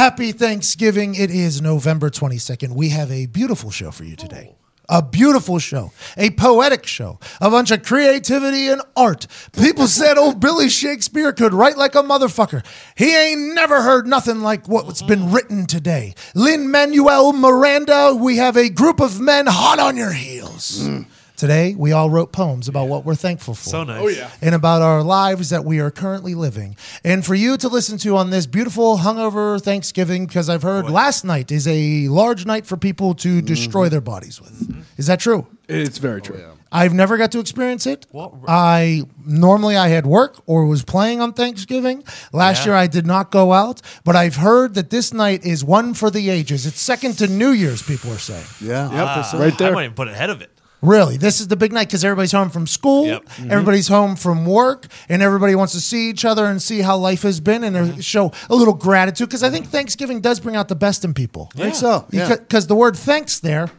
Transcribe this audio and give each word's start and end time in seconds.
Happy 0.00 0.32
Thanksgiving. 0.32 1.14
It 1.14 1.30
is 1.30 1.60
November 1.60 2.08
22nd. 2.08 2.70
We 2.70 2.88
have 2.88 3.10
a 3.12 3.26
beautiful 3.26 3.70
show 3.70 3.90
for 3.90 4.04
you 4.04 4.16
today. 4.16 4.54
A 4.88 5.02
beautiful 5.02 5.58
show, 5.58 5.92
a 6.16 6.30
poetic 6.30 6.86
show, 6.86 7.20
a 7.38 7.50
bunch 7.50 7.70
of 7.70 7.82
creativity 7.82 8.68
and 8.68 8.80
art. 8.96 9.26
People 9.52 9.86
said 9.86 10.16
old 10.16 10.40
Billy 10.40 10.70
Shakespeare 10.70 11.34
could 11.34 11.52
write 11.52 11.76
like 11.76 11.94
a 11.94 12.02
motherfucker. 12.02 12.64
He 12.96 13.14
ain't 13.14 13.54
never 13.54 13.82
heard 13.82 14.06
nothing 14.06 14.40
like 14.40 14.66
what's 14.66 15.02
been 15.02 15.32
written 15.32 15.66
today. 15.66 16.14
Lin 16.34 16.70
Manuel 16.70 17.34
Miranda, 17.34 18.14
we 18.18 18.38
have 18.38 18.56
a 18.56 18.70
group 18.70 19.00
of 19.00 19.20
men 19.20 19.46
hot 19.46 19.78
on 19.78 19.98
your 19.98 20.12
heels. 20.12 20.80
Mm. 20.88 21.09
Today, 21.40 21.74
we 21.74 21.92
all 21.92 22.10
wrote 22.10 22.32
poems 22.32 22.68
about 22.68 22.88
what 22.88 23.06
we're 23.06 23.14
thankful 23.14 23.54
for 23.54 23.70
So 23.70 23.82
nice. 23.82 24.02
Oh, 24.02 24.08
yeah. 24.08 24.30
and 24.42 24.54
about 24.54 24.82
our 24.82 25.02
lives 25.02 25.48
that 25.48 25.64
we 25.64 25.80
are 25.80 25.90
currently 25.90 26.34
living. 26.34 26.76
And 27.02 27.24
for 27.24 27.34
you 27.34 27.56
to 27.56 27.68
listen 27.68 27.96
to 27.96 28.18
on 28.18 28.28
this 28.28 28.44
beautiful 28.44 28.98
hungover 28.98 29.58
Thanksgiving, 29.58 30.26
because 30.26 30.50
I've 30.50 30.60
heard 30.60 30.90
last 30.90 31.24
night 31.24 31.50
is 31.50 31.66
a 31.66 32.08
large 32.08 32.44
night 32.44 32.66
for 32.66 32.76
people 32.76 33.14
to 33.14 33.38
mm-hmm. 33.38 33.46
destroy 33.46 33.88
their 33.88 34.02
bodies 34.02 34.38
with. 34.38 34.84
Is 34.98 35.06
that 35.06 35.18
true? 35.18 35.46
It's 35.66 35.96
very 35.96 36.20
true. 36.20 36.44
Oh, 36.46 36.58
I've 36.70 36.92
never 36.92 37.16
got 37.16 37.32
to 37.32 37.38
experience 37.40 37.86
it. 37.86 38.04
What- 38.10 38.34
I 38.46 39.04
normally 39.24 39.78
I 39.78 39.88
had 39.88 40.04
work 40.04 40.42
or 40.44 40.66
was 40.66 40.84
playing 40.84 41.22
on 41.22 41.32
Thanksgiving. 41.32 42.04
Last 42.34 42.66
Yeah. 42.66 42.72
year 42.72 42.74
I 42.74 42.86
did 42.86 43.06
not 43.06 43.30
go 43.30 43.54
out, 43.54 43.80
but 44.04 44.14
I've 44.14 44.36
heard 44.36 44.74
that 44.74 44.90
this 44.90 45.14
night 45.14 45.46
is 45.46 45.64
one 45.64 45.94
for 45.94 46.10
the 46.10 46.28
ages. 46.28 46.66
It's 46.66 46.82
second 46.82 47.16
to 47.16 47.26
New 47.28 47.52
Year's. 47.52 47.80
People 47.80 48.12
are 48.12 48.18
saying. 48.18 48.44
Yeah. 48.60 48.90
Ah, 48.92 49.32
yep, 49.32 49.40
right 49.40 49.56
there. 49.56 49.68
I 49.68 49.70
there. 49.70 49.72
might 49.72 49.84
even 49.84 49.94
put 49.94 50.08
it 50.08 50.12
ahead 50.12 50.28
of 50.28 50.42
it. 50.42 50.50
Really, 50.82 51.18
this 51.18 51.40
is 51.40 51.48
the 51.48 51.56
big 51.56 51.72
night 51.72 51.88
because 51.88 52.04
everybody's 52.04 52.32
home 52.32 52.48
from 52.48 52.66
school, 52.66 53.06
Yep. 53.06 53.28
everybody's 53.50 53.88
home 53.88 54.16
from 54.16 54.46
work, 54.46 54.86
and 55.10 55.20
everybody 55.22 55.54
wants 55.54 55.74
to 55.74 55.80
see 55.80 56.08
each 56.08 56.24
other 56.24 56.46
and 56.46 56.60
see 56.62 56.80
how 56.80 56.96
life 56.96 57.22
has 57.22 57.38
been 57.38 57.64
and 57.64 57.76
uh, 57.76 58.00
show 58.00 58.32
a 58.48 58.54
little 58.54 58.72
gratitude. 58.72 59.28
Because 59.28 59.42
I 59.42 59.50
think 59.50 59.66
Thanksgiving 59.66 60.20
does 60.22 60.40
bring 60.40 60.56
out 60.56 60.68
the 60.68 60.74
best 60.74 61.04
in 61.04 61.12
people. 61.12 61.50
I 61.54 61.58
think 61.58 61.74
so. 61.74 62.06
Yeah. 62.10 62.28
Because 62.36 62.66
the 62.66 62.74
word 62.74 62.96
thanks 62.96 63.40
there 63.40 63.70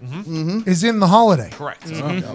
is 0.67 0.83
in 0.83 0.99
the 0.99 1.07
holiday. 1.07 1.49
Correct. 1.51 1.87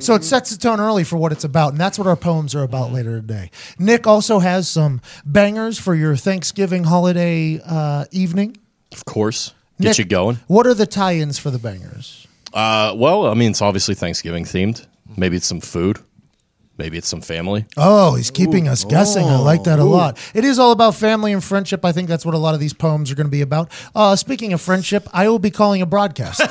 So 0.02 0.14
it 0.14 0.24
sets 0.24 0.50
the 0.50 0.58
tone 0.58 0.80
early 0.80 1.04
for 1.04 1.16
what 1.16 1.30
it's 1.30 1.44
about, 1.44 1.70
and 1.72 1.80
that's 1.80 1.96
what 1.98 2.08
our 2.08 2.16
poems 2.16 2.54
are 2.54 2.64
about 2.64 2.92
later 2.92 3.20
today. 3.20 3.50
Nick 3.78 4.06
also 4.06 4.41
has 4.41 4.66
some 4.69 5.00
bangers 5.24 5.78
for 5.78 5.94
your 5.94 6.16
Thanksgiving 6.16 6.84
holiday 6.84 7.60
uh, 7.64 8.06
evening. 8.10 8.56
Of 8.92 9.04
course. 9.04 9.52
Get 9.80 9.88
Nick, 9.91 9.98
you 9.98 10.04
going. 10.06 10.38
What 10.46 10.66
are 10.66 10.74
the 10.74 10.86
tie-ins 10.86 11.38
for 11.38 11.50
the 11.50 11.58
bangers? 11.58 12.25
Uh, 12.56 12.94
well, 12.96 13.26
I 13.26 13.34
mean, 13.34 13.50
it's 13.50 13.60
obviously 13.60 13.94
Thanksgiving 13.94 14.44
themed. 14.44 14.86
Maybe 15.14 15.36
it's 15.36 15.46
some 15.46 15.60
food. 15.60 15.98
Maybe 16.78 16.98
it's 16.98 17.08
some 17.08 17.22
family. 17.22 17.64
Oh, 17.77 18.16
he's 18.16 18.30
keeping 18.30 18.69
us 18.69 18.84
guessing. 18.84 19.24
I 19.27 19.38
like 19.38 19.64
that 19.64 19.78
a 19.78 19.84
lot. 19.84 20.19
It 20.34 20.44
is 20.44 20.58
all 20.58 20.72
about 20.72 20.94
family 20.94 21.32
and 21.32 21.42
friendship. 21.42 21.84
I 21.84 21.92
think 21.92 22.06
that's 22.08 22.27
what 22.27 22.34
a 22.34 22.38
lot 22.38 22.52
of 22.52 22.60
these 22.60 22.74
poems 22.74 23.10
are 23.10 23.14
going 23.14 23.27
to 23.27 23.30
be 23.30 23.41
about. 23.41 23.70
Uh, 23.94 24.14
speaking 24.14 24.52
of 24.52 24.60
friendship, 24.60 25.08
I 25.12 25.28
will 25.28 25.38
be 25.38 25.50
calling 25.50 25.80
a 25.80 25.86
broadcast 25.86 26.42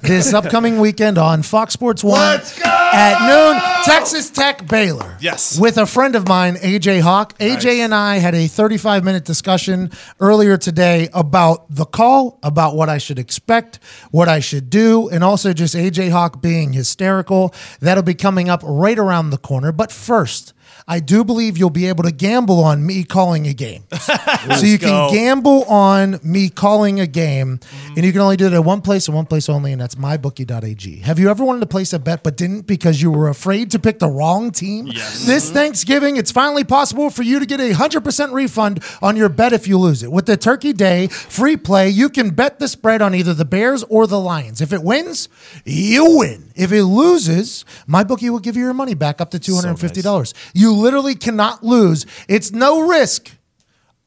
this 0.02 0.32
upcoming 0.32 0.78
weekend 0.78 1.18
on 1.18 1.42
Fox 1.42 1.72
Sports 1.74 2.04
One 2.04 2.40
at 2.64 3.26
noon. 3.26 3.60
Texas 3.84 4.30
Tech 4.30 4.68
Baylor. 4.68 5.16
Yes. 5.20 5.58
with 5.58 5.76
a 5.76 5.86
friend 5.86 6.14
of 6.14 6.28
mine, 6.28 6.54
AJ 6.56 7.00
Hawk. 7.00 7.36
AJ 7.38 7.78
and 7.78 7.92
I 7.92 8.18
had 8.18 8.34
a 8.36 8.46
35 8.46 9.02
minute 9.02 9.24
discussion 9.24 9.90
earlier 10.20 10.56
today 10.56 11.08
about 11.12 11.66
the 11.74 11.84
call, 11.84 12.38
about 12.44 12.76
what 12.76 12.88
I 12.88 12.98
should 12.98 13.18
expect, 13.18 13.80
what 14.12 14.28
I 14.28 14.38
should 14.38 14.70
do, 14.70 15.08
and 15.08 15.24
also 15.24 15.52
just 15.52 15.74
AJ 15.74 16.10
Hawk 16.10 16.40
being 16.40 16.72
hysterical. 16.72 17.52
That'll 17.80 18.04
be 18.04 18.14
coming 18.14 18.48
up 18.48 18.60
right 18.64 18.98
around 18.98 19.30
the 19.30 19.38
corner. 19.38 19.71
But 19.72 19.92
first, 19.92 20.52
I 20.86 21.00
do 21.00 21.24
believe 21.24 21.56
you'll 21.56 21.70
be 21.70 21.86
able 21.86 22.04
to 22.04 22.10
gamble 22.10 22.62
on 22.62 22.84
me 22.84 23.04
calling 23.04 23.46
a 23.46 23.54
game. 23.54 23.84
so 24.00 24.66
you 24.66 24.78
go. 24.78 25.08
can 25.08 25.14
gamble 25.14 25.64
on 25.64 26.18
me 26.22 26.48
calling 26.48 27.00
a 27.00 27.06
game, 27.06 27.60
and 27.96 28.04
you 28.04 28.12
can 28.12 28.20
only 28.20 28.36
do 28.36 28.46
it 28.46 28.52
at 28.52 28.64
one 28.64 28.80
place 28.80 29.06
and 29.06 29.14
one 29.14 29.26
place 29.26 29.48
only, 29.48 29.72
and 29.72 29.80
that's 29.80 29.94
mybookie.ag. 29.94 30.96
Have 31.00 31.18
you 31.18 31.30
ever 31.30 31.44
wanted 31.44 31.60
to 31.60 31.66
place 31.66 31.92
a 31.92 31.98
bet 31.98 32.22
but 32.22 32.36
didn't 32.36 32.66
because 32.66 33.00
you 33.00 33.10
were 33.10 33.28
afraid 33.28 33.70
to 33.72 33.78
pick 33.78 33.98
the 33.98 34.08
wrong 34.08 34.50
team? 34.50 34.86
Yes. 34.88 35.24
This 35.24 35.50
Thanksgiving, 35.50 36.16
it's 36.16 36.32
finally 36.32 36.64
possible 36.64 37.10
for 37.10 37.22
you 37.22 37.38
to 37.38 37.46
get 37.46 37.60
a 37.60 37.72
100% 37.72 38.32
refund 38.32 38.82
on 39.00 39.16
your 39.16 39.28
bet 39.28 39.52
if 39.52 39.68
you 39.68 39.78
lose 39.78 40.02
it. 40.02 40.10
With 40.10 40.26
the 40.26 40.36
Turkey 40.36 40.72
Day 40.72 41.06
free 41.06 41.56
play, 41.56 41.88
you 41.88 42.08
can 42.08 42.30
bet 42.30 42.58
the 42.58 42.68
spread 42.68 43.02
on 43.02 43.14
either 43.14 43.34
the 43.34 43.44
Bears 43.44 43.84
or 43.84 44.06
the 44.06 44.18
Lions. 44.18 44.60
If 44.60 44.72
it 44.72 44.82
wins, 44.82 45.28
you 45.64 46.18
win. 46.18 46.51
If 46.54 46.72
it 46.72 46.84
loses, 46.84 47.64
my 47.86 48.04
bookie 48.04 48.30
will 48.30 48.38
give 48.40 48.56
you 48.56 48.64
your 48.64 48.74
money 48.74 48.94
back 48.94 49.20
up 49.20 49.30
to 49.32 49.38
$250. 49.38 50.34
You 50.54 50.72
literally 50.72 51.14
cannot 51.14 51.62
lose. 51.64 52.06
It's 52.28 52.52
no 52.52 52.86
risk, 52.88 53.30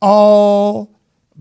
all 0.02 0.92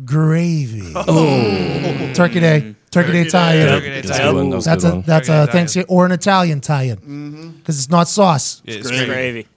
gravy. 0.05 0.93
Oh. 0.95 2.13
Turkey 2.15 2.41
Day. 2.41 2.75
Turkey 2.91 3.13
Day 3.13 3.25
tie-in. 3.29 3.67
Turkey 3.67 3.89
Day 3.89 4.01
That's 4.03 4.11
a 4.11 4.23
tie-in. 4.23 4.35
good 4.35 4.37
one. 4.37 4.51
That 4.51 4.57
was 4.57 4.67
a 4.67 4.71
That's 4.71 4.85
a 4.85 5.03
that's 5.07 5.27
Turkey 5.29 5.43
a 5.43 5.47
Day 5.47 5.53
Thanksgiving 5.53 5.89
or 5.89 6.07
an 6.07 6.13
Italian 6.13 6.61
tie-in 6.61 6.97
mm-hmm. 6.97 7.51
because 7.51 7.79
it's 7.79 7.91
not 7.91 8.09
sauce. 8.09 8.63
It's 8.65 8.89
It's 8.89 8.97
great. 8.97 9.07
gravy. 9.07 9.49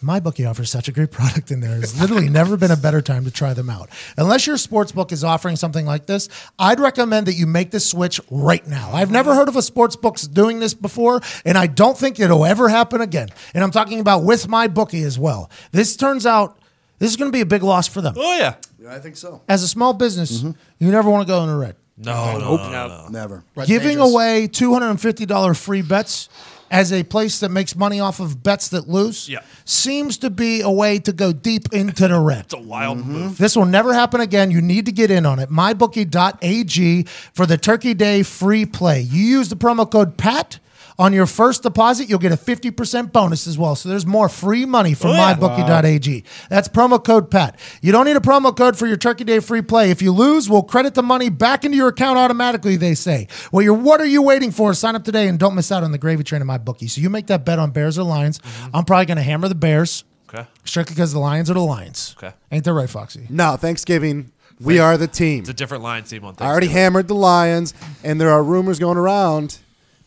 My 0.00 0.20
bookie 0.20 0.44
offers 0.44 0.70
such 0.70 0.86
a 0.88 0.92
great 0.92 1.10
product 1.10 1.50
in 1.50 1.60
there. 1.60 1.76
There's 1.76 2.00
literally 2.00 2.28
never 2.28 2.56
been 2.56 2.70
a 2.70 2.76
better 2.76 3.02
time 3.02 3.24
to 3.24 3.30
try 3.30 3.52
them 3.52 3.68
out. 3.68 3.88
Unless 4.16 4.46
your 4.46 4.56
sports 4.56 4.92
book 4.92 5.10
is 5.10 5.24
offering 5.24 5.56
something 5.56 5.84
like 5.84 6.06
this, 6.06 6.28
I'd 6.58 6.78
recommend 6.78 7.26
that 7.26 7.34
you 7.34 7.46
make 7.46 7.72
the 7.72 7.80
switch 7.80 8.20
right 8.30 8.64
now. 8.66 8.90
I've 8.92 9.10
never 9.10 9.34
heard 9.34 9.48
of 9.48 9.56
a 9.56 9.62
sports 9.62 9.96
book 9.96 10.16
doing 10.32 10.60
this 10.60 10.72
before, 10.72 11.20
and 11.44 11.58
I 11.58 11.66
don't 11.66 11.98
think 11.98 12.20
it'll 12.20 12.44
ever 12.44 12.68
happen 12.68 13.00
again. 13.00 13.28
And 13.54 13.64
I'm 13.64 13.72
talking 13.72 13.98
about 13.98 14.22
with 14.22 14.46
my 14.46 14.68
bookie 14.68 15.02
as 15.02 15.18
well. 15.18 15.50
This 15.72 15.96
turns 15.96 16.26
out 16.26 16.58
this 16.98 17.10
is 17.10 17.16
going 17.16 17.30
to 17.30 17.36
be 17.36 17.40
a 17.40 17.46
big 17.46 17.64
loss 17.64 17.88
for 17.88 18.00
them. 18.00 18.14
Oh 18.16 18.38
yeah. 18.38 18.54
Yeah, 18.80 18.94
I 18.94 19.00
think 19.00 19.16
so. 19.16 19.42
As 19.48 19.64
a 19.64 19.68
small 19.68 19.94
business, 19.94 20.38
mm-hmm. 20.38 20.52
you 20.78 20.92
never 20.92 21.10
want 21.10 21.26
to 21.26 21.32
go 21.32 21.42
in 21.42 21.48
the 21.48 21.56
red. 21.56 21.74
No, 21.96 22.38
no, 22.38 22.56
no, 22.56 22.70
no. 22.70 23.08
Never. 23.10 23.42
Giving 23.66 23.98
away 23.98 24.46
$250 24.46 25.56
free 25.56 25.82
bets 25.82 26.28
as 26.70 26.92
a 26.92 27.02
place 27.02 27.40
that 27.40 27.50
makes 27.50 27.74
money 27.76 28.00
off 28.00 28.20
of 28.20 28.42
bets 28.42 28.68
that 28.68 28.88
lose 28.88 29.28
Yeah. 29.28 29.40
seems 29.64 30.18
to 30.18 30.30
be 30.30 30.60
a 30.60 30.70
way 30.70 30.98
to 31.00 31.12
go 31.12 31.32
deep 31.32 31.72
into 31.72 32.06
the 32.08 32.18
red. 32.20 32.44
It's 32.44 32.54
a 32.54 32.58
wild 32.58 32.98
Mm-hmm. 32.98 33.12
move. 33.12 33.38
This 33.38 33.56
will 33.56 33.64
never 33.66 33.92
happen 33.94 34.20
again. 34.20 34.50
You 34.50 34.60
need 34.60 34.86
to 34.86 34.92
get 34.92 35.10
in 35.10 35.24
on 35.26 35.38
it. 35.38 35.50
MyBookie.ag 35.50 37.04
for 37.32 37.46
the 37.46 37.56
Turkey 37.56 37.94
Day 37.94 38.22
free 38.22 38.66
play. 38.66 39.00
You 39.00 39.22
use 39.22 39.48
the 39.48 39.56
promo 39.56 39.90
code 39.90 40.16
PAT 40.16 40.58
on 40.98 41.12
your 41.12 41.26
first 41.26 41.62
deposit, 41.62 42.08
you'll 42.08 42.18
get 42.18 42.32
a 42.32 42.36
50% 42.36 43.12
bonus 43.12 43.46
as 43.46 43.56
well. 43.56 43.76
So 43.76 43.88
there's 43.88 44.04
more 44.04 44.28
free 44.28 44.66
money 44.66 44.94
from 44.94 45.10
Oh, 45.10 45.12
yeah. 45.14 45.34
MyBookie.ag. 45.36 46.24
That's 46.50 46.66
promo 46.66 47.02
code 47.02 47.30
PAT. 47.30 47.58
You 47.80 47.92
don't 47.92 48.04
need 48.04 48.16
a 48.16 48.20
promo 48.20 48.56
code 48.56 48.76
for 48.76 48.86
your 48.86 48.96
Turkey 48.96 49.22
Day 49.24 49.38
free 49.38 49.62
play. 49.62 49.90
If 49.90 50.02
you 50.02 50.10
lose, 50.12 50.50
we'll 50.50 50.64
credit 50.64 50.94
the 50.94 51.02
money 51.02 51.28
back 51.28 51.64
into 51.64 51.76
your 51.76 51.88
account 51.88 52.18
automatically, 52.18 52.76
they 52.76 52.94
say. 52.94 53.28
Well, 53.52 53.62
you're, 53.62 53.74
what 53.74 54.00
are 54.00 54.06
you 54.06 54.22
waiting 54.22 54.50
for? 54.50 54.74
Sign 54.74 54.96
up 54.96 55.04
today 55.04 55.28
and 55.28 55.38
don't 55.38 55.54
miss 55.54 55.70
out 55.70 55.84
on 55.84 55.92
the 55.92 55.98
gravy 55.98 56.24
train 56.24 56.42
of 56.42 56.48
MyBookie. 56.48 56.90
So 56.90 57.00
you 57.00 57.10
make 57.10 57.28
that 57.28 57.44
bet 57.44 57.58
on 57.60 57.70
Bears 57.70 57.96
or 57.98 58.02
Lions. 58.02 58.40
Mm-hmm. 58.40 58.76
I'm 58.76 58.84
probably 58.84 59.06
going 59.06 59.18
to 59.18 59.22
hammer 59.22 59.46
the 59.48 59.54
Bears. 59.54 60.04
Okay. 60.28 60.46
Strictly 60.64 60.94
because 60.94 61.12
the 61.12 61.20
Lions 61.20 61.48
are 61.48 61.54
the 61.54 61.60
Lions. 61.60 62.14
Okay. 62.18 62.34
Ain't 62.50 62.64
that 62.64 62.72
right, 62.72 62.90
Foxy? 62.90 63.24
No, 63.30 63.56
Thanksgiving, 63.56 64.30
we 64.60 64.78
are 64.78 64.98
the 64.98 65.06
team. 65.06 65.40
It's 65.40 65.48
a 65.48 65.54
different 65.54 65.84
line 65.84 66.02
team 66.02 66.24
on 66.24 66.34
Thanksgiving. 66.34 66.48
I 66.48 66.50
already 66.50 66.66
hammered 66.66 67.08
the 67.08 67.14
Lions, 67.14 67.72
and 68.04 68.20
there 68.20 68.30
are 68.30 68.42
rumors 68.42 68.78
going 68.78 68.98
around. 68.98 69.58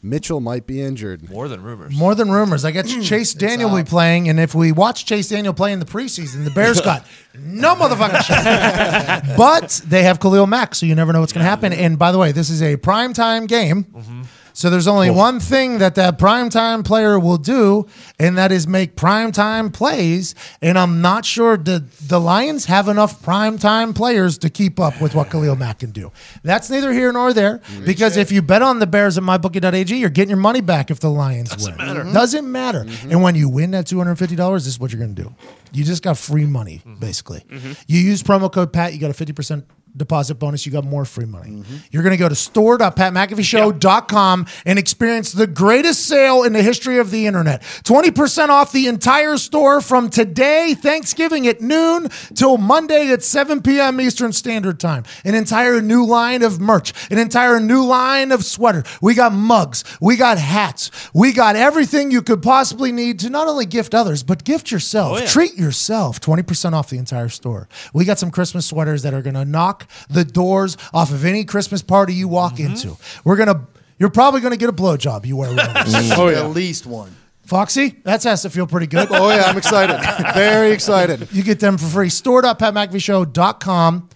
Mitchell 0.04 0.40
might 0.40 0.66
be 0.66 0.82
injured. 0.82 1.30
More 1.30 1.48
than 1.48 1.62
rumors. 1.62 1.96
More 1.96 2.16
than 2.16 2.32
rumors. 2.32 2.66
I 2.66 2.72
guess 2.72 2.92
mm. 2.92 3.04
Chase 3.04 3.34
Daniel 3.34 3.70
will 3.70 3.84
be 3.84 3.90
playing, 3.90 4.30
and 4.30 4.40
if 4.40 4.56
we 4.56 4.72
watch 4.72 5.06
Chase 5.06 5.30
Daniel 5.30 5.54
play 5.54 5.72
in 5.72 5.80
the 5.80 5.86
preseason, 5.86 6.44
the 6.44 6.50
Bears 6.52 6.82
got 6.90 7.06
no 7.38 7.76
motherfucking 7.76 8.22
shot. 8.24 9.24
but 9.38 9.82
they 9.86 10.04
have 10.04 10.20
Khalil 10.20 10.48
Mack, 10.48 10.74
so 10.74 10.86
you 10.86 10.96
never 10.96 11.14
know 11.14 11.20
what's 11.20 11.34
going 11.34 11.44
to 11.44 11.50
happen. 11.50 11.72
And 11.72 12.00
by 12.00 12.12
the 12.12 12.18
way, 12.18 12.32
this 12.32 12.50
is 12.50 12.62
a 12.62 12.78
primetime 12.78 13.48
game. 13.48 13.84
Mm-hmm. 13.84 14.22
So 14.54 14.70
there's 14.70 14.88
only 14.88 15.10
one 15.10 15.40
thing 15.40 15.80
that 15.80 15.96
that 15.96 16.18
primetime 16.18 16.84
player 16.84 17.20
will 17.20 17.38
do, 17.38 17.88
and 18.20 18.38
that 18.38 18.52
is 18.52 18.68
make 18.68 18.96
primetime 18.96 19.74
plays. 19.74 20.36
And 20.62 20.78
I'm 20.78 21.02
not 21.02 21.26
sure 21.26 21.58
the 21.58 21.84
the 22.08 22.20
Lions 22.20 22.66
have 22.66 22.88
enough 22.88 23.22
primetime 23.22 23.96
players 23.96 24.38
to 24.40 24.50
keep 24.50 24.80
up 24.80 25.02
with 25.02 25.16
what 25.16 25.30
Khalil 25.30 25.56
Mack 25.56 25.80
can 25.80 25.92
do. 25.92 26.12
That's 26.44 26.70
neither 26.70 26.92
here 26.92 27.12
nor 27.12 27.34
there 27.34 27.62
because 27.86 28.18
if 28.18 28.32
you 28.32 28.42
bet 28.42 28.62
on 28.62 28.80
the 28.80 28.88
Bears 28.88 29.18
at 29.18 29.24
mybookie.ag, 29.24 29.96
you're 29.96 30.10
getting 30.10 30.30
your 30.30 30.38
money 30.38 30.62
back 30.62 30.92
if 30.92 31.00
the 31.00 31.10
Lions 31.10 31.50
win. 31.52 31.58
Doesn't 31.58 31.78
win. 31.78 31.88
Matter. 31.88 32.02
Mm-hmm. 32.02 32.14
Doesn't 32.14 32.52
matter. 32.52 32.84
Mm-hmm. 32.84 33.12
And 33.12 33.22
when 33.24 33.36
you 33.36 33.50
win 33.50 33.72
that 33.72 33.86
$250, 33.86 34.54
this 34.54 34.68
is 34.68 34.80
what 34.80 34.92
you're 34.92 35.00
going 35.02 35.16
to 35.16 35.24
do. 35.24 35.36
You 35.72 35.84
just 35.84 36.04
got 36.04 36.18
free 36.18 36.46
money, 36.46 36.82
mm-hmm. 36.86 37.00
basically. 37.00 37.46
You 37.88 38.00
use 38.00 38.24
promo 38.24 38.52
code 38.52 38.74
PAT, 38.74 38.94
you 38.94 39.00
got 39.00 39.10
a 39.10 39.26
50% 39.26 39.64
deposit 39.96 40.36
bonus, 40.36 40.66
you 40.66 40.72
got 40.72 40.86
more 40.86 41.06
free 41.06 41.26
money. 41.26 41.52
Mm-hmm. 41.52 41.76
You're 41.92 42.04
going 42.04 42.12
to 42.12 42.18
go 42.18 42.30
to 42.30 42.36
store.patmcafeeshow.com 42.36 44.48
and 44.66 44.80
experience 44.80 45.32
the 45.32 45.48
greatest 45.48 46.08
sale 46.08 46.44
in 46.44 46.54
the 46.54 46.64
history 46.64 46.98
of 46.98 47.12
the 47.12 47.28
internet. 47.28 47.62
20% 47.62 48.50
off 48.50 48.72
the 48.72 48.88
entire 48.88 49.38
store 49.38 49.82
from 49.82 50.10
today, 50.10 50.74
Thanksgiving 50.74 51.48
at 51.48 51.62
noon, 51.62 52.10
till 52.34 52.58
Monday 52.58 53.12
at 53.12 53.24
7 53.24 53.62
p.m. 53.62 54.02
Eastern 54.02 54.34
Standard 54.34 54.80
Time. 54.80 55.04
An 55.24 55.36
entire 55.36 55.82
new 55.82 56.06
line 56.06 56.44
of 56.44 56.60
merch, 56.60 56.94
an 57.12 57.18
entire 57.18 57.60
new 57.60 57.86
line 57.86 58.32
of 58.32 58.46
sweater. 58.46 58.84
We 59.02 59.14
got 59.14 59.34
mugs, 59.34 59.84
we 60.00 60.16
got 60.16 60.38
hats, 60.38 60.92
we 61.14 61.34
got 61.34 61.56
everything 61.56 62.12
you 62.12 62.22
could 62.22 62.42
possibly 62.42 62.92
need 62.92 63.20
to 63.20 63.30
not 63.30 63.48
only 63.48 63.66
gift 63.66 63.94
others, 63.94 64.24
but 64.24 64.44
gift 64.44 64.72
yourself. 64.72 65.18
Oh, 65.18 65.20
yeah. 65.20 65.28
Treat 65.28 65.56
yourself. 65.56 66.20
20% 66.22 66.74
off 66.74 66.90
the 66.90 66.98
entire 66.98 67.30
store. 67.30 67.68
We 67.94 68.06
got 68.06 68.20
some 68.20 68.32
Christmas 68.32 68.66
sweaters 68.66 69.04
that 69.04 69.14
are 69.14 69.22
going 69.22 69.36
to 69.36 69.46
knock 69.46 69.81
lock 69.82 69.90
the 70.10 70.26
doors 70.26 70.78
off 70.94 71.12
of 71.12 71.26
any 71.26 71.44
Christmas 71.44 71.82
party 71.82 72.14
you 72.14 72.28
walk 72.28 72.54
mm-hmm. 72.56 72.72
into. 72.72 72.98
We're 73.24 73.38
gonna. 73.38 73.68
You're 73.98 74.10
probably 74.10 74.42
gonna 74.42 74.58
get 74.58 74.70
a 74.70 74.74
blowjob. 74.74 75.26
You 75.26 75.38
wear 75.38 75.50
one 75.50 75.60
of 75.60 75.74
those. 75.86 76.12
Oh, 76.18 76.30
At 76.30 76.52
least 76.52 76.86
one. 76.86 77.16
Foxy, 77.44 77.96
that 78.04 78.24
has 78.24 78.44
to 78.44 78.50
feel 78.50 78.66
pretty 78.66 78.88
good. 78.88 79.10
Oh, 79.12 79.30
yeah, 79.30 79.44
I'm 79.44 79.58
excited. 79.58 80.00
Very 80.34 80.72
excited. 80.72 81.28
You 81.34 81.44
get 81.44 81.60
them 81.60 81.78
for 81.78 81.86
free. 81.86 82.08
Store.patmcafeeshow.com. 82.10 84.10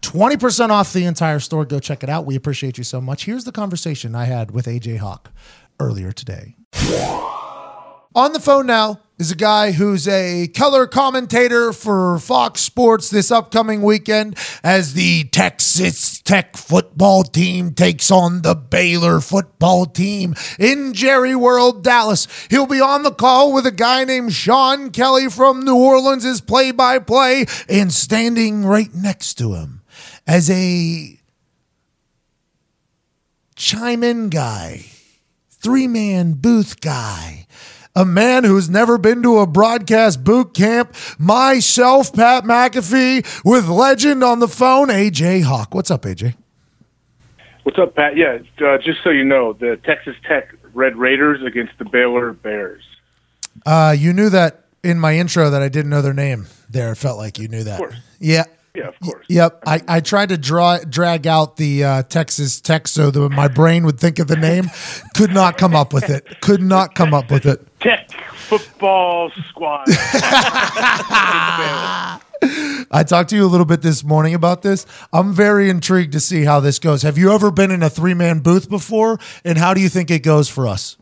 20% 0.00 0.70
off 0.70 0.92
the 0.92 1.04
entire 1.04 1.40
store. 1.40 1.66
Go 1.66 1.80
check 1.80 2.02
it 2.02 2.08
out. 2.08 2.24
We 2.24 2.34
appreciate 2.34 2.78
you 2.78 2.84
so 2.84 3.00
much. 3.00 3.26
Here's 3.26 3.44
the 3.44 3.52
conversation 3.52 4.14
I 4.14 4.24
had 4.24 4.52
with 4.52 4.64
AJ 4.66 4.98
Hawk 4.98 5.30
earlier 5.78 6.12
today. 6.12 6.56
On 8.16 8.32
the 8.32 8.40
phone 8.40 8.64
now 8.64 9.00
is 9.18 9.30
a 9.30 9.36
guy 9.36 9.72
who's 9.72 10.08
a 10.08 10.48
color 10.48 10.86
commentator 10.86 11.70
for 11.74 12.18
Fox 12.18 12.62
Sports 12.62 13.10
this 13.10 13.30
upcoming 13.30 13.82
weekend 13.82 14.38
as 14.64 14.94
the 14.94 15.24
Texas 15.24 16.22
Tech 16.22 16.56
football 16.56 17.24
team 17.24 17.74
takes 17.74 18.10
on 18.10 18.40
the 18.40 18.54
Baylor 18.54 19.20
football 19.20 19.84
team 19.84 20.34
in 20.58 20.94
Jerry 20.94 21.36
World, 21.36 21.84
Dallas. 21.84 22.26
He'll 22.48 22.64
be 22.64 22.80
on 22.80 23.02
the 23.02 23.12
call 23.12 23.52
with 23.52 23.66
a 23.66 23.70
guy 23.70 24.04
named 24.04 24.32
Sean 24.32 24.92
Kelly 24.92 25.28
from 25.28 25.60
New 25.60 25.76
Orleans 25.76 26.24
as 26.24 26.40
play 26.40 26.70
by 26.70 26.98
play 26.98 27.44
and 27.68 27.92
standing 27.92 28.64
right 28.64 28.94
next 28.94 29.34
to 29.34 29.52
him 29.52 29.82
as 30.26 30.48
a 30.48 31.20
chime 33.56 34.02
in 34.02 34.30
guy, 34.30 34.86
three 35.50 35.86
man 35.86 36.32
booth 36.32 36.80
guy, 36.80 37.46
a 37.96 38.04
man 38.04 38.44
who's 38.44 38.68
never 38.68 38.98
been 38.98 39.22
to 39.22 39.38
a 39.38 39.46
broadcast 39.46 40.22
boot 40.22 40.54
camp, 40.54 40.94
myself, 41.18 42.12
Pat 42.12 42.44
McAfee, 42.44 43.44
with 43.44 43.68
legend 43.68 44.22
on 44.22 44.38
the 44.38 44.46
phone, 44.48 44.88
AJ 44.88 45.42
Hawk. 45.42 45.74
What's 45.74 45.90
up, 45.90 46.02
AJ? 46.02 46.36
What's 47.62 47.78
up, 47.78 47.96
Pat? 47.96 48.16
Yeah, 48.16 48.38
uh, 48.64 48.78
just 48.78 49.02
so 49.02 49.10
you 49.10 49.24
know, 49.24 49.54
the 49.54 49.80
Texas 49.82 50.14
Tech 50.28 50.54
Red 50.74 50.96
Raiders 50.96 51.42
against 51.42 51.72
the 51.78 51.86
Baylor 51.86 52.34
Bears. 52.34 52.84
Uh, 53.64 53.96
you 53.98 54.12
knew 54.12 54.28
that 54.28 54.66
in 54.84 55.00
my 55.00 55.16
intro 55.16 55.50
that 55.50 55.62
I 55.62 55.68
didn't 55.68 55.90
know 55.90 56.02
their 56.02 56.14
name. 56.14 56.46
There, 56.68 56.92
it 56.92 56.96
felt 56.96 57.18
like 57.18 57.38
you 57.38 57.48
knew 57.48 57.64
that. 57.64 57.78
course. 57.78 57.96
Yeah. 58.20 58.44
Yeah, 58.76 58.88
of 58.88 59.00
course. 59.00 59.24
Yep, 59.30 59.62
I, 59.66 59.80
I 59.88 60.00
tried 60.00 60.28
to 60.28 60.36
draw 60.36 60.78
drag 60.78 61.26
out 61.26 61.56
the 61.56 61.82
uh, 61.82 62.02
Texas 62.02 62.60
Tech 62.60 62.86
so 62.86 63.10
that 63.10 63.30
my 63.30 63.48
brain 63.48 63.86
would 63.86 63.98
think 63.98 64.18
of 64.18 64.28
the 64.28 64.36
name. 64.36 64.70
Could 65.14 65.32
not 65.32 65.56
come 65.56 65.74
up 65.74 65.94
with 65.94 66.10
it. 66.10 66.42
Could 66.42 66.60
not 66.60 66.94
come 66.94 67.14
up 67.14 67.30
with 67.30 67.46
it. 67.46 67.66
Tech 67.86 68.10
football 68.34 69.30
squad. 69.48 69.84
I 72.90 73.04
talked 73.06 73.30
to 73.30 73.36
you 73.36 73.44
a 73.44 73.46
little 73.46 73.64
bit 73.64 73.82
this 73.82 74.02
morning 74.02 74.34
about 74.34 74.62
this. 74.62 74.86
I'm 75.12 75.32
very 75.32 75.70
intrigued 75.70 76.12
to 76.14 76.20
see 76.20 76.42
how 76.44 76.58
this 76.58 76.80
goes. 76.80 77.02
Have 77.02 77.16
you 77.16 77.32
ever 77.32 77.52
been 77.52 77.70
in 77.70 77.84
a 77.84 77.90
three 77.90 78.14
man 78.14 78.40
booth 78.40 78.68
before? 78.68 79.20
And 79.44 79.56
how 79.56 79.72
do 79.72 79.80
you 79.80 79.88
think 79.88 80.10
it 80.10 80.24
goes 80.24 80.48
for 80.48 80.66
us? 80.66 80.96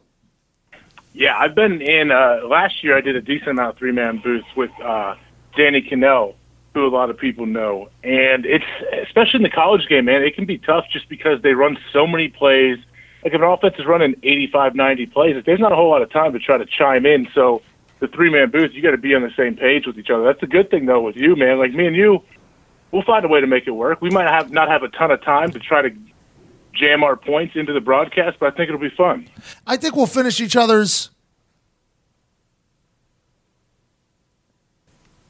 yeah, 1.14 1.36
I've 1.38 1.54
been 1.54 1.80
in. 1.80 2.10
Uh, 2.10 2.40
last 2.44 2.82
year, 2.82 2.96
I 2.96 3.00
did 3.00 3.16
a 3.16 3.22
decent 3.22 3.50
amount 3.50 3.70
of 3.70 3.78
three 3.78 3.92
man 3.92 4.18
booths 4.18 4.46
with 4.56 4.70
uh, 4.82 5.14
Danny 5.56 5.80
Kanell, 5.80 6.34
who 6.74 6.86
a 6.86 6.88
lot 6.88 7.08
of 7.08 7.16
people 7.16 7.46
know, 7.46 7.88
and 8.02 8.44
it's 8.44 8.64
especially 9.06 9.38
in 9.38 9.42
the 9.42 9.50
college 9.50 9.88
game, 9.88 10.06
man. 10.06 10.22
It 10.22 10.34
can 10.34 10.44
be 10.44 10.58
tough 10.58 10.84
just 10.92 11.08
because 11.08 11.40
they 11.42 11.54
run 11.54 11.78
so 11.92 12.06
many 12.06 12.28
plays. 12.28 12.78
Like 13.24 13.32
if 13.32 13.40
an 13.40 13.46
offense 13.46 13.74
is 13.78 13.86
running 13.86 14.16
85, 14.22 14.74
90 14.74 15.06
plays, 15.06 15.42
there's 15.46 15.60
not 15.60 15.72
a 15.72 15.76
whole 15.76 15.90
lot 15.90 16.02
of 16.02 16.10
time 16.10 16.34
to 16.34 16.38
try 16.38 16.58
to 16.58 16.66
chime 16.66 17.06
in. 17.06 17.26
So 17.34 17.62
the 18.00 18.08
three 18.08 18.30
man 18.30 18.50
booth, 18.50 18.72
you 18.74 18.82
got 18.82 18.90
to 18.90 18.98
be 18.98 19.14
on 19.14 19.22
the 19.22 19.32
same 19.36 19.56
page 19.56 19.86
with 19.86 19.98
each 19.98 20.10
other. 20.10 20.24
That's 20.24 20.42
a 20.42 20.46
good 20.46 20.70
thing 20.70 20.84
though 20.86 21.00
with 21.00 21.16
you, 21.16 21.34
man. 21.34 21.58
Like 21.58 21.72
me 21.72 21.86
and 21.86 21.96
you, 21.96 22.22
we'll 22.92 23.02
find 23.02 23.24
a 23.24 23.28
way 23.28 23.40
to 23.40 23.46
make 23.46 23.66
it 23.66 23.70
work. 23.70 24.02
We 24.02 24.10
might 24.10 24.28
have 24.28 24.50
not 24.50 24.68
have 24.68 24.82
a 24.82 24.88
ton 24.88 25.10
of 25.10 25.22
time 25.22 25.52
to 25.52 25.58
try 25.58 25.80
to 25.80 25.90
jam 26.74 27.02
our 27.02 27.16
points 27.16 27.56
into 27.56 27.72
the 27.72 27.80
broadcast, 27.80 28.36
but 28.40 28.52
I 28.52 28.56
think 28.56 28.68
it'll 28.68 28.80
be 28.80 28.90
fun. 28.90 29.28
I 29.66 29.78
think 29.78 29.96
we'll 29.96 30.06
finish 30.06 30.40
each 30.40 30.56
other's. 30.56 31.10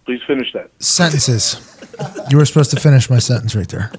Please 0.05 0.21
finish 0.27 0.53
that. 0.53 0.71
sentences. 0.81 1.81
You 2.29 2.37
were 2.37 2.45
supposed 2.45 2.71
to 2.73 2.81
finish 2.81 3.09
my 3.09 3.19
sentence 3.21 3.55
right 3.55 3.69
there. 3.69 3.91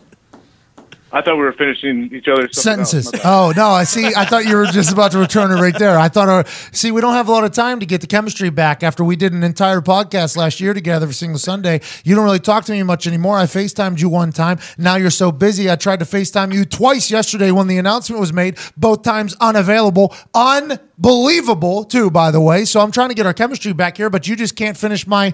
I 1.16 1.22
thought 1.22 1.38
we 1.38 1.44
were 1.44 1.54
finishing 1.54 2.14
each 2.14 2.28
other's. 2.28 2.62
Sentences. 2.62 3.10
Oh 3.24 3.54
no! 3.56 3.68
I 3.70 3.86
see. 3.86 4.14
I 4.14 4.26
thought 4.26 4.46
you 4.46 4.58
were 4.58 4.66
just 4.66 4.92
about 4.92 5.14
to 5.14 5.18
return 5.18 5.50
it 5.50 5.62
right 5.62 5.78
there. 5.80 5.98
I 5.98 6.10
thought. 6.10 6.28
Our, 6.28 6.46
see, 6.74 6.92
we 6.92 7.00
don't 7.00 7.14
have 7.14 7.30
a 7.30 7.32
lot 7.32 7.46
of 7.46 7.54
time 7.54 7.80
to 7.80 7.86
get 7.86 8.02
the 8.02 8.08
chemistry 8.08 8.50
back 8.50 8.84
after 8.84 9.02
we 9.02 9.16
did 9.16 9.32
an 9.32 9.42
entire 9.42 9.80
podcast 9.80 10.36
last 10.36 10.60
year 10.60 10.74
together 10.74 11.06
every 11.06 11.14
single 11.14 11.40
Sunday. 11.40 11.80
You 12.04 12.16
don't 12.16 12.26
really 12.26 12.40
talk 12.40 12.66
to 12.66 12.74
me 12.74 12.84
much 12.84 13.08
anymore. 13.08 13.38
I 13.38 13.46
Facetimed 13.46 14.02
you 14.02 14.10
one 14.10 14.34
time. 14.34 14.60
Now 14.78 14.98
you're 14.98 15.10
so 15.10 15.32
busy. 15.32 15.72
I 15.72 15.78
tried 15.78 16.00
to 16.00 16.06
Facetime 16.06 16.54
you 16.54 16.66
twice 16.66 17.10
yesterday 17.10 17.50
when 17.50 17.68
the 17.68 17.78
announcement 17.78 18.20
was 18.20 18.34
made. 18.34 18.58
Both 18.76 19.04
times 19.04 19.38
unavailable. 19.40 20.14
Unbelievable 20.34 21.86
too, 21.86 22.12
by 22.12 22.30
the 22.32 22.42
way. 22.42 22.66
So 22.66 22.82
I'm 22.82 22.92
trying 22.92 23.10
to 23.10 23.16
get 23.16 23.26
our 23.26 23.34
chemistry 23.34 23.72
back 23.72 23.96
here, 23.96 24.10
but 24.10 24.28
you 24.28 24.36
just 24.36 24.58
can't 24.58 24.76
finish 24.76 25.08
my. 25.08 25.34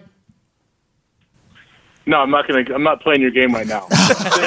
No, 2.06 2.20
I'm 2.20 2.32
not 2.32 2.48
gonna. 2.48 2.64
I'm 2.74 2.84
not 2.84 3.02
playing 3.02 3.22
your 3.22 3.32
game 3.32 3.54
right 3.54 3.68
now. 3.68 3.88
so, 3.90 4.42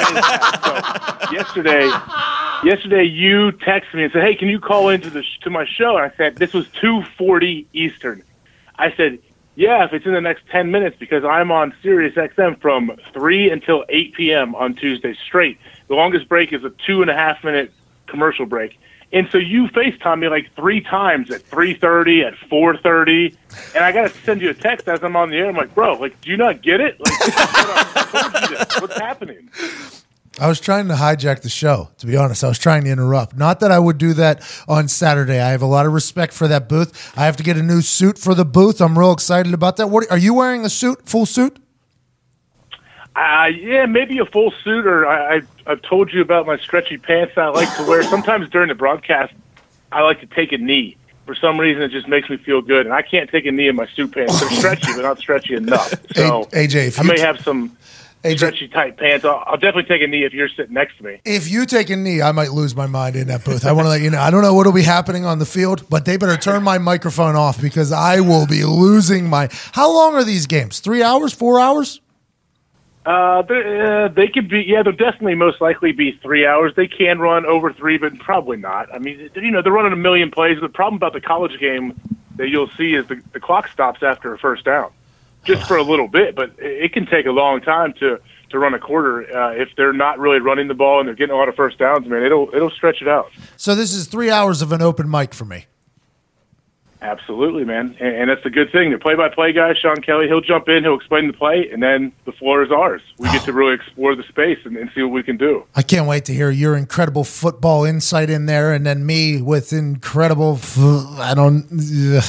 yesterday, 1.31 1.85
yesterday 2.63 3.03
you 3.03 3.51
texted 3.53 3.93
me 3.93 4.03
and 4.03 4.11
said, 4.11 4.23
"Hey, 4.23 4.35
can 4.35 4.49
you 4.49 4.59
call 4.59 4.89
into 4.89 5.09
the 5.09 5.23
sh- 5.23 5.39
to 5.43 5.49
my 5.49 5.65
show?" 5.65 5.95
And 5.97 6.11
I 6.11 6.15
said, 6.17 6.35
"This 6.35 6.53
was 6.53 6.67
2:40 6.81 7.65
Eastern." 7.71 8.23
I 8.77 8.93
said, 8.95 9.19
"Yeah, 9.55 9.85
if 9.85 9.93
it's 9.93 10.05
in 10.05 10.13
the 10.13 10.21
next 10.21 10.43
10 10.51 10.69
minutes, 10.69 10.97
because 10.99 11.23
I'm 11.23 11.49
on 11.49 11.73
Sirius 11.81 12.15
XM 12.15 12.59
from 12.59 12.91
3 13.13 13.49
until 13.49 13.85
8 13.87 14.13
p.m. 14.15 14.53
on 14.55 14.75
Tuesday 14.75 15.15
straight. 15.25 15.57
The 15.87 15.95
longest 15.95 16.27
break 16.27 16.51
is 16.51 16.63
a 16.65 16.71
two 16.85 17.01
and 17.01 17.09
a 17.09 17.15
half 17.15 17.43
minute 17.43 17.71
commercial 18.07 18.45
break." 18.45 18.77
And 19.15 19.29
so 19.31 19.37
you 19.37 19.67
FaceTime 19.67 20.19
me 20.19 20.27
like 20.27 20.53
three 20.57 20.81
times 20.81 21.31
at 21.31 21.41
3:30, 21.49 22.27
at 22.27 22.33
4:30, 22.49 23.33
and 23.73 23.85
I 23.85 23.93
got 23.93 24.11
to 24.11 24.17
send 24.23 24.41
you 24.41 24.49
a 24.49 24.53
text 24.53 24.89
as 24.89 25.01
I'm 25.03 25.15
on 25.15 25.29
the 25.29 25.37
air. 25.37 25.47
I'm 25.47 25.55
like, 25.55 25.73
bro, 25.73 25.93
like, 25.93 26.19
do 26.19 26.29
you 26.29 26.35
not 26.35 26.61
get 26.61 26.81
it? 26.81 26.99
Like, 26.99 27.19
what's 28.81 28.99
happening? 28.99 29.49
I 30.37 30.49
was 30.49 30.59
trying 30.59 30.89
to 30.89 30.95
hijack 30.95 31.43
the 31.43 31.49
show, 31.49 31.91
to 31.99 32.05
be 32.05 32.17
honest. 32.17 32.43
I 32.43 32.49
was 32.49 32.59
trying 32.59 32.83
to 32.83 32.89
interrupt. 32.89 33.37
Not 33.37 33.61
that 33.61 33.71
I 33.71 33.79
would 33.79 33.97
do 33.97 34.11
that 34.15 34.41
on 34.67 34.89
Saturday. 34.89 35.39
I 35.39 35.51
have 35.51 35.61
a 35.61 35.65
lot 35.65 35.85
of 35.85 35.93
respect 35.93 36.33
for 36.33 36.49
that 36.49 36.67
booth. 36.67 37.13
I 37.17 37.25
have 37.25 37.37
to 37.37 37.43
get 37.43 37.55
a 37.55 37.63
new 37.63 37.81
suit 37.81 38.19
for 38.19 38.35
the 38.35 38.43
booth. 38.43 38.81
I'm 38.81 38.99
real 38.99 39.13
excited 39.13 39.53
about 39.53 39.77
that. 39.77 39.87
What 39.87 40.11
are 40.11 40.17
you 40.17 40.33
wearing 40.33 40.65
a 40.65 40.69
suit, 40.69 41.07
full 41.07 41.25
suit? 41.25 41.57
Uh, 43.15 43.45
yeah, 43.45 43.85
maybe 43.85 44.17
a 44.19 44.25
full 44.25 44.51
suit, 44.63 44.85
or 44.85 45.07
I, 45.07 45.37
I, 45.37 45.41
I've 45.67 45.81
told 45.83 46.11
you 46.11 46.21
about 46.21 46.45
my 46.45 46.57
stretchy 46.57 46.97
pants 46.97 47.33
that 47.35 47.45
I 47.45 47.47
like 47.49 47.73
to 47.77 47.83
wear. 47.83 48.03
Sometimes 48.09 48.49
during 48.49 48.67
the 48.67 48.75
broadcast, 48.75 49.33
I 49.91 50.01
like 50.01 50.19
to 50.19 50.25
take 50.25 50.51
a 50.51 50.57
knee. 50.57 50.97
For 51.25 51.33
some 51.33 51.59
reason, 51.59 51.81
it 51.81 51.89
just 51.91 52.07
makes 52.07 52.29
me 52.29 52.37
feel 52.37 52.61
good, 52.61 52.85
and 52.85 52.93
I 52.93 53.01
can't 53.01 53.29
take 53.29 53.45
a 53.45 53.51
knee 53.51 53.67
in 53.69 53.75
my 53.75 53.87
suit 53.87 54.11
pants. 54.13 54.39
They're 54.41 54.49
stretchy, 54.51 54.93
but 54.93 55.01
not 55.03 55.17
stretchy 55.19 55.55
enough. 55.55 55.93
So, 56.15 56.43
A- 56.43 56.45
AJ, 56.67 56.87
if 56.89 56.99
I 56.99 57.03
may 57.03 57.15
t- 57.15 57.21
have 57.21 57.39
some 57.41 57.75
AJ, 58.23 58.37
stretchy 58.37 58.67
tight 58.67 58.97
pants. 58.97 59.23
I'll, 59.25 59.43
I'll 59.47 59.57
definitely 59.57 59.83
take 59.83 60.01
a 60.01 60.07
knee 60.07 60.23
if 60.23 60.33
you're 60.33 60.49
sitting 60.49 60.73
next 60.73 60.97
to 60.97 61.03
me. 61.03 61.19
if 61.25 61.49
you 61.49 61.65
take 61.65 61.89
a 61.89 61.95
knee, 61.95 62.21
I 62.21 62.31
might 62.31 62.51
lose 62.51 62.75
my 62.75 62.85
mind 62.85 63.15
in 63.15 63.27
that 63.27 63.43
booth. 63.45 63.65
I 63.65 63.71
want 63.71 63.85
to 63.85 63.89
let 63.89 64.01
you 64.01 64.09
know. 64.11 64.19
I 64.19 64.29
don't 64.29 64.41
know 64.43 64.53
what 64.53 64.65
will 64.65 64.73
be 64.73 64.81
happening 64.83 65.25
on 65.25 65.39
the 65.39 65.45
field, 65.45 65.85
but 65.89 66.05
they 66.05 66.17
better 66.17 66.37
turn 66.37 66.63
my 66.63 66.77
microphone 66.77 67.35
off 67.35 67.59
because 67.61 67.91
I 67.91 68.19
will 68.19 68.45
be 68.45 68.63
losing 68.65 69.27
my. 69.29 69.49
How 69.71 69.91
long 69.91 70.15
are 70.15 70.23
these 70.23 70.45
games? 70.47 70.79
Three 70.79 71.01
hours? 71.01 71.33
Four 71.33 71.59
hours? 71.59 72.01
Uh, 73.05 73.43
they, 73.43 73.81
uh, 73.81 74.07
they 74.07 74.27
could 74.27 74.49
be, 74.49 74.63
yeah, 74.67 74.81
they'll 74.81 74.91
definitely 74.91 75.35
most 75.35 75.61
likely 75.61 75.91
be 75.91 76.11
three 76.23 76.45
hours. 76.45 76.73
They 76.75 76.87
can 76.87 77.19
run 77.19 77.45
over 77.45 77.71
three, 77.71 77.97
but 77.99 78.17
probably 78.17 78.57
not. 78.57 78.93
I 78.93 78.97
mean, 78.97 79.29
you 79.35 79.51
know, 79.51 79.61
they're 79.61 79.71
running 79.71 79.93
a 79.93 79.97
million 79.97 80.31
plays. 80.31 80.59
The 80.59 80.69
problem 80.69 80.95
about 80.95 81.13
the 81.13 81.21
college 81.21 81.59
game 81.59 81.93
that 82.37 82.49
you'll 82.49 82.69
see 82.69 82.95
is 82.95 83.05
the, 83.07 83.21
the 83.31 83.39
clock 83.39 83.67
stops 83.67 84.01
after 84.01 84.33
a 84.33 84.39
first 84.39 84.65
down, 84.65 84.91
just 85.43 85.67
for 85.67 85.77
a 85.77 85.83
little 85.83 86.07
bit, 86.07 86.35
but 86.35 86.49
it, 86.57 86.85
it 86.85 86.93
can 86.93 87.05
take 87.05 87.27
a 87.27 87.31
long 87.31 87.61
time 87.61 87.93
to, 87.99 88.19
to 88.49 88.59
run 88.59 88.73
a 88.73 88.79
quarter. 88.79 89.21
Uh, 89.37 89.51
if 89.51 89.69
they're 89.77 89.93
not 89.93 90.17
really 90.17 90.39
running 90.39 90.67
the 90.67 90.73
ball 90.73 90.99
and 90.99 91.07
they're 91.07 91.15
getting 91.15 91.35
a 91.35 91.37
lot 91.37 91.47
of 91.47 91.55
first 91.55 91.77
downs, 91.77 92.07
man, 92.07 92.23
it'll, 92.23 92.49
it'll 92.55 92.71
stretch 92.71 93.03
it 93.03 93.07
out. 93.07 93.31
So 93.55 93.75
this 93.75 93.93
is 93.93 94.07
three 94.07 94.31
hours 94.31 94.63
of 94.63 94.71
an 94.71 94.81
open 94.81 95.09
mic 95.09 95.35
for 95.35 95.45
me. 95.45 95.67
Absolutely, 97.01 97.65
man. 97.65 97.95
And, 97.99 98.15
and 98.15 98.29
that's 98.29 98.43
the 98.43 98.49
good 98.49 98.71
thing. 98.71 98.91
The 98.91 98.97
play-by-play 98.97 99.53
guy, 99.53 99.73
Sean 99.73 99.97
Kelly, 100.01 100.27
he'll 100.27 100.41
jump 100.41 100.69
in, 100.69 100.83
he'll 100.83 100.95
explain 100.95 101.27
the 101.27 101.33
play, 101.33 101.69
and 101.71 101.83
then 101.83 102.11
the 102.25 102.31
floor 102.31 102.63
is 102.63 102.71
ours. 102.71 103.01
We 103.19 103.29
get 103.31 103.43
to 103.43 103.53
really 103.53 103.73
explore 103.73 104.15
the 104.15 104.23
space 104.23 104.59
and, 104.65 104.75
and 104.77 104.89
see 104.95 105.03
what 105.03 105.11
we 105.11 105.21
can 105.21 105.37
do. 105.37 105.65
I 105.75 105.81
can't 105.81 106.07
wait 106.07 106.25
to 106.25 106.33
hear 106.33 106.49
your 106.49 106.75
incredible 106.75 107.23
football 107.23 107.83
insight 107.83 108.29
in 108.29 108.45
there, 108.45 108.73
and 108.73 108.85
then 108.85 109.05
me 109.05 109.41
with 109.41 109.73
incredible. 109.73 110.55
f- 110.55 110.77
I 110.79 111.33
don't. 111.35 111.65
ugh, 111.71 112.23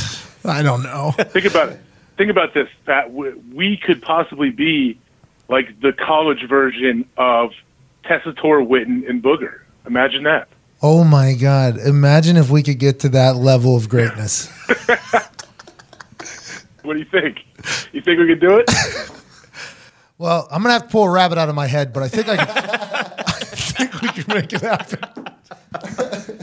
I 0.44 0.62
don't 0.62 0.82
know. 0.82 1.12
Think 1.18 1.46
about 1.46 1.70
it. 1.70 1.80
Think 2.16 2.30
about 2.30 2.54
this, 2.54 2.68
Pat. 2.84 3.12
We, 3.12 3.32
we 3.52 3.76
could 3.76 4.02
possibly 4.02 4.50
be 4.50 4.98
like 5.48 5.80
the 5.80 5.92
college 5.92 6.46
version 6.48 7.08
of 7.16 7.52
Tessitore, 8.04 8.66
Witten, 8.66 9.08
and 9.08 9.22
Booger. 9.22 9.60
Imagine 9.86 10.24
that. 10.24 10.48
Oh 10.82 11.04
my 11.04 11.34
God! 11.34 11.78
Imagine 11.78 12.36
if 12.36 12.50
we 12.50 12.62
could 12.62 12.78
get 12.78 13.00
to 13.00 13.08
that 13.10 13.36
level 13.36 13.76
of 13.76 13.88
greatness. 13.88 14.50
What 16.86 16.92
do 16.92 17.00
you 17.00 17.04
think? 17.06 17.44
You 17.92 18.00
think 18.00 18.20
we 18.20 18.28
could 18.28 18.40
do 18.40 18.58
it? 18.58 18.70
Well, 20.18 20.48
I'm 20.50 20.62
gonna 20.62 20.72
have 20.72 20.84
to 20.84 20.88
pull 20.88 21.04
a 21.04 21.10
rabbit 21.10 21.36
out 21.36 21.50
of 21.50 21.54
my 21.54 21.66
head, 21.66 21.92
but 21.92 22.02
I 22.02 22.08
think 22.08 22.26
I, 22.26 22.36
can, 22.36 22.48
I 22.48 23.32
think 23.34 24.00
we 24.00 24.08
can 24.08 24.24
make 24.34 24.50
it 24.50 24.62
happen. 24.62 24.98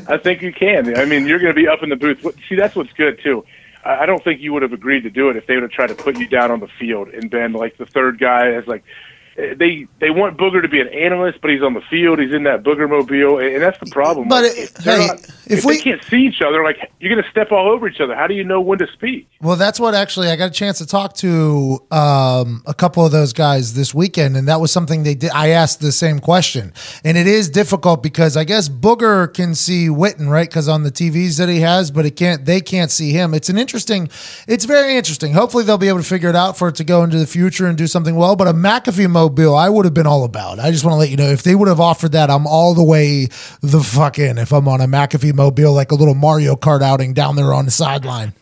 I 0.07 0.17
think 0.17 0.43
you 0.43 0.53
can. 0.53 0.95
I 0.95 1.05
mean, 1.05 1.25
you're 1.25 1.39
going 1.39 1.55
to 1.55 1.59
be 1.59 1.67
up 1.67 1.81
in 1.81 1.89
the 1.89 1.95
booth. 1.95 2.23
See, 2.47 2.53
that's 2.53 2.75
what's 2.75 2.93
good 2.93 3.19
too. 3.23 3.43
I 3.83 4.01
I 4.01 4.05
don't 4.05 4.23
think 4.23 4.41
you 4.41 4.53
would 4.53 4.61
have 4.61 4.73
agreed 4.73 5.01
to 5.01 5.09
do 5.09 5.27
it 5.29 5.37
if 5.37 5.47
they 5.47 5.55
would 5.55 5.63
have 5.63 5.71
tried 5.71 5.87
to 5.87 5.95
put 5.95 6.19
you 6.19 6.27
down 6.27 6.51
on 6.51 6.59
the 6.59 6.67
field 6.67 7.07
and 7.07 7.31
been 7.31 7.53
like 7.53 7.77
the 7.77 7.87
third 7.87 8.19
guy 8.19 8.51
as 8.51 8.67
like 8.67 8.83
they 9.35 9.87
they 9.99 10.09
want 10.09 10.37
Booger 10.37 10.61
to 10.61 10.67
be 10.67 10.79
an 10.79 10.87
analyst, 10.89 11.39
but 11.41 11.49
he's 11.51 11.61
on 11.63 11.73
the 11.73 11.81
field. 11.89 12.19
He's 12.19 12.33
in 12.33 12.43
that 12.43 12.63
Booger 12.63 12.89
mobile, 12.89 13.39
and 13.39 13.61
that's 13.61 13.79
the 13.79 13.87
problem. 13.87 14.27
But 14.27 14.43
Like, 14.43 14.57
if, 14.57 14.77
hey, 14.77 15.07
not- 15.07 15.19
if 15.19 15.59
if 15.59 15.65
we- 15.65 15.77
they 15.77 15.81
can't 15.81 16.03
see 16.05 16.17
each 16.25 16.41
other, 16.45 16.63
like 16.63 16.77
you're 16.99 17.11
going 17.13 17.23
to 17.23 17.29
step 17.31 17.51
all 17.51 17.69
over 17.71 17.87
each 17.87 17.99
other. 17.99 18.15
How 18.15 18.27
do 18.27 18.33
you 18.33 18.43
know 18.43 18.61
when 18.61 18.77
to 18.79 18.87
speak? 18.93 19.27
Well, 19.41 19.55
that's 19.55 19.79
what 19.79 19.93
actually 19.95 20.29
I 20.29 20.35
got 20.35 20.49
a 20.49 20.53
chance 20.53 20.77
to 20.77 20.85
talk 20.85 21.13
to 21.17 21.79
um, 21.91 22.61
a 22.65 22.73
couple 22.73 23.05
of 23.05 23.11
those 23.11 23.33
guys 23.33 23.73
this 23.73 23.93
weekend, 23.93 24.37
and 24.37 24.47
that 24.47 24.61
was 24.61 24.71
something 24.71 25.03
they 25.03 25.15
did. 25.15 25.31
I 25.31 25.49
asked 25.49 25.81
the 25.81 25.91
same 25.91 26.19
question, 26.19 26.71
and 27.03 27.17
it 27.17 27.27
is 27.27 27.49
difficult 27.49 28.03
because 28.03 28.37
I 28.37 28.43
guess 28.43 28.69
Booger 28.69 29.33
can 29.33 29.55
see 29.55 29.87
Witten, 29.87 30.29
right? 30.29 30.47
Because 30.49 30.67
on 30.67 30.83
the 30.83 30.91
TVs 30.91 31.37
that 31.39 31.49
he 31.49 31.59
has, 31.61 31.91
but 31.91 32.05
it 32.05 32.11
can't. 32.15 32.45
They 32.45 32.61
can't 32.61 32.91
see 32.91 33.11
him. 33.11 33.33
It's 33.33 33.49
an 33.49 33.57
interesting. 33.57 34.09
It's 34.47 34.65
very 34.65 34.95
interesting. 34.95 35.33
Hopefully, 35.33 35.63
they'll 35.63 35.77
be 35.77 35.87
able 35.87 35.99
to 35.99 36.05
figure 36.05 36.29
it 36.29 36.35
out 36.35 36.57
for 36.57 36.67
it 36.69 36.75
to 36.75 36.83
go 36.83 37.03
into 37.03 37.17
the 37.17 37.27
future 37.27 37.65
and 37.67 37.77
do 37.77 37.87
something 37.87 38.15
well. 38.15 38.35
But 38.35 38.47
a 38.47 38.53
McAfee 38.53 39.09
mobile, 39.09 39.22
I 39.27 39.69
would 39.69 39.85
have 39.85 39.93
been 39.93 40.07
all 40.07 40.23
about. 40.23 40.59
I 40.59 40.71
just 40.71 40.83
want 40.83 40.93
to 40.93 40.97
let 40.97 41.09
you 41.09 41.17
know 41.17 41.29
if 41.29 41.43
they 41.43 41.55
would 41.55 41.67
have 41.67 41.79
offered 41.79 42.13
that, 42.13 42.29
I'm 42.29 42.47
all 42.47 42.73
the 42.73 42.83
way 42.83 43.27
the 43.61 43.81
fuck 43.81 44.19
in. 44.19 44.37
If 44.37 44.51
I'm 44.51 44.67
on 44.67 44.81
a 44.81 44.87
McAfee 44.87 45.33
mobile, 45.33 45.73
like 45.73 45.91
a 45.91 45.95
little 45.95 46.15
Mario 46.15 46.55
Kart 46.55 46.81
outing 46.81 47.13
down 47.13 47.35
there 47.35 47.53
on 47.53 47.65
the 47.65 47.71
sideline. 47.71 48.33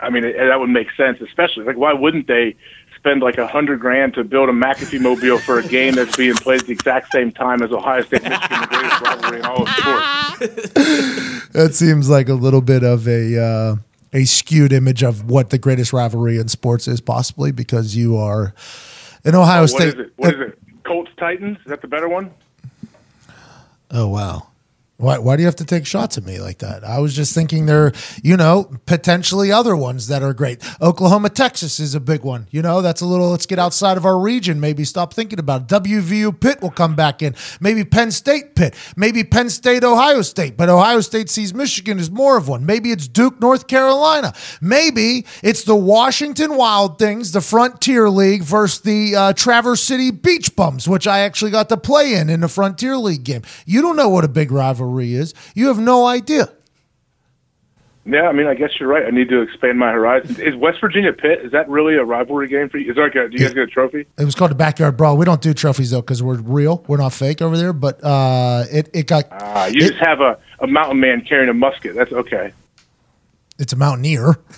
I 0.00 0.10
mean, 0.10 0.22
that 0.22 0.58
would 0.58 0.70
make 0.70 0.88
sense, 0.96 1.20
especially 1.20 1.64
like 1.64 1.76
why 1.76 1.92
wouldn't 1.92 2.26
they 2.26 2.56
spend 2.96 3.22
like 3.22 3.38
a 3.38 3.46
hundred 3.46 3.80
grand 3.80 4.14
to 4.14 4.24
build 4.24 4.48
a 4.48 4.52
McAfee 4.52 5.00
mobile 5.00 5.38
for 5.38 5.58
a 5.58 5.66
game 5.66 5.94
that's 5.94 6.16
being 6.16 6.34
played 6.34 6.60
at 6.60 6.66
the 6.66 6.72
exact 6.72 7.12
same 7.12 7.32
time 7.32 7.62
as 7.62 7.72
Ohio 7.72 8.02
State 8.02 8.22
Michigan, 8.22 8.60
the 8.60 8.66
greatest 8.66 9.00
rivalry 9.02 9.38
in 9.38 9.44
all 9.44 9.62
of 9.62 9.68
sports? 9.68 11.40
That 11.52 11.74
seems 11.74 12.08
like 12.08 12.28
a 12.28 12.34
little 12.34 12.60
bit 12.60 12.84
of 12.84 13.08
a 13.08 13.42
uh, 13.42 13.76
a 14.12 14.24
skewed 14.24 14.72
image 14.72 15.02
of 15.02 15.28
what 15.28 15.50
the 15.50 15.58
greatest 15.58 15.92
rivalry 15.92 16.38
in 16.38 16.46
sports 16.48 16.86
is, 16.86 17.00
possibly 17.00 17.50
because 17.50 17.96
you 17.96 18.16
are 18.16 18.54
in 19.24 19.34
Ohio 19.34 19.58
oh, 19.58 19.60
What 19.62 19.70
State. 19.70 19.88
is 19.88 19.94
it? 19.94 20.12
What 20.16 20.34
is 20.34 20.40
it? 20.40 20.58
Colts 20.84 21.10
Titans? 21.18 21.58
Is 21.58 21.66
that 21.66 21.82
the 21.82 21.88
better 21.88 22.08
one? 22.08 22.30
Oh 23.90 24.08
wow. 24.08 24.49
Why, 25.00 25.16
why 25.16 25.36
do 25.36 25.42
you 25.42 25.46
have 25.46 25.56
to 25.56 25.64
take 25.64 25.86
shots 25.86 26.18
at 26.18 26.26
me 26.26 26.40
like 26.40 26.58
that? 26.58 26.84
I 26.84 26.98
was 26.98 27.16
just 27.16 27.34
thinking 27.34 27.64
there, 27.64 27.92
you 28.22 28.36
know, 28.36 28.70
potentially 28.84 29.50
other 29.50 29.74
ones 29.74 30.08
that 30.08 30.22
are 30.22 30.34
great. 30.34 30.62
Oklahoma, 30.82 31.30
Texas 31.30 31.80
is 31.80 31.94
a 31.94 32.00
big 32.00 32.22
one. 32.22 32.48
You 32.50 32.60
know, 32.60 32.82
that's 32.82 33.00
a 33.00 33.06
little, 33.06 33.30
let's 33.30 33.46
get 33.46 33.58
outside 33.58 33.96
of 33.96 34.04
our 34.04 34.18
region. 34.18 34.60
Maybe 34.60 34.84
stop 34.84 35.14
thinking 35.14 35.38
about 35.38 35.62
it. 35.62 35.68
WVU 35.68 36.38
Pitt 36.38 36.60
will 36.60 36.70
come 36.70 36.96
back 36.96 37.22
in. 37.22 37.34
Maybe 37.60 37.82
Penn 37.82 38.10
State 38.10 38.54
Pitt. 38.54 38.74
Maybe 38.94 39.24
Penn 39.24 39.48
State, 39.48 39.84
Ohio 39.84 40.20
State. 40.20 40.58
But 40.58 40.68
Ohio 40.68 41.00
State 41.00 41.30
sees 41.30 41.54
Michigan 41.54 41.98
as 41.98 42.10
more 42.10 42.36
of 42.36 42.46
one. 42.46 42.66
Maybe 42.66 42.92
it's 42.92 43.08
Duke, 43.08 43.40
North 43.40 43.68
Carolina. 43.68 44.34
Maybe 44.60 45.24
it's 45.42 45.64
the 45.64 45.76
Washington 45.76 46.56
Wild 46.58 46.98
Things, 46.98 47.32
the 47.32 47.40
Frontier 47.40 48.10
League 48.10 48.42
versus 48.42 48.82
the 48.82 49.16
uh, 49.16 49.32
Traverse 49.32 49.82
City 49.82 50.10
Beach 50.10 50.54
Bums, 50.54 50.86
which 50.86 51.06
I 51.06 51.20
actually 51.20 51.52
got 51.52 51.70
to 51.70 51.78
play 51.78 52.12
in 52.12 52.28
in 52.28 52.40
the 52.40 52.48
Frontier 52.48 52.98
League 52.98 53.24
game. 53.24 53.40
You 53.64 53.80
don't 53.80 53.96
know 53.96 54.10
what 54.10 54.24
a 54.24 54.28
big 54.28 54.52
rivalry 54.52 54.89
is. 54.98 55.34
You 55.54 55.68
have 55.68 55.78
no 55.78 56.06
idea. 56.06 56.48
Yeah, 58.06 58.22
I 58.28 58.32
mean, 58.32 58.46
I 58.46 58.54
guess 58.54 58.70
you're 58.80 58.88
right. 58.88 59.04
I 59.04 59.10
need 59.10 59.28
to 59.28 59.42
expand 59.42 59.78
my 59.78 59.92
horizons. 59.92 60.38
Is 60.40 60.56
West 60.56 60.80
Virginia 60.80 61.12
Pitt? 61.12 61.40
Is 61.44 61.52
that 61.52 61.68
really 61.68 61.96
a 61.96 62.02
rivalry 62.04 62.48
game 62.48 62.68
for 62.70 62.78
you? 62.78 62.90
Is 62.90 62.96
there 62.96 63.04
like 63.04 63.14
a, 63.14 63.28
do 63.28 63.34
you 63.36 63.40
guys 63.44 63.52
get 63.52 63.62
a 63.64 63.66
trophy? 63.66 64.06
It 64.18 64.24
was 64.24 64.34
called 64.34 64.50
the 64.50 64.54
Backyard 64.56 64.96
Brawl. 64.96 65.16
We 65.18 65.26
don't 65.26 65.42
do 65.42 65.52
trophies 65.52 65.90
though 65.90 66.00
because 66.00 66.22
we're 66.22 66.38
real. 66.38 66.82
We're 66.88 66.96
not 66.96 67.12
fake 67.12 67.42
over 67.42 67.56
there. 67.58 67.74
But 67.74 68.02
uh, 68.02 68.64
it 68.72 68.88
it 68.94 69.06
got 69.06 69.26
Uh, 69.30 69.68
you 69.70 69.84
it- 69.84 69.88
just 69.90 70.00
have 70.00 70.20
a, 70.20 70.38
a 70.60 70.66
mountain 70.66 70.98
man 70.98 71.20
carrying 71.20 71.50
a 71.50 71.54
musket. 71.54 71.94
That's 71.94 72.10
okay. 72.12 72.52
it's 73.58 73.74
a 73.74 73.76
mountaineer. 73.76 74.36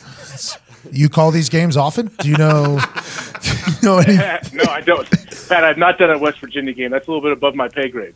You 0.91 1.09
call 1.09 1.31
these 1.31 1.49
games 1.49 1.77
often? 1.77 2.09
Do 2.19 2.29
you 2.29 2.37
know? 2.37 2.79
Do 3.43 3.51
you 3.51 3.77
know 3.83 3.99
any? 3.99 4.17
no, 4.53 4.65
I 4.71 4.81
don't. 4.85 5.09
Pat, 5.49 5.65
I've 5.65 5.79
not 5.79 5.99
done 5.99 6.11
a 6.11 6.19
West 6.19 6.41
Virginia 6.41 6.73
game. 6.73 6.91
That's 6.91 7.07
a 7.07 7.11
little 7.11 7.23
bit 7.23 7.33
above 7.33 7.55
my 7.55 7.69
pay 7.69 7.89
grade. 7.89 8.15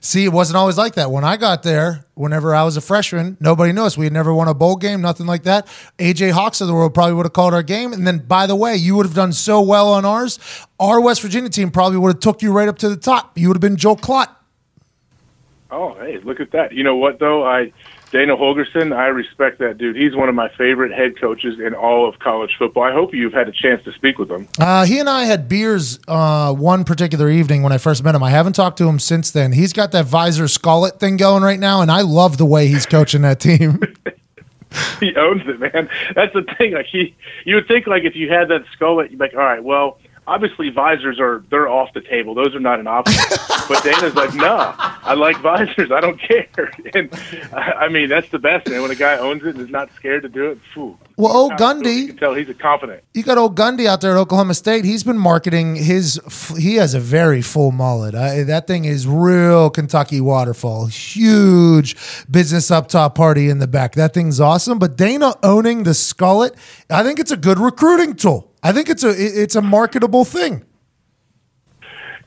See, 0.00 0.24
it 0.24 0.32
wasn't 0.32 0.56
always 0.56 0.78
like 0.78 0.94
that. 0.94 1.10
When 1.10 1.24
I 1.24 1.36
got 1.36 1.62
there, 1.62 2.04
whenever 2.14 2.54
I 2.54 2.64
was 2.64 2.76
a 2.76 2.80
freshman, 2.80 3.36
nobody 3.40 3.72
knew 3.72 3.82
us. 3.82 3.98
We 3.98 4.06
had 4.06 4.12
never 4.12 4.32
won 4.32 4.48
a 4.48 4.54
bowl 4.54 4.76
game, 4.76 5.00
nothing 5.00 5.26
like 5.26 5.42
that. 5.44 5.66
AJ 5.98 6.32
Hawks 6.32 6.60
of 6.60 6.68
the 6.68 6.74
world 6.74 6.94
probably 6.94 7.14
would 7.14 7.26
have 7.26 7.32
called 7.32 7.54
our 7.54 7.62
game. 7.62 7.92
And 7.92 8.06
then, 8.06 8.18
by 8.18 8.46
the 8.46 8.56
way, 8.56 8.76
you 8.76 8.96
would 8.96 9.06
have 9.06 9.14
done 9.14 9.32
so 9.32 9.60
well 9.60 9.92
on 9.92 10.04
ours. 10.04 10.38
Our 10.80 11.00
West 11.00 11.22
Virginia 11.22 11.50
team 11.50 11.70
probably 11.70 11.98
would 11.98 12.14
have 12.14 12.20
took 12.20 12.42
you 12.42 12.52
right 12.52 12.68
up 12.68 12.78
to 12.78 12.88
the 12.88 12.96
top. 12.96 13.36
You 13.38 13.48
would 13.48 13.56
have 13.56 13.62
been 13.62 13.76
Joe 13.76 13.96
Klatt. 13.96 14.28
Oh, 15.70 15.94
hey, 15.94 16.18
look 16.18 16.40
at 16.40 16.52
that. 16.52 16.72
You 16.72 16.84
know 16.84 16.94
what 16.94 17.18
though? 17.18 17.44
I 17.44 17.72
Dana 18.14 18.36
Holgorsen, 18.36 18.96
I 18.96 19.08
respect 19.08 19.58
that 19.58 19.76
dude. 19.76 19.96
He's 19.96 20.14
one 20.14 20.28
of 20.28 20.36
my 20.36 20.48
favorite 20.56 20.92
head 20.92 21.20
coaches 21.20 21.58
in 21.58 21.74
all 21.74 22.08
of 22.08 22.20
college 22.20 22.54
football. 22.56 22.84
I 22.84 22.92
hope 22.92 23.12
you've 23.12 23.32
had 23.32 23.48
a 23.48 23.52
chance 23.52 23.82
to 23.82 23.92
speak 23.92 24.18
with 24.18 24.30
him. 24.30 24.46
Uh, 24.56 24.86
he 24.86 25.00
and 25.00 25.10
I 25.10 25.24
had 25.24 25.48
beers 25.48 25.98
uh, 26.06 26.54
one 26.54 26.84
particular 26.84 27.28
evening 27.28 27.64
when 27.64 27.72
I 27.72 27.78
first 27.78 28.04
met 28.04 28.14
him. 28.14 28.22
I 28.22 28.30
haven't 28.30 28.52
talked 28.52 28.78
to 28.78 28.88
him 28.88 29.00
since 29.00 29.32
then. 29.32 29.50
He's 29.50 29.72
got 29.72 29.90
that 29.90 30.06
visor 30.06 30.44
skullet 30.44 31.00
thing 31.00 31.16
going 31.16 31.42
right 31.42 31.58
now, 31.58 31.80
and 31.82 31.90
I 31.90 32.02
love 32.02 32.38
the 32.38 32.46
way 32.46 32.68
he's 32.68 32.86
coaching 32.86 33.22
that 33.22 33.40
team. 33.40 33.80
he 35.00 35.14
owns 35.16 35.42
it, 35.46 35.58
man. 35.58 35.88
That's 36.14 36.32
the 36.34 36.42
thing. 36.56 36.72
Like 36.72 36.86
he, 36.86 37.16
you 37.44 37.56
would 37.56 37.68
think 37.68 37.88
like 37.88 38.04
if 38.04 38.14
you 38.14 38.30
had 38.30 38.48
that 38.48 38.64
skull, 38.72 39.02
you'd 39.02 39.12
be 39.12 39.16
like, 39.16 39.34
all 39.34 39.40
right, 39.40 39.62
well, 39.62 39.98
obviously 40.26 40.70
visors 40.70 41.18
are 41.20 41.44
they're 41.50 41.68
off 41.68 41.92
the 41.94 42.00
table. 42.00 42.34
Those 42.34 42.54
are 42.54 42.60
not 42.60 42.80
an 42.80 42.86
option. 42.86 43.22
but 43.68 43.82
Dana's 43.84 44.14
like, 44.14 44.34
no, 44.34 44.74
I 44.78 45.14
like 45.14 45.36
visors. 45.38 45.90
I 45.92 46.00
don't 46.00 46.18
care. 46.20 46.48
And 46.94 47.08
I 47.52 47.88
mean, 47.88 48.08
that's 48.08 48.28
the 48.28 48.38
best, 48.38 48.68
man. 48.68 48.82
When 48.82 48.90
a 48.90 48.94
guy 48.94 49.16
owns 49.18 49.42
it 49.42 49.56
and 49.56 49.60
is 49.60 49.70
not 49.70 49.90
scared 49.96 50.22
to 50.22 50.28
do 50.28 50.50
it, 50.50 50.58
phew. 50.72 50.96
Well, 51.16 51.34
old 51.36 51.52
You 51.52 51.56
Gundy, 51.56 52.06
can 52.08 52.16
tell 52.16 52.34
he's 52.34 52.48
a 52.48 52.54
confident. 52.54 53.02
you 53.14 53.22
got 53.22 53.38
old 53.38 53.56
Gundy 53.56 53.86
out 53.86 54.00
there 54.00 54.12
at 54.12 54.18
Oklahoma 54.18 54.54
State. 54.54 54.84
He's 54.84 55.02
been 55.04 55.18
marketing 55.18 55.76
his. 55.76 56.20
He 56.58 56.76
has 56.76 56.94
a 56.94 57.00
very 57.00 57.42
full 57.42 57.70
mullet. 57.72 58.14
I, 58.14 58.42
that 58.44 58.66
thing 58.66 58.84
is 58.84 59.06
real 59.06 59.70
Kentucky 59.70 60.20
waterfall. 60.20 60.86
Huge 60.86 61.96
business 62.30 62.70
up 62.70 62.88
top 62.88 63.14
party 63.14 63.48
in 63.48 63.58
the 63.58 63.66
back. 63.66 63.94
That 63.94 64.14
thing's 64.14 64.40
awesome. 64.40 64.78
But 64.78 64.96
Dana 64.96 65.34
owning 65.42 65.82
the 65.84 65.90
skullet, 65.92 66.54
I 66.90 67.02
think 67.02 67.18
it's 67.18 67.30
a 67.30 67.36
good 67.36 67.58
recruiting 67.58 68.14
tool. 68.14 68.50
I 68.64 68.72
think 68.72 68.88
it's 68.88 69.04
a 69.04 69.10
it's 69.10 69.54
a 69.54 69.62
marketable 69.62 70.24
thing. 70.24 70.64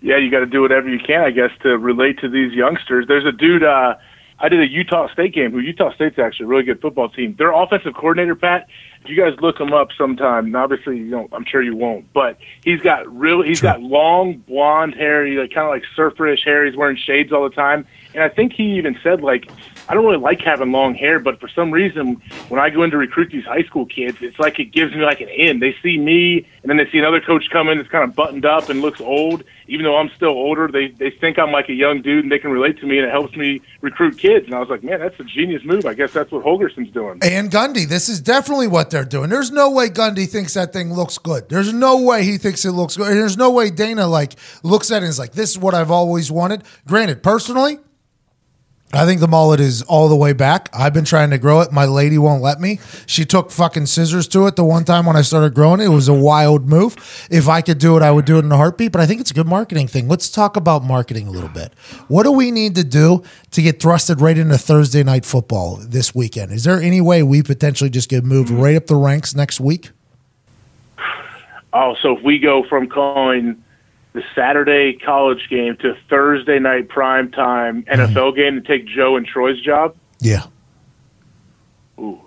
yeah, 0.02 0.18
you 0.18 0.30
got 0.30 0.40
to 0.40 0.46
do 0.46 0.62
whatever 0.62 0.88
you 0.88 1.00
can, 1.00 1.22
I 1.22 1.32
guess, 1.32 1.50
to 1.64 1.78
relate 1.78 2.20
to 2.20 2.30
these 2.30 2.54
youngsters. 2.54 3.08
There's 3.08 3.26
a 3.26 3.32
dude. 3.32 3.64
Uh, 3.64 3.96
I 4.40 4.50
did 4.50 4.60
a 4.60 4.68
Utah 4.70 5.12
State 5.12 5.34
game. 5.34 5.52
Who 5.52 5.60
Utah 5.60 5.92
State's 5.96 6.20
actually 6.20 6.46
a 6.46 6.48
really 6.50 6.64
good 6.64 6.80
football 6.80 7.10
team. 7.10 7.36
Their 7.40 7.52
offensive 7.52 7.96
coordinator, 7.96 8.36
Pat. 8.36 8.68
If 9.04 9.10
you 9.10 9.16
guys 9.16 9.34
look 9.42 9.60
him 9.60 9.74
up 9.74 9.88
sometime, 9.98 10.46
and 10.46 10.56
obviously 10.56 10.98
you 11.00 11.10
don't. 11.10 11.34
I'm 11.34 11.46
sure 11.46 11.64
you 11.64 11.76
won't. 11.76 12.14
But 12.14 12.38
he's 12.64 12.82
got 12.82 13.08
real. 13.18 13.42
He's 13.42 13.62
got 13.62 13.82
long 13.82 14.38
blonde 14.48 14.94
hair. 14.94 15.26
He 15.26 15.40
like 15.40 15.52
kind 15.52 15.66
of 15.66 15.72
like 15.72 15.86
surferish 15.98 16.46
hair. 16.46 16.66
He's 16.66 16.76
wearing 16.76 16.98
shades 16.98 17.34
all 17.34 17.44
the 17.50 17.56
time. 17.56 17.88
And 18.14 18.22
I 18.24 18.30
think 18.30 18.54
he 18.54 18.78
even 18.78 18.96
said 19.02 19.22
like, 19.22 19.50
I 19.90 19.94
don't 19.94 20.06
really 20.06 20.18
like 20.18 20.42
having 20.42 20.72
long 20.72 20.96
hair, 20.96 21.20
but 21.20 21.40
for 21.40 21.48
some 21.48 21.72
reason, 21.72 22.22
when 22.50 22.60
I 22.60 22.70
go 22.70 22.84
in 22.84 22.92
to 22.92 22.98
recruit 22.98 23.32
these 23.32 23.46
high 23.46 23.64
school 23.64 23.86
kids, 23.86 24.18
it's 24.22 24.38
like 24.40 24.60
it 24.60 24.72
gives 24.72 24.94
me 24.94 25.02
like 25.02 25.22
an 25.22 25.30
in. 25.30 25.60
They 25.60 25.76
see 25.82 25.98
me, 25.98 26.46
and 26.62 26.70
then 26.70 26.78
they 26.78 26.90
see 26.92 27.00
another 27.00 27.22
coach 27.22 27.50
come 27.52 27.70
in 27.70 27.78
that's 27.78 27.90
kind 27.90 28.04
of 28.04 28.16
buttoned 28.16 28.46
up 28.46 28.70
and 28.70 28.82
looks 28.82 29.00
old. 29.00 29.44
Even 29.70 29.86
though 29.86 29.98
I'm 29.98 30.10
still 30.16 30.30
older, 30.30 30.68
they 30.68 30.90
they 30.90 31.10
think 31.10 31.40
I'm 31.40 31.52
like 31.52 31.70
a 31.70 31.74
young 31.74 32.02
dude, 32.02 32.24
and 32.24 32.32
they 32.32 32.40
can 32.40 32.52
relate 32.52 32.80
to 32.80 32.86
me, 32.86 32.98
and 32.98 33.08
it 33.08 33.12
helps 33.12 33.36
me 33.36 33.62
recruit 33.82 34.18
kids. 34.18 34.46
And 34.46 34.56
I 34.56 34.60
was 34.60 34.70
like, 34.70 34.84
man, 34.84 35.00
that's 35.00 35.20
a 35.20 35.24
genius 35.24 35.64
move. 35.64 35.86
I 35.86 35.94
guess 35.94 36.14
that's 36.14 36.32
what 36.32 36.44
Holgorsen's 36.44 36.92
doing. 36.92 37.20
And 37.22 37.50
Gundy, 37.52 37.88
this 37.88 38.10
is 38.10 38.20
definitely 38.20 38.68
what 38.68 38.90
they're 38.90 39.06
doing. 39.06 39.30
There's 39.30 39.52
no 39.52 39.70
way 39.72 39.90
Gundy 39.90 40.28
thinks 40.28 40.54
that 40.56 40.74
thing 40.74 40.94
looks 40.94 41.18
good. 41.18 41.50
There's 41.50 41.74
no 41.74 42.02
way 42.02 42.24
he 42.24 42.38
thinks 42.38 42.66
it 42.66 42.72
looks 42.72 42.98
good. 42.98 43.08
There's 43.08 43.38
no 43.38 43.52
way 43.52 43.70
Dana 43.70 44.08
like 44.08 44.34
looks 44.64 44.92
at 44.92 44.98
it 44.98 45.06
and 45.06 45.10
is 45.10 45.20
like, 45.20 45.34
this 45.34 45.52
is 45.52 45.58
what 45.58 45.74
I've 45.74 45.92
always 45.92 46.32
wanted. 46.32 46.64
Granted, 46.86 47.24
personally, 47.24 47.80
I 48.94 49.06
think 49.06 49.20
the 49.20 49.28
mullet 49.28 49.60
is 49.60 49.82
all 49.82 50.08
the 50.08 50.16
way 50.16 50.32
back. 50.32 50.70
I've 50.74 50.94
been 50.94 51.04
trying 51.04 51.32
to 51.32 51.38
grow 51.38 51.60
it. 51.60 51.74
My 51.74 51.84
lady 51.84 52.18
won't 52.18 52.42
let 52.42 52.62
me. 52.62 52.80
She 53.06 53.26
took 53.26 53.52
fucking 53.52 53.88
scissors 53.88 54.30
to 54.30 54.48
it 54.48 54.56
the 54.56 54.64
one 54.64 54.86
time 54.86 55.06
when 55.06 55.18
I 55.18 55.24
started 55.24 55.54
growing 55.54 55.82
it. 55.82 55.86
It 55.86 55.90
was 55.90 56.08
a 56.08 56.14
wild 56.14 56.70
move. 56.70 56.96
If 57.30 57.50
I 57.50 57.62
could 57.62 57.80
do 57.80 57.98
it, 57.98 58.02
I 58.02 58.12
would 58.12 58.24
do 58.24 58.38
it 58.38 58.46
in 58.46 58.52
a 58.52 58.56
heartbeat. 58.56 58.94
But 58.94 59.02
I 59.02 59.06
think 59.06 59.20
it's 59.20 59.32
a 59.32 59.34
good 59.34 59.46
marketing 59.46 59.90
thing. 59.90 60.08
Let's 60.08 60.30
talk 60.30 60.56
about 60.56 60.86
marketing 60.86 61.28
a 61.28 61.32
little 61.32 61.50
bit. 61.50 61.74
What 62.08 62.24
do 62.24 62.32
we 62.32 62.50
need 62.50 62.76
to 62.76 62.84
do 62.86 63.24
to 63.52 63.62
get 63.62 63.80
thrusted 63.80 64.22
right 64.22 64.38
into 64.38 64.58
Thursday 64.58 65.04
night 65.04 65.26
football 65.26 65.76
this 65.76 66.16
weekend? 66.16 66.54
Is 66.54 66.64
there 66.64 66.82
any 66.82 67.02
way 67.02 67.24
we 67.24 67.44
potentially 67.44 67.90
just 67.90 68.08
get 68.08 68.24
moved 68.24 68.50
right 68.50 68.78
up 68.78 68.86
the 68.86 68.96
ranks 68.96 69.36
next 69.36 69.60
week? 69.60 69.92
Oh, 71.74 71.96
so 72.02 72.16
if 72.16 72.24
we 72.24 72.40
go 72.40 72.64
from 72.70 72.88
calling 72.88 73.62
the 74.18 74.24
Saturday 74.34 74.94
college 74.94 75.48
game 75.48 75.78
to 75.78 75.96
Thursday 76.10 76.58
night 76.58 76.90
prime 76.90 77.30
time 77.32 77.84
mm-hmm. 77.84 78.02
NFL 78.16 78.36
game 78.36 78.56
to 78.56 78.62
take 78.62 78.88
Joe 78.88 79.16
and 79.16 79.26
Troy's 79.28 79.62
job, 79.62 79.96
Yeah. 80.20 80.46
ooh. 82.00 82.20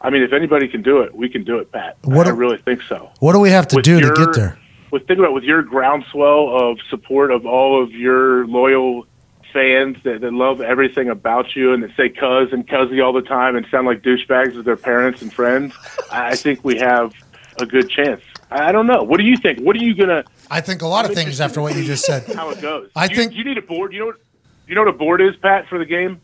I 0.00 0.10
mean, 0.10 0.22
if 0.22 0.32
anybody 0.32 0.66
can 0.66 0.82
do 0.82 1.02
it, 1.02 1.14
we 1.14 1.28
can 1.28 1.44
do 1.44 1.58
it, 1.58 1.70
Pat. 1.70 1.96
What 2.02 2.26
I 2.26 2.30
a- 2.30 2.34
really 2.34 2.58
think 2.58 2.82
so. 2.88 3.10
What 3.20 3.34
do 3.34 3.38
we 3.38 3.50
have 3.50 3.68
to 3.68 3.76
With 3.76 3.84
do 3.84 4.00
to 4.00 4.10
get 4.12 4.32
there? 4.34 4.58
with 4.90 5.06
think 5.06 5.20
about 5.20 5.32
with 5.32 5.44
your 5.44 5.62
groundswell 5.62 6.50
of 6.54 6.78
support 6.90 7.30
of 7.30 7.46
all 7.46 7.80
of 7.82 7.92
your 7.92 8.44
loyal 8.48 9.06
fans 9.52 9.96
that, 10.02 10.20
that 10.22 10.32
love 10.34 10.60
everything 10.60 11.08
about 11.08 11.54
you 11.54 11.72
and 11.72 11.82
that 11.84 11.90
say 11.96 12.08
cuz 12.08 12.52
and 12.52 12.66
cuzzy 12.66 13.02
all 13.02 13.12
the 13.12 13.22
time 13.22 13.54
and 13.54 13.64
sound 13.70 13.86
like 13.86 14.02
douchebags 14.02 14.56
with 14.56 14.64
their 14.64 14.76
parents 14.76 15.22
and 15.22 15.32
friends, 15.32 15.72
I 16.10 16.34
think 16.34 16.64
we 16.64 16.78
have 16.78 17.12
a 17.60 17.64
good 17.66 17.88
chance. 17.88 18.22
I 18.52 18.72
don't 18.72 18.86
know. 18.86 19.02
What 19.02 19.18
do 19.18 19.24
you 19.24 19.36
think? 19.36 19.60
What 19.60 19.76
are 19.76 19.80
you 19.80 19.94
gonna? 19.94 20.24
I 20.50 20.60
think 20.60 20.82
a 20.82 20.86
lot 20.86 21.04
of 21.04 21.14
things 21.14 21.40
after 21.40 21.60
what 21.60 21.74
you 21.76 21.84
just 21.84 22.04
said. 22.04 22.24
How 22.34 22.50
it 22.50 22.60
goes? 22.60 22.90
I 22.94 23.06
you, 23.06 23.16
think- 23.16 23.34
you 23.34 23.44
need 23.44 23.58
a 23.58 23.62
board. 23.62 23.92
You 23.92 24.00
know 24.00 24.06
what? 24.06 24.16
You 24.66 24.74
know 24.74 24.82
what 24.82 24.94
a 24.94 24.98
board 24.98 25.20
is, 25.20 25.34
Pat, 25.36 25.68
for 25.68 25.78
the 25.78 25.84
game. 25.84 26.20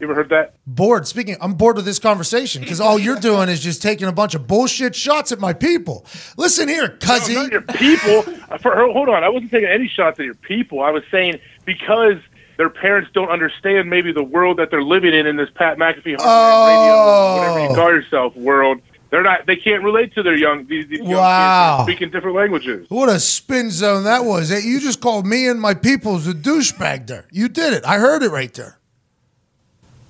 You 0.00 0.06
ever 0.06 0.14
heard 0.14 0.28
that? 0.30 0.54
Bored. 0.66 1.06
Speaking, 1.06 1.36
I'm 1.40 1.54
bored 1.54 1.76
with 1.76 1.84
this 1.84 2.00
conversation 2.00 2.60
because 2.62 2.80
all 2.80 2.98
you're 2.98 3.18
doing 3.18 3.48
is 3.48 3.60
just 3.60 3.80
taking 3.80 4.08
a 4.08 4.12
bunch 4.12 4.34
of 4.34 4.46
bullshit 4.46 4.94
shots 4.94 5.30
at 5.30 5.38
my 5.38 5.52
people. 5.52 6.04
Listen 6.36 6.68
here, 6.68 6.88
No, 6.88 6.96
cuzzy. 6.96 7.34
not 7.36 7.52
your 7.52 7.62
people. 7.62 8.22
For, 8.60 8.74
hold 8.92 9.08
on, 9.08 9.22
I 9.22 9.28
wasn't 9.28 9.52
taking 9.52 9.68
any 9.68 9.88
shots 9.88 10.18
at 10.18 10.24
your 10.26 10.34
people. 10.34 10.82
I 10.82 10.90
was 10.90 11.04
saying 11.12 11.38
because 11.64 12.16
their 12.56 12.70
parents 12.70 13.10
don't 13.14 13.30
understand 13.30 13.88
maybe 13.88 14.12
the 14.12 14.22
world 14.22 14.58
that 14.58 14.70
they're 14.70 14.82
living 14.82 15.14
in 15.14 15.26
in 15.26 15.36
this 15.36 15.48
Pat 15.54 15.78
McAfee 15.78 16.16
Oh. 16.18 16.66
radio, 16.66 17.38
whatever 17.38 17.60
you 17.60 17.68
oh. 17.70 17.74
call 17.74 17.90
yourself, 17.92 18.36
world. 18.36 18.80
They're 19.14 19.22
not. 19.22 19.46
They 19.46 19.54
can't 19.54 19.84
relate 19.84 20.12
to 20.16 20.24
their 20.24 20.34
young 20.34 20.66
these, 20.66 20.88
these 20.88 20.98
young 20.98 21.12
Wow. 21.12 21.76
kids 21.76 21.86
speaking 21.86 22.10
different 22.10 22.34
languages. 22.34 22.84
What 22.88 23.08
a 23.08 23.20
spin 23.20 23.70
zone 23.70 24.02
that 24.02 24.24
was. 24.24 24.50
You 24.50 24.80
just 24.80 25.00
called 25.00 25.24
me 25.24 25.46
and 25.46 25.60
my 25.60 25.72
peoples 25.72 26.26
a 26.26 26.32
douchebag 26.32 27.06
there. 27.06 27.24
You 27.30 27.48
did 27.48 27.74
it. 27.74 27.84
I 27.86 27.98
heard 27.98 28.24
it 28.24 28.30
right 28.30 28.52
there. 28.54 28.80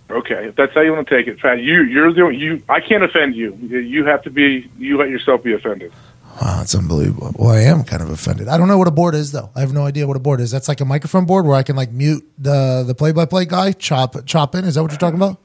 Okay, 0.08 0.48
if 0.48 0.56
that's 0.56 0.72
how 0.72 0.80
you 0.80 0.90
want 0.92 1.06
to 1.06 1.14
take 1.18 1.26
it, 1.26 1.38
Pat, 1.38 1.60
you 1.60 1.82
you're 1.82 2.14
the 2.14 2.28
you. 2.28 2.62
I 2.70 2.80
can't 2.80 3.02
offend 3.04 3.36
you. 3.36 3.52
You 3.56 4.06
have 4.06 4.22
to 4.22 4.30
be. 4.30 4.70
You 4.78 4.96
let 4.96 5.10
yourself 5.10 5.42
be 5.42 5.52
offended. 5.52 5.92
Wow, 6.40 6.56
that's 6.60 6.74
unbelievable. 6.74 7.34
Well, 7.38 7.50
I 7.50 7.60
am 7.60 7.84
kind 7.84 8.00
of 8.00 8.08
offended. 8.08 8.48
I 8.48 8.56
don't 8.56 8.68
know 8.68 8.78
what 8.78 8.88
a 8.88 8.90
board 8.90 9.14
is 9.14 9.32
though. 9.32 9.50
I 9.54 9.60
have 9.60 9.74
no 9.74 9.84
idea 9.84 10.06
what 10.06 10.16
a 10.16 10.20
board 10.20 10.40
is. 10.40 10.50
That's 10.50 10.66
like 10.66 10.80
a 10.80 10.86
microphone 10.86 11.26
board 11.26 11.44
where 11.44 11.56
I 11.56 11.62
can 11.62 11.76
like 11.76 11.90
mute 11.90 12.26
the 12.38 12.84
the 12.86 12.94
play 12.94 13.12
by 13.12 13.26
play 13.26 13.44
guy, 13.44 13.72
chop 13.72 14.16
chop 14.24 14.54
in. 14.54 14.64
Is 14.64 14.76
that 14.76 14.82
what 14.82 14.92
you're 14.92 14.98
talking 14.98 15.18
about? 15.20 15.40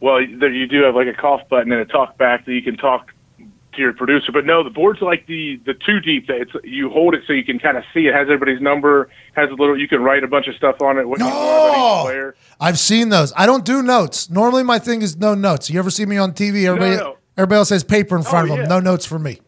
Well, 0.00 0.18
there 0.38 0.52
you 0.52 0.66
do 0.66 0.82
have 0.82 0.94
like 0.94 1.06
a 1.06 1.14
cough 1.14 1.48
button 1.48 1.72
and 1.72 1.80
a 1.80 1.86
talk 1.86 2.18
back 2.18 2.44
that 2.44 2.52
you 2.52 2.62
can 2.62 2.76
talk 2.76 3.12
to 3.38 3.82
your 3.82 3.92
producer. 3.92 4.32
But 4.32 4.44
no, 4.44 4.62
the 4.62 4.70
board's 4.70 5.00
like 5.00 5.26
the 5.26 5.60
the 5.64 5.74
two 5.74 6.00
deep. 6.00 6.26
That 6.26 6.36
it's 6.40 6.52
you 6.64 6.90
hold 6.90 7.14
it 7.14 7.22
so 7.26 7.32
you 7.32 7.44
can 7.44 7.58
kind 7.58 7.76
of 7.76 7.84
see 7.94 8.06
it. 8.06 8.14
Has 8.14 8.24
everybody's 8.24 8.60
number. 8.60 9.08
Has 9.34 9.48
a 9.50 9.54
little. 9.54 9.78
You 9.78 9.88
can 9.88 10.02
write 10.02 10.24
a 10.24 10.28
bunch 10.28 10.48
of 10.48 10.54
stuff 10.54 10.80
on 10.82 10.98
it. 10.98 11.08
What 11.08 11.18
you 11.20 11.24
want 11.26 11.36
about 11.36 12.10
each 12.10 12.14
No. 12.14 12.32
I've 12.60 12.78
seen 12.78 13.08
those. 13.08 13.32
I 13.36 13.46
don't 13.46 13.64
do 13.64 13.82
notes. 13.82 14.28
Normally, 14.28 14.62
my 14.64 14.78
thing 14.78 15.02
is 15.02 15.16
no 15.16 15.34
notes. 15.34 15.70
You 15.70 15.78
ever 15.78 15.90
see 15.90 16.06
me 16.06 16.16
on 16.18 16.32
TV? 16.32 16.66
Everybody, 16.66 16.96
no. 16.96 17.16
everybody 17.36 17.58
else 17.58 17.70
has 17.70 17.84
paper 17.84 18.16
in 18.16 18.20
oh, 18.20 18.24
front 18.24 18.50
Oh, 18.50 18.52
of 18.54 18.58
them. 18.58 18.66
yeah. 18.66 18.76
No 18.76 18.80
notes 18.80 19.06
for 19.06 19.18
me. 19.18 19.40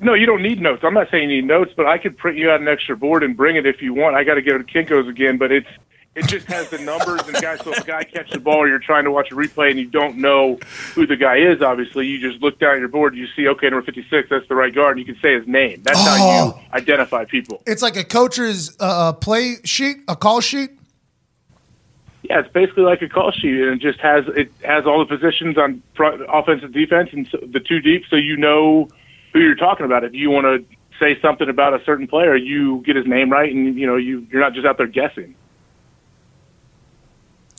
No, 0.00 0.14
you 0.14 0.26
don't 0.26 0.42
need 0.42 0.60
notes. 0.60 0.84
I'm 0.84 0.94
not 0.94 1.10
saying 1.10 1.28
you 1.28 1.36
need 1.36 1.46
notes, 1.46 1.72
but 1.76 1.86
I 1.86 1.98
could 1.98 2.16
print 2.16 2.38
you 2.38 2.50
out 2.50 2.60
an 2.60 2.68
extra 2.68 2.96
board 2.96 3.24
and 3.24 3.36
bring 3.36 3.56
it 3.56 3.66
if 3.66 3.82
you 3.82 3.92
want. 3.92 4.14
I 4.14 4.22
got 4.22 4.34
to 4.34 4.42
go 4.42 4.56
to 4.56 4.62
Kinkos 4.62 5.08
again, 5.08 5.38
but 5.38 5.50
it's 5.50 5.66
it 6.18 6.26
just 6.26 6.46
has 6.46 6.68
the 6.70 6.78
numbers 6.78 7.20
and 7.26 7.34
guys. 7.40 7.60
So 7.62 7.72
if 7.72 7.78
a 7.78 7.84
guy 7.84 8.04
catches 8.04 8.32
the 8.32 8.40
ball, 8.40 8.66
you're 8.68 8.78
trying 8.78 9.04
to 9.04 9.10
watch 9.10 9.30
a 9.30 9.34
replay 9.34 9.70
and 9.70 9.78
you 9.78 9.86
don't 9.86 10.16
know 10.16 10.58
who 10.94 11.06
the 11.06 11.16
guy 11.16 11.36
is. 11.36 11.62
Obviously, 11.62 12.06
you 12.06 12.18
just 12.20 12.42
look 12.42 12.58
down 12.58 12.74
at 12.74 12.80
your 12.80 12.88
board. 12.88 13.12
And 13.12 13.22
you 13.22 13.28
see, 13.36 13.46
okay, 13.48 13.68
number 13.70 13.84
56, 13.84 14.28
that's 14.28 14.48
the 14.48 14.54
right 14.54 14.74
guard, 14.74 14.98
and 14.98 15.06
you 15.06 15.12
can 15.14 15.20
say 15.22 15.34
his 15.38 15.46
name. 15.46 15.82
That's 15.84 15.98
how 15.98 16.16
Oh. 16.18 16.60
you 16.60 16.76
identify 16.76 17.24
people. 17.24 17.62
It's 17.66 17.82
like 17.82 17.96
a 17.96 18.04
coach's 18.04 18.76
uh, 18.80 19.12
play 19.12 19.56
sheet, 19.64 19.98
a 20.08 20.16
call 20.16 20.40
sheet. 20.40 20.70
Yeah, 22.24 22.40
it's 22.40 22.52
basically 22.52 22.82
like 22.82 23.00
a 23.00 23.08
call 23.08 23.30
sheet, 23.30 23.54
and 23.60 23.74
it 23.74 23.80
just 23.80 24.00
has 24.00 24.24
it 24.28 24.50
has 24.62 24.84
all 24.86 24.98
the 24.98 25.06
positions 25.06 25.56
on 25.56 25.82
front, 25.94 26.20
offense 26.28 26.62
and 26.62 26.74
defense, 26.74 27.10
and 27.12 27.26
so, 27.28 27.38
the 27.46 27.60
two 27.60 27.80
deep, 27.80 28.04
so 28.10 28.16
you 28.16 28.36
know 28.36 28.88
who 29.32 29.38
you're 29.40 29.54
talking 29.54 29.86
about. 29.86 30.04
If 30.04 30.12
you 30.14 30.28
want 30.30 30.44
to 30.44 30.76
say 30.98 31.18
something 31.22 31.48
about 31.48 31.80
a 31.80 31.84
certain 31.84 32.06
player, 32.08 32.34
you 32.36 32.82
get 32.84 32.96
his 32.96 33.06
name 33.06 33.30
right, 33.30 33.50
and 33.54 33.78
you 33.78 33.86
know 33.86 33.96
you 33.96 34.26
you're 34.32 34.42
not 34.42 34.52
just 34.52 34.66
out 34.66 34.76
there 34.78 34.88
guessing. 34.88 35.34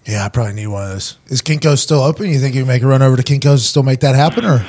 Yeah, 0.09 0.25
I 0.25 0.29
probably 0.29 0.53
need 0.53 0.67
one 0.67 0.83
of 0.83 0.89
those. 0.89 1.17
Is 1.27 1.41
Kinko's 1.41 1.81
still 1.81 2.01
open? 2.01 2.29
You 2.29 2.39
think 2.39 2.55
you 2.55 2.61
can 2.61 2.67
make 2.67 2.81
a 2.81 2.87
run 2.87 3.01
over 3.01 3.15
to 3.15 3.23
Kinko's 3.23 3.45
and 3.45 3.59
still 3.61 3.83
make 3.83 3.99
that 3.99 4.15
happen, 4.15 4.43
or 4.43 4.65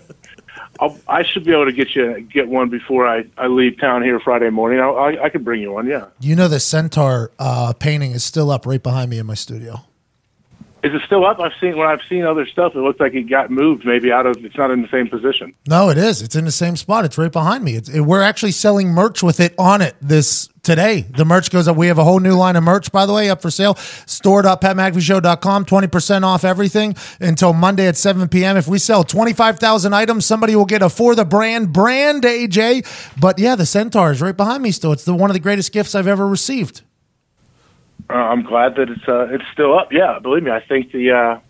I'll, 0.80 0.96
I 1.08 1.24
should 1.24 1.44
be 1.44 1.52
able 1.52 1.64
to 1.64 1.72
get 1.72 1.96
you 1.96 2.20
get 2.20 2.48
one 2.48 2.68
before 2.68 3.06
I, 3.06 3.24
I 3.36 3.48
leave 3.48 3.80
town 3.80 4.02
here 4.02 4.20
Friday 4.20 4.50
morning. 4.50 4.80
I'll, 4.80 4.96
I 4.96 5.16
I 5.24 5.28
could 5.30 5.44
bring 5.44 5.60
you 5.60 5.72
one. 5.72 5.86
Yeah, 5.86 6.06
you 6.20 6.36
know 6.36 6.48
the 6.48 6.60
centaur 6.60 7.32
uh, 7.38 7.72
painting 7.72 8.12
is 8.12 8.24
still 8.24 8.50
up 8.50 8.66
right 8.66 8.82
behind 8.82 9.10
me 9.10 9.18
in 9.18 9.26
my 9.26 9.34
studio? 9.34 9.80
is 10.82 10.94
it 10.94 11.02
still 11.06 11.26
up? 11.26 11.40
I've 11.40 11.52
seen 11.60 11.76
when 11.76 11.88
I've 11.88 12.02
seen 12.08 12.24
other 12.24 12.46
stuff. 12.46 12.74
It 12.74 12.80
looks 12.80 13.00
like 13.00 13.14
it 13.14 13.24
got 13.24 13.50
moved, 13.50 13.84
maybe 13.84 14.12
out 14.12 14.26
of. 14.26 14.36
It's 14.44 14.56
not 14.56 14.70
in 14.70 14.82
the 14.82 14.88
same 14.88 15.08
position. 15.08 15.54
No, 15.66 15.90
it 15.90 15.98
is. 15.98 16.22
It's 16.22 16.36
in 16.36 16.44
the 16.44 16.52
same 16.52 16.76
spot. 16.76 17.04
It's 17.04 17.18
right 17.18 17.32
behind 17.32 17.64
me. 17.64 17.74
It's, 17.74 17.88
it, 17.88 18.00
we're 18.00 18.22
actually 18.22 18.52
selling 18.52 18.88
merch 18.88 19.22
with 19.22 19.40
it 19.40 19.54
on 19.58 19.82
it 19.82 19.96
this 20.00 20.48
today. 20.68 21.00
The 21.16 21.24
merch 21.24 21.50
goes 21.50 21.66
up. 21.66 21.78
We 21.78 21.86
have 21.86 21.96
a 21.96 22.04
whole 22.04 22.20
new 22.20 22.34
line 22.34 22.54
of 22.54 22.62
merch, 22.62 22.92
by 22.92 23.06
the 23.06 23.14
way, 23.14 23.30
up 23.30 23.40
for 23.40 23.50
sale. 23.50 23.74
Store.patmcafeeshow.com. 23.74 25.64
20% 25.64 26.22
off 26.24 26.44
everything 26.44 26.94
until 27.20 27.54
Monday 27.54 27.88
at 27.88 27.96
7 27.96 28.28
p.m. 28.28 28.58
If 28.58 28.68
we 28.68 28.78
sell 28.78 29.02
25,000 29.02 29.94
items, 29.94 30.26
somebody 30.26 30.54
will 30.54 30.66
get 30.66 30.82
a 30.82 30.90
for 30.90 31.14
the 31.14 31.24
brand 31.24 31.72
brand, 31.72 32.24
AJ. 32.24 32.86
But 33.18 33.38
yeah, 33.38 33.56
the 33.56 33.64
Centaur 33.64 34.12
is 34.12 34.20
right 34.20 34.36
behind 34.36 34.62
me 34.62 34.70
still. 34.70 34.92
It's 34.92 35.04
the 35.04 35.14
one 35.14 35.30
of 35.30 35.34
the 35.34 35.40
greatest 35.40 35.72
gifts 35.72 35.94
I've 35.94 36.06
ever 36.06 36.28
received. 36.28 36.82
Uh, 38.10 38.14
I'm 38.14 38.42
glad 38.42 38.76
that 38.76 38.90
it's 38.90 39.08
uh, 39.08 39.28
it's 39.30 39.44
still 39.52 39.78
up. 39.78 39.90
Yeah, 39.90 40.18
believe 40.18 40.42
me, 40.42 40.50
I 40.50 40.60
think 40.60 40.92
the 40.92 41.12
uh, 41.12 41.40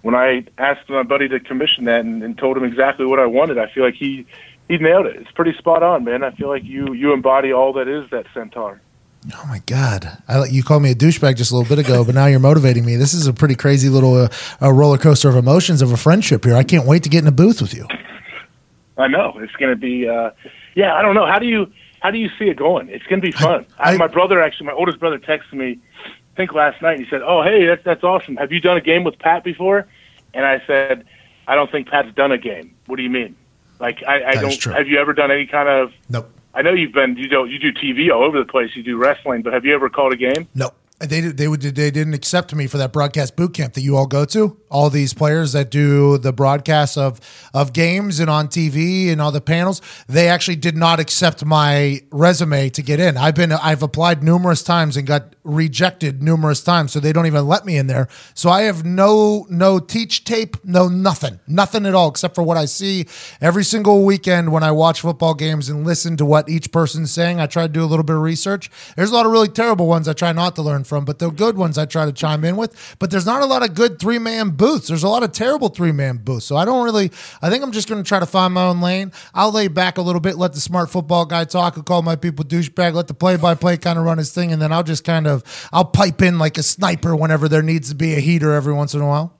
when 0.00 0.14
I 0.14 0.46
asked 0.56 0.88
my 0.88 1.02
buddy 1.02 1.28
to 1.28 1.40
commission 1.40 1.84
that 1.84 2.00
and, 2.00 2.22
and 2.22 2.36
told 2.36 2.56
him 2.56 2.64
exactly 2.64 3.04
what 3.04 3.18
I 3.18 3.26
wanted, 3.26 3.58
I 3.58 3.70
feel 3.70 3.84
like 3.84 3.94
he 3.94 4.26
he 4.68 4.78
nailed 4.78 5.06
it. 5.06 5.16
It's 5.16 5.30
pretty 5.32 5.56
spot 5.58 5.82
on, 5.82 6.04
man. 6.04 6.22
I 6.24 6.30
feel 6.32 6.48
like 6.48 6.64
you 6.64 6.92
you 6.94 7.12
embody 7.12 7.52
all 7.52 7.72
that 7.74 7.88
is 7.88 8.08
that 8.10 8.26
centaur. 8.34 8.80
Oh 9.34 9.46
my 9.48 9.60
God! 9.66 10.18
I, 10.28 10.44
you 10.44 10.62
called 10.62 10.82
me 10.82 10.90
a 10.90 10.94
douchebag 10.94 11.36
just 11.36 11.50
a 11.50 11.56
little 11.56 11.68
bit 11.74 11.82
ago, 11.84 12.04
but 12.04 12.14
now 12.14 12.26
you're 12.26 12.40
motivating 12.40 12.84
me. 12.84 12.96
This 12.96 13.14
is 13.14 13.26
a 13.26 13.32
pretty 13.32 13.54
crazy 13.54 13.88
little 13.88 14.14
uh, 14.14 14.28
uh, 14.60 14.70
roller 14.70 14.98
coaster 14.98 15.30
of 15.30 15.36
emotions 15.36 15.80
of 15.80 15.92
a 15.92 15.96
friendship 15.96 16.44
here. 16.44 16.54
I 16.56 16.62
can't 16.62 16.86
wait 16.86 17.04
to 17.04 17.08
get 17.08 17.22
in 17.22 17.26
a 17.28 17.32
booth 17.32 17.62
with 17.62 17.72
you. 17.72 17.86
I 18.98 19.08
know 19.08 19.32
it's 19.40 19.52
going 19.54 19.70
to 19.70 19.76
be. 19.80 20.06
Uh, 20.08 20.30
yeah, 20.74 20.94
I 20.94 21.02
don't 21.02 21.14
know. 21.14 21.26
How 21.26 21.38
do 21.38 21.46
you 21.46 21.72
how 22.00 22.10
do 22.10 22.18
you 22.18 22.28
see 22.38 22.44
it 22.50 22.56
going? 22.58 22.88
It's 22.90 23.06
going 23.06 23.20
to 23.20 23.26
be 23.26 23.32
fun. 23.32 23.64
I, 23.78 23.94
I- 23.94 23.96
my 23.96 24.08
brother 24.08 24.42
actually, 24.42 24.66
my 24.66 24.72
oldest 24.72 25.00
brother, 25.00 25.18
texted 25.18 25.54
me. 25.54 25.78
I 26.06 26.36
think 26.36 26.52
last 26.52 26.82
night. 26.82 26.98
He 26.98 27.06
said, 27.08 27.22
"Oh, 27.22 27.42
hey, 27.42 27.64
that's 27.66 27.82
that's 27.84 28.04
awesome. 28.04 28.36
Have 28.36 28.52
you 28.52 28.60
done 28.60 28.76
a 28.76 28.80
game 28.82 29.04
with 29.04 29.18
Pat 29.18 29.42
before?" 29.44 29.86
And 30.34 30.44
I 30.44 30.62
said, 30.66 31.06
"I 31.46 31.54
don't 31.54 31.70
think 31.70 31.88
Pat's 31.88 32.12
done 32.14 32.30
a 32.32 32.38
game. 32.38 32.74
What 32.86 32.96
do 32.96 33.02
you 33.02 33.10
mean? 33.10 33.36
Like, 33.80 34.02
I, 34.06 34.24
I 34.24 34.32
don't. 34.34 34.64
Have 34.64 34.88
you 34.88 34.98
ever 34.98 35.12
done 35.12 35.30
any 35.30 35.46
kind 35.46 35.68
of? 35.68 35.92
Nope. 36.08 36.30
I 36.54 36.62
know 36.62 36.72
you've 36.72 36.92
been. 36.92 37.16
You 37.16 37.28
don't. 37.28 37.50
You 37.50 37.58
do 37.58 37.72
TV 37.72 38.14
all 38.14 38.22
over 38.22 38.38
the 38.38 38.44
place. 38.44 38.76
You 38.76 38.82
do 38.82 38.96
wrestling, 38.96 39.42
but 39.42 39.52
have 39.52 39.64
you 39.64 39.74
ever 39.74 39.88
called 39.90 40.12
a 40.12 40.16
game? 40.16 40.48
No, 40.54 40.70
they 41.04 41.20
they 41.20 41.48
would 41.48 41.60
they 41.62 41.90
didn't 41.90 42.14
accept 42.14 42.54
me 42.54 42.66
for 42.66 42.78
that 42.78 42.92
broadcast 42.92 43.36
boot 43.36 43.54
camp 43.54 43.74
that 43.74 43.80
you 43.80 43.96
all 43.96 44.06
go 44.06 44.24
to. 44.26 44.56
All 44.70 44.90
these 44.90 45.14
players 45.14 45.52
that 45.52 45.70
do 45.70 46.18
the 46.18 46.32
broadcasts 46.32 46.96
of 46.96 47.20
of 47.52 47.72
games 47.72 48.20
and 48.20 48.28
on 48.28 48.48
TV 48.48 49.10
and 49.10 49.20
all 49.20 49.32
the 49.32 49.40
panels, 49.40 49.80
they 50.08 50.28
actually 50.28 50.56
did 50.56 50.76
not 50.76 51.00
accept 51.00 51.44
my 51.44 52.00
resume 52.10 52.68
to 52.70 52.82
get 52.82 53.00
in. 53.00 53.16
I've 53.16 53.34
been 53.34 53.52
I've 53.52 53.82
applied 53.82 54.22
numerous 54.22 54.62
times 54.62 54.96
and 54.96 55.06
got 55.06 55.34
rejected 55.44 56.22
numerous 56.22 56.62
times, 56.62 56.92
so 56.92 57.00
they 57.00 57.12
don't 57.12 57.26
even 57.26 57.46
let 57.46 57.66
me 57.66 57.76
in 57.76 57.86
there. 57.86 58.08
So 58.34 58.50
I 58.50 58.62
have 58.62 58.84
no 58.84 59.46
no 59.50 59.78
teach 59.78 60.24
tape, 60.24 60.56
no 60.64 60.88
nothing, 60.88 61.40
nothing 61.46 61.86
at 61.86 61.94
all 61.94 62.08
except 62.08 62.34
for 62.34 62.42
what 62.42 62.56
I 62.56 62.64
see 62.64 63.06
every 63.40 63.64
single 63.64 64.04
weekend 64.04 64.52
when 64.52 64.62
I 64.62 64.70
watch 64.70 65.00
football 65.00 65.34
games 65.34 65.68
and 65.68 65.86
listen 65.86 66.16
to 66.16 66.24
what 66.24 66.48
each 66.48 66.72
person's 66.72 67.10
saying. 67.10 67.40
I 67.40 67.46
try 67.46 67.66
to 67.66 67.72
do 67.72 67.84
a 67.84 67.86
little 67.86 68.04
bit 68.04 68.16
of 68.16 68.22
research. 68.22 68.70
There's 68.96 69.10
a 69.10 69.14
lot 69.14 69.26
of 69.26 69.32
really 69.32 69.48
terrible 69.48 69.86
ones 69.86 70.08
I 70.08 70.12
try 70.12 70.32
not 70.32 70.54
to 70.56 70.62
learn 70.62 70.84
from, 70.84 70.93
but 71.02 71.18
the 71.18 71.30
good 71.30 71.56
ones 71.56 71.76
I 71.78 71.86
try 71.86 72.04
to 72.04 72.12
chime 72.12 72.44
in 72.44 72.56
with. 72.56 72.96
But 73.00 73.10
there's 73.10 73.26
not 73.26 73.42
a 73.42 73.46
lot 73.46 73.64
of 73.64 73.74
good 73.74 73.98
three 73.98 74.20
man 74.20 74.50
booths. 74.50 74.86
There's 74.86 75.02
a 75.02 75.08
lot 75.08 75.24
of 75.24 75.32
terrible 75.32 75.68
three 75.68 75.90
man 75.90 76.18
booths. 76.18 76.46
So 76.46 76.56
I 76.56 76.64
don't 76.64 76.84
really. 76.84 77.10
I 77.42 77.50
think 77.50 77.64
I'm 77.64 77.72
just 77.72 77.88
going 77.88 78.02
to 78.02 78.06
try 78.06 78.20
to 78.20 78.26
find 78.26 78.54
my 78.54 78.66
own 78.66 78.80
lane. 78.80 79.10
I'll 79.34 79.50
lay 79.50 79.66
back 79.66 79.98
a 79.98 80.02
little 80.02 80.20
bit, 80.20 80.36
let 80.36 80.52
the 80.52 80.60
smart 80.60 80.90
football 80.90 81.24
guy 81.24 81.44
talk, 81.44 81.74
and 81.74 81.84
call 81.84 82.02
my 82.02 82.14
people 82.14 82.44
douchebag, 82.44 82.94
let 82.94 83.08
the 83.08 83.14
play 83.14 83.36
by 83.36 83.54
play 83.56 83.76
kind 83.76 83.98
of 83.98 84.04
run 84.04 84.18
his 84.18 84.32
thing, 84.32 84.52
and 84.52 84.62
then 84.62 84.72
I'll 84.72 84.84
just 84.84 85.02
kind 85.02 85.26
of 85.26 85.42
I'll 85.72 85.84
pipe 85.84 86.22
in 86.22 86.38
like 86.38 86.56
a 86.58 86.62
sniper 86.62 87.16
whenever 87.16 87.48
there 87.48 87.62
needs 87.62 87.88
to 87.88 87.96
be 87.96 88.14
a 88.14 88.20
heater 88.20 88.52
every 88.52 88.72
once 88.72 88.94
in 88.94 89.00
a 89.00 89.06
while. 89.08 89.34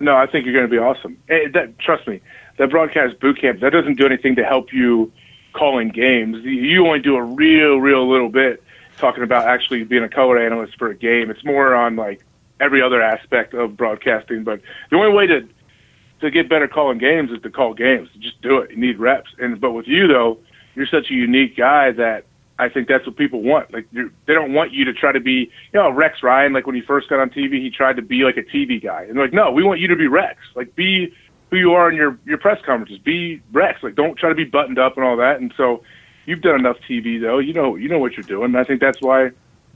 No, 0.00 0.16
I 0.16 0.26
think 0.26 0.44
you're 0.44 0.54
going 0.54 0.66
to 0.66 0.70
be 0.70 0.78
awesome. 0.78 1.16
Eh, 1.28 1.48
that, 1.54 1.78
trust 1.78 2.06
me, 2.08 2.20
that 2.58 2.70
broadcast 2.70 3.20
boot 3.20 3.40
camp 3.40 3.60
that 3.60 3.70
doesn't 3.70 3.94
do 3.94 4.06
anything 4.06 4.36
to 4.36 4.44
help 4.44 4.72
you 4.72 5.12
calling 5.52 5.88
games. 5.88 6.44
You 6.44 6.86
only 6.86 6.98
do 6.98 7.16
a 7.16 7.22
real, 7.22 7.78
real 7.78 8.10
little 8.10 8.28
bit 8.28 8.62
talking 9.04 9.22
about 9.22 9.46
actually 9.46 9.84
being 9.84 10.02
a 10.02 10.08
color 10.08 10.38
analyst 10.38 10.78
for 10.78 10.88
a 10.88 10.94
game. 10.94 11.30
It's 11.30 11.44
more 11.44 11.74
on 11.74 11.94
like 11.94 12.24
every 12.58 12.80
other 12.80 13.02
aspect 13.02 13.52
of 13.52 13.76
broadcasting. 13.76 14.44
But 14.44 14.62
the 14.90 14.96
only 14.96 15.12
way 15.12 15.26
to 15.26 15.46
to 16.20 16.30
get 16.30 16.48
better 16.48 16.66
calling 16.66 16.96
games 16.96 17.30
is 17.30 17.42
to 17.42 17.50
call 17.50 17.74
games. 17.74 18.08
Just 18.18 18.40
do 18.40 18.58
it. 18.58 18.70
You 18.70 18.78
need 18.78 18.98
reps. 18.98 19.30
And 19.38 19.60
but 19.60 19.72
with 19.72 19.86
you 19.86 20.06
though, 20.06 20.38
you're 20.74 20.86
such 20.86 21.10
a 21.10 21.14
unique 21.14 21.54
guy 21.54 21.92
that 21.92 22.24
I 22.58 22.70
think 22.70 22.88
that's 22.88 23.04
what 23.06 23.16
people 23.16 23.42
want. 23.42 23.74
Like 23.74 23.86
you're, 23.92 24.08
they 24.26 24.32
don't 24.32 24.54
want 24.54 24.72
you 24.72 24.86
to 24.86 24.94
try 24.94 25.12
to 25.12 25.20
be, 25.20 25.50
you 25.72 25.80
know, 25.80 25.90
Rex 25.90 26.22
Ryan. 26.22 26.54
Like 26.54 26.66
when 26.66 26.74
he 26.74 26.80
first 26.80 27.10
got 27.10 27.20
on 27.20 27.28
TV, 27.28 27.60
he 27.60 27.70
tried 27.70 27.96
to 27.96 28.02
be 28.02 28.24
like 28.24 28.38
a 28.38 28.42
TV 28.42 28.82
guy, 28.82 29.02
and 29.02 29.16
they're 29.16 29.24
like, 29.24 29.34
no, 29.34 29.50
we 29.50 29.62
want 29.62 29.80
you 29.80 29.88
to 29.88 29.96
be 29.96 30.06
Rex. 30.06 30.38
Like 30.54 30.74
be 30.74 31.12
who 31.50 31.58
you 31.58 31.72
are 31.74 31.90
in 31.90 31.96
your 31.96 32.18
your 32.24 32.38
press 32.38 32.58
conferences. 32.64 32.96
Be 32.98 33.42
Rex. 33.52 33.82
Like 33.82 33.96
don't 33.96 34.18
try 34.18 34.30
to 34.30 34.34
be 34.34 34.44
buttoned 34.44 34.78
up 34.78 34.96
and 34.96 35.04
all 35.04 35.18
that. 35.18 35.40
And 35.42 35.52
so 35.58 35.82
you've 36.26 36.40
done 36.42 36.58
enough 36.58 36.76
TV 36.88 37.20
though. 37.20 37.38
You 37.38 37.52
know 37.52 37.76
you 37.76 37.88
know 37.88 37.98
what 37.98 38.12
you're 38.12 38.24
doing. 38.24 38.46
And 38.46 38.58
I 38.58 38.64
think 38.64 38.80
that's 38.80 39.00
why 39.00 39.30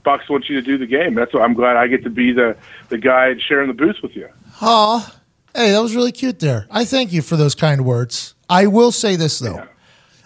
Fox 0.04 0.28
wants 0.28 0.48
you 0.48 0.56
to 0.56 0.62
do 0.62 0.78
the 0.78 0.86
game. 0.86 1.14
That's 1.14 1.32
why 1.34 1.42
I'm 1.42 1.54
glad 1.54 1.76
I 1.76 1.86
get 1.86 2.02
to 2.04 2.10
be 2.10 2.32
the 2.32 2.56
the 2.88 2.98
guy 2.98 3.36
sharing 3.38 3.68
the 3.68 3.74
booth 3.74 3.96
with 4.02 4.14
you. 4.16 4.28
Oh, 4.60 5.14
hey, 5.54 5.72
that 5.72 5.82
was 5.82 5.94
really 5.94 6.12
cute 6.12 6.38
there. 6.38 6.66
I 6.70 6.84
thank 6.84 7.12
you 7.12 7.22
for 7.22 7.36
those 7.36 7.54
kind 7.54 7.84
words. 7.84 8.34
I 8.48 8.66
will 8.66 8.92
say 8.92 9.16
this 9.16 9.38
though. 9.38 9.66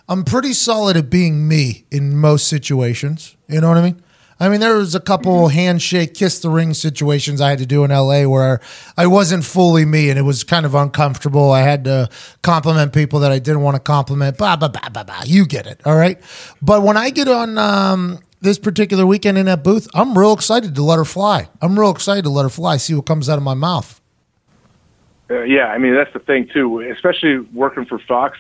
I'm 0.09 0.25
pretty 0.25 0.53
solid 0.53 0.97
at 0.97 1.11
being 1.11 1.49
me 1.49 1.87
in 1.91 2.17
most 2.17 2.49
situations. 2.49 3.37
You 3.49 3.61
know 3.61 3.69
what 3.69 3.79
I 3.79 3.83
mean? 3.83 4.03
I 4.43 4.49
mean, 4.49 4.59
there 4.59 4.77
was 4.77 4.97
a 4.97 5.01
couple 5.01 5.47
handshake, 5.47 6.15
kiss 6.15 6.41
the 6.41 6.51
ring 6.51 6.75
situations 6.75 7.41
I 7.41 7.51
had 7.51 7.61
to 7.61 7.67
do 7.67 7.85
in 7.85 7.93
LA 7.93 8.25
where 8.25 8.61
I 8.99 9.07
wasn't 9.07 9.45
fully 9.45 9.85
me 9.85 10.11
and 10.11 10.19
it 10.19 10.23
was 10.23 10.43
kind 10.43 10.67
of 10.67 10.75
uncomfortable. 10.75 11.53
I 11.53 11.61
had 11.61 11.85
to 11.85 12.11
compliment 12.43 12.93
people 12.93 13.21
that 13.21 13.31
I 13.31 13.39
didn't 13.39 13.61
want 13.61 13.77
to 13.77 13.81
compliment. 13.81 14.37
Blah, 14.39 14.57
blah, 14.57 14.67
blah, 14.67 14.89
blah, 14.89 15.05
blah. 15.05 15.23
You 15.25 15.47
get 15.47 15.69
it. 15.69 15.81
All 15.85 15.95
right. 15.95 16.21
But 16.61 16.83
when 16.83 16.97
I 16.97 17.11
get 17.11 17.29
on 17.29 17.57
um, 17.57 18.19
this 18.41 18.59
particular 18.59 19.07
weekend 19.07 19.39
in 19.39 19.47
that 19.47 19.63
booth, 19.63 19.87
I'm 19.95 20.19
real 20.19 20.33
excited 20.33 20.75
to 20.75 20.83
let 20.83 20.97
her 20.97 21.05
fly. 21.05 21.49
I'm 21.61 21.79
real 21.79 21.93
excited 21.93 22.25
to 22.25 22.31
let 22.31 22.43
her 22.43 22.51
fly, 22.51 22.79
see 22.79 22.95
what 22.95 23.07
comes 23.07 23.29
out 23.29 23.39
of 23.39 23.45
my 23.45 23.55
mouth. 23.55 24.01
Uh, 25.31 25.43
yeah, 25.43 25.67
I 25.67 25.79
mean 25.79 25.95
that's 25.95 26.13
the 26.13 26.19
thing 26.19 26.49
too, 26.53 26.81
especially 26.93 27.39
working 27.55 27.85
for 27.85 28.01
Fox. 28.01 28.37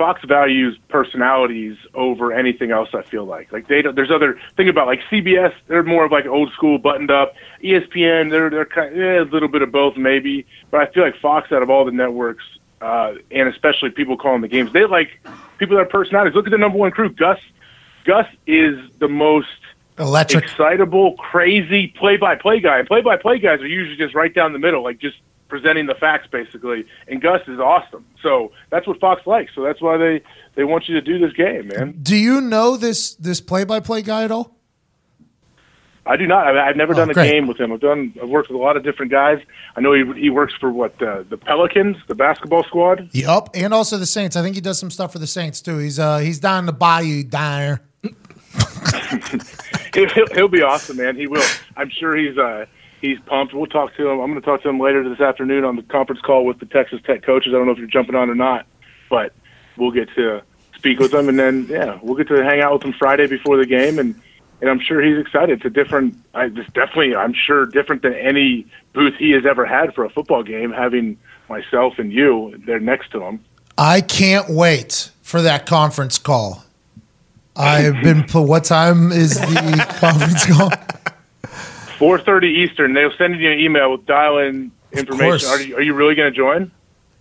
Fox 0.00 0.22
values 0.24 0.78
personalities 0.88 1.76
over 1.92 2.32
anything 2.32 2.70
else. 2.70 2.88
I 2.94 3.02
feel 3.02 3.26
like 3.26 3.52
like 3.52 3.68
they 3.68 3.82
don't, 3.82 3.94
there's 3.94 4.10
other 4.10 4.40
think 4.56 4.70
about 4.70 4.86
like 4.86 5.02
CBS. 5.10 5.52
They're 5.66 5.82
more 5.82 6.06
of 6.06 6.10
like 6.10 6.24
old 6.24 6.50
school, 6.54 6.78
buttoned 6.78 7.10
up. 7.10 7.34
ESPN, 7.62 8.30
they're 8.30 8.48
they're 8.48 8.64
kind 8.64 8.92
of, 8.92 8.96
yeah, 8.96 9.20
a 9.20 9.28
little 9.28 9.50
bit 9.50 9.60
of 9.60 9.70
both 9.70 9.98
maybe. 9.98 10.46
But 10.70 10.80
I 10.80 10.90
feel 10.90 11.02
like 11.02 11.20
Fox, 11.20 11.52
out 11.52 11.62
of 11.62 11.68
all 11.68 11.84
the 11.84 11.92
networks, 11.92 12.44
uh, 12.80 13.16
and 13.30 13.46
especially 13.50 13.90
people 13.90 14.16
calling 14.16 14.40
the 14.40 14.48
games, 14.48 14.72
they 14.72 14.86
like 14.86 15.20
people 15.58 15.76
that 15.76 15.82
are 15.82 15.84
personalities. 15.84 16.34
Look 16.34 16.46
at 16.46 16.50
the 16.50 16.56
number 16.56 16.78
one 16.78 16.92
crew, 16.92 17.10
Gus. 17.10 17.38
Gus 18.06 18.26
is 18.46 18.78
the 19.00 19.08
most 19.08 19.48
Electric. 19.98 20.44
excitable, 20.44 21.12
crazy 21.16 21.88
play-by-play 21.88 22.60
guy. 22.60 22.78
And 22.78 22.88
play-by-play 22.88 23.40
guys 23.40 23.60
are 23.60 23.66
usually 23.66 23.98
just 23.98 24.14
right 24.14 24.34
down 24.34 24.54
the 24.54 24.58
middle, 24.58 24.82
like 24.82 24.98
just 24.98 25.18
presenting 25.50 25.86
the 25.86 25.94
facts 25.94 26.28
basically. 26.30 26.86
And 27.08 27.20
Gus 27.20 27.42
is 27.48 27.58
awesome. 27.58 28.06
So 28.22 28.52
that's 28.70 28.86
what 28.86 28.98
Fox 29.00 29.26
likes. 29.26 29.52
So 29.54 29.62
that's 29.62 29.82
why 29.82 29.96
they 29.98 30.22
they 30.54 30.64
want 30.64 30.88
you 30.88 30.94
to 30.94 31.00
do 31.02 31.18
this 31.18 31.32
game, 31.34 31.68
man. 31.68 31.98
Do 32.00 32.16
you 32.16 32.40
know 32.40 32.76
this 32.78 33.14
this 33.16 33.40
play 33.40 33.64
by 33.64 33.80
play 33.80 34.00
guy 34.02 34.24
at 34.24 34.30
all? 34.30 34.56
I 36.06 36.16
do 36.16 36.26
not. 36.26 36.46
I- 36.56 36.68
I've 36.68 36.76
never 36.76 36.94
Oh, 36.94 36.96
done 36.96 37.10
a 37.10 37.14
great. 37.14 37.30
game 37.30 37.46
with 37.46 37.60
him. 37.60 37.72
I've 37.72 37.80
done. 37.80 38.14
I've 38.20 38.28
worked 38.30 38.48
with 38.48 38.58
a 38.58 38.62
lot 38.62 38.76
of 38.76 38.82
different 38.82 39.12
guys. 39.12 39.38
I 39.76 39.80
know 39.82 39.92
he 39.92 40.02
he 40.18 40.30
works 40.30 40.54
for 40.58 40.70
what 40.70 41.00
uh, 41.02 41.24
the 41.28 41.36
Pelicans, 41.36 41.96
the 42.08 42.14
basketball 42.14 42.64
squad. 42.64 43.10
Yep, 43.12 43.50
and 43.54 43.74
also 43.74 43.98
the 43.98 44.06
Saints. 44.06 44.34
I 44.34 44.42
think 44.42 44.54
he 44.54 44.60
does 44.62 44.78
some 44.78 44.90
stuff 44.90 45.12
for 45.12 45.18
the 45.18 45.26
Saints 45.26 45.60
too. 45.60 45.76
He's 45.76 45.98
uh 45.98 46.18
he's 46.18 46.38
down 46.40 46.64
the 46.66 46.72
bayou 46.72 47.22
down 47.22 47.58
there. 47.60 47.80
He'll, 49.94 50.08
he'll, 50.14 50.26
he'll 50.34 50.48
be 50.48 50.62
awesome, 50.62 50.96
man. 50.96 51.16
He 51.16 51.26
will. 51.26 51.44
I'm 51.76 51.90
sure 51.90 52.16
he's 52.16 52.36
uh 52.38 52.64
he's 53.00 53.18
pumped. 53.20 53.54
We'll 53.54 53.66
talk 53.66 53.94
to 53.96 54.08
him. 54.08 54.20
I'm 54.20 54.30
going 54.30 54.40
to 54.40 54.46
talk 54.46 54.62
to 54.62 54.68
him 54.68 54.78
later 54.78 55.08
this 55.08 55.20
afternoon 55.20 55.64
on 55.64 55.76
the 55.76 55.82
conference 55.82 56.20
call 56.20 56.44
with 56.44 56.58
the 56.58 56.66
Texas 56.66 57.00
Tech 57.04 57.22
coaches. 57.22 57.52
I 57.54 57.58
don't 57.58 57.66
know 57.66 57.72
if 57.72 57.78
you're 57.78 57.86
jumping 57.86 58.14
on 58.14 58.30
or 58.30 58.34
not, 58.34 58.66
but 59.08 59.32
we'll 59.76 59.90
get 59.90 60.08
to 60.14 60.42
speak 60.76 60.98
with 60.98 61.12
him, 61.12 61.28
and 61.28 61.38
then 61.38 61.66
yeah, 61.68 61.98
we'll 62.02 62.16
get 62.16 62.28
to 62.28 62.42
hang 62.42 62.60
out 62.60 62.72
with 62.74 62.82
him 62.82 62.94
Friday 62.98 63.26
before 63.26 63.56
the 63.56 63.66
game, 63.66 63.98
and 63.98 64.20
and 64.60 64.68
I'm 64.68 64.80
sure 64.80 65.00
he's 65.00 65.18
excited. 65.18 65.58
It's 65.58 65.64
a 65.64 65.70
different. 65.70 66.16
I 66.34 66.48
just 66.48 66.72
definitely, 66.74 67.14
I'm 67.14 67.34
sure, 67.34 67.66
different 67.66 68.02
than 68.02 68.14
any 68.14 68.66
booth 68.92 69.14
he 69.18 69.30
has 69.32 69.46
ever 69.46 69.64
had 69.64 69.94
for 69.94 70.04
a 70.04 70.10
football 70.10 70.42
game. 70.42 70.70
Having 70.70 71.18
myself 71.48 71.98
and 71.98 72.12
you 72.12 72.60
there 72.66 72.80
next 72.80 73.10
to 73.12 73.22
him. 73.22 73.44
I 73.78 74.00
can't 74.00 74.50
wait 74.50 75.10
for 75.22 75.42
that 75.42 75.66
conference 75.66 76.18
call. 76.18 76.64
I've 77.56 78.02
been. 78.02 78.24
What 78.28 78.64
time 78.64 79.12
is 79.12 79.38
the 79.38 79.86
conference 80.00 80.46
call? 80.46 80.70
4:30 82.00 82.44
Eastern. 82.44 82.94
They'll 82.94 83.12
send 83.12 83.38
you 83.38 83.50
an 83.50 83.58
email 83.58 83.92
with 83.92 84.06
dial-in 84.06 84.72
information. 84.92 85.48
Are 85.48 85.60
you, 85.60 85.76
are 85.76 85.82
you 85.82 85.94
really 85.94 86.14
going 86.14 86.32
to 86.32 86.36
join? 86.36 86.72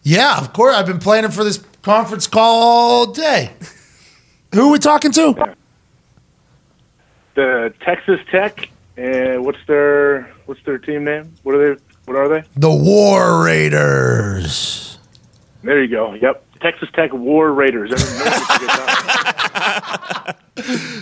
Yeah, 0.04 0.40
of 0.40 0.54
course. 0.54 0.76
I've 0.76 0.86
been 0.86 1.00
planning 1.00 1.32
for 1.32 1.44
this 1.44 1.58
conference 1.82 2.26
call 2.28 2.64
all 2.64 3.06
day. 3.08 3.52
Who 4.54 4.70
are 4.70 4.72
we 4.72 4.80
talking 4.80 5.12
to? 5.12 5.56
the 7.36 7.74
Texas 7.82 8.20
Tech. 8.32 8.70
And 8.98 9.46
what's 9.46 9.60
their 9.66 10.24
what's 10.46 10.62
their 10.64 10.78
team 10.78 11.06
name? 11.06 11.34
What 11.44 11.56
are 11.56 11.76
they? 11.76 11.82
What 12.06 12.18
are 12.18 12.28
they? 12.28 12.44
The 12.58 12.70
War 12.70 13.44
Raiders. 13.46 14.98
There 15.64 15.82
you 15.82 15.90
go. 15.90 16.14
Yep, 16.16 16.44
Texas 16.60 16.90
Tech 16.94 17.14
War 17.14 17.54
Raiders. 17.54 17.92
Everyone 17.94 18.26
knows 18.26 18.42
what 18.42 18.62
you 18.62 18.68
get 18.68 18.78
that. 18.78 20.36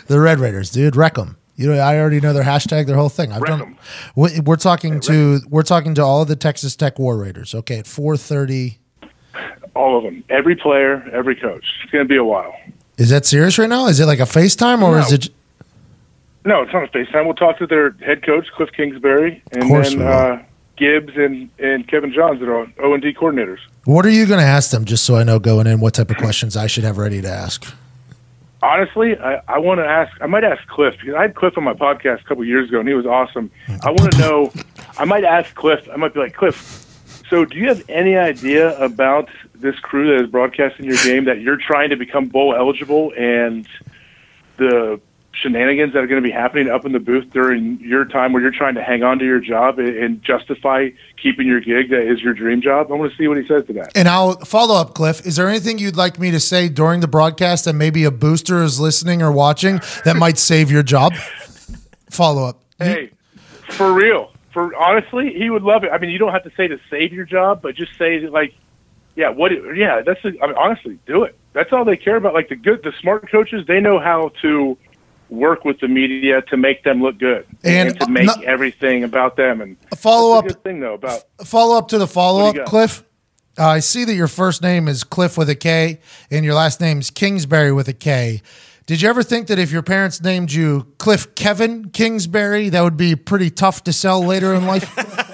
The 0.07 0.19
Red 0.21 0.39
Raiders, 0.39 0.69
dude. 0.69 0.95
Wreck 0.95 1.15
them. 1.15 1.37
You 1.57 1.67
know, 1.73 1.79
I 1.79 1.97
already 1.99 2.21
know 2.21 2.33
their 2.33 2.43
hashtag, 2.43 2.85
their 2.85 2.95
whole 2.95 3.09
thing. 3.09 3.31
I've 3.33 3.41
Wreck 3.41 3.49
done. 3.49 3.61
'em. 3.63 3.75
we- 4.15 4.39
We're 4.39 4.55
talking 4.57 4.99
to 5.01 5.41
we're 5.49 5.63
talking 5.63 5.93
to 5.95 6.03
all 6.03 6.21
of 6.21 6.27
the 6.27 6.35
Texas 6.35 6.75
Tech 6.75 6.97
War 6.99 7.17
Raiders. 7.17 7.53
Okay, 7.55 7.79
at 7.79 7.87
four 7.87 8.15
thirty. 8.15 8.77
All 9.73 9.97
of 9.97 10.03
them. 10.03 10.23
Every 10.29 10.55
player, 10.55 11.03
every 11.11 11.35
coach. 11.35 11.65
It's 11.83 11.91
going 11.91 12.05
to 12.05 12.07
be 12.09 12.15
a 12.15 12.23
while. 12.23 12.53
Is 12.97 13.09
that 13.09 13.25
serious 13.25 13.57
right 13.59 13.69
now? 13.69 13.87
Is 13.87 13.99
it 13.99 14.05
like 14.05 14.19
a 14.19 14.23
FaceTime 14.23 14.81
or 14.81 14.91
No. 14.91 14.97
is 14.97 15.11
it? 15.11 15.29
No, 16.45 16.61
it's 16.61 16.73
not 16.73 16.83
a 16.83 16.87
FaceTime. 16.87 17.25
We'll 17.25 17.35
talk 17.35 17.57
to 17.59 17.67
their 17.67 17.91
head 18.05 18.25
coach, 18.25 18.47
Cliff 18.55 18.69
Kingsbury, 18.75 19.43
and 19.51 19.69
then 19.69 20.01
uh, 20.01 20.41
Gibbs 20.77 21.13
and, 21.15 21.49
and 21.59 21.87
Kevin 21.87 22.11
Johns 22.13 22.39
that 22.39 22.49
are 22.49 22.65
O 22.79 22.93
and 22.93 23.01
D 23.03 23.13
coordinators. 23.13 23.59
What 23.85 24.05
are 24.05 24.09
you 24.11 24.25
going 24.25 24.39
to 24.39 24.45
ask 24.45 24.71
them? 24.71 24.85
Just 24.85 25.03
so 25.05 25.15
I 25.15 25.23
know 25.23 25.37
going 25.39 25.67
in, 25.67 25.79
what 25.79 25.93
type 25.95 26.09
of 26.09 26.17
questions 26.17 26.55
I 26.57 26.67
should 26.67 26.83
have 26.83 26.97
ready 26.97 27.21
to 27.21 27.29
ask. 27.29 27.71
Honestly, 28.61 29.17
I, 29.17 29.41
I 29.47 29.59
want 29.59 29.79
to 29.79 29.85
ask. 29.85 30.11
I 30.21 30.25
might 30.25 30.43
ask 30.43 30.65
Cliff 30.67 30.95
because 30.99 31.15
I 31.15 31.21
had 31.23 31.35
Cliff 31.35 31.57
on 31.57 31.63
my 31.63 31.73
podcast 31.73 32.21
a 32.21 32.23
couple 32.23 32.43
years 32.43 32.69
ago, 32.69 32.79
and 32.79 32.87
he 32.87 32.95
was 32.95 33.05
awesome. 33.05 33.51
I 33.83 33.91
want 33.91 34.11
to 34.13 34.17
know. 34.17 34.51
I 34.97 35.05
might 35.05 35.23
ask 35.23 35.53
Cliff. 35.53 35.87
I 35.91 35.95
might 35.97 36.13
be 36.13 36.19
like 36.19 36.33
Cliff. 36.35 36.83
So, 37.29 37.45
do 37.45 37.57
you 37.57 37.67
have 37.67 37.83
any 37.89 38.15
idea 38.15 38.77
about 38.79 39.29
this 39.53 39.77
crew 39.79 40.15
that 40.15 40.23
is 40.23 40.29
broadcasting 40.29 40.85
your 40.85 40.97
game 41.03 41.25
that 41.25 41.41
you're 41.41 41.57
trying 41.57 41.89
to 41.89 41.97
become 41.97 42.27
bowl 42.27 42.55
eligible 42.55 43.13
and 43.17 43.67
the 44.57 44.99
shenanigans 45.41 45.93
that 45.93 46.03
are 46.03 46.07
going 46.07 46.21
to 46.21 46.27
be 46.27 46.33
happening 46.33 46.69
up 46.69 46.85
in 46.85 46.91
the 46.91 46.99
booth 46.99 47.29
during 47.31 47.79
your 47.79 48.05
time 48.05 48.33
where 48.33 48.41
you're 48.41 48.51
trying 48.51 48.75
to 48.75 48.83
hang 48.83 49.03
on 49.03 49.19
to 49.19 49.25
your 49.25 49.39
job 49.39 49.79
and, 49.79 49.95
and 49.95 50.23
justify 50.23 50.89
keeping 51.21 51.47
your 51.47 51.59
gig 51.59 51.89
that 51.89 52.01
is 52.01 52.21
your 52.21 52.33
dream 52.33 52.61
job? 52.61 52.91
I 52.91 52.95
want 52.95 53.11
to 53.11 53.17
see 53.17 53.27
what 53.27 53.37
he 53.37 53.47
says 53.47 53.65
to 53.67 53.73
that. 53.73 53.91
And 53.95 54.07
I'll 54.07 54.37
follow 54.39 54.75
up, 54.75 54.93
Cliff. 54.93 55.25
Is 55.25 55.35
there 55.35 55.47
anything 55.47 55.77
you'd 55.77 55.95
like 55.95 56.19
me 56.19 56.31
to 56.31 56.39
say 56.39 56.69
during 56.69 57.01
the 57.01 57.07
broadcast 57.07 57.65
that 57.65 57.73
maybe 57.73 58.03
a 58.03 58.11
booster 58.11 58.63
is 58.63 58.79
listening 58.79 59.21
or 59.21 59.31
watching 59.31 59.79
that 60.05 60.15
might 60.17 60.37
save 60.37 60.71
your 60.71 60.83
job? 60.83 61.13
Follow 62.09 62.45
up. 62.45 62.63
Hey, 62.79 63.11
for 63.69 63.93
real. 63.93 64.31
For 64.51 64.75
honestly, 64.75 65.33
he 65.33 65.49
would 65.49 65.63
love 65.63 65.83
it. 65.83 65.91
I 65.91 65.97
mean, 65.97 66.09
you 66.09 66.17
don't 66.17 66.31
have 66.31 66.43
to 66.43 66.51
say 66.55 66.67
to 66.67 66.79
save 66.89 67.13
your 67.13 67.25
job, 67.25 67.61
but 67.61 67.75
just 67.75 67.95
say 67.97 68.19
like, 68.27 68.55
yeah, 69.15 69.29
what? 69.29 69.51
Yeah, 69.75 70.01
that's. 70.01 70.23
I 70.23 70.29
mean, 70.29 70.55
honestly, 70.57 70.99
do 71.05 71.23
it. 71.23 71.35
That's 71.53 71.73
all 71.73 71.85
they 71.85 71.97
care 71.97 72.15
about. 72.15 72.33
Like 72.33 72.49
the 72.49 72.55
good, 72.55 72.83
the 72.83 72.93
smart 73.01 73.29
coaches, 73.29 73.65
they 73.67 73.79
know 73.79 73.99
how 73.99 74.31
to 74.41 74.77
work 75.29 75.65
with 75.65 75.79
the 75.79 75.87
media 75.87 76.41
to 76.43 76.57
make 76.57 76.83
them 76.83 77.01
look 77.01 77.17
good 77.19 77.45
And, 77.63 77.89
and, 77.89 77.99
to 78.01 78.09
make 78.09 78.27
no- 78.27 78.33
everything 78.45 79.03
about 79.03 79.35
them. 79.35 79.61
And 79.61 79.77
follow 79.97 80.37
up- 80.37 80.45
a 80.45 80.49
good 80.49 80.63
thing 80.63 80.79
though 80.79 80.93
about 80.95 81.23
Follow 81.43 81.77
up 81.77 81.87
to 81.89 81.97
the 81.97 82.07
follow 82.07 82.43
What 82.43 82.47
up, 82.49 82.53
do 82.53 82.59
you 82.59 82.65
got? 82.65 82.69
Cliff. 82.69 83.03
Uh, 83.59 83.67
I 83.67 83.79
see 83.79 84.03
that 84.05 84.13
your 84.13 84.27
first 84.27 84.61
name 84.61 84.87
is 84.87 85.03
Cliff 85.03 85.37
with 85.37 85.49
a 85.49 85.55
K 85.55 85.99
and 86.29 86.45
your 86.45 86.53
last 86.53 86.79
name's 86.79 87.09
Kingsbury 87.09 87.71
with 87.71 87.87
a 87.87 87.93
K. 87.93 88.41
Did 88.85 89.01
you 89.01 89.09
ever 89.09 89.21
think 89.23 89.47
that 89.47 89.59
if 89.59 89.71
your 89.71 89.81
parents 89.81 90.21
named 90.21 90.51
you 90.53 90.87
Cliff 90.97 91.35
Kevin 91.35 91.89
Kingsbury, 91.89 92.69
that 92.69 92.81
would 92.81 92.95
be 92.97 93.15
pretty 93.15 93.49
tough 93.49 93.83
to 93.85 93.91
sell 93.93 94.23
later 94.23 94.53
in 94.53 94.65
life? 94.65 94.85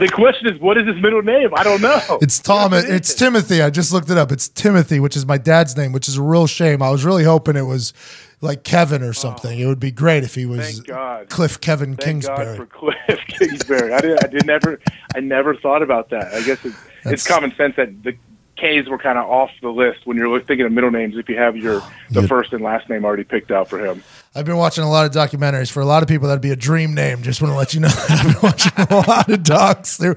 the 0.00 0.08
question 0.08 0.48
is, 0.52 0.60
what 0.60 0.76
is 0.78 0.86
his 0.86 0.96
middle 1.00 1.22
name? 1.22 1.50
I 1.54 1.62
don't 1.62 1.80
know. 1.80 2.18
It's 2.20 2.38
Tom. 2.40 2.72
Is 2.72 2.84
It's? 2.84 3.14
Timothy. 3.14 3.62
I 3.62 3.70
just 3.70 3.92
looked 3.92 4.10
it 4.10 4.18
up. 4.18 4.32
It's 4.32 4.48
Timothy, 4.48 4.98
which 4.98 5.16
is 5.16 5.24
my 5.26 5.38
dad's 5.38 5.76
name, 5.76 5.92
which 5.92 6.08
is 6.08 6.16
a 6.16 6.22
real 6.22 6.46
shame. 6.46 6.82
I 6.82 6.90
was 6.90 7.04
really 7.04 7.24
hoping 7.24 7.54
it 7.56 7.62
was 7.62 7.92
like 8.40 8.64
Kevin 8.64 9.02
or 9.02 9.12
something. 9.12 9.58
Oh. 9.60 9.62
it 9.64 9.66
would 9.66 9.80
be 9.80 9.90
great 9.90 10.24
if 10.24 10.34
he 10.34 10.46
was 10.46 10.60
Oh. 10.60 10.62
Thank 10.62 10.86
God. 10.86 11.28
Cliff 11.28 11.60
Kevin 11.60 11.90
Thank 11.96 12.22
Kingsbury. 12.24 12.44
God 12.44 12.56
for 12.56 12.66
Cliff 12.66 13.20
Kingsbury. 13.28 13.92
I 13.92 14.00
did. 14.00 14.24
I 14.24 14.26
did 14.28 14.46
never. 14.46 14.80
I 15.14 15.20
never 15.20 15.54
thought 15.54 15.82
about 15.82 16.10
that. 16.10 16.32
I 16.34 16.42
guess 16.42 16.64
it, 16.64 16.72
it's 17.04 17.26
common 17.26 17.54
sense 17.54 17.76
that 17.76 18.02
the 18.02 18.16
K's 18.56 18.88
were 18.88 18.98
kind 18.98 19.18
of 19.18 19.28
off 19.28 19.50
the 19.62 19.70
list 19.70 20.06
when 20.06 20.16
you're 20.16 20.40
thinking 20.40 20.66
of 20.66 20.72
middle 20.72 20.90
names. 20.90 21.16
If 21.16 21.28
you 21.28 21.36
have 21.36 21.56
your 21.56 21.82
the 22.10 22.26
first 22.26 22.52
and 22.52 22.62
last 22.62 22.88
name 22.88 23.04
already 23.04 23.24
picked 23.24 23.50
out 23.50 23.68
for 23.68 23.78
him. 23.84 24.02
I've 24.34 24.46
been 24.46 24.56
watching 24.56 24.84
a 24.84 24.90
lot 24.90 25.06
of 25.06 25.12
documentaries. 25.12 25.72
For 25.72 25.80
a 25.80 25.84
lot 25.84 26.02
of 26.02 26.08
people, 26.08 26.28
that'd 26.28 26.40
be 26.40 26.52
a 26.52 26.56
dream 26.56 26.94
name. 26.94 27.22
Just 27.22 27.42
want 27.42 27.52
to 27.52 27.56
let 27.58 27.74
you 27.74 27.80
know 27.80 27.88
that 28.08 28.10
I've 28.10 28.32
been 28.32 28.42
watching 28.42 28.72
a 28.76 29.08
lot 29.08 29.28
of 29.28 29.42
docs. 29.42 29.96
There, 29.96 30.14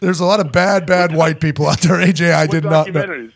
there's 0.00 0.20
a 0.20 0.26
lot 0.26 0.40
of 0.40 0.52
bad, 0.52 0.86
bad 0.86 1.14
white 1.14 1.40
people 1.40 1.66
out 1.66 1.80
there. 1.80 1.96
AJ, 1.96 2.32
I 2.32 2.42
What 2.42 2.50
did 2.50 2.64
not 2.64 2.92
know. 2.92 3.30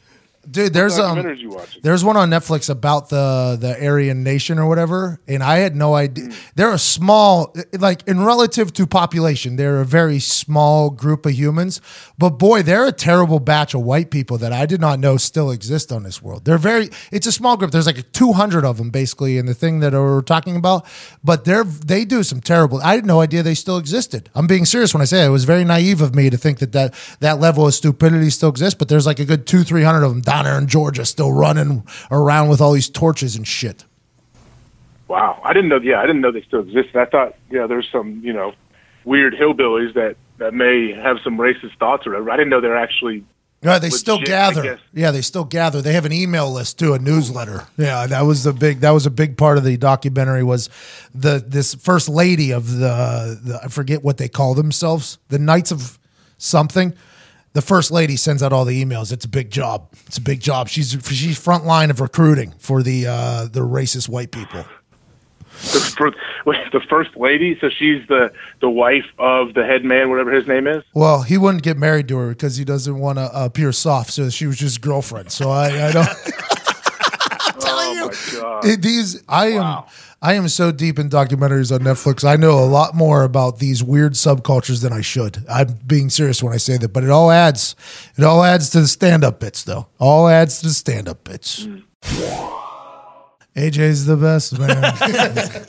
Dude, 0.51 0.73
there's 0.73 0.99
um, 0.99 1.19
documentaries 1.19 1.39
you 1.39 1.51
watching? 1.51 1.83
there's 1.83 2.05
one 2.05 2.17
on 2.17 2.31
Netflix 2.31 2.71
about 2.71 3.09
the 3.09 3.57
the 3.61 3.85
Aryan 3.85 4.23
Nation 4.23 4.59
or 4.59 4.67
whatever, 4.69 5.21
and 5.29 5.43
I 5.43 5.59
had 5.59 5.77
no 5.77 5.95
idea. 5.95 6.31
They're 6.55 6.73
a 6.73 6.79
small, 6.79 7.55
like 7.79 8.07
in 8.07 8.25
relative 8.25 8.73
to 8.75 8.87
population, 8.87 9.57
they're 9.57 9.81
a 9.81 9.85
very 9.85 10.19
small 10.21 10.91
group 10.91 11.27
of 11.27 11.33
humans. 11.33 11.81
But 12.17 12.31
boy, 12.31 12.63
they're 12.63 12.87
a 12.87 12.93
terrible 12.93 13.41
batch 13.41 13.75
of 13.75 13.83
white 13.83 14.11
people 14.11 14.39
that 14.39 14.53
I 14.53 14.67
did 14.67 14.81
not 14.81 14.99
know 14.99 15.17
still 15.17 15.51
exist 15.51 15.93
on 15.93 16.03
this 16.03 16.23
world. 16.23 16.45
They're 16.45 16.59
very. 16.59 16.91
It's 17.13 17.27
a 17.27 17.33
small 17.33 17.57
group. 17.57 17.71
There's 17.71 17.87
like 17.87 18.11
200 18.13 18.65
of 18.65 18.79
them 18.79 18.91
basically 18.91 19.39
in 19.39 19.47
the 19.47 19.55
thing 19.55 19.81
that 19.81 19.93
we're 19.93 20.23
talking 20.23 20.57
about. 20.57 20.87
But 21.23 21.45
they're 21.45 21.65
they 21.65 22.05
do 22.05 22.23
some 22.23 22.41
terrible. 22.41 22.81
I 22.83 22.95
had 22.95 23.07
no 23.07 23.21
idea 23.21 23.43
they 23.43 23.55
still 23.55 23.77
existed. 23.77 24.31
I'm 24.35 24.47
being 24.47 24.65
serious 24.65 24.95
when 24.95 25.03
I 25.03 25.07
say 25.07 25.25
it. 25.25 25.27
it 25.27 25.31
was 25.31 25.45
very 25.45 25.65
naive 25.65 26.01
of 26.01 26.15
me 26.15 26.31
to 26.31 26.37
think 26.37 26.59
that 26.59 26.73
that 26.73 26.95
that 27.21 27.39
level 27.39 27.67
of 27.67 27.75
stupidity 27.75 28.31
still 28.31 28.49
exists. 28.49 28.79
But 28.79 28.89
there's 28.89 29.07
like 29.07 29.19
a 29.19 29.25
good 29.25 29.47
two 29.47 29.63
three 29.63 29.83
hundred 29.83 30.05
of 30.05 30.11
them 30.11 30.23
down 30.43 30.53
there 30.53 30.59
in 30.59 30.69
Georgia 30.69 31.05
still 31.05 31.33
running 31.33 31.87
around 32.11 32.49
with 32.49 32.61
all 32.61 32.73
these 32.73 32.89
torches 32.89 33.37
and 33.37 33.47
shit. 33.47 33.85
Wow, 35.09 35.41
I 35.43 35.53
didn't 35.53 35.71
know. 35.71 35.81
Yeah, 35.81 36.01
I 36.01 36.07
didn't 36.07 36.21
know 36.21 36.31
they 36.31 36.43
still 36.43 36.61
existed. 36.61 36.97
I 36.97 37.07
thought, 37.07 37.35
yeah, 37.51 37.67
there's 37.67 37.89
some, 37.91 38.21
you 38.23 38.33
know, 38.33 38.53
weird 39.05 39.35
hillbillies 39.35 39.95
that 39.95 40.17
that 40.37 40.55
may 40.55 40.93
have 40.93 41.19
some 41.25 41.39
racist 41.39 41.77
thoughts 41.79 42.07
or 42.07 42.11
whatever. 42.11 42.31
I 42.31 42.37
didn't 42.37 42.51
know 42.51 42.61
they're 42.61 42.77
actually. 42.77 43.25
Yeah, 43.61 43.81
they 43.81 43.91
still 43.91 44.19
Legit, 44.19 44.29
I 44.29 44.53
gather. 44.53 44.81
Yeah, 44.95 45.11
they 45.11 45.23
still 45.23 45.45
gather. 45.45 45.83
They 45.83 45.93
have 45.95 46.05
an 46.05 46.13
email 46.13 46.53
list 46.53 46.79
too, 46.79 46.95
a 46.95 46.99
newsletter. 46.99 47.67
Yeah, 47.77 48.07
that 48.07 48.21
was 48.21 48.45
the 48.45 48.53
big. 48.53 48.81
That 48.81 48.91
was 48.91 49.05
a 49.05 49.11
big 49.11 49.37
part 49.37 49.59
of 49.59 49.65
the 49.65 49.77
documentary. 49.77 50.45
Was 50.45 50.69
the 51.13 51.43
this 51.45 51.75
first 51.75 52.09
lady 52.09 52.53
of 52.53 52.71
the, 52.71 53.41
the 53.43 53.61
I 53.65 53.69
forget 53.69 54.05
what 54.05 54.19
they 54.19 54.29
call 54.29 54.55
themselves, 54.55 55.19
the 55.29 55.41
Knights 55.41 55.73
of 55.73 55.99
something. 56.37 56.95
The 57.59 57.63
first 57.63 57.91
lady 57.91 58.15
sends 58.15 58.41
out 58.41 58.53
all 58.53 58.65
the 58.65 58.85
emails. 58.85 59.11
It's 59.13 59.25
a 59.25 59.29
big 59.29 59.51
job. 59.51 59.89
It's 60.07 60.17
a 60.17 60.21
big 60.21 60.39
job. 60.39 60.69
She's 60.69 60.97
she's 61.11 61.37
front 61.37 61.67
line 61.67 61.91
of 61.91 62.01
recruiting 62.01 62.53
for 62.61 62.85
the 62.85 63.09
uh, 63.09 63.47
the 63.47 63.63
racist 63.63 64.09
white 64.09 64.31
people. 64.31 64.65
The, 65.51 65.93
fir- 65.99 66.15
wait, 66.47 66.71
the 66.71 66.79
first 66.89 67.17
lady, 67.17 67.59
so 67.61 67.69
she's 67.69 68.07
the 68.07 68.33
the 68.61 68.71
wife 68.71 69.07
of 69.19 69.55
the 69.55 69.67
head 69.67 69.85
man, 69.85 70.09
whatever 70.09 70.31
his 70.31 70.47
name 70.47 70.69
is. 70.69 70.85
Well, 70.95 71.23
he 71.23 71.37
wouldn't 71.37 71.65
get 71.65 71.77
married 71.77 72.07
to 72.11 72.19
her 72.19 72.29
because 72.29 72.57
he 72.59 72.65
doesn't 72.65 72.97
want 72.97 73.19
to 73.19 73.29
appear 73.35 73.73
soft. 73.73 74.13
So 74.13 74.31
she 74.31 74.47
was 74.47 74.57
just 74.57 74.81
girlfriend. 74.81 75.33
So 75.33 75.51
I, 75.51 75.89
I 75.89 75.91
don't. 75.91 76.09
Oh 77.89 78.07
my 78.35 78.41
god! 78.41 78.65
It- 78.65 78.83
these 78.83 79.23
I 79.29 79.47
am 79.53 79.85
I 80.21 80.35
am 80.35 80.49
so 80.49 80.73
deep 80.73 80.99
in 80.99 81.09
documentaries 81.09 81.73
on 81.73 81.81
Netflix. 81.81 82.29
I 82.29 82.35
know 82.37 82.59
a 82.59 82.67
lot 82.67 82.95
more 82.95 83.23
about 83.23 83.59
these 83.61 83.85
weird 83.85 84.15
subcultures 84.15 84.83
than 84.83 84.93
I 84.93 85.01
should. 85.01 85.45
I'm 85.49 85.79
being 85.87 86.11
serious 86.11 86.43
when 86.43 86.53
I 86.53 86.57
say 86.57 86.77
that, 86.79 86.89
but 86.93 87.05
it 87.05 87.11
all 87.11 87.31
adds 87.31 87.77
it 88.17 88.25
all 88.25 88.43
adds 88.43 88.71
to 88.71 88.81
the 88.81 88.89
stand-up 88.89 89.39
bits 89.41 89.63
though. 89.65 89.87
All 89.99 90.29
adds 90.29 90.59
to 90.61 90.67
the 90.67 90.73
stand-up 90.75 91.23
bits. 91.25 91.67
Mm. 91.67 91.85
AJ's 93.59 94.07
the 94.07 94.17
best 94.17 94.57
man. 94.57 95.67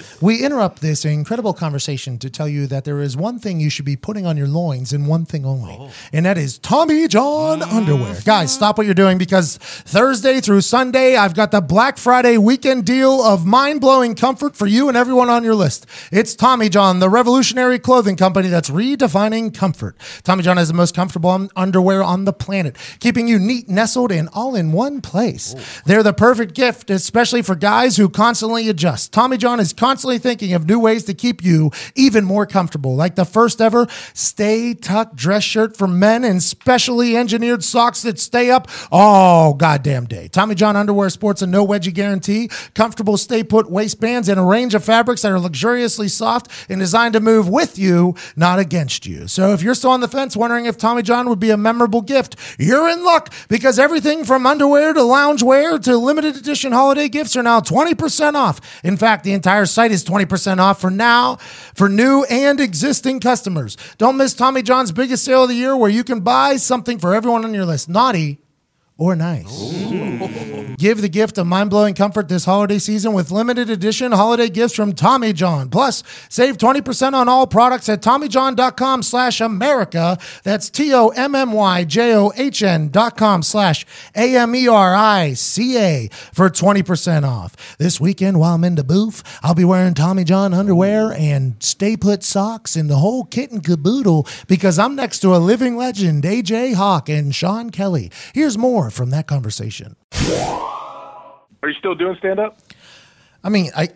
we 0.20 0.44
interrupt 0.44 0.80
this 0.80 1.04
incredible 1.04 1.52
conversation 1.52 2.18
to 2.18 2.30
tell 2.30 2.48
you 2.48 2.66
that 2.68 2.84
there 2.84 3.00
is 3.00 3.16
one 3.16 3.38
thing 3.40 3.58
you 3.58 3.68
should 3.68 3.84
be 3.84 3.96
putting 3.96 4.26
on 4.26 4.36
your 4.36 4.46
loins 4.46 4.92
and 4.92 5.08
one 5.08 5.24
thing 5.24 5.44
only, 5.44 5.76
oh. 5.78 5.90
and 6.12 6.24
that 6.24 6.38
is 6.38 6.58
Tommy 6.58 7.08
John 7.08 7.62
ah. 7.62 7.76
underwear. 7.76 8.16
Guys, 8.24 8.54
stop 8.54 8.78
what 8.78 8.86
you're 8.86 8.94
doing 8.94 9.18
because 9.18 9.56
Thursday 9.58 10.40
through 10.40 10.60
Sunday, 10.60 11.16
I've 11.16 11.34
got 11.34 11.50
the 11.50 11.60
Black 11.60 11.98
Friday 11.98 12.38
weekend 12.38 12.86
deal 12.86 13.22
of 13.22 13.44
mind 13.44 13.80
blowing 13.80 14.14
comfort 14.14 14.56
for 14.56 14.66
you 14.66 14.88
and 14.88 14.96
everyone 14.96 15.28
on 15.28 15.42
your 15.42 15.56
list. 15.56 15.86
It's 16.12 16.36
Tommy 16.36 16.68
John, 16.68 17.00
the 17.00 17.10
revolutionary 17.10 17.78
clothing 17.78 18.16
company 18.16 18.48
that's 18.48 18.70
redefining 18.70 19.52
comfort. 19.52 19.96
Tommy 20.22 20.44
John 20.44 20.58
has 20.58 20.68
the 20.68 20.74
most 20.74 20.94
comfortable 20.94 21.48
underwear 21.56 22.02
on 22.02 22.24
the 22.24 22.32
planet, 22.32 22.76
keeping 23.00 23.26
you 23.26 23.38
neat, 23.38 23.68
nestled, 23.68 24.12
and 24.12 24.28
all 24.32 24.54
in 24.54 24.70
one 24.72 25.00
place. 25.00 25.54
Oh. 25.56 25.82
They're 25.86 26.02
the 26.02 26.12
perfect 26.12 26.54
gift, 26.54 26.90
especially 26.90 27.31
for 27.40 27.54
guys 27.54 27.96
who 27.96 28.10
constantly 28.10 28.68
adjust. 28.68 29.12
Tommy 29.12 29.38
John 29.38 29.60
is 29.60 29.72
constantly 29.72 30.18
thinking 30.18 30.52
of 30.52 30.66
new 30.66 30.78
ways 30.78 31.04
to 31.04 31.14
keep 31.14 31.42
you 31.42 31.70
even 31.94 32.24
more 32.24 32.44
comfortable, 32.44 32.94
like 32.94 33.14
the 33.14 33.24
first 33.24 33.62
ever 33.62 33.86
Stay 34.12 34.74
Tucked 34.74 35.16
dress 35.16 35.44
shirt 35.44 35.76
for 35.76 35.86
men 35.86 36.24
and 36.24 36.42
specially 36.42 37.16
engineered 37.16 37.62
socks 37.62 38.02
that 38.02 38.18
stay 38.18 38.50
up 38.50 38.68
all 38.90 39.54
goddamn 39.54 40.06
day. 40.06 40.28
Tommy 40.28 40.54
John 40.54 40.76
underwear 40.76 41.08
sports 41.08 41.42
a 41.42 41.46
no 41.46 41.64
wedgie 41.66 41.94
guarantee, 41.94 42.50
comfortable 42.74 43.16
stay 43.16 43.44
put 43.44 43.70
waistbands, 43.70 44.28
and 44.28 44.40
a 44.40 44.42
range 44.42 44.74
of 44.74 44.84
fabrics 44.84 45.22
that 45.22 45.30
are 45.30 45.38
luxuriously 45.38 46.08
soft 46.08 46.48
and 46.68 46.80
designed 46.80 47.14
to 47.14 47.20
move 47.20 47.48
with 47.48 47.78
you, 47.78 48.14
not 48.34 48.58
against 48.58 49.06
you. 49.06 49.28
So 49.28 49.52
if 49.52 49.62
you're 49.62 49.74
still 49.74 49.90
on 49.90 50.00
the 50.00 50.08
fence 50.08 50.36
wondering 50.36 50.66
if 50.66 50.76
Tommy 50.76 51.02
John 51.02 51.28
would 51.28 51.38
be 51.38 51.50
a 51.50 51.56
memorable 51.56 52.02
gift, 52.02 52.36
you're 52.58 52.88
in 52.88 53.04
luck 53.04 53.32
because 53.48 53.78
everything 53.78 54.24
from 54.24 54.46
underwear 54.46 54.92
to 54.92 55.00
loungewear 55.00 55.80
to 55.84 55.96
limited 55.96 56.36
edition 56.36 56.72
holiday 56.72 57.08
gifts 57.08 57.21
are 57.36 57.42
now 57.42 57.60
20% 57.60 58.34
off. 58.34 58.60
In 58.84 58.96
fact, 58.96 59.24
the 59.24 59.32
entire 59.32 59.66
site 59.66 59.92
is 59.92 60.04
20% 60.04 60.58
off 60.58 60.80
for 60.80 60.90
now 60.90 61.36
for 61.74 61.88
new 61.88 62.24
and 62.24 62.60
existing 62.60 63.20
customers. 63.20 63.76
Don't 63.98 64.16
miss 64.16 64.34
Tommy 64.34 64.62
John's 64.62 64.92
biggest 64.92 65.24
sale 65.24 65.44
of 65.44 65.48
the 65.48 65.54
year 65.54 65.76
where 65.76 65.90
you 65.90 66.04
can 66.04 66.20
buy 66.20 66.56
something 66.56 66.98
for 66.98 67.14
everyone 67.14 67.44
on 67.44 67.54
your 67.54 67.64
list. 67.64 67.88
Naughty 67.88 68.41
or 68.98 69.16
nice. 69.16 69.72
Give 70.76 71.00
the 71.00 71.08
gift 71.08 71.38
of 71.38 71.46
mind-blowing 71.46 71.94
comfort 71.94 72.28
this 72.28 72.44
holiday 72.44 72.78
season 72.78 73.12
with 73.12 73.30
limited 73.30 73.70
edition 73.70 74.12
holiday 74.12 74.48
gifts 74.48 74.74
from 74.74 74.92
Tommy 74.92 75.32
John. 75.32 75.70
Plus, 75.70 76.02
save 76.28 76.56
20% 76.56 77.12
on 77.12 77.28
all 77.28 77.46
products 77.46 77.88
at 77.88 78.02
TommyJohn.com 78.02 79.02
slash 79.02 79.40
America. 79.40 80.18
That's 80.42 80.68
T-O-M-M-Y-J-O-H-N 80.70 81.28
dot 82.88 83.16
com 83.16 83.42
slash 83.42 83.86
E 84.16 84.32
A-M-E-R-I-C-A 84.34 86.08
for 86.32 86.50
20% 86.50 87.28
off. 87.28 87.76
This 87.78 88.00
weekend 88.00 88.40
while 88.40 88.54
I'm 88.54 88.64
in 88.64 88.74
the 88.74 88.84
booth, 88.84 89.22
I'll 89.42 89.54
be 89.54 89.64
wearing 89.64 89.94
Tommy 89.94 90.24
John 90.24 90.52
underwear 90.54 91.12
and 91.12 91.62
stay 91.62 91.96
put 91.96 92.22
socks 92.22 92.76
and 92.76 92.88
the 92.90 92.96
whole 92.96 93.24
kit 93.24 93.50
and 93.50 93.64
caboodle 93.64 94.26
because 94.46 94.78
I'm 94.78 94.96
next 94.96 95.20
to 95.20 95.34
a 95.34 95.38
living 95.38 95.76
legend, 95.76 96.24
AJ 96.24 96.74
Hawk 96.74 97.08
and 97.08 97.34
Sean 97.34 97.70
Kelly. 97.70 98.10
Here's 98.34 98.58
more 98.58 98.81
from 98.90 99.10
that 99.10 99.26
conversation. 99.26 99.96
Are 101.62 101.68
you 101.68 101.74
still 101.78 101.94
doing 101.94 102.16
stand 102.18 102.40
up? 102.40 102.58
I 103.44 103.48
mean, 103.48 103.70
I 103.76 103.88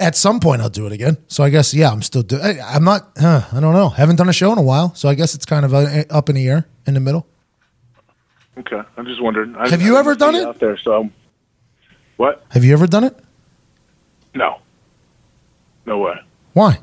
at 0.00 0.14
some 0.16 0.40
point 0.40 0.60
I'll 0.62 0.68
do 0.68 0.86
it 0.86 0.92
again. 0.92 1.16
So 1.28 1.44
I 1.44 1.50
guess 1.50 1.72
yeah, 1.72 1.90
I'm 1.90 2.02
still 2.02 2.22
doing. 2.22 2.60
I'm 2.62 2.84
not. 2.84 3.10
Huh, 3.18 3.42
I 3.52 3.60
don't 3.60 3.74
know. 3.74 3.88
Haven't 3.88 4.16
done 4.16 4.28
a 4.28 4.32
show 4.32 4.52
in 4.52 4.58
a 4.58 4.62
while, 4.62 4.94
so 4.94 5.08
I 5.08 5.14
guess 5.14 5.34
it's 5.34 5.46
kind 5.46 5.64
of 5.64 5.72
uh, 5.74 6.04
up 6.10 6.28
in 6.28 6.34
the 6.36 6.48
air 6.48 6.66
in 6.86 6.94
the 6.94 7.00
middle. 7.00 7.26
Okay, 8.58 8.80
I'm 8.96 9.04
just 9.06 9.22
wondering. 9.22 9.54
I, 9.56 9.68
Have 9.68 9.82
you 9.82 9.96
I 9.96 10.00
ever 10.00 10.14
done 10.14 10.34
it? 10.34 10.44
out 10.46 10.58
there? 10.58 10.78
So, 10.78 11.10
what? 12.16 12.44
Have 12.50 12.64
you 12.64 12.72
ever 12.72 12.86
done 12.86 13.04
it? 13.04 13.16
No, 14.34 14.60
no 15.84 15.98
way. 15.98 16.14
Why? 16.54 16.78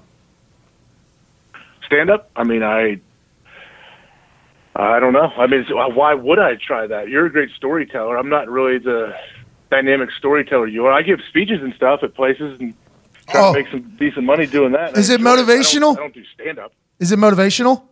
Stand 1.86 2.10
up? 2.10 2.30
I 2.36 2.44
mean, 2.44 2.64
I. 2.64 3.00
I 4.76 5.00
don't 5.00 5.14
know. 5.14 5.32
I 5.38 5.46
mean, 5.48 5.66
why 5.70 6.14
would 6.16 6.40
I 6.40 6.56
try 6.56 6.88
that? 6.88 7.08
You're 7.10 7.28
a 7.28 7.32
great 7.32 7.50
storyteller. 7.56 8.18
I'm 8.18 8.30
not 8.30 8.50
really 8.50 8.80
the 8.80 9.14
dynamic 9.70 10.10
storyteller 10.18 10.68
you 10.68 10.86
are. 10.86 10.92
I 10.94 11.02
give 11.04 11.20
speeches 11.30 11.62
and 11.62 11.74
stuff 11.76 12.00
at 12.04 12.16
places 12.16 12.60
and 12.60 12.74
try 13.30 13.42
Oh. 13.42 13.54
to 13.54 13.60
make 13.60 13.70
some 13.72 13.82
decent 14.00 14.26
money 14.26 14.48
doing 14.48 14.72
that. 14.72 14.98
Is 14.98 15.10
it 15.10 15.20
enjoy 15.20 15.32
I 15.32 15.36
don't- 15.36 15.48
motivational? 15.48 15.92
I 15.94 15.96
don't, 16.00 16.14
do 16.14 16.24
stand 16.34 16.60
up. 16.60 16.74
Is 17.00 17.12
it 17.12 17.20
motivational? 17.20 17.84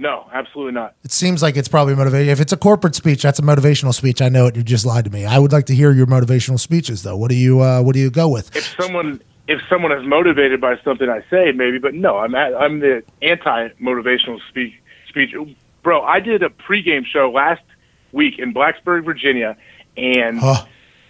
No, 0.00 0.26
absolutely 0.32 0.72
not. 0.74 0.94
It 1.02 1.10
seems 1.10 1.42
like 1.42 1.56
it's 1.56 1.66
probably 1.66 1.96
motivating. 1.96 2.28
If 2.30 2.40
it's 2.40 2.52
a 2.52 2.56
corporate 2.56 2.94
speech, 2.94 3.22
that's 3.22 3.40
a 3.40 3.42
motivational 3.42 3.92
speech. 3.92 4.22
I 4.22 4.28
know 4.28 4.46
it. 4.46 4.54
You 4.54 4.62
just 4.62 4.86
lied 4.86 5.04
to 5.06 5.10
me. 5.10 5.26
I 5.26 5.40
would 5.40 5.50
like 5.50 5.66
to 5.66 5.74
hear 5.74 5.90
your 5.90 6.06
motivational 6.06 6.60
speeches, 6.60 7.02
though. 7.02 7.16
What 7.16 7.30
do 7.30 7.34
you 7.34 7.60
uh, 7.60 7.82
What 7.82 7.94
do 7.94 8.00
you 8.00 8.08
go 8.10 8.28
with? 8.28 8.54
If 8.54 8.76
someone 8.80 9.20
if 9.48 9.60
someone 9.68 9.90
is 9.90 10.06
motivated 10.06 10.60
by 10.60 10.76
something 10.84 11.08
I 11.08 11.22
say, 11.30 11.50
maybe, 11.52 11.78
but 11.78 11.94
no, 11.94 12.18
I'm 12.18 12.34
at, 12.36 12.54
I'm 12.54 12.78
the 12.78 13.02
anti 13.22 13.68
motivational 13.82 14.38
speech 14.48 14.74
speech. 15.08 15.34
Bro, 15.82 16.02
I 16.02 16.20
did 16.20 16.42
a 16.42 16.48
pregame 16.48 17.04
show 17.06 17.30
last 17.30 17.62
week 18.12 18.38
in 18.38 18.52
Blacksburg, 18.54 19.04
Virginia, 19.04 19.56
and 19.96 20.38
Huh. 20.38 20.64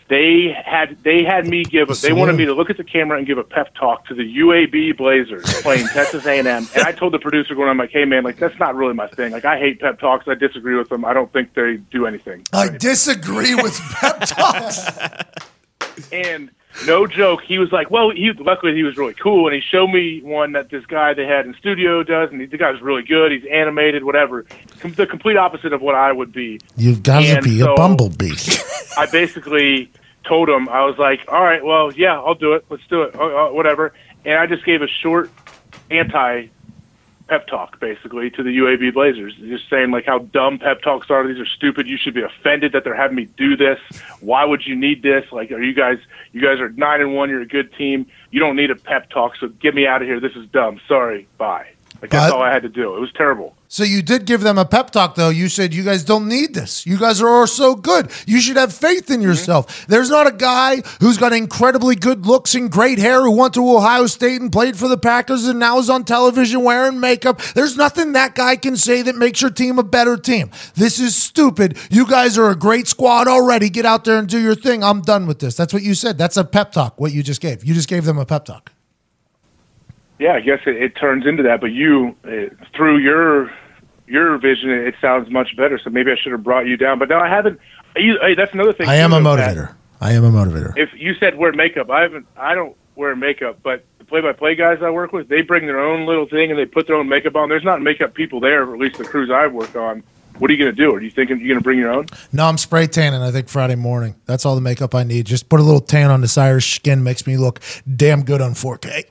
they 0.08 0.54
had 0.64 1.02
they 1.02 1.24
had 1.24 1.46
me 1.46 1.64
give 1.64 1.90
a, 1.90 1.94
they 1.94 2.12
wanted 2.12 2.36
me 2.36 2.44
to 2.46 2.54
look 2.54 2.70
at 2.70 2.76
the 2.76 2.84
camera 2.84 3.18
and 3.18 3.26
give 3.26 3.38
a 3.38 3.44
pep 3.44 3.74
talk 3.74 4.06
to 4.06 4.14
the 4.14 4.22
UAB 4.38 4.96
Blazers 4.96 5.44
playing 5.62 5.86
Texas 5.92 6.26
A&M, 6.26 6.46
and 6.46 6.68
I 6.84 6.92
told 6.92 7.12
the 7.12 7.18
producer 7.18 7.54
going 7.54 7.68
on 7.68 7.76
like, 7.76 7.90
"Hey 7.90 8.04
man, 8.04 8.24
like 8.24 8.38
that's 8.38 8.58
not 8.58 8.74
really 8.74 8.94
my 8.94 9.06
thing. 9.08 9.32
Like 9.32 9.44
I 9.44 9.58
hate 9.58 9.80
pep 9.80 9.98
talks. 10.00 10.26
I 10.28 10.34
disagree 10.34 10.76
with 10.76 10.88
them. 10.88 11.04
I 11.04 11.12
don't 11.12 11.32
think 11.32 11.54
they 11.54 11.76
do 11.90 12.06
anything." 12.06 12.44
I 12.52 12.68
disagree 12.68 13.54
with 13.54 13.78
pep 14.00 14.20
talks. 14.20 14.86
And 16.12 16.50
no 16.86 17.06
joke, 17.06 17.42
he 17.42 17.58
was 17.58 17.72
like, 17.72 17.90
"Well, 17.90 18.10
he 18.10 18.32
luckily 18.32 18.74
he 18.74 18.82
was 18.82 18.96
really 18.96 19.14
cool, 19.14 19.46
and 19.46 19.54
he 19.54 19.60
showed 19.60 19.88
me 19.88 20.20
one 20.22 20.52
that 20.52 20.70
this 20.70 20.84
guy 20.86 21.14
they 21.14 21.26
had 21.26 21.46
in 21.46 21.54
studio 21.54 22.02
does, 22.02 22.30
and 22.30 22.40
the 22.40 22.56
guy's 22.58 22.80
really 22.80 23.02
good. 23.02 23.32
He's 23.32 23.44
animated, 23.50 24.04
whatever. 24.04 24.44
Com- 24.80 24.92
the 24.92 25.06
complete 25.06 25.36
opposite 25.36 25.72
of 25.72 25.80
what 25.80 25.94
I 25.94 26.12
would 26.12 26.32
be. 26.32 26.60
You've 26.76 27.02
got 27.02 27.22
to 27.22 27.42
be 27.42 27.60
so- 27.60 27.72
a 27.72 27.76
bumblebee. 27.76 28.34
I 28.96 29.06
basically 29.06 29.90
told 30.26 30.48
him 30.48 30.68
I 30.68 30.84
was 30.84 30.98
like, 30.98 31.20
"All 31.28 31.42
right, 31.42 31.64
well, 31.64 31.92
yeah, 31.92 32.18
I'll 32.18 32.34
do 32.34 32.52
it. 32.54 32.64
Let's 32.70 32.86
do 32.88 33.02
it, 33.02 33.14
uh, 33.14 33.48
uh, 33.48 33.48
whatever." 33.50 33.92
And 34.24 34.34
I 34.38 34.46
just 34.46 34.64
gave 34.64 34.82
a 34.82 34.88
short 34.88 35.30
anti 35.90 36.48
pep 37.28 37.46
talk 37.46 37.78
basically 37.78 38.30
to 38.30 38.42
the 38.42 38.50
UAB 38.58 38.92
Blazers, 38.94 39.34
just 39.36 39.68
saying 39.68 39.90
like 39.90 40.06
how 40.06 40.18
dumb 40.18 40.58
pep 40.58 40.80
talks 40.82 41.10
are. 41.10 41.26
These 41.26 41.38
are 41.38 41.46
stupid. 41.46 41.86
You 41.86 41.96
should 41.96 42.14
be 42.14 42.22
offended 42.22 42.72
that 42.72 42.84
they're 42.84 42.94
having 42.96 43.16
me 43.16 43.26
do 43.36 43.56
this. 43.56 43.78
Why 44.20 44.44
would 44.44 44.66
you 44.66 44.74
need 44.74 45.02
this? 45.02 45.30
Like, 45.30 45.50
are 45.52 45.62
you 45.62 45.74
guys? 45.74 45.98
You 46.32 46.40
guys 46.40 46.58
are 46.60 46.70
nine 46.70 47.00
and 47.00 47.14
one. 47.14 47.28
You're 47.30 47.42
a 47.42 47.46
good 47.46 47.72
team. 47.74 48.06
You 48.30 48.40
don't 48.40 48.56
need 48.56 48.70
a 48.70 48.76
pep 48.76 49.10
talk. 49.10 49.36
So 49.36 49.48
get 49.48 49.74
me 49.74 49.86
out 49.86 50.02
of 50.02 50.08
here. 50.08 50.20
This 50.20 50.34
is 50.36 50.46
dumb. 50.48 50.80
Sorry. 50.88 51.28
Bye. 51.36 51.66
Like 52.00 52.10
that's 52.10 52.30
But- 52.32 52.36
all 52.36 52.42
I 52.42 52.52
had 52.52 52.62
to 52.62 52.68
do. 52.68 52.96
It 52.96 53.00
was 53.00 53.12
terrible. 53.12 53.54
So 53.70 53.84
you 53.84 54.00
did 54.00 54.24
give 54.24 54.40
them 54.40 54.56
a 54.56 54.64
pep 54.64 54.90
talk, 54.90 55.14
though. 55.14 55.28
You 55.28 55.50
said 55.50 55.74
you 55.74 55.84
guys 55.84 56.02
don't 56.02 56.26
need 56.26 56.54
this. 56.54 56.86
You 56.86 56.98
guys 56.98 57.20
are 57.20 57.28
all 57.28 57.46
so 57.46 57.74
good. 57.74 58.10
You 58.26 58.40
should 58.40 58.56
have 58.56 58.72
faith 58.72 59.10
in 59.10 59.20
yourself. 59.20 59.66
Mm-hmm. 59.66 59.92
There's 59.92 60.08
not 60.08 60.26
a 60.26 60.32
guy 60.32 60.80
who's 61.00 61.18
got 61.18 61.34
incredibly 61.34 61.94
good 61.94 62.24
looks 62.24 62.54
and 62.54 62.72
great 62.72 62.98
hair 62.98 63.20
who 63.20 63.36
went 63.36 63.52
to 63.54 63.76
Ohio 63.76 64.06
State 64.06 64.40
and 64.40 64.50
played 64.50 64.78
for 64.78 64.88
the 64.88 64.96
Packers 64.96 65.46
and 65.46 65.58
now 65.58 65.78
is 65.78 65.90
on 65.90 66.04
television 66.04 66.64
wearing 66.64 66.98
makeup. 66.98 67.42
There's 67.54 67.76
nothing 67.76 68.12
that 68.12 68.34
guy 68.34 68.56
can 68.56 68.74
say 68.74 69.02
that 69.02 69.16
makes 69.16 69.42
your 69.42 69.50
team 69.50 69.78
a 69.78 69.84
better 69.84 70.16
team. 70.16 70.50
This 70.74 70.98
is 70.98 71.14
stupid. 71.14 71.76
You 71.90 72.06
guys 72.06 72.38
are 72.38 72.50
a 72.50 72.56
great 72.56 72.88
squad 72.88 73.28
already. 73.28 73.68
Get 73.68 73.84
out 73.84 74.04
there 74.04 74.18
and 74.18 74.26
do 74.26 74.40
your 74.40 74.54
thing. 74.54 74.82
I'm 74.82 75.02
done 75.02 75.26
with 75.26 75.40
this. 75.40 75.56
That's 75.56 75.74
what 75.74 75.82
you 75.82 75.94
said. 75.94 76.16
That's 76.16 76.38
a 76.38 76.44
pep 76.44 76.72
talk. 76.72 76.98
What 76.98 77.12
you 77.12 77.22
just 77.22 77.42
gave. 77.42 77.64
You 77.64 77.74
just 77.74 77.88
gave 77.88 78.06
them 78.06 78.18
a 78.18 78.24
pep 78.24 78.46
talk. 78.46 78.72
Yeah, 80.18 80.32
I 80.32 80.40
guess 80.40 80.60
it, 80.66 80.76
it 80.76 80.96
turns 80.96 81.26
into 81.26 81.42
that. 81.44 81.60
But 81.60 81.72
you, 81.72 82.16
uh, 82.24 82.54
through 82.74 82.98
your 82.98 83.50
your 84.06 84.38
vision, 84.38 84.70
it 84.70 84.94
sounds 85.00 85.30
much 85.30 85.56
better. 85.56 85.78
So 85.82 85.90
maybe 85.90 86.10
I 86.10 86.16
should 86.16 86.32
have 86.32 86.42
brought 86.42 86.66
you 86.66 86.76
down. 86.76 86.98
But 86.98 87.08
no, 87.08 87.18
I 87.18 87.28
haven't. 87.28 87.60
You, 87.96 88.18
hey, 88.20 88.34
that's 88.34 88.52
another 88.52 88.72
thing. 88.72 88.88
I 88.88 88.96
am 88.96 89.12
a 89.12 89.20
motivator. 89.20 89.74
I 90.00 90.12
am 90.12 90.24
a 90.24 90.30
motivator. 90.30 90.72
If 90.76 90.90
you 90.94 91.14
said 91.14 91.36
wear 91.36 91.52
makeup, 91.52 91.90
I 91.90 92.02
haven't. 92.02 92.26
I 92.36 92.54
don't 92.54 92.76
wear 92.98 93.14
makeup, 93.16 93.60
but 93.62 93.84
the 93.98 94.04
play-by-play 94.04 94.56
guys 94.56 94.78
I 94.82 94.90
work 94.90 95.12
with, 95.12 95.28
they 95.28 95.40
bring 95.40 95.66
their 95.66 95.80
own 95.80 96.04
little 96.04 96.26
thing 96.26 96.50
and 96.50 96.58
they 96.58 96.66
put 96.66 96.88
their 96.88 96.96
own 96.96 97.08
makeup 97.08 97.36
on. 97.36 97.48
There's 97.48 97.64
not 97.64 97.80
makeup 97.80 98.12
people 98.12 98.40
there, 98.40 98.64
or 98.64 98.74
at 98.74 98.80
least 98.80 98.98
the 98.98 99.04
crews 99.04 99.30
I 99.30 99.46
work 99.46 99.74
on. 99.76 100.02
What 100.38 100.50
are 100.50 100.54
you 100.54 100.62
going 100.62 100.74
to 100.74 100.82
do? 100.82 100.94
Are 100.94 101.00
you 101.00 101.10
thinking 101.10 101.38
you're 101.38 101.48
going 101.48 101.58
to 101.58 101.64
bring 101.64 101.78
your 101.78 101.90
own? 101.90 102.06
No, 102.32 102.44
I'm 102.44 102.58
spray 102.58 102.86
tanning. 102.86 103.22
I 103.22 103.30
think 103.32 103.48
Friday 103.48 103.74
morning. 103.74 104.14
That's 104.26 104.46
all 104.46 104.54
the 104.54 104.60
makeup 104.60 104.94
I 104.94 105.02
need. 105.02 105.26
Just 105.26 105.48
put 105.48 105.58
a 105.58 105.64
little 105.64 105.80
tan 105.80 106.10
on 106.10 106.20
this 106.20 106.38
Irish 106.38 106.76
skin. 106.76 107.02
Makes 107.02 107.26
me 107.26 107.36
look 107.36 107.60
damn 107.96 108.22
good 108.24 108.40
on 108.40 108.52
4K. 108.52 109.04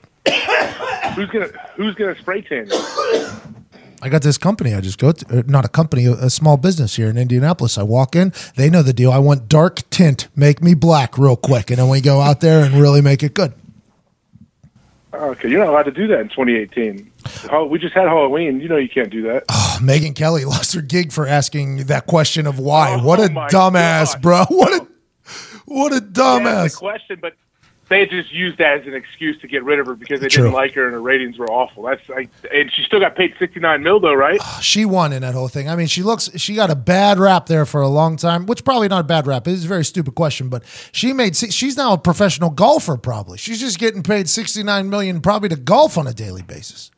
Who's 1.14 1.28
gonna 1.30 1.48
Who's 1.76 1.94
gonna 1.94 2.16
spray 2.18 2.42
tan? 2.42 2.68
I 4.02 4.08
got 4.08 4.22
this 4.22 4.38
company. 4.38 4.74
I 4.74 4.80
just 4.80 4.98
go 4.98 5.10
to, 5.10 5.38
uh, 5.40 5.42
not 5.46 5.64
a 5.64 5.68
company, 5.68 6.06
a, 6.06 6.30
small 6.30 6.56
business 6.56 6.94
here 6.94 7.08
in 7.10 7.18
Indianapolis. 7.18 7.76
I 7.76 7.82
walk 7.82 8.14
in, 8.14 8.32
they 8.54 8.70
know 8.70 8.80
the 8.84 8.92
deal. 8.92 9.10
I 9.10 9.18
want 9.18 9.48
dark 9.48 9.82
tint, 9.90 10.28
make 10.36 10.62
me 10.62 10.74
black 10.74 11.18
real 11.18 11.34
quick, 11.34 11.68
and 11.70 11.80
then 11.80 11.88
we 11.88 12.00
go 12.00 12.20
out 12.20 12.40
there 12.40 12.64
and 12.64 12.76
really 12.76 13.00
make 13.02 13.24
it 13.24 13.34
good. 13.34 13.54
Okay, 15.12 15.48
you're 15.48 15.58
not 15.58 15.68
allowed 15.70 15.84
to 15.84 15.90
do 15.90 16.06
that 16.08 16.20
in 16.20 16.28
2018. 16.28 17.10
Hall- 17.50 17.68
We 17.68 17.80
just 17.80 17.92
had 17.94 18.04
Halloween. 18.06 18.60
You 18.60 18.68
know 18.68 18.76
you 18.76 18.88
can't 18.88 19.10
do 19.10 19.22
that. 19.22 19.48
Megyn 19.80 20.14
Kelly 20.14 20.44
lost 20.44 20.74
her 20.74 20.82
gig 20.82 21.10
for 21.10 21.26
asking 21.26 21.86
that 21.86 22.06
question 22.06 22.46
of 22.46 22.60
why. 22.60 22.94
Oh, 22.94 23.02
what 23.04 23.18
a 23.18 23.28
my 23.32 23.48
dumbass, 23.48 24.12
God. 24.14 24.22
bro. 24.22 24.44
What 24.56 24.72
a 24.82 24.86
what 25.66 25.92
a 25.92 26.00
dumbass. 26.00 26.76
question, 26.78 27.18
but 27.20 27.34
they 27.88 28.06
just 28.06 28.32
used 28.32 28.58
that 28.58 28.80
as 28.80 28.86
an 28.86 28.94
excuse 28.94 29.40
to 29.40 29.48
get 29.48 29.64
rid 29.64 29.78
of 29.78 29.86
her 29.86 29.94
because 29.94 30.20
they 30.20 30.28
True. 30.28 30.44
didn't 30.44 30.54
like 30.54 30.74
her 30.74 30.84
and 30.84 30.92
her 30.92 31.00
ratings 31.00 31.38
were 31.38 31.50
awful. 31.50 31.84
That's 31.84 32.06
like, 32.08 32.30
and 32.52 32.70
she 32.72 32.82
still 32.82 33.00
got 33.00 33.16
paid 33.16 33.34
69 33.38 33.82
mil 33.82 34.00
though, 34.00 34.14
right? 34.14 34.38
Ah, 34.42 34.58
she 34.62 34.84
won 34.84 35.12
in 35.12 35.22
that 35.22 35.34
whole 35.34 35.48
thing. 35.48 35.68
I 35.68 35.76
mean, 35.76 35.86
she 35.86 36.02
looks 36.02 36.30
she 36.36 36.54
got 36.54 36.70
a 36.70 36.76
bad 36.76 37.18
rap 37.18 37.46
there 37.46 37.66
for 37.66 37.80
a 37.80 37.88
long 37.88 38.16
time, 38.16 38.46
which 38.46 38.64
probably 38.64 38.88
not 38.88 39.00
a 39.00 39.04
bad 39.04 39.26
rap. 39.26 39.46
It 39.46 39.52
is 39.52 39.64
a 39.64 39.68
very 39.68 39.84
stupid 39.84 40.14
question, 40.14 40.48
but 40.48 40.62
she 40.92 41.12
made 41.12 41.36
she's 41.36 41.76
now 41.76 41.94
a 41.94 41.98
professional 41.98 42.50
golfer 42.50 42.96
probably. 42.96 43.38
She's 43.38 43.60
just 43.60 43.78
getting 43.78 44.02
paid 44.02 44.28
69 44.28 44.90
million 44.90 45.20
probably 45.20 45.48
to 45.48 45.56
golf 45.56 45.96
on 45.96 46.06
a 46.06 46.12
daily 46.12 46.42
basis. 46.42 46.90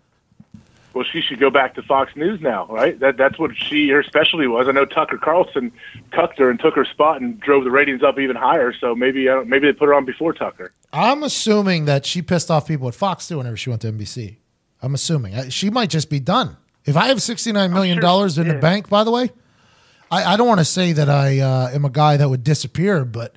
Well, 0.92 1.04
she 1.10 1.20
should 1.20 1.38
go 1.38 1.50
back 1.50 1.74
to 1.76 1.82
Fox 1.82 2.16
News 2.16 2.40
now, 2.40 2.66
right? 2.66 2.98
That 2.98 3.16
that's 3.16 3.38
what 3.38 3.56
she 3.56 3.88
her 3.90 4.02
specialty 4.02 4.46
was. 4.46 4.66
I 4.68 4.72
know 4.72 4.84
Tucker 4.84 5.18
Carlson 5.18 5.72
cucked 6.10 6.38
her 6.38 6.50
and 6.50 6.58
took 6.58 6.74
her 6.74 6.84
spot 6.84 7.20
and 7.20 7.38
drove 7.38 7.64
the 7.64 7.70
ratings 7.70 8.02
up 8.02 8.18
even 8.18 8.34
higher. 8.36 8.72
So 8.72 8.94
maybe 8.94 9.28
I 9.28 9.34
don't, 9.34 9.48
maybe 9.48 9.66
they 9.68 9.72
put 9.72 9.86
her 9.86 9.94
on 9.94 10.04
before 10.04 10.32
Tucker. 10.32 10.72
I'm 10.92 11.22
assuming 11.22 11.84
that 11.84 12.06
she 12.06 12.22
pissed 12.22 12.50
off 12.50 12.66
people 12.66 12.88
at 12.88 12.94
Fox 12.94 13.28
too 13.28 13.38
whenever 13.38 13.56
she 13.56 13.70
went 13.70 13.82
to 13.82 13.92
NBC. 13.92 14.36
I'm 14.82 14.94
assuming 14.94 15.50
she 15.50 15.70
might 15.70 15.90
just 15.90 16.10
be 16.10 16.20
done. 16.20 16.56
If 16.84 16.96
I 16.96 17.08
have 17.08 17.22
69 17.22 17.72
million 17.72 18.00
dollars 18.00 18.38
in 18.38 18.48
the 18.48 18.54
bank, 18.54 18.88
by 18.88 19.04
the 19.04 19.10
way, 19.10 19.30
I, 20.10 20.34
I 20.34 20.36
don't 20.36 20.48
want 20.48 20.60
to 20.60 20.64
say 20.64 20.92
that 20.92 21.08
I 21.08 21.38
uh, 21.38 21.70
am 21.72 21.84
a 21.84 21.90
guy 21.90 22.16
that 22.16 22.28
would 22.28 22.42
disappear, 22.42 23.04
but 23.04 23.36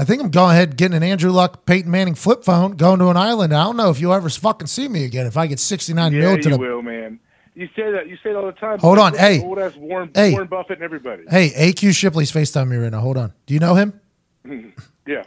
I 0.00 0.04
think 0.04 0.22
I'm 0.22 0.30
going 0.30 0.52
ahead 0.52 0.78
getting 0.78 0.96
an 0.96 1.02
Andrew 1.02 1.30
Luck, 1.30 1.66
Peyton 1.66 1.90
Manning 1.90 2.14
flip 2.14 2.42
phone, 2.42 2.76
going 2.76 3.00
to 3.00 3.08
an 3.08 3.18
island. 3.18 3.52
I 3.52 3.64
don't 3.64 3.76
know 3.76 3.90
if 3.90 4.00
you'll 4.00 4.14
ever 4.14 4.30
fucking 4.30 4.66
see 4.66 4.88
me 4.88 5.04
again 5.04 5.26
if 5.26 5.36
I 5.36 5.46
get 5.46 5.60
69 5.60 6.12
Yeah, 6.14 6.18
mil 6.20 6.36
you 6.36 6.42
to 6.42 6.48
the. 6.48 6.56
will, 6.58 6.80
man. 6.80 7.20
You 7.54 7.68
say 7.76 7.90
that. 7.92 8.08
You 8.08 8.16
say 8.22 8.30
it 8.30 8.36
all 8.36 8.46
the 8.46 8.52
time. 8.52 8.78
Hold 8.78 8.98
on, 8.98 9.12
hey. 9.14 9.42
old 9.42 9.58
ass 9.58 9.76
Warren, 9.76 10.10
Hey. 10.14 10.30
Warren 10.32 10.46
Buffett 10.48 10.78
and 10.78 10.82
everybody. 10.84 11.24
Hey, 11.28 11.50
AQ 11.50 11.94
Shipley's 11.94 12.32
FaceTime 12.32 12.68
me 12.68 12.76
right 12.78 12.90
now. 12.90 13.00
Hold 13.00 13.18
on. 13.18 13.34
Do 13.44 13.52
you 13.52 13.60
know 13.60 13.74
him? 13.74 14.00
Yeah. 15.06 15.24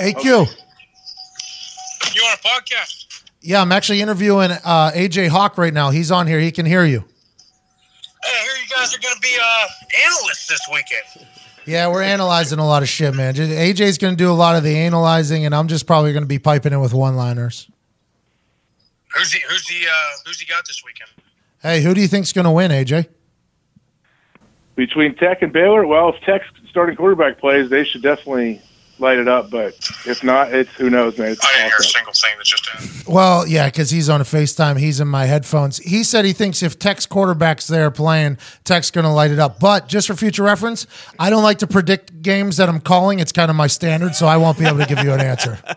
AQ. 0.00 0.24
You 0.24 2.22
on 2.22 2.34
a 2.34 2.48
podcast? 2.48 3.22
Yeah, 3.42 3.60
I'm 3.60 3.70
actually 3.70 4.00
interviewing 4.00 4.50
uh, 4.50 4.90
AJ 4.94 5.28
Hawk 5.28 5.56
right 5.58 5.72
now. 5.74 5.90
He's 5.90 6.10
on 6.10 6.26
here. 6.26 6.40
He 6.40 6.50
can 6.50 6.66
hear 6.66 6.84
you. 6.84 7.00
Hey, 7.00 8.32
I 8.32 8.42
hear 8.42 8.52
you 8.62 8.68
guys 8.74 8.92
are 8.96 8.98
going 9.00 9.14
to 9.14 9.20
be 9.20 9.36
uh, 9.40 9.66
analysts 10.06 10.46
this 10.48 10.60
weekend. 10.72 11.28
Yeah, 11.66 11.88
we're 11.88 12.02
analyzing 12.02 12.58
a 12.58 12.66
lot 12.66 12.82
of 12.82 12.88
shit, 12.88 13.14
man. 13.14 13.34
Just- 13.34 13.50
AJ's 13.50 13.98
going 13.98 14.16
to 14.16 14.22
do 14.24 14.30
a 14.30 14.34
lot 14.34 14.56
of 14.56 14.62
the 14.62 14.76
analyzing, 14.76 15.44
and 15.44 15.54
I'm 15.54 15.68
just 15.68 15.86
probably 15.86 16.12
going 16.12 16.22
to 16.22 16.28
be 16.28 16.38
piping 16.38 16.72
in 16.72 16.80
with 16.80 16.94
one-liners. 16.94 17.68
Who's 19.16 19.32
he? 19.32 19.40
Who's 19.48 19.68
he? 19.68 19.84
Uh, 19.86 19.90
who's 20.24 20.38
he 20.40 20.46
got 20.46 20.66
this 20.66 20.82
weekend? 20.84 21.10
Hey, 21.62 21.82
who 21.82 21.94
do 21.94 22.00
you 22.00 22.08
think's 22.08 22.32
going 22.32 22.44
to 22.44 22.50
win, 22.50 22.70
AJ? 22.70 23.08
Between 24.76 25.14
Tech 25.14 25.40
and 25.42 25.52
Baylor, 25.52 25.86
well, 25.86 26.10
if 26.10 26.20
Tech's 26.20 26.46
starting 26.68 26.96
quarterback 26.96 27.38
plays, 27.38 27.70
they 27.70 27.82
should 27.84 28.02
definitely 28.02 28.60
light 28.98 29.18
it 29.18 29.28
up. 29.28 29.50
But 29.50 29.74
if 30.06 30.22
not, 30.24 30.52
it's 30.52 30.70
who 30.74 30.90
knows, 30.90 31.18
man. 31.18 31.32
It's 31.32 31.44
I 31.44 31.52
didn't 31.52 31.68
hear 31.68 31.78
a 31.78 31.82
single 31.82 32.12
thing 32.12 32.30
that 32.36 32.44
just 32.44 32.68
happened. 32.68 33.04
Well, 33.06 33.46
yeah, 33.46 33.66
because 33.66 33.90
he's 33.90 34.08
on 34.08 34.20
a 34.20 34.24
FaceTime. 34.24 34.78
He's 34.78 35.00
in 35.00 35.08
my 35.08 35.26
headphones. 35.26 35.78
He 35.78 36.04
said 36.04 36.24
he 36.24 36.32
thinks 36.32 36.62
if 36.62 36.78
Tech's 36.78 37.06
quarterback's 37.06 37.66
there 37.66 37.90
playing, 37.90 38.38
Tech's 38.64 38.90
going 38.90 39.04
to 39.04 39.10
light 39.10 39.30
it 39.30 39.38
up. 39.38 39.60
But 39.60 39.88
just 39.88 40.06
for 40.06 40.14
future 40.14 40.42
reference, 40.42 40.86
I 41.18 41.30
don't 41.30 41.42
like 41.42 41.58
to 41.58 41.66
predict 41.66 42.22
games 42.22 42.56
that 42.56 42.68
I'm 42.68 42.80
calling. 42.80 43.18
It's 43.18 43.32
kind 43.32 43.50
of 43.50 43.56
my 43.56 43.66
standard, 43.66 44.14
so 44.14 44.26
I 44.26 44.36
won't 44.36 44.58
be 44.58 44.66
able 44.66 44.78
to 44.78 44.86
give 44.86 45.02
you 45.04 45.12
an 45.12 45.20
answer. 45.20 45.58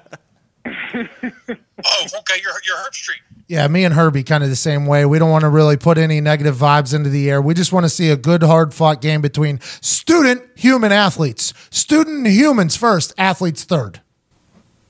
Oh, 1.85 2.05
okay. 2.19 2.41
You're 2.43 2.51
you're 2.67 2.75
Herbstreit. 2.75 3.21
Yeah, 3.49 3.67
me 3.67 3.83
and 3.83 3.95
Herbie 3.95 4.21
kind 4.23 4.43
of 4.43 4.51
the 4.51 4.55
same 4.55 4.85
way. 4.85 5.07
We 5.07 5.17
don't 5.17 5.31
want 5.31 5.41
to 5.41 5.49
really 5.49 5.75
put 5.75 5.97
any 5.97 6.21
negative 6.21 6.55
vibes 6.55 6.93
into 6.93 7.09
the 7.09 7.31
air. 7.31 7.41
We 7.41 7.55
just 7.55 7.73
want 7.73 7.83
to 7.83 7.89
see 7.89 8.11
a 8.11 8.15
good, 8.15 8.43
hard 8.43 8.75
fought 8.75 9.01
game 9.01 9.21
between 9.21 9.59
student 9.81 10.43
human 10.55 10.91
athletes. 10.91 11.51
Student 11.71 12.27
humans 12.27 12.77
first, 12.77 13.11
athletes 13.17 13.63
third. 13.63 14.01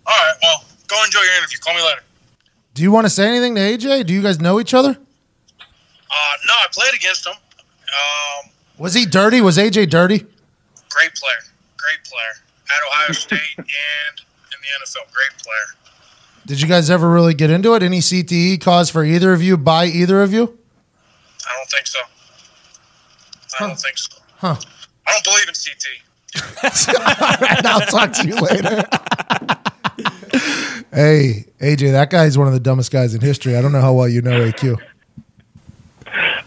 All 0.05 0.13
right. 0.13 0.33
Well, 0.43 0.65
go 0.89 1.01
enjoy 1.05 1.21
your 1.21 1.35
interview. 1.37 1.57
Call 1.59 1.73
me 1.73 1.81
later. 1.81 2.01
Do 2.73 2.83
you 2.83 2.91
want 2.91 3.05
to 3.05 3.09
say 3.09 3.29
anything 3.29 3.55
to 3.55 3.61
AJ? 3.61 4.05
Do 4.07 4.13
you 4.13 4.21
guys 4.21 4.41
know 4.41 4.59
each 4.59 4.73
other? 4.73 4.89
Uh, 4.89 6.33
no, 6.45 6.53
I 6.53 6.65
played 6.73 6.93
against 6.93 7.25
him. 7.25 7.33
Um, 7.33 8.51
Was 8.77 8.93
he 8.93 9.05
dirty? 9.05 9.39
Was 9.39 9.57
AJ 9.57 9.89
dirty? 9.89 10.17
great 10.89 11.13
player. 11.15 11.41
Great 11.77 12.03
player 12.03 12.43
at 12.67 12.87
Ohio 12.91 13.11
State 13.13 13.39
and 13.57 13.65
in 14.51 14.59
the 14.61 14.85
NFL. 14.85 15.09
Great 15.13 15.31
player. 15.41 15.78
Did 16.49 16.59
you 16.59 16.67
guys 16.67 16.89
ever 16.89 17.07
really 17.07 17.35
get 17.35 17.51
into 17.51 17.75
it? 17.75 17.83
Any 17.83 17.99
CTE 17.99 18.59
cause 18.59 18.89
for 18.89 19.03
either 19.03 19.33
of 19.33 19.43
you 19.43 19.55
by 19.55 19.85
either 19.85 20.23
of 20.23 20.33
you? 20.33 20.57
I 21.47 21.55
don't 21.55 21.69
think 21.69 21.85
so. 21.85 21.99
I 23.59 23.67
don't 23.67 23.79
think 23.79 23.99
so. 23.99 24.17
Huh. 24.37 24.55
I 25.05 25.11
don't 25.11 25.23
believe 25.25 25.47
in 25.47 25.53
CT. 25.53 26.05
I'll 27.65 27.81
talk 27.81 28.13
to 28.13 28.27
you 28.27 28.35
later. 28.37 28.83
hey, 30.91 31.45
AJ, 31.61 31.91
that 31.91 32.09
guy's 32.09 32.35
one 32.35 32.47
of 32.47 32.53
the 32.53 32.59
dumbest 32.59 32.89
guys 32.89 33.13
in 33.13 33.21
history. 33.21 33.55
I 33.55 33.61
don't 33.61 33.71
know 33.71 33.81
how 33.81 33.93
well 33.93 34.09
you 34.09 34.23
know 34.23 34.31
AQ. 34.31 34.79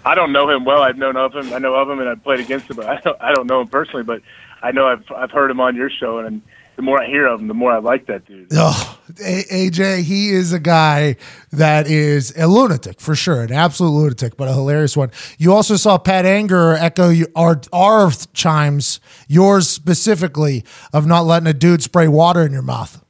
I 0.05 0.17
don't 0.17 0.33
know 0.33 0.51
him 0.51 0.65
well. 0.65 0.83
I've 0.83 0.99
known 0.99 1.17
of 1.17 1.33
him. 1.33 1.53
I 1.53 1.59
know 1.59 1.77
of 1.77 1.89
him, 1.89 2.01
and 2.01 2.09
I've 2.09 2.25
played 2.25 2.41
against 2.41 2.69
him. 2.69 2.75
But 2.75 2.87
I 2.87 3.01
don't, 3.03 3.23
I 3.23 3.33
don't 3.33 3.47
know 3.47 3.61
him 3.61 3.69
personally. 3.69 4.03
But 4.03 4.23
I 4.65 4.73
know 4.73 4.89
I've 4.89 5.05
I've 5.15 5.31
heard 5.31 5.49
him 5.49 5.61
on 5.61 5.77
your 5.77 5.91
show, 5.91 6.19
and 6.19 6.43
the 6.77 6.83
more 6.83 7.03
I 7.03 7.07
hear 7.07 7.27
of 7.27 7.41
him, 7.41 7.49
the 7.49 7.55
more 7.55 7.73
I 7.73 7.79
like 7.79 8.07
that 8.07 8.25
dude. 8.25 8.49
Oh, 8.53 8.99
AJ, 9.11 10.03
he 10.03 10.31
is 10.31 10.53
a 10.53 10.59
guy 10.59 11.17
that 11.53 11.87
is 11.87 12.33
a 12.37 12.47
lunatic 12.47 13.01
for 13.01 13.15
sure, 13.15 13.43
an 13.43 13.53
absolute 13.53 13.91
lunatic, 13.91 14.37
but 14.37 14.49
a 14.49 14.53
hilarious 14.53 14.97
one. 14.97 15.11
You 15.39 15.53
also 15.53 15.77
saw 15.77 15.99
Pat 15.99 16.25
Angerer 16.25 16.77
echo 16.81 17.13
our 17.37 17.61
our 17.73 18.11
chimes, 18.33 19.01
yours 19.29 19.69
specifically, 19.69 20.65
of 20.93 21.07
not 21.07 21.23
letting 21.23 21.47
a 21.47 21.53
dude 21.53 21.83
spray 21.83 22.09
water 22.09 22.43
in 22.43 22.53
your 22.53 22.63
mouth. 22.63 23.05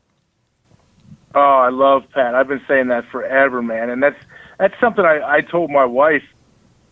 Oh, 1.35 1.41
I 1.41 1.71
love 1.71 2.03
Pat. 2.13 2.35
I've 2.35 2.49
been 2.49 2.63
saying 2.69 2.89
that 2.89 3.05
forever, 3.11 3.63
man. 3.63 3.91
And 3.91 4.03
that's 4.03 4.19
that's 4.59 4.75
something 4.81 5.05
I, 5.05 5.21
I 5.37 5.41
told 5.41 5.71
my 5.71 5.85
wife. 5.85 6.25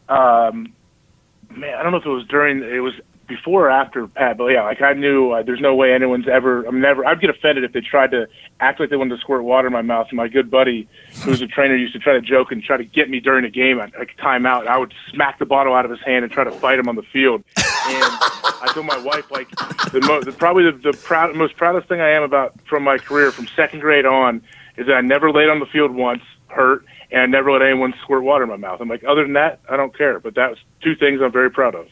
Um, 0.09 0.73
man, 1.51 1.75
I 1.75 1.83
don't 1.83 1.93
know 1.93 1.99
if 1.99 2.07
it 2.07 2.11
was 2.11 2.27
during 2.27 2.63
it 2.63 2.81
was 2.81 2.95
before 3.31 3.69
or 3.69 3.71
after 3.71 4.07
Pat, 4.07 4.37
but 4.37 4.49
yeah, 4.49 4.65
like 4.65 4.83
I 4.83 4.93
knew 4.93 5.31
uh, 5.31 5.43
there's 5.43 5.61
no 5.61 5.75
way 5.75 5.95
anyone's 5.95 6.29
ever. 6.29 6.65
I'm 6.65 6.81
never. 6.81 7.07
I'd 7.07 7.21
get 7.21 7.31
offended 7.31 7.65
if 7.65 7.73
they 7.73 7.81
tried 7.81 8.11
to 8.11 8.27
act 8.59 8.81
like 8.81 8.91
they 8.91 8.97
wanted 8.97 9.15
to 9.15 9.21
squirt 9.21 9.45
water 9.45 9.69
in 9.69 9.73
my 9.73 9.81
mouth. 9.81 10.09
And 10.11 10.19
my 10.19 10.29
good 10.29 10.51
buddy, 10.51 10.89
who's 11.23 11.41
a 11.41 11.47
trainer, 11.47 11.77
used 11.77 11.95
to 11.95 11.99
try 11.99 12.13
to 12.13 12.21
joke 12.21 12.53
and 12.53 12.63
try 12.63 12.77
to 12.77 12.85
get 12.85 13.09
me 13.09 13.21
during 13.21 13.45
a 13.45 13.51
game 13.51 13.79
like 13.79 14.17
timeout. 14.19 14.61
And 14.61 14.69
I 14.69 14.77
would 14.77 14.93
smack 15.11 15.39
the 15.39 15.47
bottle 15.47 15.75
out 15.75 15.85
of 15.85 15.91
his 15.91 16.01
hand 16.01 16.25
and 16.25 16.33
try 16.33 16.45
to 16.45 16.51
fight 16.51 16.79
him 16.79 16.89
on 16.89 16.97
the 16.97 17.03
field. 17.03 17.43
And 17.57 18.05
I 18.63 18.71
told 18.75 18.85
my 18.85 18.99
wife 18.99 19.31
like 19.31 19.49
the, 19.93 20.01
mo- 20.07 20.23
the 20.23 20.33
probably 20.33 20.65
the, 20.65 20.73
the 20.73 20.93
proud, 20.93 21.35
most 21.35 21.57
proudest 21.57 21.89
thing 21.89 22.01
I 22.01 22.11
am 22.11 22.23
about 22.23 22.55
from 22.67 22.83
my 22.83 22.99
career 22.99 23.33
from 23.33 23.47
second 23.55 23.81
grade 23.81 24.05
on 24.05 24.43
is 24.77 24.87
that 24.87 24.95
I 24.95 25.01
never 25.01 25.33
laid 25.33 25.49
on 25.49 25.61
the 25.61 25.67
field 25.67 25.93
once 25.93 26.23
hurt 26.49 26.85
and 27.13 27.23
I 27.23 27.27
never 27.27 27.51
let 27.51 27.63
anyone 27.63 27.93
squirt 28.03 28.23
water 28.23 28.45
in 28.45 28.51
my 28.51 28.57
mouth. 28.57 28.81
I'm 28.81 28.89
like, 28.89 29.03
other 29.05 29.23
than 29.23 29.33
that, 29.35 29.61
I 29.69 29.77
don't 29.77 29.97
care. 29.97 30.21
But 30.21 30.35
that's 30.35 30.59
two 30.83 30.95
things 30.95 31.21
I'm 31.23 31.33
very 31.33 31.51
proud 31.51 31.75
of. 31.75 31.89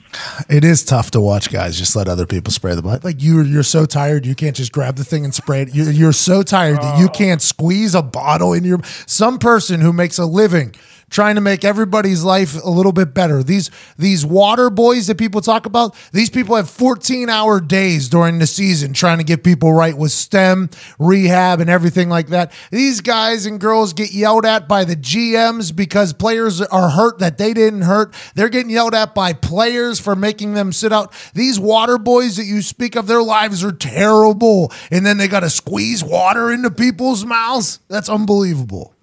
It 0.48 0.64
is 0.64 0.84
tough 0.84 1.10
to 1.12 1.20
watch 1.20 1.50
guys 1.50 1.76
just 1.76 1.96
let 1.96 2.08
other 2.08 2.26
people 2.26 2.52
spray 2.52 2.74
the 2.74 2.82
blood. 2.82 3.04
Like 3.04 3.22
you, 3.22 3.42
you're 3.42 3.62
so 3.62 3.86
tired, 3.86 4.24
you 4.26 4.34
can't 4.34 4.56
just 4.56 4.72
grab 4.72 4.96
the 4.96 5.04
thing 5.04 5.24
and 5.24 5.34
spray 5.34 5.62
it. 5.62 5.74
You're, 5.74 5.90
you're 5.90 6.12
so 6.12 6.42
tired 6.42 6.78
that 6.78 6.98
you 6.98 7.06
oh. 7.06 7.12
can't 7.12 7.42
squeeze 7.42 7.94
a 7.94 8.02
bottle 8.02 8.52
in 8.52 8.64
your. 8.64 8.80
Some 9.06 9.38
person 9.38 9.80
who 9.80 9.92
makes 9.92 10.18
a 10.18 10.26
living 10.26 10.74
trying 11.10 11.34
to 11.36 11.40
make 11.40 11.64
everybody's 11.64 12.24
life 12.24 12.62
a 12.62 12.70
little 12.70 12.92
bit 12.92 13.14
better. 13.14 13.42
These 13.42 13.70
these 13.96 14.24
water 14.24 14.70
boys 14.70 15.06
that 15.06 15.18
people 15.18 15.40
talk 15.40 15.66
about, 15.66 15.94
these 16.12 16.30
people 16.30 16.56
have 16.56 16.68
14 16.70 17.28
hour 17.28 17.60
days 17.60 18.08
during 18.08 18.38
the 18.38 18.46
season 18.46 18.92
trying 18.92 19.18
to 19.18 19.24
get 19.24 19.44
people 19.44 19.72
right 19.72 19.96
with 19.96 20.12
stim, 20.12 20.70
rehab, 20.98 21.60
and 21.60 21.70
everything 21.70 22.08
like 22.08 22.28
that. 22.28 22.52
These 22.70 23.00
guys 23.00 23.46
and 23.46 23.60
girls 23.60 23.92
get 23.92 24.12
yelled 24.12 24.46
at 24.46 24.68
by 24.68 24.84
the 24.84 24.96
GMs 24.96 25.74
because 25.74 26.12
players 26.12 26.60
are 26.60 26.90
hurt 26.90 27.18
that 27.18 27.38
they 27.38 27.54
didn't 27.54 27.82
hurt. 27.82 28.14
They're 28.34 28.48
getting 28.48 28.70
yelled 28.70 28.94
at 28.94 29.14
by 29.14 29.32
players 29.32 30.00
for 30.00 30.14
making 30.16 30.54
them 30.54 30.72
sit 30.72 30.92
out. 30.92 31.12
These 31.34 31.58
water 31.58 31.98
boys 31.98 32.36
that 32.36 32.44
you 32.44 32.62
speak 32.62 32.96
of, 32.96 33.06
their 33.06 33.22
lives 33.22 33.64
are 33.64 33.72
terrible. 33.72 34.72
And 34.90 35.04
then 35.04 35.18
they 35.18 35.28
got 35.28 35.40
to 35.40 35.50
squeeze 35.50 36.04
water 36.04 36.50
into 36.50 36.70
people's 36.70 37.24
mouths. 37.24 37.80
That's 37.88 38.08
unbelievable. 38.08 38.94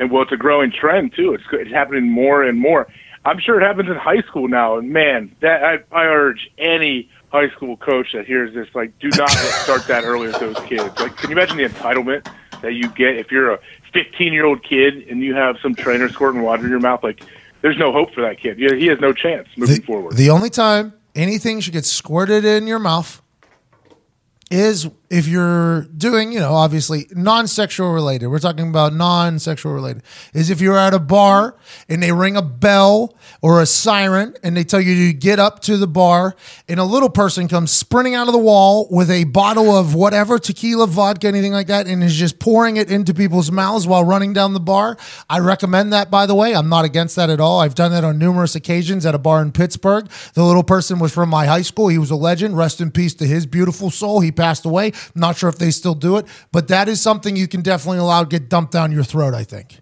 And 0.00 0.10
well, 0.10 0.22
it's 0.22 0.32
a 0.32 0.36
growing 0.36 0.72
trend 0.72 1.12
too. 1.14 1.34
It's 1.34 1.44
it's 1.52 1.70
happening 1.70 2.10
more 2.10 2.42
and 2.42 2.58
more. 2.58 2.88
I'm 3.24 3.38
sure 3.38 3.60
it 3.60 3.64
happens 3.64 3.90
in 3.90 3.96
high 3.96 4.22
school 4.22 4.48
now. 4.48 4.78
And 4.78 4.90
man, 4.90 5.36
that 5.40 5.62
I, 5.62 5.74
I 5.92 6.06
urge 6.06 6.50
any 6.56 7.10
high 7.28 7.50
school 7.50 7.76
coach 7.76 8.08
that 8.14 8.26
hears 8.26 8.54
this, 8.54 8.66
like, 8.74 8.98
do 8.98 9.10
not 9.10 9.30
start 9.30 9.86
that 9.88 10.04
early 10.04 10.28
with 10.28 10.40
those 10.40 10.58
kids. 10.60 10.98
Like, 10.98 11.16
can 11.18 11.30
you 11.30 11.36
imagine 11.36 11.58
the 11.58 11.68
entitlement 11.68 12.26
that 12.62 12.72
you 12.72 12.88
get 12.88 13.16
if 13.16 13.30
you're 13.30 13.52
a 13.52 13.60
15 13.92 14.32
year 14.32 14.46
old 14.46 14.64
kid 14.64 15.06
and 15.08 15.20
you 15.20 15.34
have 15.34 15.56
some 15.62 15.74
trainer 15.74 16.08
squirting 16.08 16.40
water 16.40 16.64
in 16.64 16.70
your 16.70 16.80
mouth? 16.80 17.04
Like, 17.04 17.22
there's 17.60 17.76
no 17.76 17.92
hope 17.92 18.14
for 18.14 18.22
that 18.22 18.40
kid. 18.40 18.56
He 18.56 18.66
he 18.78 18.86
has 18.86 19.00
no 19.00 19.12
chance 19.12 19.48
moving 19.54 19.76
the, 19.76 19.82
forward. 19.82 20.16
The 20.16 20.30
only 20.30 20.48
time 20.48 20.94
anything 21.14 21.60
should 21.60 21.74
get 21.74 21.84
squirted 21.84 22.46
in 22.46 22.66
your 22.66 22.78
mouth 22.78 23.20
is 24.50 24.88
if 25.10 25.26
you're 25.26 25.82
doing, 25.96 26.32
you 26.32 26.38
know, 26.38 26.52
obviously 26.52 27.08
non-sexual 27.10 27.92
related. 27.92 28.28
We're 28.28 28.38
talking 28.38 28.68
about 28.68 28.94
non-sexual 28.94 29.72
related. 29.72 30.04
Is 30.32 30.50
if 30.50 30.60
you're 30.60 30.78
at 30.78 30.94
a 30.94 31.00
bar 31.00 31.56
and 31.88 32.00
they 32.00 32.12
ring 32.12 32.36
a 32.36 32.42
bell 32.42 33.16
or 33.42 33.60
a 33.60 33.66
siren 33.66 34.34
and 34.44 34.56
they 34.56 34.62
tell 34.62 34.80
you 34.80 35.08
to 35.08 35.12
get 35.12 35.40
up 35.40 35.60
to 35.62 35.76
the 35.76 35.88
bar 35.88 36.36
and 36.68 36.78
a 36.78 36.84
little 36.84 37.10
person 37.10 37.48
comes 37.48 37.72
sprinting 37.72 38.14
out 38.14 38.28
of 38.28 38.32
the 38.32 38.38
wall 38.38 38.86
with 38.88 39.10
a 39.10 39.24
bottle 39.24 39.76
of 39.76 39.96
whatever 39.96 40.38
tequila, 40.38 40.86
vodka, 40.86 41.26
anything 41.26 41.52
like 41.52 41.66
that, 41.66 41.88
and 41.88 42.04
is 42.04 42.14
just 42.14 42.38
pouring 42.38 42.76
it 42.76 42.88
into 42.88 43.12
people's 43.12 43.50
mouths 43.50 43.88
while 43.88 44.04
running 44.04 44.32
down 44.32 44.54
the 44.54 44.60
bar. 44.60 44.96
I 45.28 45.40
recommend 45.40 45.92
that, 45.92 46.08
by 46.08 46.26
the 46.26 46.36
way. 46.36 46.54
I'm 46.54 46.68
not 46.68 46.84
against 46.84 47.16
that 47.16 47.30
at 47.30 47.40
all. 47.40 47.58
I've 47.58 47.74
done 47.74 47.90
that 47.90 48.04
on 48.04 48.16
numerous 48.16 48.54
occasions 48.54 49.04
at 49.04 49.16
a 49.16 49.18
bar 49.18 49.42
in 49.42 49.50
Pittsburgh. 49.50 50.08
The 50.34 50.44
little 50.44 50.62
person 50.62 51.00
was 51.00 51.12
from 51.12 51.28
my 51.30 51.46
high 51.46 51.62
school. 51.62 51.88
He 51.88 51.98
was 51.98 52.12
a 52.12 52.16
legend. 52.16 52.56
Rest 52.56 52.80
in 52.80 52.92
peace 52.92 53.14
to 53.14 53.26
his 53.26 53.44
beautiful 53.44 53.90
soul. 53.90 54.20
He 54.20 54.30
passed 54.30 54.64
away. 54.64 54.92
Not 55.14 55.36
sure 55.36 55.48
if 55.48 55.58
they 55.58 55.70
still 55.70 55.94
do 55.94 56.16
it, 56.16 56.26
but 56.52 56.68
that 56.68 56.88
is 56.88 57.00
something 57.00 57.36
you 57.36 57.48
can 57.48 57.62
definitely 57.62 57.98
allow 57.98 58.24
get 58.24 58.48
dumped 58.48 58.72
down 58.72 58.92
your 58.92 59.04
throat, 59.04 59.34
I 59.34 59.44
think. 59.44 59.80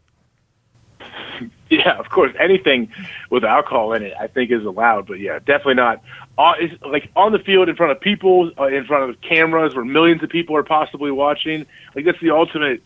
Yeah, 1.71 1.99
of 1.99 2.09
course. 2.09 2.33
Anything 2.41 2.91
with 3.29 3.45
alcohol 3.45 3.93
in 3.93 4.03
it, 4.03 4.15
I 4.19 4.27
think, 4.27 4.51
is 4.51 4.65
allowed. 4.65 5.07
But 5.07 5.21
yeah, 5.21 5.39
definitely 5.39 5.75
not. 5.75 6.03
Uh, 6.39 6.55
it's 6.59 6.83
like 6.83 7.11
on 7.15 7.33
the 7.33 7.39
field, 7.39 7.69
in 7.69 7.77
front 7.77 7.93
of 7.93 8.01
people, 8.01 8.51
uh, 8.59 8.69
in 8.69 8.87
front 8.87 9.11
of 9.11 9.21
cameras, 9.21 9.75
where 9.75 9.85
millions 9.85 10.23
of 10.23 10.31
people 10.31 10.57
are 10.57 10.63
possibly 10.63 11.11
watching. 11.11 11.67
Like 11.95 12.07
that's 12.07 12.21
the 12.21 12.31
ultimate, 12.31 12.83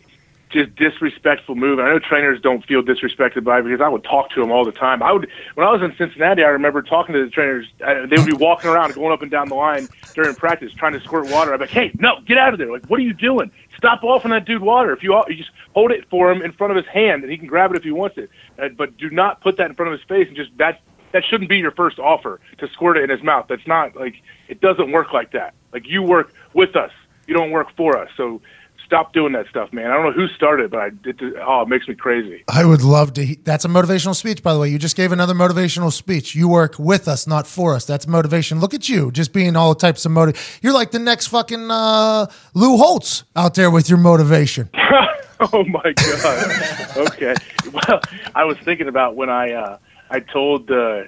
just 0.53 0.75
disrespectful 0.77 1.55
move. 1.55 1.79
And 1.79 1.89
I 1.89 1.93
know 1.93 1.99
trainers 1.99 2.41
don't 2.41 2.65
feel 2.65 2.83
disrespected 2.83 3.45
by 3.45 3.59
it 3.59 3.63
because 3.63 3.81
I 3.81 3.89
would 3.89 4.05
talk 4.05 4.31
to 4.31 4.41
them 4.41 4.51
all 4.51 4.65
the 4.65 4.73
time. 4.73 5.03
I 5.03 5.13
would 5.13 5.29
when 5.55 5.67
I 5.67 5.71
was 5.71 5.83
in 5.83 5.95
Cincinnati. 5.97 6.43
I 6.43 6.49
remember 6.49 6.83
talking 6.83 7.15
to 7.15 7.25
the 7.25 7.31
trainers. 7.31 7.67
Uh, 7.85 8.07
they 8.07 8.17
would 8.17 8.27
be 8.27 8.37
walking 8.37 8.71
around, 8.71 8.95
going 8.95 9.13
up 9.13 9.23
and 9.23 9.31
down 9.31 9.49
the 9.49 9.55
line 9.55 9.89
during 10.15 10.35
practice, 10.35 10.73
trying 10.73 10.93
to 10.93 11.01
squirt 11.01 11.29
water. 11.31 11.53
I'm 11.55 11.61
like, 11.61 11.71
hey, 11.71 11.91
no, 11.99 12.21
get 12.27 12.39
out 12.39 12.53
of 12.53 12.59
there! 12.59 12.71
Like, 12.71 12.87
what 12.87 13.01
are 13.01 13.05
you 13.05 13.15
doing? 13.15 13.51
Stop 13.77 14.05
offering 14.05 14.33
that 14.33 14.45
dude 14.45 14.63
water. 14.63 14.93
If 14.93 15.03
you, 15.03 15.21
you 15.29 15.37
just 15.37 15.51
hold 15.75 15.91
it 15.91 16.09
for 16.09 16.31
him 16.31 16.43
in 16.43 16.53
front 16.53 16.71
of 16.71 16.77
his 16.77 16.87
hand, 16.87 17.23
and 17.23 17.33
he 17.33 17.39
can 17.39 17.47
grab 17.47 17.73
it 17.73 17.77
if 17.77 17.83
he 17.83 17.91
wants 17.91 18.19
it. 18.19 18.31
Uh, 18.59 18.69
but 18.69 18.97
do 18.97 19.11
not 19.11 19.41
put 19.41 19.57
that 19.57 19.71
in 19.71 19.75
front 19.75 19.93
of 19.93 19.99
his 19.99 20.07
face 20.07 20.29
and 20.29 20.37
just 20.37 20.57
that 20.59 20.81
that 21.13 21.25
shouldn't 21.25 21.51
be 21.51 21.59
your 21.59 21.73
first 21.73 21.99
offer 21.99 22.41
to 22.59 22.69
squirt 22.69 22.97
it 22.97 23.05
in 23.05 23.11
his 23.11 23.23
mouth. 23.23 23.47
That's 23.49 23.67
not 23.67 23.95
like 23.97 24.15
it 24.49 24.61
doesn't 24.61 24.93
work 24.93 25.13
like 25.13 25.33
that. 25.33 25.55
Like 25.73 25.87
you 25.87 26.03
work 26.03 26.33
with 26.55 26.75
us, 26.75 26.91
you 27.27 27.35
don't 27.35 27.51
work 27.51 27.69
for 27.77 27.97
us. 27.97 28.11
So 28.17 28.41
stop 28.85 29.13
doing 29.13 29.33
that 29.33 29.47
stuff, 29.49 29.73
man. 29.73 29.91
I 29.91 29.95
don't 29.95 30.05
know 30.05 30.13
who 30.13 30.29
started, 30.29 30.71
but 30.71 30.81
I 30.81 30.91
did. 30.91 31.21
oh, 31.47 31.63
it 31.63 31.69
makes 31.69 31.89
me 31.89 31.95
crazy. 31.95 32.45
I 32.49 32.65
would 32.65 32.83
love 32.83 33.13
to. 33.15 33.25
he- 33.25 33.39
That's 33.43 33.65
a 33.65 33.69
motivational 33.69 34.15
speech, 34.15 34.43
by 34.43 34.53
the 34.55 34.59
way. 34.61 34.69
You 34.69 34.79
just 34.79 34.97
gave 34.97 35.13
another 35.13 35.35
motivational 35.35 35.93
speech. 35.93 36.35
You 36.35 36.49
work 36.49 36.79
with 36.79 37.09
us, 37.09 37.27
not 37.27 37.47
for 37.47 37.75
us. 37.75 37.85
That's 37.85 38.07
motivation. 38.07 38.61
Look 38.61 38.75
at 38.75 38.89
you, 38.89 39.11
just 39.11 39.33
being 39.33 39.57
all 39.57 39.75
types 39.75 40.05
of 40.05 40.13
motive. 40.13 40.59
You're 40.63 40.73
like 40.75 40.91
the 40.91 40.99
next 40.99 41.29
fucking 41.29 41.71
uh, 41.71 42.27
Lou 42.55 42.77
Holtz 42.77 43.25
out 43.37 43.55
there 43.55 43.71
with 43.71 43.89
your 43.89 43.99
motivation. 43.99 44.69
oh 44.75 45.65
my 45.65 45.93
god. 45.97 46.97
okay. 47.09 47.35
Well, 47.73 48.01
I 48.35 48.45
was 48.45 48.57
thinking 48.59 48.89
about 48.89 49.17
when 49.17 49.31
I 49.31 49.53
uh, 49.53 49.79
I 50.11 50.21
told 50.21 50.71
uh, 50.71 51.05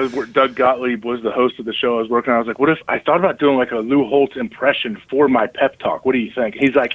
was 0.00 0.28
Doug 0.30 0.54
Gottlieb 0.54 1.04
was 1.04 1.22
the 1.22 1.30
host 1.30 1.58
of 1.58 1.66
the 1.66 1.72
show 1.74 1.96
I 1.98 2.00
was 2.00 2.08
working 2.08 2.30
on. 2.32 2.36
I 2.36 2.38
was 2.38 2.48
like, 2.48 2.58
what 2.58 2.70
if 2.70 2.78
I 2.88 2.98
thought 2.98 3.18
about 3.18 3.38
doing 3.38 3.56
like 3.56 3.70
a 3.70 3.78
Lou 3.78 4.06
Holtz 4.08 4.36
impression 4.36 5.00
for 5.10 5.28
my 5.28 5.46
pep 5.46 5.78
talk? 5.78 6.04
What 6.04 6.12
do 6.12 6.18
you 6.18 6.32
think? 6.34 6.54
He's 6.54 6.74
like, 6.74 6.94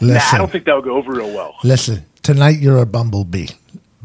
Nah, 0.00 0.20
I 0.32 0.38
don't 0.38 0.50
think 0.50 0.64
that 0.66 0.74
would 0.74 0.84
go 0.84 0.96
over 0.96 1.12
real 1.12 1.34
well. 1.34 1.56
Listen, 1.64 2.04
tonight 2.22 2.58
you're 2.58 2.78
a 2.78 2.86
bumblebee. 2.86 3.48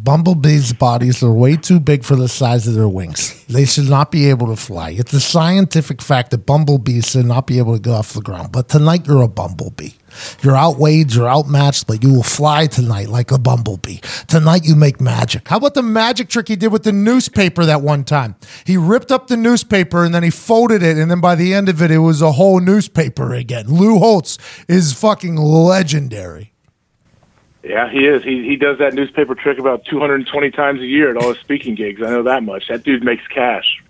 Bumblebees' 0.03 0.73
bodies 0.73 1.21
are 1.21 1.31
way 1.31 1.55
too 1.55 1.79
big 1.79 2.03
for 2.03 2.15
the 2.15 2.27
size 2.27 2.67
of 2.67 2.73
their 2.73 2.87
wings. 2.87 3.45
They 3.45 3.65
should 3.65 3.87
not 3.87 4.09
be 4.09 4.31
able 4.31 4.47
to 4.47 4.55
fly. 4.55 4.89
It's 4.97 5.13
a 5.13 5.19
scientific 5.19 6.01
fact 6.01 6.31
that 6.31 6.47
bumblebees 6.47 7.11
should 7.11 7.27
not 7.27 7.45
be 7.45 7.59
able 7.59 7.75
to 7.75 7.79
go 7.79 7.93
off 7.93 8.13
the 8.13 8.21
ground. 8.21 8.51
But 8.51 8.67
tonight 8.67 9.05
you're 9.05 9.21
a 9.21 9.27
bumblebee. 9.27 9.91
You're 10.41 10.57
outweighed, 10.57 11.13
you're 11.13 11.29
outmatched, 11.29 11.85
but 11.85 12.01
you 12.01 12.11
will 12.11 12.23
fly 12.23 12.65
tonight 12.65 13.09
like 13.09 13.29
a 13.29 13.37
bumblebee. 13.37 13.99
Tonight 14.27 14.65
you 14.65 14.75
make 14.75 14.99
magic. 14.99 15.47
How 15.47 15.57
about 15.57 15.75
the 15.75 15.83
magic 15.83 16.29
trick 16.29 16.47
he 16.47 16.55
did 16.55 16.71
with 16.71 16.81
the 16.81 16.91
newspaper 16.91 17.63
that 17.65 17.83
one 17.83 18.03
time? 18.03 18.35
He 18.65 18.77
ripped 18.77 19.11
up 19.11 19.27
the 19.27 19.37
newspaper 19.37 20.03
and 20.03 20.15
then 20.15 20.23
he 20.23 20.31
folded 20.31 20.81
it, 20.81 20.97
and 20.97 21.11
then 21.11 21.21
by 21.21 21.35
the 21.35 21.53
end 21.53 21.69
of 21.69 21.79
it, 21.79 21.91
it 21.91 21.99
was 21.99 22.23
a 22.23 22.31
whole 22.31 22.59
newspaper 22.59 23.35
again. 23.35 23.67
Lou 23.67 23.99
Holtz 23.99 24.39
is 24.67 24.93
fucking 24.93 25.35
legendary. 25.35 26.50
Yeah, 27.63 27.89
he 27.91 28.05
is. 28.05 28.23
He 28.23 28.43
he 28.43 28.55
does 28.55 28.79
that 28.79 28.93
newspaper 28.93 29.35
trick 29.35 29.59
about 29.59 29.85
220 29.85 30.51
times 30.51 30.81
a 30.81 30.85
year 30.85 31.11
at 31.11 31.17
all 31.17 31.33
his 31.33 31.39
speaking 31.39 31.75
gigs. 31.75 32.01
I 32.01 32.09
know 32.09 32.23
that 32.23 32.43
much. 32.43 32.67
That 32.69 32.83
dude 32.83 33.03
makes 33.03 33.27
cash. 33.27 33.81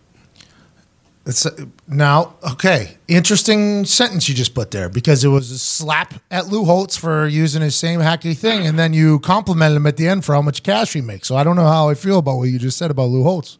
It's 1.25 1.45
uh, 1.45 1.65
now 1.87 2.35
okay. 2.51 2.97
Interesting 3.07 3.85
sentence 3.85 4.27
you 4.27 4.35
just 4.35 4.55
put 4.55 4.71
there 4.71 4.89
because 4.89 5.23
it 5.23 5.29
was 5.29 5.51
a 5.51 5.59
slap 5.59 6.15
at 6.29 6.47
Lou 6.47 6.65
Holtz 6.65 6.97
for 6.97 7.27
using 7.27 7.61
his 7.61 7.75
same 7.75 8.01
hacky 8.01 8.35
thing, 8.35 8.67
and 8.67 8.77
then 8.77 8.91
you 8.91 9.19
complimented 9.19 9.77
him 9.77 9.85
at 9.85 9.97
the 9.97 10.07
end 10.07 10.25
for 10.25 10.33
how 10.33 10.41
much 10.41 10.63
cash 10.63 10.93
he 10.93 11.01
makes. 11.01 11.27
So 11.27 11.37
I 11.37 11.43
don't 11.43 11.55
know 11.55 11.67
how 11.67 11.89
I 11.89 11.93
feel 11.93 12.19
about 12.19 12.37
what 12.37 12.49
you 12.49 12.59
just 12.59 12.77
said 12.77 12.91
about 12.91 13.09
Lou 13.09 13.23
Holtz. 13.23 13.57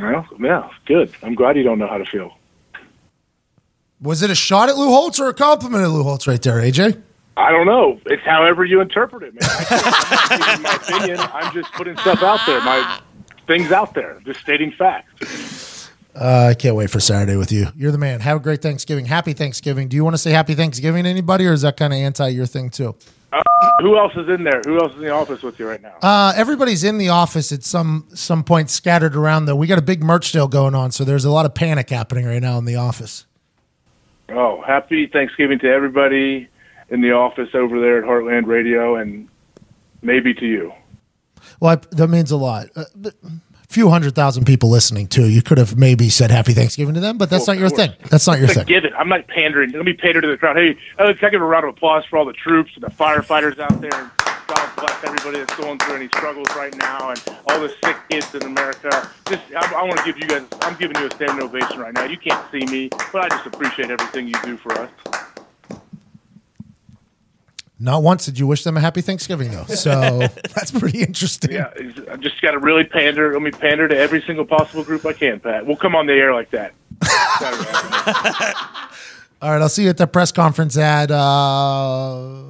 Well, 0.00 0.26
yeah, 0.40 0.68
good. 0.84 1.12
I'm 1.22 1.34
glad 1.34 1.56
you 1.56 1.62
don't 1.62 1.78
know 1.78 1.88
how 1.88 1.98
to 1.98 2.04
feel. 2.04 2.36
Was 4.00 4.22
it 4.22 4.30
a 4.30 4.34
shot 4.34 4.68
at 4.68 4.76
Lou 4.76 4.88
Holtz 4.88 5.18
or 5.18 5.28
a 5.28 5.34
compliment 5.34 5.82
at 5.82 5.88
Lou 5.88 6.02
Holtz 6.02 6.26
right 6.26 6.40
there, 6.40 6.60
AJ? 6.60 7.02
I 7.36 7.50
don't 7.50 7.66
know. 7.66 8.00
It's 8.06 8.22
however 8.22 8.64
you 8.64 8.80
interpret 8.80 9.22
it, 9.22 9.34
man. 9.34 9.42
I 9.42 10.54
in 10.56 10.62
my 10.62 10.74
opinion, 10.74 11.18
I'm 11.20 11.52
just 11.52 11.70
putting 11.72 11.96
stuff 11.98 12.22
out 12.22 12.40
there. 12.46 12.60
My 12.62 13.00
things 13.46 13.72
out 13.72 13.94
there, 13.94 14.20
just 14.24 14.40
stating 14.40 14.72
facts. 14.72 15.90
Uh, 16.14 16.48
I 16.50 16.54
can't 16.54 16.76
wait 16.76 16.88
for 16.88 16.98
Saturday 16.98 17.36
with 17.36 17.52
you. 17.52 17.66
You're 17.76 17.92
the 17.92 17.98
man. 17.98 18.20
Have 18.20 18.38
a 18.38 18.40
great 18.40 18.62
Thanksgiving. 18.62 19.04
Happy 19.04 19.34
Thanksgiving. 19.34 19.88
Do 19.88 19.96
you 19.96 20.04
want 20.04 20.14
to 20.14 20.18
say 20.18 20.30
Happy 20.30 20.54
Thanksgiving 20.54 21.04
to 21.04 21.10
anybody, 21.10 21.46
or 21.46 21.52
is 21.52 21.60
that 21.60 21.76
kind 21.76 21.92
of 21.92 21.98
anti 21.98 22.28
your 22.28 22.46
thing 22.46 22.70
too? 22.70 22.94
Who 23.80 23.98
else 23.98 24.12
is 24.16 24.28
in 24.28 24.44
there? 24.44 24.62
Who 24.64 24.80
else 24.80 24.92
is 24.92 24.98
in 24.98 25.04
the 25.04 25.10
office 25.10 25.42
with 25.42 25.58
you 25.58 25.68
right 25.68 25.82
now? 25.82 25.96
Uh, 26.00 26.32
everybody's 26.34 26.84
in 26.84 26.96
the 26.96 27.10
office 27.10 27.52
at 27.52 27.62
some 27.64 28.06
some 28.14 28.44
point, 28.44 28.70
scattered 28.70 29.14
around. 29.14 29.44
Though 29.44 29.56
we 29.56 29.66
got 29.66 29.78
a 29.78 29.82
big 29.82 30.02
merch 30.02 30.32
sale 30.32 30.48
going 30.48 30.74
on, 30.74 30.90
so 30.90 31.04
there's 31.04 31.26
a 31.26 31.30
lot 31.30 31.44
of 31.44 31.54
panic 31.54 31.90
happening 31.90 32.24
right 32.24 32.40
now 32.40 32.56
in 32.56 32.64
the 32.64 32.76
office. 32.76 33.26
Oh, 34.30 34.62
happy 34.66 35.06
Thanksgiving 35.06 35.58
to 35.58 35.68
everybody 35.68 36.48
in 36.88 37.00
the 37.00 37.12
office 37.12 37.50
over 37.54 37.80
there 37.80 37.98
at 37.98 38.04
Heartland 38.04 38.46
Radio, 38.46 38.96
and 38.96 39.28
maybe 40.02 40.34
to 40.34 40.46
you. 40.46 40.72
Well, 41.60 41.72
I, 41.72 41.96
that 41.96 42.08
means 42.08 42.30
a 42.30 42.36
lot. 42.36 42.68
Uh, 42.76 42.84
but 42.94 43.14
few 43.68 43.88
hundred 43.90 44.14
thousand 44.14 44.44
people 44.44 44.70
listening 44.70 45.06
too. 45.06 45.28
You 45.28 45.42
could 45.42 45.58
have 45.58 45.76
maybe 45.76 46.08
said 46.08 46.30
Happy 46.30 46.52
Thanksgiving 46.52 46.94
to 46.94 47.00
them, 47.00 47.18
but 47.18 47.30
that's 47.30 47.46
Well, 47.46 47.56
not 47.56 47.60
your 47.60 47.68
thing. 47.70 47.92
That's 48.10 48.26
not 48.26 48.38
your 48.38 48.48
thing. 48.48 48.64
Give 48.64 48.84
it. 48.84 48.92
I'm 48.96 49.08
not 49.08 49.26
pandering. 49.26 49.72
Let 49.72 49.84
me 49.84 49.92
pander 49.92 50.20
to 50.20 50.28
the 50.28 50.36
crowd. 50.36 50.56
Hey, 50.56 50.76
uh, 50.98 51.12
can 51.14 51.26
I 51.26 51.30
give 51.30 51.42
a 51.42 51.44
round 51.44 51.64
of 51.64 51.74
applause 51.74 52.04
for 52.08 52.18
all 52.18 52.24
the 52.24 52.32
troops 52.32 52.70
and 52.74 52.84
the 52.84 52.90
firefighters 52.90 53.58
out 53.58 53.80
there? 53.80 53.92
And 53.92 54.10
God 54.46 54.70
bless 54.76 55.04
everybody 55.04 55.38
that's 55.38 55.56
going 55.56 55.78
through 55.78 55.96
any 55.96 56.08
struggles 56.08 56.46
right 56.56 56.74
now, 56.76 57.10
and 57.10 57.22
all 57.48 57.60
the 57.60 57.68
sick 57.84 57.96
kids 58.08 58.34
in 58.34 58.44
America. 58.44 59.10
Just, 59.28 59.42
I, 59.54 59.74
I 59.74 59.82
want 59.82 59.98
to 59.98 60.04
give 60.04 60.18
you 60.18 60.26
guys. 60.28 60.44
I'm 60.62 60.76
giving 60.76 60.96
you 60.98 61.06
a 61.06 61.10
standing 61.10 61.42
ovation 61.44 61.80
right 61.80 61.92
now. 61.92 62.04
You 62.04 62.16
can't 62.16 62.50
see 62.52 62.64
me, 62.66 62.88
but 63.12 63.24
I 63.24 63.28
just 63.28 63.46
appreciate 63.46 63.90
everything 63.90 64.28
you 64.28 64.34
do 64.44 64.56
for 64.56 64.72
us. 64.72 64.90
Not 67.78 68.02
once 68.02 68.24
did 68.24 68.38
you 68.38 68.46
wish 68.46 68.64
them 68.64 68.76
a 68.78 68.80
Happy 68.80 69.02
Thanksgiving 69.02 69.50
though, 69.50 69.64
so 69.66 70.18
that's 70.54 70.70
pretty 70.70 71.02
interesting. 71.02 71.52
Yeah, 71.52 71.70
I 72.10 72.16
just 72.16 72.40
got 72.40 72.52
to 72.52 72.58
really 72.58 72.84
pander. 72.84 73.32
Let 73.32 73.42
me 73.42 73.50
pander 73.50 73.86
to 73.86 73.96
every 73.96 74.22
single 74.22 74.46
possible 74.46 74.82
group 74.82 75.04
I 75.04 75.12
can, 75.12 75.40
Pat. 75.40 75.66
We'll 75.66 75.76
come 75.76 75.94
on 75.94 76.06
the 76.06 76.14
air 76.14 76.32
like 76.32 76.50
that. 76.52 76.72
All 79.42 79.50
right, 79.50 79.60
I'll 79.60 79.68
see 79.68 79.84
you 79.84 79.90
at 79.90 79.98
the 79.98 80.06
press 80.06 80.32
conference 80.32 80.78
at. 80.78 81.10
Uh, 81.10 82.42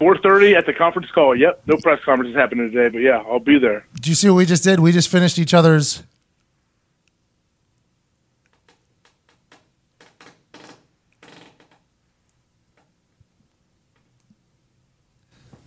4:30 0.00 0.56
at 0.56 0.66
the 0.66 0.72
conference 0.72 1.10
call. 1.12 1.36
Yep, 1.36 1.62
no 1.66 1.76
press 1.76 2.00
conference 2.04 2.30
is 2.30 2.36
happening 2.36 2.70
today, 2.70 2.88
but 2.88 2.98
yeah, 2.98 3.22
I'll 3.28 3.38
be 3.40 3.58
there. 3.58 3.84
do 4.00 4.10
you 4.10 4.16
see 4.16 4.28
what 4.28 4.36
we 4.36 4.46
just 4.46 4.64
did? 4.64 4.80
We 4.80 4.90
just 4.92 5.08
finished 5.08 5.38
each 5.38 5.54
other's. 5.54 6.02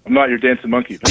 I'm 0.05 0.13
not 0.13 0.29
your 0.29 0.37
dancing 0.39 0.69
monkey. 0.69 0.99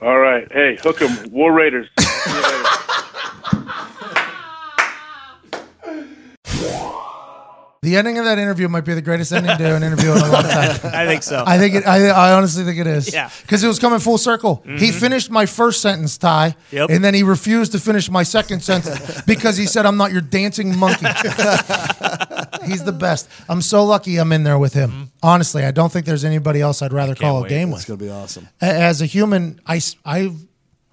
All 0.00 0.18
right. 0.18 0.50
Hey, 0.52 0.78
hook 0.82 1.00
'em. 1.02 1.30
War 1.30 1.52
Raiders. 1.52 1.88
See 1.98 2.30
you 2.30 2.42
later. 2.42 2.68
The 7.82 7.96
ending 7.96 8.16
of 8.16 8.26
that 8.26 8.38
interview 8.38 8.68
might 8.68 8.84
be 8.84 8.94
the 8.94 9.02
greatest 9.02 9.32
ending 9.32 9.58
to 9.58 9.74
an 9.74 9.82
interview 9.82 10.12
in 10.12 10.18
a 10.18 10.30
long 10.30 10.44
time. 10.44 10.70
I 10.94 11.04
think 11.04 11.24
so. 11.24 11.42
I 11.44 11.58
think 11.58 11.74
it. 11.74 11.84
I, 11.84 12.10
I 12.10 12.32
honestly 12.32 12.62
think 12.62 12.78
it 12.78 12.86
is. 12.86 13.12
Yeah. 13.12 13.28
Because 13.42 13.64
it 13.64 13.66
was 13.66 13.80
coming 13.80 13.98
full 13.98 14.18
circle. 14.18 14.62
He 14.64 14.70
mm-hmm. 14.70 14.98
finished 15.00 15.32
my 15.32 15.46
first 15.46 15.82
sentence, 15.82 16.16
Ty, 16.16 16.54
Yep. 16.70 16.90
and 16.90 17.02
then 17.02 17.12
he 17.12 17.24
refused 17.24 17.72
to 17.72 17.80
finish 17.80 18.08
my 18.08 18.22
second 18.22 18.62
sentence 18.62 19.22
because 19.26 19.56
he 19.56 19.66
said, 19.66 19.84
"I'm 19.84 19.96
not 19.96 20.12
your 20.12 20.20
dancing 20.20 20.78
monkey." 20.78 21.06
He's 22.64 22.84
the 22.84 22.96
best. 22.96 23.28
I'm 23.48 23.60
so 23.60 23.84
lucky 23.84 24.16
I'm 24.18 24.30
in 24.30 24.44
there 24.44 24.60
with 24.60 24.74
him. 24.74 24.90
Mm-hmm. 24.90 25.02
Honestly, 25.24 25.64
I 25.64 25.72
don't 25.72 25.90
think 25.90 26.06
there's 26.06 26.24
anybody 26.24 26.60
else 26.60 26.82
I'd 26.82 26.92
rather 26.92 27.16
call 27.16 27.38
a 27.38 27.42
wait. 27.42 27.48
game 27.48 27.72
It's 27.72 27.84
gonna 27.84 27.96
be 27.96 28.10
awesome. 28.10 28.48
As 28.60 29.02
a 29.02 29.06
human, 29.06 29.60
I, 29.66 29.80
I, 30.04 30.18
have 30.20 30.36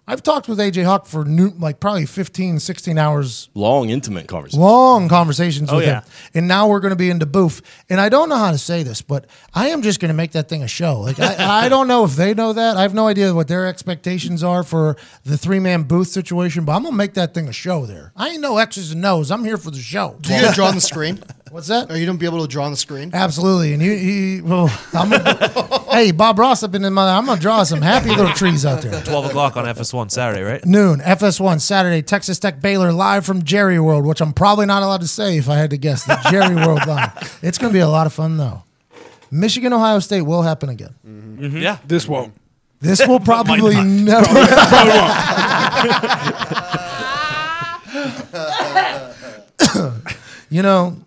I've 0.10 0.24
talked 0.24 0.48
with 0.50 0.58
AJ 0.58 0.86
Hawk 0.86 1.06
for 1.06 1.24
new, 1.24 1.50
like 1.52 1.80
probably 1.80 2.08
15, 2.08 2.60
16 2.60 2.98
hours 2.98 3.50
Long, 3.54 3.90
intimate 3.92 4.28
conversation. 4.28 4.60
long 4.60 5.08
conversations 5.08 5.70
oh, 5.72 5.76
with 5.76 5.84
Oh, 5.86 5.88
yeah. 5.88 6.02
him. 6.02 6.10
And 6.34 6.48
now 6.48 6.68
we're 6.68 6.80
going 6.80 6.90
to 6.90 6.96
be 6.96 7.12
into 7.12 7.28
boof. 7.28 7.62
And 7.92 8.02
I 8.02 8.10
don't 8.10 8.28
know 8.28 8.38
how 8.38 8.50
to 8.50 8.58
say 8.58 8.82
this, 8.82 9.04
but 9.04 9.28
I 9.54 9.68
am 9.68 9.84
just 9.84 10.00
going 10.00 10.10
to 10.10 10.16
make 10.16 10.32
that 10.32 10.50
thing 10.50 10.64
a 10.64 10.68
show. 10.68 11.00
Like 11.00 11.20
I, 11.20 11.66
I 11.66 11.70
don't 11.70 11.88
know 11.88 12.06
if 12.06 12.16
they 12.16 12.34
know 12.34 12.54
that. 12.54 12.76
I 12.76 12.82
have 12.82 12.96
no 12.96 13.06
idea 13.06 13.36
what 13.36 13.48
their 13.48 13.68
expectations 13.68 14.44
are 14.44 14.64
for 14.64 14.98
the 15.26 15.38
three 15.38 15.60
man 15.60 15.84
booth 15.84 16.08
situation, 16.08 16.66
but 16.66 16.72
I'm 16.72 16.82
going 16.82 16.94
to 16.94 16.98
make 16.98 17.14
that 17.14 17.36
thing 17.36 17.48
a 17.48 17.54
show 17.54 17.86
there. 17.86 18.12
I 18.16 18.30
ain't 18.30 18.42
no 18.42 18.58
X's 18.58 18.92
and 18.92 19.06
O's. 19.06 19.30
I'm 19.30 19.46
here 19.46 19.58
for 19.58 19.70
the 19.70 19.78
show. 19.78 20.18
Do 20.22 20.34
you 20.34 20.42
get 20.42 20.56
draw 20.56 20.70
on 20.70 20.76
the 20.76 20.82
screen? 20.82 21.20
What's 21.52 21.68
that? 21.68 21.90
Are 21.90 21.98
you 21.98 22.06
gonna 22.06 22.18
be 22.18 22.26
able 22.26 22.42
to 22.42 22.48
draw 22.48 22.66
on 22.66 22.72
the 22.72 22.78
screen? 22.78 23.12
Absolutely, 23.14 23.74
and 23.74 23.82
he, 23.82 23.98
he 23.98 24.42
well, 24.42 24.70
I'm 24.94 25.10
gonna, 25.10 25.84
hey 25.92 26.12
Bob 26.12 26.38
Ross 26.40 26.64
up 26.64 26.76
in 26.76 26.82
the 26.82 26.92
mother. 26.92 27.12
I'm 27.12 27.26
gonna 27.26 27.40
draw 27.40 27.64
some 27.64 27.82
happy 27.82 28.10
little 28.10 28.34
trees 28.34 28.66
out 28.66 28.82
there. 28.82 29.02
12 29.04 29.26
o'clock 29.26 29.58
on 29.58 29.66
FS1 29.66 30.12
Saturday, 30.12 30.42
right? 30.44 30.66
Noon, 30.66 31.00
FS1 31.00 31.62
Saturday, 31.62 32.02
Texas 32.02 32.40
Tech 32.40 32.62
Baylor 32.62 32.92
live 32.92 33.26
from 33.26 33.44
Jerry 33.44 33.80
World, 33.80 34.06
which 34.06 34.22
I'm 34.22 34.34
probably 34.34 34.66
not 34.66 34.84
allowed 34.84 35.02
to 35.02 35.08
say 35.08 35.38
if 35.38 35.50
I 35.50 35.56
had 35.56 35.70
to 35.72 35.78
guess. 35.78 36.06
The 36.06 36.20
Jerry 36.30 36.56
World 36.56 36.86
live. 36.88 37.40
It's 37.42 37.58
going 37.58 37.72
to 37.72 37.74
be 37.74 37.82
a 37.82 37.90
lot 37.90 38.06
of 38.08 38.14
fun 38.14 38.38
though. 38.38 38.64
Michigan 39.32 39.74
Ohio 39.74 40.00
State 40.00 40.22
will 40.24 40.42
happen 40.42 40.70
again. 40.70 40.96
Mm-hmm. 41.08 41.46
Mm-hmm. 41.46 41.58
Yeah. 41.58 41.78
This 41.86 42.08
won't. 42.08 42.34
This 42.80 43.06
will 43.08 43.20
probably 43.32 43.76
not. 43.76 43.86
never. 49.66 50.10
you 50.50 50.62
know, 50.62 50.98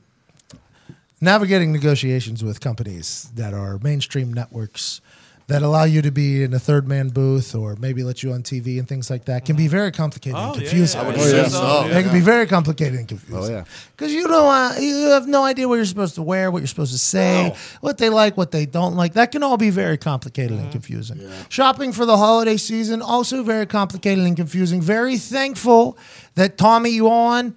navigating 1.22 1.72
negotiations 1.72 2.42
with 2.44 2.60
companies 2.60 3.30
that 3.36 3.54
are 3.54 3.78
mainstream 3.78 4.32
networks 4.34 5.00
that 5.48 5.60
allow 5.60 5.84
you 5.84 6.00
to 6.00 6.10
be 6.10 6.42
in 6.44 6.54
a 6.54 6.58
third 6.58 6.86
man 6.88 7.08
booth 7.08 7.54
or 7.54 7.76
maybe 7.76 8.02
let 8.04 8.22
you 8.22 8.32
on 8.32 8.42
TV 8.42 8.78
and 8.78 8.88
things 8.88 9.10
like 9.10 9.24
that 9.26 9.44
can 9.44 9.54
be 9.56 9.66
very 9.68 9.90
complicated 9.92 10.36
and 10.38 10.50
Oh, 10.50 10.54
yeah, 10.54 10.60
confusing. 10.60 11.00
yeah, 11.00 11.04
I 11.04 11.10
would 11.10 11.18
Oh, 11.20 11.36
yeah. 11.36 11.48
so. 11.48 11.84
It 11.98 12.02
can 12.04 12.12
be 12.12 12.20
very 12.20 12.46
complicated 12.46 12.94
and 12.98 13.08
confusing. 13.08 13.54
Oh, 13.54 13.58
yeah. 13.58 13.64
Because 13.96 14.12
you 14.12 14.26
know, 14.28 14.48
uh, 14.48 14.74
you 14.78 15.10
have 15.10 15.26
no 15.28 15.44
idea 15.44 15.68
what 15.68 15.74
you're 15.76 15.84
supposed 15.84 16.14
to 16.14 16.22
wear, 16.22 16.50
what 16.50 16.58
you're 16.60 16.68
supposed 16.68 16.92
to 16.92 16.98
say, 16.98 17.54
what 17.80 17.98
they 17.98 18.08
like, 18.08 18.36
what 18.36 18.50
they 18.52 18.66
don't 18.66 18.94
like. 18.94 19.14
That 19.14 19.30
can 19.32 19.42
all 19.42 19.56
be 19.56 19.70
very 19.70 19.98
complicated 19.98 20.58
and 20.58 20.70
confusing. 20.72 21.20
Shopping 21.50 21.92
for 21.92 22.06
the 22.06 22.16
holiday 22.16 22.56
season 22.56 23.02
also 23.02 23.42
very 23.42 23.66
complicated 23.66 24.24
and 24.24 24.36
confusing. 24.36 24.80
Very 24.80 25.18
thankful 25.18 25.98
that 26.36 26.56
Tommy 26.56 26.90
Yuan 26.90 27.54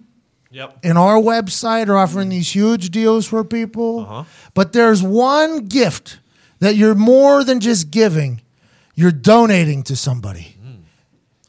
Yep. 0.55 0.79
and 0.83 0.97
our 0.97 1.17
website 1.17 1.89
are 1.89 1.97
offering 1.97 2.29
these 2.29 2.55
huge 2.55 2.89
deals 2.89 3.27
for 3.27 3.43
people. 3.43 4.25
But 4.53 4.71
there's 4.71 5.03
one 5.03 5.65
gift 5.65 6.19
that 6.59 6.77
you're 6.77 6.95
more 6.95 7.43
than 7.43 7.59
just 7.59 7.91
giving, 7.91 8.41
you're 8.95 9.11
donating 9.11 9.83
to 9.83 9.97
somebody. 9.97 10.55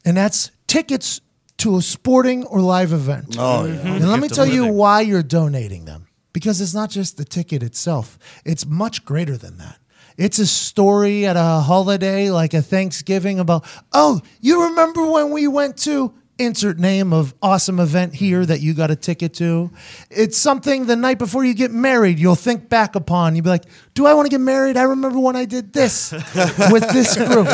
And 0.03 0.17
that's 0.17 0.51
tickets 0.67 1.21
to 1.59 1.77
a 1.77 1.81
sporting 1.81 2.45
or 2.45 2.59
live 2.59 2.91
event. 2.91 3.37
Oh 3.39 3.65
yeah. 3.65 3.79
And 3.95 4.09
let 4.09 4.19
me 4.19 4.27
tell 4.27 4.45
you 4.45 4.67
why 4.67 5.01
you're 5.01 5.23
donating 5.23 5.85
them. 5.85 6.07
Because 6.33 6.59
it's 6.59 6.73
not 6.73 6.89
just 6.89 7.15
the 7.15 7.25
ticket 7.25 7.63
itself, 7.63 8.19
it's 8.45 8.65
much 8.65 9.05
greater 9.05 9.37
than 9.37 9.57
that. 9.57 9.79
It's 10.17 10.37
a 10.39 10.45
story 10.47 11.25
at 11.25 11.37
a 11.37 11.61
holiday 11.61 12.29
like 12.29 12.53
a 12.53 12.61
Thanksgiving 12.61 13.39
about, 13.39 13.65
oh, 13.93 14.21
you 14.41 14.65
remember 14.65 15.05
when 15.05 15.31
we 15.31 15.47
went 15.47 15.77
to 15.83 16.13
insert 16.39 16.77
name 16.79 17.13
of 17.13 17.33
awesome 17.41 17.79
event 17.79 18.13
here 18.15 18.45
that 18.45 18.59
you 18.61 18.73
got 18.73 18.91
a 18.91 18.95
ticket 18.95 19.33
to? 19.35 19.71
It's 20.09 20.37
something 20.37 20.85
the 20.85 20.95
night 20.95 21.17
before 21.17 21.43
you 21.43 21.53
get 21.53 21.71
married, 21.71 22.19
you'll 22.19 22.35
think 22.35 22.69
back 22.69 22.95
upon. 22.95 23.35
You'll 23.35 23.43
be 23.43 23.49
like, 23.49 23.65
do 23.93 24.05
I 24.05 24.13
want 24.13 24.25
to 24.25 24.29
get 24.29 24.41
married? 24.41 24.77
I 24.77 24.83
remember 24.83 25.19
when 25.19 25.35
I 25.35 25.45
did 25.45 25.73
this 25.73 26.11
with 26.71 26.89
this 26.91 27.15
group. 27.15 27.47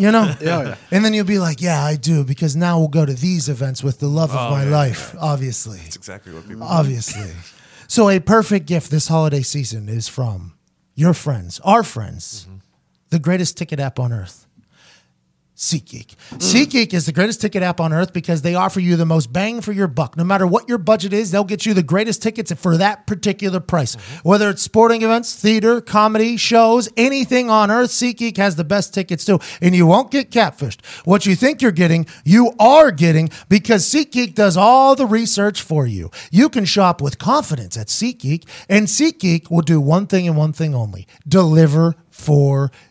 You 0.00 0.10
know? 0.10 0.34
Yeah. 0.40 0.76
And 0.90 1.04
then 1.04 1.12
you'll 1.12 1.26
be 1.26 1.38
like, 1.38 1.60
yeah, 1.60 1.82
I 1.84 1.96
do, 1.96 2.24
because 2.24 2.56
now 2.56 2.78
we'll 2.78 2.88
go 2.88 3.04
to 3.04 3.12
these 3.12 3.48
events 3.48 3.82
with 3.82 3.98
the 3.98 4.08
love 4.08 4.30
of 4.30 4.36
Oh, 4.36 4.50
my 4.50 4.64
yeah, 4.64 4.70
life, 4.70 5.14
obviously. 5.20 5.78
That's 5.78 5.96
exactly 5.96 6.32
what 6.32 6.48
people 6.48 6.62
Obviously. 6.62 7.30
so, 7.86 8.08
a 8.08 8.18
perfect 8.20 8.66
gift 8.66 8.90
this 8.90 9.08
holiday 9.08 9.42
season 9.42 9.88
is 9.88 10.08
from 10.08 10.54
your 10.94 11.12
friends, 11.12 11.60
our 11.64 11.82
friends, 11.82 12.46
mm-hmm. 12.48 12.58
the 13.10 13.18
greatest 13.18 13.56
ticket 13.58 13.78
app 13.78 13.98
on 13.98 14.12
earth. 14.12 14.46
SeatGeek. 15.60 16.14
SeatGeek 16.38 16.94
is 16.94 17.04
the 17.04 17.12
greatest 17.12 17.42
ticket 17.42 17.62
app 17.62 17.80
on 17.80 17.92
earth 17.92 18.14
because 18.14 18.40
they 18.40 18.54
offer 18.54 18.80
you 18.80 18.96
the 18.96 19.04
most 19.04 19.30
bang 19.30 19.60
for 19.60 19.72
your 19.72 19.88
buck. 19.88 20.16
No 20.16 20.24
matter 20.24 20.46
what 20.46 20.70
your 20.70 20.78
budget 20.78 21.12
is, 21.12 21.30
they'll 21.30 21.44
get 21.44 21.66
you 21.66 21.74
the 21.74 21.82
greatest 21.82 22.22
tickets 22.22 22.50
for 22.54 22.78
that 22.78 23.06
particular 23.06 23.60
price. 23.60 23.94
Mm-hmm. 23.94 24.28
Whether 24.28 24.48
it's 24.48 24.62
sporting 24.62 25.02
events, 25.02 25.34
theater, 25.34 25.82
comedy, 25.82 26.38
shows, 26.38 26.88
anything 26.96 27.50
on 27.50 27.70
earth, 27.70 27.90
SeatGeek 27.90 28.38
has 28.38 28.56
the 28.56 28.64
best 28.64 28.94
tickets 28.94 29.26
too. 29.26 29.38
And 29.60 29.76
you 29.76 29.86
won't 29.86 30.10
get 30.10 30.30
catfished. 30.30 30.82
What 31.04 31.26
you 31.26 31.36
think 31.36 31.60
you're 31.60 31.72
getting, 31.72 32.06
you 32.24 32.54
are 32.58 32.90
getting 32.90 33.28
because 33.50 33.86
SeatGeek 33.86 34.34
does 34.34 34.56
all 34.56 34.96
the 34.96 35.04
research 35.04 35.60
for 35.60 35.86
you. 35.86 36.10
You 36.30 36.48
can 36.48 36.64
shop 36.64 37.02
with 37.02 37.18
confidence 37.18 37.76
at 37.76 37.88
SeatGeek, 37.88 38.48
and 38.70 38.86
SeatGeek 38.86 39.50
will 39.50 39.60
do 39.60 39.78
one 39.78 40.06
thing 40.06 40.26
and 40.26 40.38
one 40.38 40.54
thing 40.54 40.74
only 40.74 41.06
deliver 41.28 41.96
for 42.08 42.70
you. 42.72 42.89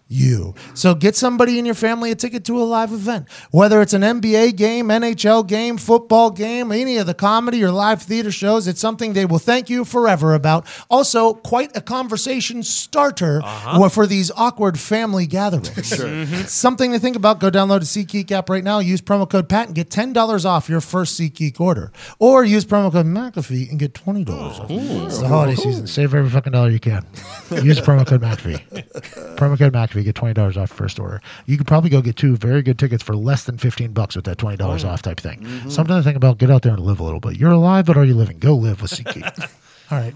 So 0.74 0.96
get 0.96 1.16
somebody 1.16 1.60
in 1.60 1.66
your 1.66 1.76
family 1.76 2.12
a 2.12 2.16
ticket 2.16 2.44
to 2.46 2.60
a 2.60 2.66
live 2.66 2.92
event, 2.92 3.28
whether 3.52 3.82
it's 3.82 3.94
an 3.94 4.02
NBA 4.02 4.56
game, 4.58 4.88
NHL 4.88 5.48
game, 5.48 5.78
football 5.78 6.32
game, 6.32 6.72
any 6.72 6.98
of 6.98 7.06
the 7.06 7.14
comedy 7.14 7.64
or 7.64 7.72
live 7.72 8.02
theater 8.02 8.32
shows. 8.32 8.68
It's 8.68 8.82
something 8.82 9.14
they 9.14 9.26
will 9.26 9.40
thank 9.40 9.70
you 9.70 9.86
forever 9.86 10.34
about. 10.34 10.66
Also, 10.90 11.36
quite 11.36 11.78
a 11.78 11.82
conversation 11.82 12.64
starter 12.64 13.42
uh-huh. 13.44 13.90
for 13.90 14.08
these 14.08 14.32
awkward 14.32 14.80
family 14.80 15.28
gatherings. 15.28 15.90
Something 16.52 16.92
to 16.92 17.00
think 17.00 17.16
about. 17.16 17.40
Go 17.40 17.52
download 17.52 17.80
the 17.80 18.06
SeatGeek 18.06 18.32
app 18.32 18.50
right 18.50 18.64
now. 18.64 18.80
Use 18.80 19.02
promo 19.02 19.30
code 19.30 19.48
PAT 19.48 19.68
and 19.68 19.76
get 19.76 19.90
$10 19.90 20.46
off 20.46 20.70
your 20.70 20.82
first 20.82 21.20
SeatGeek 21.20 21.60
order. 21.60 21.92
Or 22.18 22.44
use 22.44 22.66
promo 22.66 22.92
code 22.92 23.06
McAfee 23.06 23.70
and 23.70 23.80
get 23.80 23.94
$20 23.94 24.30
off. 24.30 24.66
It's 24.70 25.20
the 25.20 25.28
holiday 25.28 25.56
season. 25.56 25.88
Save 25.88 26.16
every 26.16 26.30
fucking 26.30 26.54
dollar 26.54 26.70
you 26.70 26.80
can. 26.80 27.06
Use 27.52 27.80
promo 27.80 28.06
code 28.08 28.22
McAfee. 28.22 28.60
promo 29.38 29.58
code 29.58 29.74
McAfee. 29.74 29.99
You 30.00 30.06
get 30.06 30.16
$20 30.16 30.58
off 30.58 30.72
first 30.72 31.00
order. 31.00 31.22
You 31.46 31.58
could 31.58 31.68
probably 31.68 31.90
go 31.90 32.02
get 32.02 32.16
two 32.16 32.36
very 32.38 32.62
good 32.62 32.80
tickets 32.80 33.04
for 33.04 33.16
less 33.16 33.44
than 33.44 33.58
15 33.58 33.92
bucks 33.92 34.16
with 34.16 34.26
that 34.26 34.38
$20 34.38 34.86
off 34.86 35.02
type 35.02 35.20
thing. 35.20 35.46
Something 35.70 35.96
to 35.96 36.04
think 36.04 36.18
about. 36.18 36.38
Get 36.38 36.50
out 36.50 36.62
there 36.64 36.74
and 36.74 36.82
live 36.82 37.00
a 37.00 37.04
little 37.04 37.20
bit. 37.20 37.38
You're 37.38 37.52
alive, 37.52 37.86
but 37.86 37.98
are 37.98 38.06
you 38.06 38.16
living? 38.16 38.40
Go 38.40 38.56
live 38.56 38.82
with 38.82 38.92
SeatGeek. 38.92 39.50
All 39.92 39.98
right. 39.98 40.14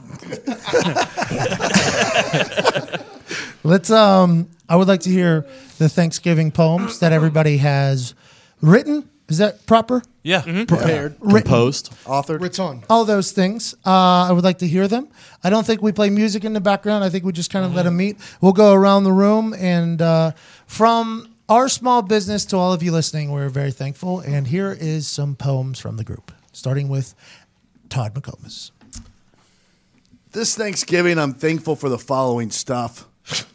Let's. 3.64 3.90
Um, 3.90 4.50
I 4.70 4.76
would 4.76 4.88
like 4.88 5.02
to 5.02 5.10
hear 5.10 5.46
the 5.78 5.90
Thanksgiving 5.90 6.52
poems 6.52 7.00
that 7.00 7.12
everybody 7.12 7.58
has 7.58 8.14
written. 8.62 9.10
Is 9.30 9.38
that 9.38 9.66
proper? 9.66 10.04
Yeah. 10.22 10.42
Prepared, 10.42 11.16
Written. 11.20 11.42
Composed. 11.42 11.92
authored. 12.06 12.40
Riton. 12.40 12.84
All 12.90 13.06
those 13.06 13.32
things. 13.32 13.74
Uh, 13.86 14.28
I 14.28 14.32
would 14.32 14.44
like 14.44 14.60
to 14.60 14.68
hear 14.68 14.88
them. 14.88 15.08
I 15.44 15.50
don't 15.50 15.66
think 15.66 15.82
we 15.82 15.92
play 15.92 16.10
music 16.10 16.44
in 16.44 16.54
the 16.54 16.62
background. 16.62 17.04
I 17.04 17.10
think 17.10 17.24
we 17.24 17.32
just 17.32 17.52
kind 17.52 17.66
of 17.66 17.74
let 17.74 17.84
them 17.84 17.98
meet. 17.98 18.18
We'll 18.42 18.54
go 18.54 18.74
around 18.74 19.06
the 19.06 19.12
room, 19.14 19.54
and 19.58 20.02
uh, 20.02 20.32
from 20.68 21.34
our 21.50 21.68
small 21.70 22.02
business 22.02 22.46
to 22.46 22.58
all 22.58 22.74
of 22.74 22.84
you 22.84 22.92
listening, 22.92 23.32
we're 23.32 23.50
very 23.50 23.72
thankful. 23.72 24.20
And 24.20 24.48
here 24.48 24.76
is 24.78 25.08
some 25.08 25.36
poems 25.36 25.80
from 25.80 25.98
the 25.98 26.04
group, 26.04 26.32
starting 26.52 26.88
with 26.90 27.16
Todd 27.90 28.14
McComas. 28.14 28.72
This 30.32 30.56
Thanksgiving, 30.56 31.20
I'm 31.20 31.34
thankful 31.34 31.76
for 31.76 31.90
the 31.90 32.00
following 32.00 32.50
stuff. 32.50 33.08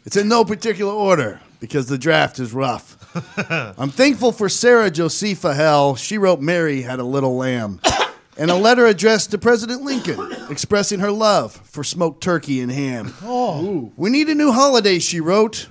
It's 0.05 0.15
in 0.17 0.27
no 0.29 0.45
particular 0.45 0.93
order 0.93 1.41
because 1.59 1.87
the 1.87 1.97
draft 1.97 2.39
is 2.39 2.53
rough. 2.53 2.95
I'm 3.77 3.89
thankful 3.89 4.31
for 4.31 4.49
Sarah 4.49 4.91
Josepha 4.91 5.53
Hale. 5.55 5.95
She 5.95 6.17
wrote 6.17 6.41
Mary 6.41 6.81
Had 6.83 6.99
a 6.99 7.03
Little 7.03 7.35
Lamb. 7.37 7.81
And 8.37 8.49
a 8.49 8.55
letter 8.55 8.85
addressed 8.85 9.31
to 9.31 9.37
President 9.37 9.81
Lincoln 9.81 10.31
expressing 10.49 11.01
her 11.01 11.11
love 11.11 11.51
for 11.51 11.83
smoked 11.83 12.23
turkey 12.23 12.61
and 12.61 12.71
ham. 12.71 13.13
Oh. 13.21 13.91
We 13.97 14.09
need 14.09 14.29
a 14.29 14.33
new 14.33 14.53
holiday, 14.53 14.99
she 14.99 15.19
wrote. 15.19 15.67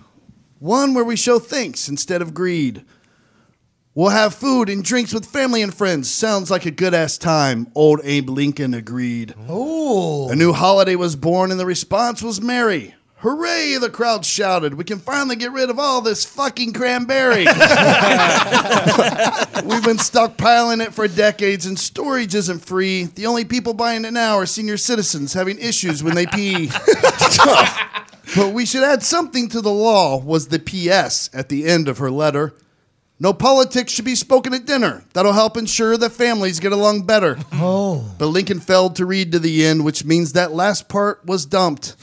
One 0.59 0.93
where 0.93 1.03
we 1.05 1.17
show 1.17 1.39
thanks 1.39 1.89
instead 1.89 2.21
of 2.21 2.35
greed. 2.35 2.85
We'll 3.95 4.11
have 4.11 4.35
food 4.35 4.69
and 4.69 4.85
drinks 4.85 5.15
with 5.15 5.25
family 5.25 5.63
and 5.63 5.73
friends. 5.73 6.11
Sounds 6.11 6.51
like 6.51 6.67
a 6.67 6.71
good 6.71 6.93
ass 6.93 7.17
time. 7.17 7.69
Old 7.75 8.01
Abe 8.05 8.29
Lincoln 8.29 8.75
agreed. 8.75 9.35
Oh, 9.49 10.29
A 10.29 10.37
new 10.37 10.53
holiday 10.53 10.95
was 10.95 11.17
born, 11.17 11.51
and 11.51 11.59
the 11.59 11.65
response 11.65 12.23
was 12.23 12.39
merry. 12.39 12.95
Hooray, 13.21 13.77
the 13.81 13.91
crowd 13.91 14.25
shouted. 14.25 14.75
We 14.75 14.85
can 14.85 15.01
finally 15.01 15.35
get 15.35 15.51
rid 15.51 15.71
of 15.71 15.79
all 15.81 16.01
this 16.01 16.25
fucking 16.25 16.73
cranberry. 16.73 17.45
We've 19.65 19.83
been 19.83 19.97
stockpiling 19.99 20.81
it 20.85 20.95
for 20.95 21.09
decades, 21.09 21.67
and 21.67 21.77
storage 21.77 22.37
isn't 22.37 22.61
free. 22.65 23.05
The 23.07 23.27
only 23.27 23.45
people 23.45 23.75
buying 23.75 24.05
it 24.05 24.13
now 24.13 24.37
are 24.37 24.47
senior 24.47 24.77
citizens 24.77 25.33
having 25.33 25.59
issues 25.59 26.01
when 26.05 26.15
they 26.15 26.27
pee. 26.27 26.69
but 28.37 28.53
we 28.53 28.65
should 28.65 28.85
add 28.85 29.03
something 29.03 29.49
to 29.49 29.61
the 29.61 29.73
law, 29.73 30.19
was 30.23 30.47
the 30.49 30.61
P.S. 30.61 31.29
at 31.33 31.49
the 31.49 31.67
end 31.67 31.89
of 31.89 31.99
her 31.99 32.13
letter. 32.13 32.55
No 33.19 33.33
politics 33.33 33.93
should 33.93 34.05
be 34.05 34.15
spoken 34.15 34.55
at 34.55 34.65
dinner. 34.65 35.03
That'll 35.13 35.33
help 35.33 35.57
ensure 35.57 35.97
that 35.97 36.11
families 36.11 36.61
get 36.61 36.71
along 36.71 37.03
better. 37.03 37.37
oh, 37.55 38.15
But 38.17 38.27
Lincoln 38.27 38.61
failed 38.61 38.95
to 38.95 39.07
read 39.07 39.33
to 39.33 39.41
the 39.41 39.67
end, 39.67 39.85
which 39.85 40.05
means 40.05 40.35
that 40.35 40.53
last 40.53 40.89
part 40.89 41.27
was 41.27 41.45
dumped. 41.47 41.97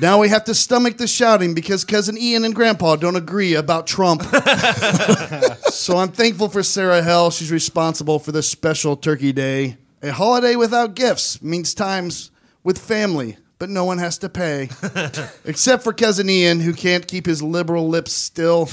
Now 0.00 0.18
we 0.18 0.30
have 0.30 0.44
to 0.44 0.54
stomach 0.54 0.96
the 0.96 1.06
shouting 1.06 1.52
because 1.52 1.84
cousin 1.84 2.16
Ian 2.16 2.46
and 2.46 2.54
Grandpa 2.54 2.96
don't 2.96 3.16
agree 3.16 3.54
about 3.54 3.86
Trump. 3.86 4.22
so 5.70 5.98
I'm 5.98 6.08
thankful 6.08 6.48
for 6.48 6.62
Sarah 6.62 7.02
Hale. 7.02 7.30
She's 7.30 7.52
responsible 7.52 8.18
for 8.18 8.32
this 8.32 8.48
special 8.48 8.96
Turkey 8.96 9.32
Day. 9.32 9.76
A 10.02 10.10
holiday 10.10 10.56
without 10.56 10.94
gifts 10.94 11.42
means 11.42 11.74
times 11.74 12.30
with 12.64 12.78
family, 12.78 13.36
but 13.58 13.68
no 13.68 13.84
one 13.84 13.98
has 13.98 14.16
to 14.18 14.30
pay. 14.30 14.70
Except 15.44 15.82
for 15.82 15.92
cousin 15.92 16.30
Ian, 16.30 16.60
who 16.60 16.72
can't 16.72 17.06
keep 17.06 17.26
his 17.26 17.42
liberal 17.42 17.86
lips 17.86 18.14
still. 18.14 18.70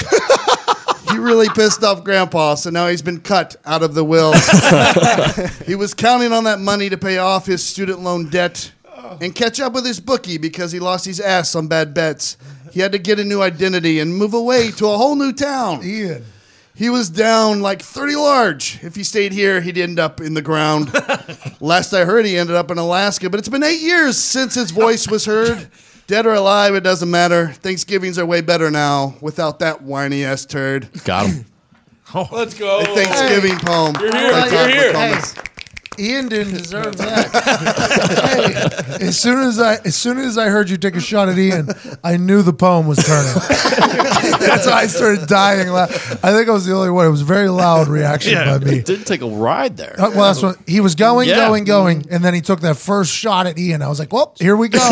he 1.12 1.18
really 1.18 1.50
pissed 1.50 1.84
off 1.84 2.06
Grandpa, 2.06 2.56
so 2.56 2.70
now 2.70 2.88
he's 2.88 3.02
been 3.02 3.20
cut 3.20 3.58
out 3.66 3.84
of 3.84 3.96
the 3.96 4.04
will. 4.06 4.32
he 5.66 5.76
was 5.76 5.94
counting 5.94 6.32
on 6.32 6.46
that 6.46 6.60
money 6.62 6.88
to 6.88 6.98
pay 6.98 7.18
off 7.18 7.46
his 7.46 7.62
student 7.62 8.00
loan 8.00 8.30
debt 8.30 8.72
and 9.22 9.34
catch 9.34 9.60
up 9.60 9.74
with 9.74 9.86
his 9.86 10.00
bookie 10.00 10.38
because 10.38 10.72
he 10.72 10.80
lost 10.80 11.06
his 11.06 11.20
ass 11.20 11.56
on 11.56 11.68
bad 11.68 11.94
bets. 11.94 12.38
He 12.72 12.80
had 12.80 12.92
to 12.92 13.00
get 13.00 13.20
a 13.20 13.24
new 13.24 13.42
identity 13.42 14.00
and 14.00 14.16
move 14.16 14.34
away 14.34 14.72
to 14.72 14.88
a 14.88 14.98
whole 14.98 15.16
new 15.16 15.34
town. 15.34 15.84
Ian. 15.84 16.24
He 16.76 16.92
was 16.92 17.10
down 17.10 17.62
like 17.62 17.82
30 17.82 18.16
large. 18.16 18.84
If 18.84 18.96
he 18.96 19.04
stayed 19.04 19.34
here, 19.34 19.62
he'd 19.62 19.80
end 19.80 19.98
up 19.98 20.22
in 20.22 20.36
the 20.36 20.44
ground. 20.44 20.94
Last 21.60 21.92
I 21.92 22.06
heard, 22.06 22.24
he 22.24 22.38
ended 22.38 22.56
up 22.56 22.70
in 22.70 22.78
Alaska, 22.78 23.32
but 23.32 23.40
it's 23.40 23.50
been 23.50 23.64
eight 23.64 23.82
years 23.82 24.16
since 24.16 24.54
his 24.54 24.70
voice 24.70 25.08
was 25.08 25.26
heard. 25.26 25.70
Dead 26.08 26.28
or 26.28 26.36
alive, 26.36 26.76
it 26.76 26.82
doesn't 26.82 27.10
matter. 27.10 27.48
Thanksgivings 27.48 28.20
are 28.20 28.26
way 28.28 28.42
better 28.42 28.70
now 28.70 29.16
without 29.22 29.60
that 29.60 29.82
whiny 29.82 30.24
ass 30.24 30.46
turd. 30.46 30.88
Got 31.04 31.26
him. 31.26 31.46
Let's 32.32 32.54
go. 32.54 32.80
A 32.80 32.86
Thanksgiving 32.86 33.58
poem. 33.58 33.96
You're 34.00 34.16
here. 34.16 34.32
by 34.32 34.40
You're 34.40 34.50
Todd 34.50 34.70
here. 34.70 34.94
McComas. 34.94 35.47
Ian 36.00 36.28
didn't 36.30 36.54
deserve 36.54 36.98
that. 36.98 37.32
hey, 39.00 39.06
as 39.08 39.20
soon 39.20 39.40
as 39.40 39.60
I 39.60 39.76
as 39.86 39.96
soon 39.96 40.18
as 40.18 40.38
I 40.38 40.50
heard 40.50 40.70
you 40.70 40.78
take 40.78 40.96
a 40.96 41.00
shot 41.02 41.30
at 41.30 41.38
Ian, 41.38 41.70
I 42.04 42.18
knew 42.18 42.42
the 42.42 42.54
poem 42.54 42.88
was 42.88 42.98
turning. 43.00 43.34
That's 44.40 44.66
why 44.66 44.74
I 44.84 44.88
started 44.88 45.28
dying. 45.28 45.70
la- 45.70 45.84
I 45.84 46.32
think 46.32 46.48
I 46.48 46.52
was 46.52 46.66
the 46.66 46.74
only 46.74 46.90
one. 46.92 47.06
It 47.06 47.10
was 47.10 47.22
a 47.22 47.26
very 47.26 47.50
loud 47.50 47.88
reaction 47.88 48.34
Yeah. 48.34 48.58
by 48.58 48.64
me. 48.66 48.82
Did 48.82 49.06
take 49.06 49.22
a 49.22 49.28
ride 49.28 49.78
there. 49.78 49.96
Uh, 50.00 50.12
Well, 50.12 50.22
that's 50.26 50.42
what 50.42 50.58
he 50.68 50.80
was 50.80 50.96
going, 50.96 51.28
Yeah. 51.30 51.48
going, 51.48 51.64
going, 51.64 52.06
and 52.10 52.24
then 52.24 52.34
he 52.34 52.42
took 52.42 52.62
that 52.62 52.78
first 52.78 53.12
shot 53.14 53.48
at 53.48 53.58
Ian. 53.58 53.82
I 53.82 53.88
was 53.90 54.00
like, 54.00 54.12
"Well, 54.14 54.34
here 54.40 54.56
we 54.56 54.70
go." 54.70 54.80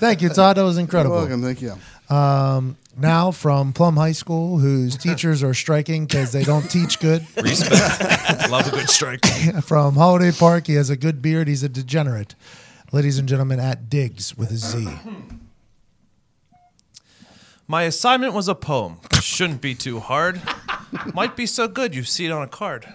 Thank 0.00 0.22
you, 0.22 0.28
Todd. 0.28 0.56
That 0.56 0.64
was 0.64 0.78
incredible. 0.78 1.16
Welcome, 1.16 1.42
thank 1.42 1.60
you. 1.62 1.74
Um, 2.12 2.76
now 2.94 3.30
from 3.30 3.72
Plum 3.72 3.96
High 3.96 4.12
School, 4.12 4.58
whose 4.58 4.96
teachers 4.98 5.42
are 5.42 5.54
striking 5.54 6.04
because 6.04 6.32
they 6.32 6.44
don't 6.44 6.70
teach 6.70 7.00
good. 7.00 7.26
Respect. 7.42 8.50
Love 8.50 8.68
a 8.68 8.70
good 8.70 8.90
strike. 8.90 9.24
from 9.62 9.94
Holiday 9.94 10.30
Park, 10.30 10.66
he 10.66 10.74
has 10.74 10.90
a 10.90 10.96
good 10.96 11.22
beard. 11.22 11.48
He's 11.48 11.62
a 11.62 11.68
degenerate. 11.68 12.34
Ladies 12.92 13.18
and 13.18 13.26
gentlemen, 13.26 13.58
at 13.58 13.88
Diggs 13.88 14.36
with 14.36 14.50
a 14.50 14.56
Z. 14.56 14.86
My 17.66 17.84
assignment 17.84 18.34
was 18.34 18.48
a 18.48 18.54
poem. 18.54 18.98
Shouldn't 19.22 19.62
be 19.62 19.74
too 19.74 19.98
hard. 19.98 20.42
Might 21.14 21.34
be 21.34 21.46
so 21.46 21.66
good 21.68 21.94
you 21.94 22.02
see 22.02 22.26
it 22.26 22.30
on 22.30 22.42
a 22.42 22.46
card. 22.46 22.86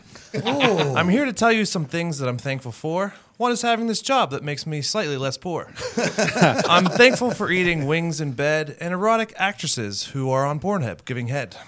I'm 0.45 1.09
here 1.09 1.25
to 1.25 1.33
tell 1.33 1.51
you 1.51 1.65
some 1.65 1.85
things 1.85 2.19
that 2.19 2.29
I'm 2.29 2.37
thankful 2.37 2.71
for. 2.71 3.15
One 3.37 3.51
is 3.51 3.61
having 3.61 3.85
this 3.85 4.01
job 4.01 4.31
that 4.31 4.43
makes 4.43 4.65
me 4.65 4.81
slightly 4.81 5.15
less 5.15 5.37
poor. 5.37 5.71
I'm 6.67 6.85
thankful 6.85 7.29
for 7.31 7.51
eating 7.51 7.85
wings 7.85 8.19
in 8.19 8.31
bed 8.31 8.75
and 8.79 8.93
erotic 8.93 9.31
actresses 9.37 10.05
who 10.05 10.31
are 10.31 10.43
on 10.45 10.59
Pornhub 10.59 11.05
giving 11.05 11.27
head. 11.27 11.55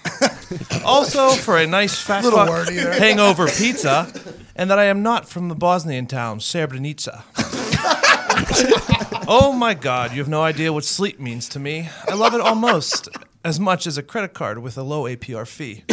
Also 0.84 1.30
for 1.30 1.56
a 1.58 1.66
nice 1.66 1.96
fat 2.00 2.24
Little 2.24 2.40
fuck 2.40 2.48
wordy 2.48 2.74
there. 2.74 2.92
hangover 2.98 3.46
pizza, 3.46 4.12
and 4.56 4.68
that 4.68 4.80
I 4.80 4.86
am 4.86 5.00
not 5.00 5.28
from 5.28 5.48
the 5.48 5.54
Bosnian 5.54 6.06
town 6.06 6.40
Srebrenica. 6.40 7.22
Oh 9.32 9.52
my 9.52 9.74
God, 9.74 10.10
you 10.10 10.18
have 10.18 10.28
no 10.28 10.42
idea 10.42 10.72
what 10.72 10.82
sleep 10.84 11.20
means 11.20 11.48
to 11.50 11.60
me. 11.60 11.88
I 12.08 12.14
love 12.14 12.34
it 12.34 12.40
almost 12.40 13.08
as 13.44 13.60
much 13.60 13.86
as 13.86 13.96
a 13.96 14.02
credit 14.02 14.34
card 14.34 14.58
with 14.58 14.76
a 14.76 14.82
low 14.82 15.04
APR 15.04 15.46
fee. 15.46 15.84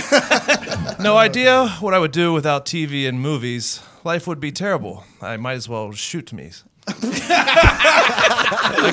no 1.00 1.18
idea 1.18 1.68
what 1.80 1.94
I 1.94 2.00
would 2.00 2.12
do 2.12 2.34
without 2.34 2.66
TV 2.66 3.08
and 3.08 3.22
movies. 3.22 3.82
Life 4.08 4.26
would 4.26 4.40
be 4.40 4.54
terrible. 4.54 5.04
I 5.22 5.36
might 5.36 5.56
as 5.56 5.68
well 5.68 5.92
shoot 5.92 6.32
me. 6.32 6.52
I 6.88 6.94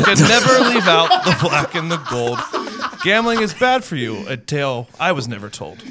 could 0.05 0.19
never 0.19 0.59
leave 0.65 0.89
out 0.89 1.25
the 1.25 1.37
black 1.41 1.77
and 1.77 1.89
the 1.89 1.99
gold. 2.11 2.41
Gambling 3.05 3.41
is 3.41 3.55
bad 3.55 3.85
for 3.85 3.95
you, 3.95 4.27
a 4.27 4.37
tale 4.37 4.89
I 4.99 5.13
was 5.13 5.29
never 5.29 5.49
told. 5.49 5.85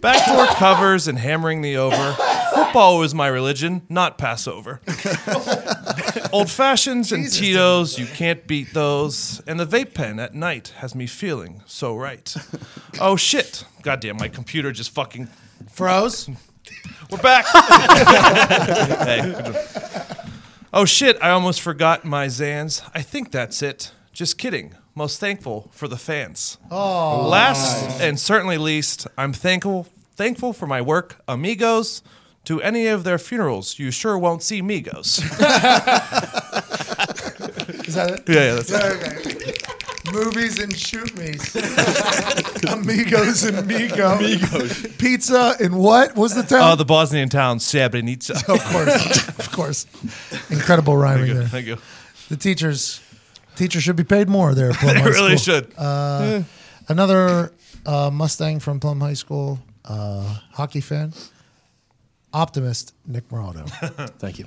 Backdoor 0.00 0.46
covers 0.56 1.06
and 1.06 1.20
hammering 1.20 1.60
the 1.60 1.76
over. 1.76 2.16
Football 2.52 2.98
was 2.98 3.14
my 3.14 3.28
religion, 3.28 3.82
not 3.88 4.18
Passover. 4.18 4.80
Old 6.32 6.50
fashions 6.50 7.12
and 7.12 7.30
Tito's, 7.30 7.96
you 7.96 8.06
can't 8.06 8.44
beat 8.48 8.74
those. 8.74 9.40
And 9.46 9.60
the 9.60 9.66
vape 9.66 9.94
pen 9.94 10.18
at 10.18 10.34
night 10.34 10.74
has 10.78 10.96
me 10.96 11.06
feeling 11.06 11.62
so 11.64 11.94
right. 11.94 12.34
Oh 13.00 13.14
shit. 13.14 13.66
Goddamn, 13.82 14.16
my 14.16 14.26
computer 14.26 14.72
just 14.72 14.90
fucking. 14.90 15.28
Froze. 15.70 16.28
We're 17.10 17.18
back. 17.18 17.44
hey. 19.06 19.34
Oh 20.72 20.84
shit, 20.84 21.16
I 21.22 21.30
almost 21.30 21.60
forgot 21.60 22.04
my 22.04 22.26
Zans. 22.26 22.82
I 22.94 23.02
think 23.02 23.30
that's 23.30 23.62
it. 23.62 23.92
Just 24.12 24.38
kidding. 24.38 24.74
Most 24.94 25.20
thankful 25.20 25.68
for 25.72 25.88
the 25.88 25.96
fans. 25.96 26.58
Oh. 26.70 27.26
Last 27.28 28.00
and 28.00 28.18
certainly 28.18 28.58
least, 28.58 29.06
I'm 29.18 29.32
thankful 29.32 29.86
thankful 30.14 30.52
for 30.52 30.66
my 30.66 30.80
work, 30.80 31.20
amigos. 31.28 32.02
To 32.46 32.60
any 32.60 32.88
of 32.88 33.04
their 33.04 33.16
funerals, 33.18 33.78
you 33.78 33.90
sure 33.90 34.18
won't 34.18 34.42
see 34.42 34.60
Migos. 34.60 35.18
Is 37.88 37.94
that 37.94 38.10
it? 38.10 38.22
yeah, 38.28 38.34
yeah, 38.34 38.54
that's 38.54 38.70
Okay. 38.70 39.54
Movies 40.12 40.58
and 40.58 40.76
shoot 40.76 41.16
me's. 41.16 41.54
Amigos 42.68 43.42
and 43.44 43.68
Migo. 43.68 44.18
Amigos. 44.18 44.86
Pizza 44.98 45.54
and 45.60 45.78
what? 45.78 46.10
What 46.10 46.16
was 46.18 46.34
the 46.34 46.42
town? 46.42 46.60
Uh, 46.60 46.74
the 46.74 46.84
Bosnian 46.84 47.28
town 47.30 47.58
Srebrenica. 47.58 48.36
of 48.54 48.62
course. 48.64 49.28
of 49.38 49.52
course. 49.52 49.86
Incredible 50.50 50.96
rhyming 50.96 51.34
there. 51.34 51.44
Thank 51.48 51.66
you. 51.66 51.78
The 52.28 52.36
teachers 52.36 53.00
teachers 53.56 53.82
should 53.82 53.96
be 53.96 54.04
paid 54.04 54.28
more 54.28 54.54
there 54.54 54.70
at 54.70 54.76
Plum 54.76 54.94
They 54.94 55.00
High 55.00 55.08
really 55.08 55.36
School. 55.38 55.62
should. 55.76 56.44
Another 56.88 57.52
uh, 57.86 58.10
Mustang 58.12 58.60
from 58.60 58.80
Plum 58.80 59.00
High 59.00 59.14
School, 59.14 59.58
uh, 59.86 60.38
hockey 60.52 60.82
fan, 60.82 61.14
optimist 62.32 62.94
Nick 63.06 63.28
Morado. 63.30 63.66
Thank 64.18 64.38
you. 64.38 64.46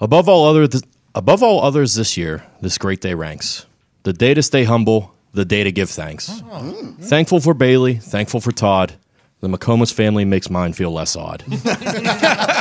Above 0.00 0.28
all 0.30 0.46
other 0.48 0.66
th- 0.66 0.84
above 1.14 1.42
all 1.42 1.62
others 1.62 1.94
this 1.94 2.16
year, 2.16 2.42
this 2.62 2.78
great 2.78 3.00
day 3.02 3.12
ranks. 3.14 3.66
The 4.04 4.12
day 4.12 4.34
to 4.34 4.42
stay 4.42 4.64
humble, 4.64 5.14
the 5.32 5.44
day 5.44 5.62
to 5.64 5.72
give 5.72 5.88
thanks. 5.90 6.42
Oh. 6.50 6.60
Hmm. 6.60 7.02
Thankful 7.02 7.40
for 7.40 7.54
Bailey, 7.54 7.94
thankful 7.94 8.40
for 8.40 8.52
Todd. 8.52 8.94
The 9.40 9.48
McComas 9.48 9.92
family 9.92 10.24
makes 10.24 10.48
mine 10.50 10.72
feel 10.72 10.92
less 10.92 11.16
odd. 11.16 11.42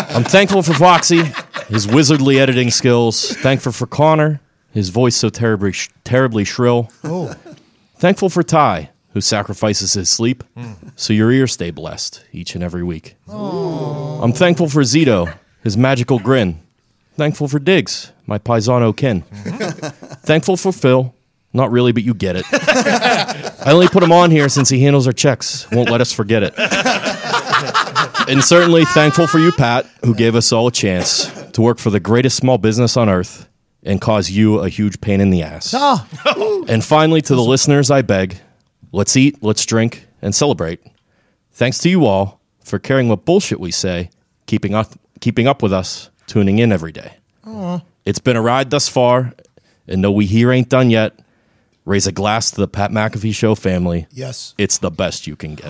I'm 0.09 0.23
thankful 0.23 0.63
for 0.63 0.73
Foxy, 0.73 1.23
his 1.67 1.85
wizardly 1.85 2.39
editing 2.39 2.71
skills. 2.71 3.35
Thankful 3.37 3.71
for 3.71 3.85
Connor, 3.85 4.41
his 4.71 4.89
voice 4.89 5.15
so 5.15 5.29
terribly 5.29 5.73
sh- 5.73 5.89
terribly 6.03 6.43
shrill. 6.43 6.89
Oh, 7.03 7.35
Thankful 7.97 8.29
for 8.29 8.41
Ty, 8.41 8.89
who 9.13 9.21
sacrifices 9.21 9.93
his 9.93 10.09
sleep 10.09 10.43
hmm. 10.55 10.71
so 10.95 11.13
your 11.13 11.31
ears 11.31 11.53
stay 11.53 11.69
blessed 11.69 12.23
each 12.31 12.55
and 12.55 12.63
every 12.63 12.81
week. 12.83 13.15
Oh. 13.27 14.19
I'm 14.23 14.33
thankful 14.33 14.69
for 14.69 14.81
Zito, 14.81 15.37
his 15.63 15.77
magical 15.77 16.17
grin. 16.17 16.59
Thankful 17.15 17.47
for 17.47 17.59
Diggs, 17.59 18.11
my 18.25 18.39
paisano 18.39 18.95
kin. 18.95 19.21
Hmm. 19.21 19.87
thankful 20.23 20.57
for 20.57 20.71
Phil. 20.71 21.13
Not 21.53 21.71
really, 21.71 21.91
but 21.91 22.03
you 22.03 22.13
get 22.13 22.35
it. 22.37 22.45
I 22.51 23.71
only 23.71 23.87
put 23.87 24.03
him 24.03 24.11
on 24.11 24.31
here 24.31 24.47
since 24.49 24.69
he 24.69 24.81
handles 24.81 25.05
our 25.07 25.13
checks. 25.13 25.69
Won't 25.71 25.89
let 25.89 25.99
us 26.01 26.11
forget 26.13 26.43
it. 26.43 26.53
and 28.29 28.43
certainly 28.43 28.85
thankful 28.85 29.27
for 29.27 29.39
you, 29.39 29.51
Pat, 29.51 29.85
who 30.03 30.15
gave 30.15 30.35
us 30.35 30.51
all 30.51 30.67
a 30.67 30.71
chance 30.71 31.25
to 31.51 31.61
work 31.61 31.77
for 31.77 31.89
the 31.89 31.99
greatest 31.99 32.37
small 32.37 32.57
business 32.57 32.95
on 32.95 33.09
earth 33.09 33.49
and 33.83 33.99
cause 33.99 34.29
you 34.29 34.59
a 34.59 34.69
huge 34.69 35.01
pain 35.01 35.19
in 35.19 35.29
the 35.29 35.43
ass. 35.43 35.73
Ah, 35.75 36.07
And 36.67 36.83
finally, 36.83 37.21
to 37.23 37.35
the 37.35 37.41
listeners, 37.41 37.91
I 37.91 38.01
beg, 38.01 38.37
let's 38.91 39.17
eat, 39.17 39.41
let's 39.43 39.65
drink, 39.65 40.05
and 40.21 40.33
celebrate. 40.33 40.79
Thanks 41.51 41.79
to 41.79 41.89
you 41.89 42.05
all 42.05 42.39
for 42.63 42.79
caring 42.79 43.09
what 43.09 43.25
bullshit 43.25 43.59
we 43.59 43.71
say, 43.71 44.09
keeping 44.45 44.73
up, 44.73 44.93
keeping 45.19 45.47
up 45.47 45.61
with 45.61 45.73
us, 45.73 46.09
tuning 46.27 46.59
in 46.59 46.71
every 46.71 46.91
day. 46.91 47.13
It's 48.05 48.19
been 48.19 48.37
a 48.37 48.41
ride 48.41 48.69
thus 48.69 48.87
far, 48.87 49.33
and 49.87 50.03
though 50.03 50.11
we 50.11 50.25
here 50.25 50.51
ain't 50.51 50.69
done 50.69 50.89
yet, 50.89 51.13
raise 51.91 52.07
a 52.07 52.11
glass 52.13 52.49
to 52.51 52.61
the 52.61 52.67
Pat 52.69 52.89
McAfee 52.91 53.35
Show 53.35 53.53
family. 53.53 54.07
yes. 54.11 54.55
It's 54.57 54.77
the 54.77 54.89
best 54.89 55.27
you 55.27 55.35
can 55.35 55.55
get. 55.55 55.67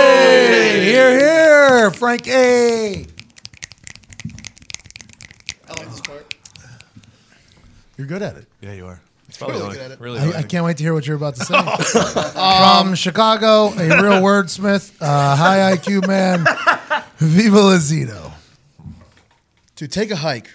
Hey, 0.00 0.80
here, 0.82 1.18
here, 1.18 1.90
Frank 1.90 2.26
A. 2.26 3.04
I 5.68 5.72
like 5.76 5.88
this 5.90 6.00
part. 6.00 6.34
You're 7.98 8.06
good 8.06 8.22
at 8.22 8.36
it. 8.38 8.46
Yeah, 8.62 8.72
you 8.72 8.86
are. 8.86 9.02
It's 9.28 9.36
probably 9.36 9.58
Really 9.60 9.74
good 9.74 9.82
at 9.82 9.90
it. 9.90 10.00
really 10.00 10.18
I, 10.20 10.38
I 10.38 10.42
can't 10.42 10.64
wait 10.64 10.78
to 10.78 10.82
hear 10.82 10.94
what 10.94 11.06
you're 11.06 11.16
about 11.16 11.34
to 11.36 11.44
say. 11.44 11.54
From 12.32 12.94
Chicago, 12.94 13.66
a 13.74 14.02
real 14.02 14.22
wordsmith, 14.22 14.94
uh, 15.02 15.36
high 15.36 15.76
IQ 15.76 16.06
man, 16.08 16.46
Viva 17.18 17.58
Lazito. 17.58 18.32
To 19.76 19.86
take 19.86 20.10
a 20.10 20.16
hike 20.16 20.48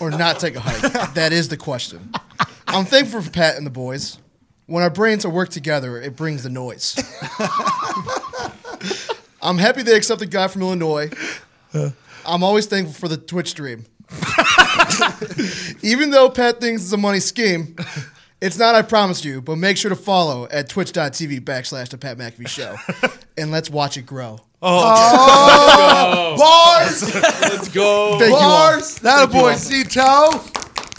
or 0.00 0.10
not 0.10 0.40
take 0.40 0.56
a 0.56 0.60
hike, 0.60 1.12
that 1.14 1.32
is 1.34 1.48
the 1.48 1.56
question. 1.58 2.10
I'm 2.68 2.84
thankful 2.84 3.22
for 3.22 3.30
Pat 3.30 3.56
and 3.56 3.66
the 3.66 3.70
boys. 3.70 4.18
When 4.66 4.82
our 4.82 4.90
brains 4.90 5.24
are 5.24 5.30
work 5.30 5.48
together, 5.48 6.00
it 6.00 6.14
brings 6.14 6.42
the 6.42 6.50
noise. 6.50 6.94
I'm 9.42 9.56
happy 9.56 9.82
they 9.82 9.96
accepted 9.96 10.30
God 10.30 10.50
from 10.50 10.62
Illinois. 10.62 11.10
I'm 12.26 12.42
always 12.42 12.66
thankful 12.66 12.94
for 12.94 13.08
the 13.08 13.16
Twitch 13.16 13.48
stream. 13.48 13.86
Even 15.82 16.10
though 16.10 16.28
Pat 16.28 16.60
thinks 16.60 16.82
it's 16.82 16.92
a 16.92 16.98
money 16.98 17.20
scheme, 17.20 17.76
it's 18.42 18.58
not, 18.58 18.74
I 18.74 18.82
promise 18.82 19.24
you, 19.24 19.40
but 19.40 19.56
make 19.56 19.78
sure 19.78 19.88
to 19.88 19.96
follow 19.96 20.46
at 20.50 20.68
twitch.tv 20.68 21.40
backslash 21.40 21.88
the 21.88 21.98
Pat 21.98 22.18
McAfee 22.18 22.48
Show. 22.48 22.76
And 23.38 23.52
let's 23.52 23.70
watch 23.70 23.96
it 23.96 24.04
grow. 24.04 24.40
Oh, 24.60 24.92
oh. 24.92 26.36
bars! 26.36 27.14
Let's 27.14 27.68
go. 27.68 28.18
Thank 28.18 28.30
you 28.30 28.36
all. 28.36 28.72
Bars! 28.72 28.98
That 28.98 29.28
a 29.28 29.30
boy, 29.30 29.52
Zito. 29.52 30.42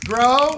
Grow. 0.07 0.57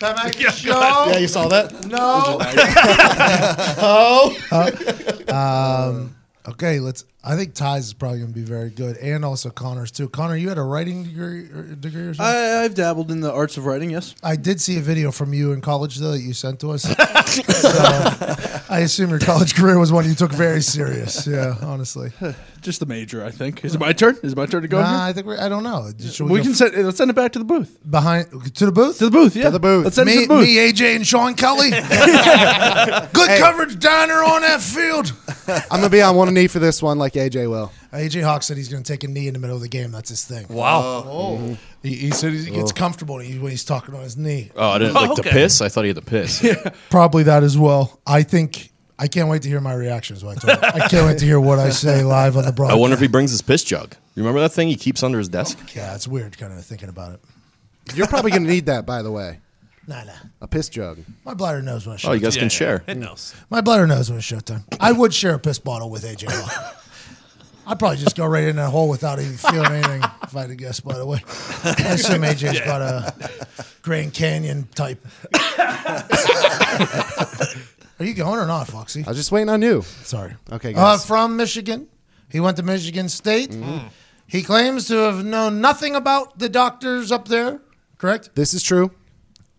Pat 0.00 0.16
McAfee 0.16 0.50
Show. 0.64 1.10
Yeah, 1.10 1.18
you 1.18 1.28
saw 1.28 1.48
that? 1.48 1.72
No. 1.86 2.38
Oh. 3.80 4.34
Um, 5.28 6.16
okay, 6.48 6.80
let's. 6.80 7.04
I 7.24 7.34
think 7.34 7.54
Ty's 7.54 7.86
is 7.86 7.94
probably 7.94 8.18
going 8.18 8.32
to 8.32 8.38
be 8.38 8.44
very 8.44 8.70
good, 8.70 8.96
and 8.98 9.24
also 9.24 9.50
Connor's 9.50 9.90
too. 9.90 10.08
Connor, 10.08 10.36
you 10.36 10.48
had 10.48 10.56
a 10.56 10.62
writing 10.62 11.02
degree 11.02 11.50
or, 11.50 11.62
degree 11.62 12.02
or 12.02 12.14
something? 12.14 12.24
I, 12.24 12.62
I've 12.62 12.76
dabbled 12.76 13.10
in 13.10 13.20
the 13.20 13.32
arts 13.32 13.56
of 13.56 13.66
writing. 13.66 13.90
Yes. 13.90 14.14
I 14.22 14.36
did 14.36 14.60
see 14.60 14.78
a 14.78 14.80
video 14.80 15.10
from 15.10 15.34
you 15.34 15.50
in 15.52 15.60
college 15.60 15.96
though 15.96 16.12
that 16.12 16.20
you 16.20 16.32
sent 16.32 16.60
to 16.60 16.70
us. 16.70 16.82
so, 16.82 17.68
uh, 17.74 18.60
I 18.70 18.80
assume 18.80 19.10
your 19.10 19.18
college 19.18 19.56
career 19.56 19.80
was 19.80 19.90
one 19.90 20.06
you 20.08 20.14
took 20.14 20.32
very 20.32 20.62
serious. 20.62 21.26
Yeah, 21.26 21.56
honestly. 21.60 22.12
Just 22.60 22.80
the 22.80 22.86
major, 22.86 23.24
I 23.24 23.30
think. 23.30 23.64
Is 23.64 23.74
it 23.74 23.80
my 23.80 23.92
turn? 23.92 24.16
Is 24.22 24.32
it 24.32 24.36
my 24.36 24.46
turn 24.46 24.62
to 24.62 24.68
go? 24.68 24.80
Nah, 24.80 24.88
here? 24.88 24.98
I 24.98 25.12
think 25.12 25.26
we're, 25.26 25.40
I 25.40 25.48
don't 25.48 25.62
know. 25.62 25.90
Should 25.98 26.26
we, 26.26 26.32
we 26.32 26.38
go 26.38 26.44
can 26.44 26.54
send. 26.54 26.74
Let's 26.74 26.98
send 26.98 27.10
it 27.10 27.14
back 27.14 27.32
to 27.32 27.38
the 27.38 27.44
booth. 27.44 27.78
behind 27.88 28.30
to 28.54 28.66
the 28.66 28.72
booth. 28.72 28.98
To 28.98 29.04
the 29.06 29.10
booth. 29.10 29.36
Yeah. 29.36 29.50
the 29.50 29.60
booth. 29.60 29.84
Let's 29.84 29.96
send 29.96 30.08
it 30.08 30.12
me, 30.12 30.22
to 30.22 30.28
the 30.28 30.34
booth. 30.34 30.46
me, 30.46 30.56
AJ, 30.56 30.96
and 30.96 31.06
Sean 31.06 31.34
Kelly. 31.34 31.70
Good 33.12 33.40
coverage 33.40 33.78
diner 33.78 34.22
on 34.22 34.42
that 34.42 34.60
field. 34.60 35.12
I'm 35.48 35.80
gonna 35.80 35.88
be 35.88 36.02
on 36.02 36.16
one 36.16 36.32
knee 36.34 36.46
for 36.46 36.58
this 36.58 36.82
one, 36.82 36.98
like 36.98 37.07
AJ 37.14 37.48
will. 37.50 37.72
AJ 37.92 38.22
Hawk 38.22 38.42
said 38.42 38.56
he's 38.56 38.68
going 38.68 38.82
to 38.82 38.92
take 38.92 39.04
a 39.04 39.08
knee 39.08 39.28
in 39.28 39.34
the 39.34 39.38
middle 39.40 39.56
of 39.56 39.62
the 39.62 39.68
game. 39.68 39.90
That's 39.90 40.10
his 40.10 40.24
thing. 40.24 40.46
Wow. 40.48 40.80
Oh. 40.82 41.04
Oh. 41.08 41.58
He, 41.82 41.94
he 41.94 42.10
said 42.10 42.32
he 42.32 42.50
gets 42.50 42.70
oh. 42.72 42.74
comfortable 42.74 43.16
when 43.16 43.26
he- 43.26 43.38
when 43.38 43.50
he's 43.50 43.64
talking 43.64 43.94
on 43.94 44.02
his 44.02 44.16
knee. 44.16 44.50
Oh, 44.56 44.70
I 44.70 44.78
didn't 44.78 44.94
like 44.94 45.10
okay. 45.10 45.22
to 45.22 45.28
piss. 45.30 45.60
I 45.60 45.68
thought 45.68 45.82
he 45.82 45.88
had 45.88 45.96
the 45.96 46.02
piss. 46.02 46.46
Probably 46.90 47.22
that 47.24 47.42
as 47.42 47.56
well. 47.56 48.00
I 48.06 48.22
think 48.22 48.70
I 48.98 49.06
can't 49.06 49.28
wait 49.28 49.42
to 49.42 49.48
hear 49.48 49.60
my 49.60 49.74
reactions. 49.74 50.24
When 50.24 50.36
I, 50.36 50.40
told 50.40 50.58
him. 50.58 50.70
I 50.74 50.88
can't 50.88 51.06
wait 51.06 51.18
to 51.18 51.24
hear 51.24 51.38
what 51.38 51.58
I 51.58 51.70
say 51.70 52.02
live 52.02 52.36
on 52.36 52.44
the 52.44 52.52
broadcast. 52.52 52.52
I 52.52 52.56
broadcast. 52.56 52.80
wonder 52.80 52.94
if 52.94 53.00
he 53.00 53.08
brings 53.08 53.30
his 53.30 53.42
piss 53.42 53.62
jug. 53.62 53.94
You 54.14 54.22
remember 54.22 54.40
that 54.40 54.50
thing 54.50 54.68
he 54.68 54.76
keeps 54.76 55.02
under 55.02 55.18
his 55.18 55.28
desk? 55.28 55.58
Yeah, 55.76 55.94
it's 55.94 56.08
weird, 56.08 56.36
kind 56.36 56.52
of 56.52 56.64
thinking 56.64 56.88
about 56.88 57.12
it. 57.12 57.20
You're 57.94 58.08
probably 58.08 58.32
gonna 58.32 58.48
need 58.48 58.66
that, 58.66 58.84
by 58.86 59.02
the 59.02 59.12
way. 59.12 59.40
Nah, 59.88 60.04
nah. 60.04 60.12
A 60.42 60.46
piss 60.46 60.68
jug. 60.68 60.98
My 61.24 61.32
bladder 61.32 61.62
knows 61.62 61.86
when 61.86 61.94
it's 61.94 62.04
Oh, 62.04 62.12
you 62.12 62.20
showtime. 62.20 62.22
guys 62.24 62.36
can 62.36 62.48
share. 62.50 62.84
It 62.86 62.98
knows. 62.98 63.34
My 63.48 63.62
bladder 63.62 63.86
knows 63.86 64.10
when 64.10 64.18
it's 64.18 64.30
showtime. 64.30 64.64
I 64.78 64.92
would 64.92 65.14
share 65.14 65.32
a 65.32 65.38
piss 65.38 65.58
bottle 65.58 65.88
with 65.88 66.04
AJ. 66.04 66.26
Hawk. 66.30 66.77
I'd 67.70 67.78
probably 67.78 67.98
just 67.98 68.16
go 68.16 68.24
right 68.26 68.44
in 68.44 68.56
that 68.56 68.70
hole 68.70 68.88
without 68.88 69.20
even 69.20 69.36
feeling 69.36 69.70
anything. 69.72 70.02
If 70.22 70.34
I 70.34 70.40
had 70.42 70.48
to 70.50 70.56
guess, 70.56 70.80
by 70.80 70.96
the 70.96 71.04
way, 71.06 71.22
I 71.64 71.92
assume 71.92 72.22
AJ's 72.22 72.60
got 72.60 72.80
a 72.80 73.14
Grand 73.82 74.14
Canyon 74.14 74.66
type. 74.74 75.04
Are 78.00 78.04
you 78.04 78.14
going 78.14 78.38
or 78.38 78.46
not, 78.46 78.68
Foxy? 78.68 79.04
I 79.04 79.08
was 79.08 79.16
just 79.18 79.32
waiting 79.32 79.48
on 79.48 79.60
you. 79.60 79.82
Sorry. 79.82 80.34
Okay, 80.52 80.70
Uh, 80.72 80.76
guys. 80.96 81.04
from 81.04 81.36
Michigan. 81.36 81.88
He 82.30 82.40
went 82.40 82.56
to 82.58 82.62
Michigan 82.62 83.08
State. 83.08 83.56
He 84.26 84.42
claims 84.42 84.86
to 84.88 84.94
have 84.96 85.24
known 85.24 85.60
nothing 85.60 85.94
about 85.96 86.38
the 86.38 86.48
doctors 86.48 87.10
up 87.10 87.28
there, 87.28 87.60
correct? 87.96 88.30
This 88.34 88.52
is 88.54 88.62
true. 88.62 88.90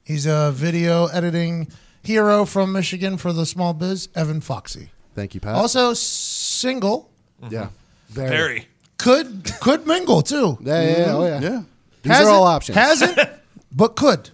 He's 0.03 0.25
a 0.25 0.51
video 0.51 1.07
editing 1.07 1.67
hero 2.03 2.45
from 2.45 2.71
Michigan 2.71 3.17
for 3.17 3.33
the 3.33 3.45
small 3.45 3.73
biz, 3.73 4.09
Evan 4.15 4.41
Foxy. 4.41 4.91
Thank 5.15 5.33
you, 5.35 5.39
Pat. 5.41 5.55
Also 5.55 5.93
single, 5.93 7.09
yeah. 7.49 7.69
Very. 8.09 8.29
Very. 8.29 8.67
could 8.97 9.51
could 9.61 9.85
mingle 9.87 10.21
too. 10.21 10.57
Yeah, 10.61 10.81
yeah, 10.81 10.97
yeah. 10.97 11.13
Oh, 11.15 11.25
yeah. 11.25 11.39
Yeah. 11.41 11.61
These 12.01 12.11
Hasn't- 12.13 12.27
are 12.27 12.31
all 12.37 12.43
options. 12.45 12.75
Hasn't, 12.77 13.19
but 13.71 13.95
could. 13.95 14.29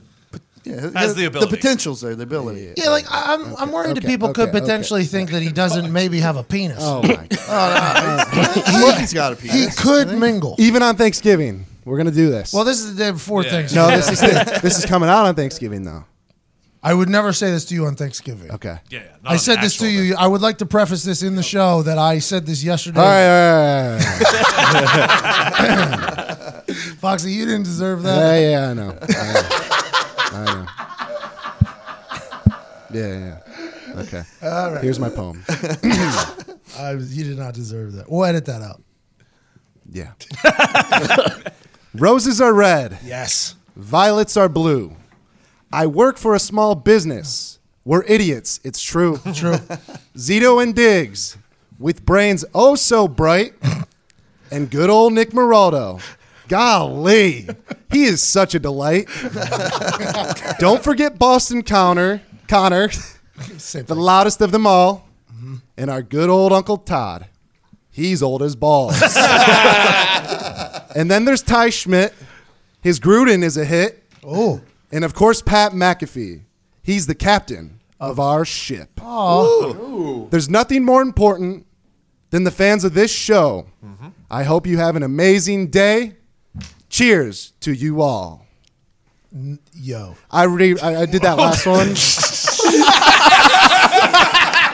Yeah, 0.63 0.89
Has 0.95 1.13
the 1.13 1.26
ability. 1.26 1.51
The 1.51 1.57
potential's 1.57 2.01
there, 2.01 2.15
the 2.15 2.23
ability. 2.23 2.73
Yeah, 2.76 2.89
like 2.89 3.05
I- 3.11 3.36
I'm, 3.36 3.55
I'm 3.57 3.71
worried 3.71 3.97
that 3.97 4.03
okay, 4.03 4.07
people 4.07 4.34
could 4.34 4.49
okay, 4.49 4.59
potentially 4.61 5.03
think 5.03 5.30
that 5.30 5.43
he 5.43 5.51
doesn't 5.51 5.93
maybe 5.93 6.19
have 6.21 6.38
a 6.38 6.43
penis. 6.43 6.80
Oh 6.82 7.03
my 7.03 7.15
god. 7.30 7.30
Oh, 7.47 8.80
Look, 8.88 8.95
he's 8.99 9.13
got 9.13 9.34
a 9.34 9.36
penis. 9.36 9.78
he 9.78 9.84
could 9.84 10.07
mingle. 10.17 10.55
Even 10.57 10.82
on 10.82 10.95
Thanksgiving, 10.95 11.67
we're 11.86 11.97
gonna 11.97 12.09
do 12.09 12.32
this. 12.32 12.51
Well, 12.51 12.63
this 12.63 12.80
is 12.82 12.95
the 12.95 13.03
day 13.03 13.11
before 13.11 13.43
Yeah. 13.43 13.51
Thanksgiving. 13.51 13.89
no, 13.89 13.95
this 13.95 14.09
is 14.09 14.61
this 14.63 14.80
is 14.80 14.86
coming 14.88 15.07
out 15.09 15.26
on 15.28 15.36
Thanksgiving 15.36 15.84
though. 15.84 16.03
I 16.86 16.94
would 16.94 17.10
never 17.10 17.34
say 17.34 17.50
this 17.50 17.66
to 17.66 17.74
you 17.74 17.88
on 17.88 17.96
Thanksgiving. 17.96 18.52
Okay. 18.52 18.78
Yeah, 18.92 19.00
yeah. 19.00 19.08
I 19.26 19.38
said 19.38 19.60
this 19.60 19.76
to 19.78 19.88
actual 19.88 20.04
you. 20.04 20.16
I 20.16 20.28
would 20.28 20.42
like 20.42 20.60
to 20.60 20.68
preface 20.68 21.04
this 21.04 21.24
in 21.24 21.36
the 21.36 21.42
show 21.42 21.82
that 21.82 21.98
I 21.98 22.20
said 22.20 22.46
this 22.46 22.64
yesterday. 22.64 23.00
All 23.00 23.08
right, 23.08 23.26
all 23.26 23.98
right, 23.98 24.06
all 25.82 26.66
right. 26.68 26.76
Foxy, 27.00 27.32
you 27.32 27.46
didn't 27.46 27.64
deserve 27.64 28.04
that. 28.04 28.40
yeah, 28.40 28.50
yeah, 28.52 28.70
I 28.70 28.74
know. 28.76 28.96
I 29.02 29.34
know. 29.34 29.48
I 30.32 30.46
know. 30.54 30.66
Yeah, 32.94 33.18
yeah. 33.18 34.02
Okay. 34.02 34.24
All 34.44 34.72
right. 34.74 34.84
Here's 34.84 35.00
my 35.00 35.10
poem. 35.10 35.44
I 36.78 36.94
was, 36.94 37.18
you 37.18 37.24
did 37.24 37.40
not 37.40 37.56
deserve 37.56 37.94
that. 37.94 38.12
We'll 38.12 38.26
edit 38.26 38.46
that 38.46 38.62
out. 38.62 38.84
Yeah. 39.90 40.12
Roses 41.96 42.42
are 42.42 42.54
red. 42.54 43.00
Yes. 43.04 43.56
Violets 43.76 44.38
are 44.38 44.50
blue. 44.50 44.96
I 45.76 45.88
work 45.88 46.17
for 46.17 46.34
a 46.34 46.39
small 46.39 46.73
business. 46.73 47.59
We're 47.84 48.03
idiots. 48.03 48.61
It's 48.63 48.82
true. 48.82 49.19
True. 49.34 49.57
Zito 50.15 50.63
and 50.63 50.73
Diggs, 50.73 51.38
with 51.78 52.05
brains 52.05 52.45
oh 52.55 52.76
so 52.76 53.09
bright, 53.09 53.55
and 54.49 54.71
good 54.71 54.89
old 54.89 55.11
Nick 55.11 55.32
Moraldo. 55.32 56.01
Golly, 56.47 57.49
he 57.91 58.05
is 58.05 58.23
such 58.23 58.55
a 58.55 58.59
delight. 58.59 59.09
Don't 60.59 60.82
forget 60.82 61.19
Boston 61.19 61.61
Connor, 61.61 62.21
Connor, 62.47 62.88
the 63.36 63.95
loudest 63.95 64.39
of 64.39 64.53
them 64.53 64.65
all, 64.65 65.09
and 65.76 65.89
our 65.89 66.01
good 66.01 66.30
old 66.30 66.53
Uncle 66.53 66.78
Todd. 66.78 67.28
He's 67.91 68.23
old 68.23 68.41
as 68.41 68.55
balls. 68.55 68.95
and 70.95 71.11
then 71.11 71.26
there's 71.26 71.41
Ty 71.41 71.71
Schmidt, 71.71 72.13
His 72.82 73.01
Gruden 73.01 73.43
is 73.43 73.57
a 73.57 73.65
hit. 73.65 74.01
Oh. 74.23 74.61
And 74.92 75.04
of 75.04 75.14
course, 75.14 75.42
Pat 75.42 75.72
McAfee. 75.74 76.42
He's 76.82 77.08
the 77.08 77.16
captain 77.16 77.80
of 78.00 78.20
our 78.20 78.46
ship. 78.46 79.00
Oh. 79.02 80.28
There's 80.30 80.50
nothing 80.50 80.84
more 80.84 81.02
important 81.02 81.66
than 82.30 82.44
the 82.44 82.52
fans 82.52 82.84
of 82.84 82.94
this 82.94 83.12
show. 83.12 83.68
I 84.30 84.44
hope 84.44 84.68
you 84.68 84.78
have 84.78 84.96
an 84.96 85.04
amazing 85.04 85.68
day. 85.68 86.14
Cheers 86.90 87.54
to 87.62 87.72
you 87.74 88.02
all. 88.02 88.46
Yo. 89.74 90.16
I 90.32 90.44
re- 90.44 90.80
I, 90.80 91.02
I 91.02 91.06
did 91.06 91.22
that 91.24 91.38
last 91.38 91.66
one. 91.66 91.96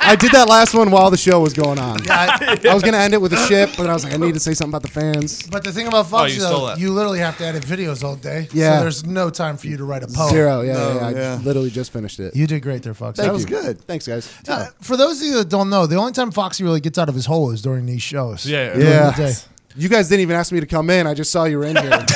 I 0.03 0.15
did 0.19 0.31
that 0.31 0.49
last 0.49 0.73
one 0.73 0.91
while 0.91 1.09
the 1.11 1.17
show 1.17 1.39
was 1.39 1.53
going 1.53 1.79
on. 1.79 1.99
I- 2.09 2.57
I 2.69 2.73
was 2.73 2.83
gonna 2.83 2.97
end 2.97 3.13
it 3.13 3.21
with 3.21 3.31
a 3.33 3.47
ship, 3.47 3.69
but 3.77 3.87
I 3.89 3.93
was 3.93 4.03
like, 4.03 4.13
I 4.13 4.17
need 4.17 4.33
to 4.33 4.39
say 4.39 4.53
something 4.53 4.71
about 4.71 4.81
the 4.81 4.87
fans. 4.89 5.43
But 5.43 5.63
the 5.63 5.71
thing 5.71 5.87
about 5.87 6.07
Fox, 6.07 6.31
Oh, 6.31 6.35
you 6.35 6.39
though, 6.41 6.67
that. 6.67 6.79
you 6.79 6.91
literally 6.91 7.19
have 7.19 7.37
to 7.37 7.45
edit 7.45 7.63
videos 7.63 8.03
all 8.03 8.15
day. 8.15 8.47
Yeah. 8.51 8.77
So 8.77 8.81
there's 8.81 9.05
no 9.05 9.29
time 9.29 9.57
for 9.57 9.67
you 9.67 9.77
to 9.77 9.83
write 9.85 10.03
a 10.03 10.07
poem. 10.07 10.29
Zero. 10.29 10.61
Yeah, 10.61 10.73
No, 10.73 10.93
yeah, 10.95 11.07
I 11.07 11.11
yeah. 11.11 11.39
literally 11.43 11.69
just 11.69 11.93
finished 11.93 12.19
it. 12.19 12.35
You 12.35 12.45
did 12.47 12.61
great 12.61 12.83
there, 12.83 12.93
Fox. 12.93 13.17
Thank 13.17 13.27
That 13.27 13.33
was 13.33 13.43
you. 13.43 13.49
good. 13.49 13.79
Thanks, 13.87 14.07
guys. 14.07 14.29
Uh, 14.47 14.67
for 14.81 14.97
those 14.97 15.21
of 15.21 15.27
you 15.27 15.35
that 15.35 15.49
don't 15.49 15.69
know, 15.69 15.85
the 15.85 15.95
only 15.97 16.11
time 16.13 16.31
Foxy 16.31 16.63
really 16.63 16.81
gets 16.81 16.97
out 16.97 17.07
of 17.07 17.15
his 17.15 17.27
hole 17.27 17.51
is 17.51 17.61
during 17.61 17.85
these 17.85 18.01
shows. 18.01 18.45
Yeah, 18.45 18.57
yeah. 18.69 18.73
During 18.73 18.87
Yeah. 18.89 19.11
the 19.11 19.23
day. 19.27 19.33
You 19.77 19.87
guys 19.87 20.09
didn't 20.09 20.21
even 20.23 20.35
ask 20.35 20.51
me 20.51 20.59
to 20.59 20.65
come 20.65 20.89
in. 20.89 21.07
I 21.07 21.13
just 21.13 21.31
saw 21.31 21.45
you 21.45 21.57
were 21.59 21.63
in 21.65 21.77
here. 21.77 21.91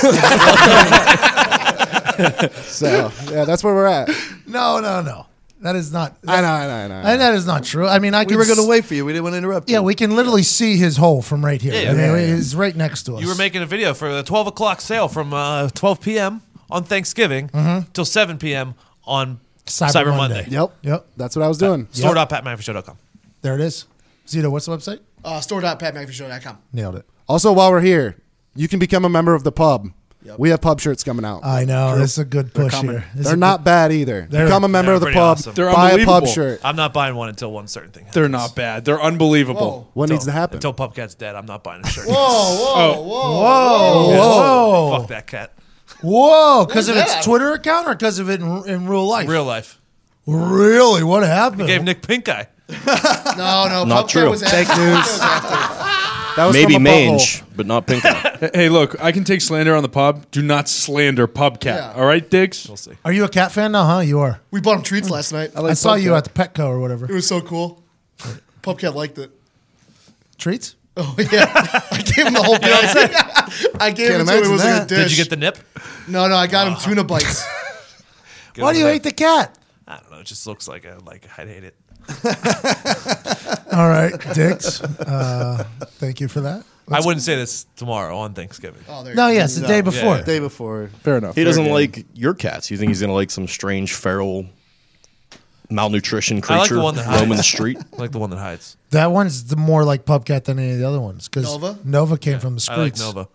so 2.63 3.11
yeah, 3.32 3.45
that's 3.45 3.63
where 3.63 3.73
we're 3.73 3.86
at. 3.86 4.09
No, 4.47 4.80
no, 4.82 5.01
no. 5.01 5.26
That 5.66 5.76
is 5.76 5.91
not. 5.91 6.16
I 6.28 6.41
know, 6.41 6.47
I 6.47 6.68
know, 6.68 6.74
I 6.76 6.88
know. 6.88 7.09
And 7.09 7.22
that 7.22 7.34
is 7.34 7.47
not 7.47 7.63
true. 7.63 7.88
I 7.88 7.97
mean, 7.97 8.13
I 8.13 8.20
We 8.20 8.26
can 8.28 8.38
were 8.38 8.45
going 8.45 8.57
to 8.61 8.68
wait 8.68 8.86
for 8.86 8.93
you. 8.93 9.03
We 9.03 9.13
didn't 9.13 9.24
want 9.24 9.34
to 9.34 9.39
interrupt 9.39 9.68
you. 9.68 9.74
Yeah, 9.74 9.80
we 9.82 9.95
can 9.95 10.16
literally 10.16 10.43
see 10.43 10.78
his 10.78 10.95
hole 10.97 11.24
from 11.24 11.43
right 11.43 11.59
here. 11.59 11.74
Yeah, 11.74 11.89
I 11.89 11.93
mean, 11.93 12.01
yeah, 12.01 12.36
He's 12.36 12.55
right 12.55 12.76
next 12.76 13.01
to 13.07 13.16
us. 13.16 13.24
You 13.24 13.28
were 13.28 13.34
making 13.34 13.63
a 13.63 13.66
video 13.66 13.95
for 13.95 14.13
the 14.13 14.22
12 14.22 14.45
o'clock 14.45 14.80
sale 14.80 15.07
from 15.07 15.34
uh, 15.34 15.70
12 15.70 16.01
p.m. 16.01 16.43
on 16.70 16.84
Thanksgiving 16.84 17.49
till 17.93 18.05
7 18.05 18.38
p.m. 18.38 18.76
on 19.05 19.39
Cyber 19.66 20.03
Cyber, 20.05 20.16
Monday. 20.16 20.36
Monday. 20.41 20.51
Yep, 20.51 20.72
Yep. 20.84 21.07
that's 21.18 21.36
what 21.36 21.41
I 21.41 21.47
was 21.47 21.57
doing. 21.57 21.88
Store.patmcafeeshow.com. 21.93 22.97
There 23.41 23.55
it 23.55 23.61
is. 23.61 23.88
Zito, 24.28 24.51
what's 24.51 24.68
the 24.68 24.78
website? 24.78 24.99
Uh, 25.24 25.39
store.patmcafeeshow.com. 25.39 26.59
Nailed 26.74 26.97
it. 26.97 27.05
Also, 27.28 27.51
while 27.51 27.72
we're 27.72 27.82
here, 27.82 28.18
you 28.55 28.68
can 28.68 28.78
become 28.78 29.03
a 29.03 29.09
member 29.09 29.34
of 29.34 29.43
the 29.43 29.51
pub. 29.51 29.89
We 30.38 30.49
have 30.49 30.61
pub 30.61 30.80
shirts 30.80 31.03
coming 31.03 31.23
out. 31.26 31.43
I 31.45 31.65
know. 31.65 31.97
This 31.97 32.13
is 32.13 32.17
a 32.19 32.26
good 32.26 32.53
push 32.53 32.71
coming. 32.73 32.91
here. 32.97 33.05
This 33.15 33.26
They're 33.26 33.34
is 33.36 33.39
not 33.39 33.63
bad 33.63 33.91
either. 33.91 34.28
They're- 34.30 34.45
Become 34.45 34.63
a 34.63 34.67
member 34.67 34.93
of 34.93 34.99
the 35.01 35.05
pretty 35.07 35.17
pub. 35.17 35.38
awesome. 35.38 35.53
They're 35.53 35.71
buy 35.71 35.91
a 35.91 35.97
pub 36.05 36.23
unbelievable. 36.23 36.28
shirt. 36.28 36.61
I'm 36.63 36.76
not 36.76 36.93
buying 36.93 37.15
one 37.15 37.30
until 37.30 37.51
one 37.51 37.67
certain 37.67 37.91
thing 37.91 38.03
happens. 38.05 38.15
They're 38.15 38.30
not 38.30 38.55
bad. 38.55 38.86
They're 38.86 39.01
unbelievable. 39.01 39.89
What 39.93 40.09
needs 40.09 40.26
to 40.26 40.32
happen? 40.32 40.57
Until 40.57 40.73
Pubcat's 40.73 41.15
dead, 41.15 41.36
I'm 41.36 41.45
not 41.45 41.63
buying 41.63 41.84
a 41.84 41.88
shirt. 41.88 42.07
Whoa, 42.07 42.13
whoa, 42.13 42.73
Oh. 42.76 43.03
whoa. 43.03 44.09
Whoa, 44.17 44.89
whoa, 44.91 44.99
Fuck 44.99 45.09
that 45.09 45.28
cat. 45.28 45.53
whoa! 46.01 46.65
Because 46.65 46.89
of 46.89 46.97
its? 46.97 47.23
Twitter 47.26 47.53
account 47.53 47.88
or 47.88 47.93
because 47.93 48.19
of 48.19 48.30
it 48.30 48.41
in, 48.41 48.67
in 48.67 48.88
real 48.88 49.07
life? 49.07 49.28
Real 49.30 49.45
life. 49.45 49.80
Really? 50.26 51.03
What 51.03 51.23
happened? 51.23 51.61
He 51.61 51.67
gave 51.67 51.84
Nick 51.84 52.01
pink 52.05 52.28
eye. 52.30 52.47
No, 53.38 53.68
no. 53.68 53.84
Not 53.86 54.05
Pubcat 54.05 54.09
true. 54.09 54.30
Was 54.30 54.43
Fake 54.43 54.68
news. 54.70 54.78
Pubcat 54.78 55.01
was 55.03 55.22
after. 55.22 56.36
That 56.36 56.45
was 56.47 56.53
Maybe 56.53 56.74
from 56.74 56.86
a 56.86 56.89
butthole. 56.89 57.11
mange, 57.11 57.43
but 57.55 57.66
not 57.66 57.88
pink 57.88 58.03
eye. 58.05 58.22
Hey, 58.39 58.49
hey, 58.53 58.70
look, 58.70 59.01
I 59.01 59.13
can 59.13 59.24
take 59.24 59.39
slander 59.39 59.74
on 59.76 59.82
the 59.84 59.88
pub. 59.89 60.30
Do 60.32 60.41
not 60.41 60.68
slander 60.68 61.28
Pubcat. 61.28 61.63
Yeah. 61.63 61.93
All 61.95 62.05
right, 62.05 62.30
Diggs? 62.30 62.68
We'll 62.68 62.76
see. 62.76 62.91
Are 63.05 63.13
you 63.13 63.24
a 63.24 63.30
cat 63.30 63.53
fan 63.53 63.72
now? 63.72 63.86
Huh? 63.86 63.99
You 63.99 64.20
are. 64.20 64.41
We 64.51 64.59
bought 64.59 64.76
him 64.76 64.84
treats 64.84 65.09
last 65.09 65.32
night. 65.32 65.51
I 65.55 65.74
saw 65.74 65.93
you 65.95 66.13
at 66.16 66.26
the 66.26 66.30
Petco 66.32 66.68
or 66.68 66.80
whatever. 66.82 67.05
It 67.05 67.13
was 67.13 67.26
so 67.28 67.39
cool. 67.39 67.82
Pubcat 68.61 68.93
liked 68.93 69.18
it. 69.18 69.32
Treats? 70.38 70.76
Oh 70.97 71.16
yeah, 71.32 71.45
I 71.91 72.01
gave 72.01 72.26
him 72.28 72.34
the 72.34 72.41
whole 72.43 72.57
bag. 72.59 73.11
I 73.80 73.91
gave 73.91 74.07
Can't 74.09 74.22
him 74.22 74.28
to 74.28 74.38
him. 74.38 74.43
It 74.43 74.49
was 74.49 74.63
that. 74.63 74.74
like 74.74 74.84
a 74.84 74.88
dish. 74.88 74.97
Did 75.09 75.11
you 75.11 75.18
get 75.24 75.30
the 75.30 75.36
nip? 75.38 75.57
No, 76.07 76.28
no. 76.28 76.36
I 76.36 76.47
got 76.47 76.68
him 76.68 76.76
tuna 76.78 77.03
bites. 77.03 77.45
Why 78.57 78.74
do 78.74 78.80
you 78.80 78.86
hate 78.88 79.03
the 79.03 79.11
cat? 79.11 79.57
I 79.88 79.97
don't 79.99 80.11
know. 80.11 80.20
It 80.20 80.26
just 80.26 80.47
looks 80.47 80.68
like 80.68 80.86
I 80.86 80.95
like 80.97 81.28
I'd 81.38 81.47
hate 81.47 81.63
it. 81.66 81.76
All 83.72 83.89
right, 83.89 84.14
Diggs. 84.34 84.82
Uh, 84.82 85.66
thank 85.97 86.20
you 86.22 86.28
for 86.28 86.41
that. 86.41 86.64
I 86.91 86.99
wouldn't 87.01 87.24
say 87.24 87.36
this 87.36 87.66
tomorrow 87.76 88.16
on 88.18 88.34
Thanksgiving. 88.34 88.82
Oh, 88.88 89.03
there. 89.03 89.16
No, 89.16 89.28
you 89.28 89.36
yes, 89.36 89.56
the 89.56 89.66
day 89.68 89.82
before. 89.82 90.18
yeah. 90.18 90.22
Day 90.22 90.39
before. 90.39 90.89
Fair 91.01 91.18
enough. 91.18 91.34
He 91.36 91.41
Fair 91.41 91.45
doesn't 91.45 91.64
game. 91.66 91.74
like 91.74 92.06
your 92.14 92.36
cats. 92.36 92.70
You 92.70 92.78
think 92.78 92.89
he's 92.89 93.01
gonna 93.01 93.14
like 93.14 93.32
some 93.32 93.47
strange 93.47 93.93
feral 93.93 94.45
malnutrition 95.70 96.38
I 96.38 96.39
like 96.39 96.60
creature 96.60 96.76
the 96.76 96.82
one 96.84 96.95
that 96.95 97.08
roaming 97.20 97.38
the 97.38 97.43
street? 97.43 97.78
I 97.93 97.95
like 97.97 98.12
the 98.12 98.20
one 98.20 98.30
that 98.30 98.38
hides. 98.38 98.78
That 98.91 99.12
one's 99.12 99.45
the 99.45 99.56
more 99.56 99.84
like 99.84 100.06
Pubcat 100.06 100.43
than 100.45 100.60
any 100.60 100.74
of 100.74 100.78
the 100.80 100.88
other 100.88 101.01
ones 101.01 101.28
because 101.28 101.45
Nova? 101.45 101.80
Nova 101.84 102.18
came 102.18 102.39
from 102.39 102.56
the 102.56 102.68
I 102.70 102.76
like 102.78 102.95
streets. 102.95 102.99
Nova. 103.01 103.28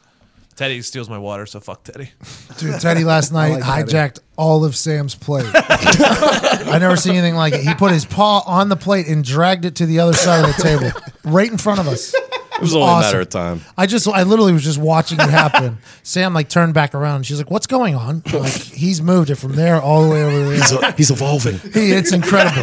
Teddy 0.60 0.82
steals 0.82 1.08
my 1.08 1.16
water, 1.16 1.46
so 1.46 1.58
fuck 1.58 1.84
Teddy. 1.84 2.10
Dude, 2.58 2.78
Teddy 2.82 3.02
last 3.02 3.32
night 3.32 3.62
like 3.62 3.64
Teddy. 3.64 3.92
hijacked 3.92 4.18
all 4.36 4.66
of 4.66 4.76
Sam's 4.76 5.14
plate. 5.14 5.50
I 5.54 6.76
never 6.78 6.98
seen 6.98 7.14
anything 7.14 7.34
like 7.34 7.54
it. 7.54 7.62
He 7.62 7.72
put 7.72 7.92
his 7.92 8.04
paw 8.04 8.42
on 8.46 8.68
the 8.68 8.76
plate 8.76 9.06
and 9.08 9.24
dragged 9.24 9.64
it 9.64 9.76
to 9.76 9.86
the 9.86 10.00
other 10.00 10.12
side 10.12 10.46
of 10.46 10.54
the 10.54 10.62
table, 10.62 10.90
right 11.24 11.50
in 11.50 11.56
front 11.56 11.80
of 11.80 11.88
us. 11.88 12.14
It 12.52 12.60
was 12.60 12.74
only 12.74 12.86
a 12.86 12.90
awesome. 12.90 13.06
matter 13.06 13.20
of 13.20 13.28
time. 13.28 13.60
I 13.78 13.86
just, 13.86 14.06
I 14.08 14.22
literally 14.24 14.52
was 14.52 14.64
just 14.64 14.78
watching 14.78 15.18
it 15.20 15.30
happen. 15.30 15.78
Sam 16.02 16.34
like 16.34 16.48
turned 16.48 16.74
back 16.74 16.94
around. 16.94 17.16
And 17.16 17.26
she's 17.26 17.38
like, 17.38 17.50
"What's 17.50 17.66
going 17.66 17.94
on?" 17.94 18.22
Like 18.32 18.52
he's 18.52 19.00
moved 19.00 19.30
it 19.30 19.36
from 19.36 19.52
there 19.56 19.80
all 19.80 20.04
the 20.04 20.10
way 20.10 20.22
over 20.24 20.44
there. 20.50 20.54
He's, 20.54 20.96
he's 20.96 21.10
evolving. 21.10 21.58
He, 21.72 21.92
it's 21.92 22.12
incredible. 22.12 22.62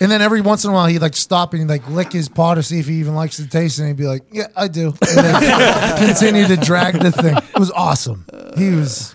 And 0.00 0.10
then 0.10 0.22
every 0.22 0.40
once 0.40 0.64
in 0.64 0.70
a 0.70 0.72
while, 0.72 0.86
he'd 0.86 1.00
like 1.02 1.16
stop 1.16 1.52
and 1.52 1.62
he'd 1.62 1.68
like 1.68 1.88
lick 1.88 2.12
his 2.12 2.28
paw 2.28 2.54
to 2.54 2.62
see 2.62 2.78
if 2.78 2.86
he 2.86 2.94
even 2.94 3.14
likes 3.14 3.36
the 3.36 3.46
taste, 3.46 3.78
and 3.78 3.88
he'd 3.88 3.96
be 3.96 4.06
like, 4.06 4.22
"Yeah, 4.32 4.46
I 4.56 4.68
do." 4.68 4.88
And 4.88 5.18
then 5.18 5.98
continue 6.06 6.46
to 6.46 6.56
drag 6.56 7.00
the 7.00 7.10
thing. 7.10 7.36
It 7.36 7.58
was 7.58 7.70
awesome. 7.72 8.26
He 8.56 8.70
was. 8.70 9.14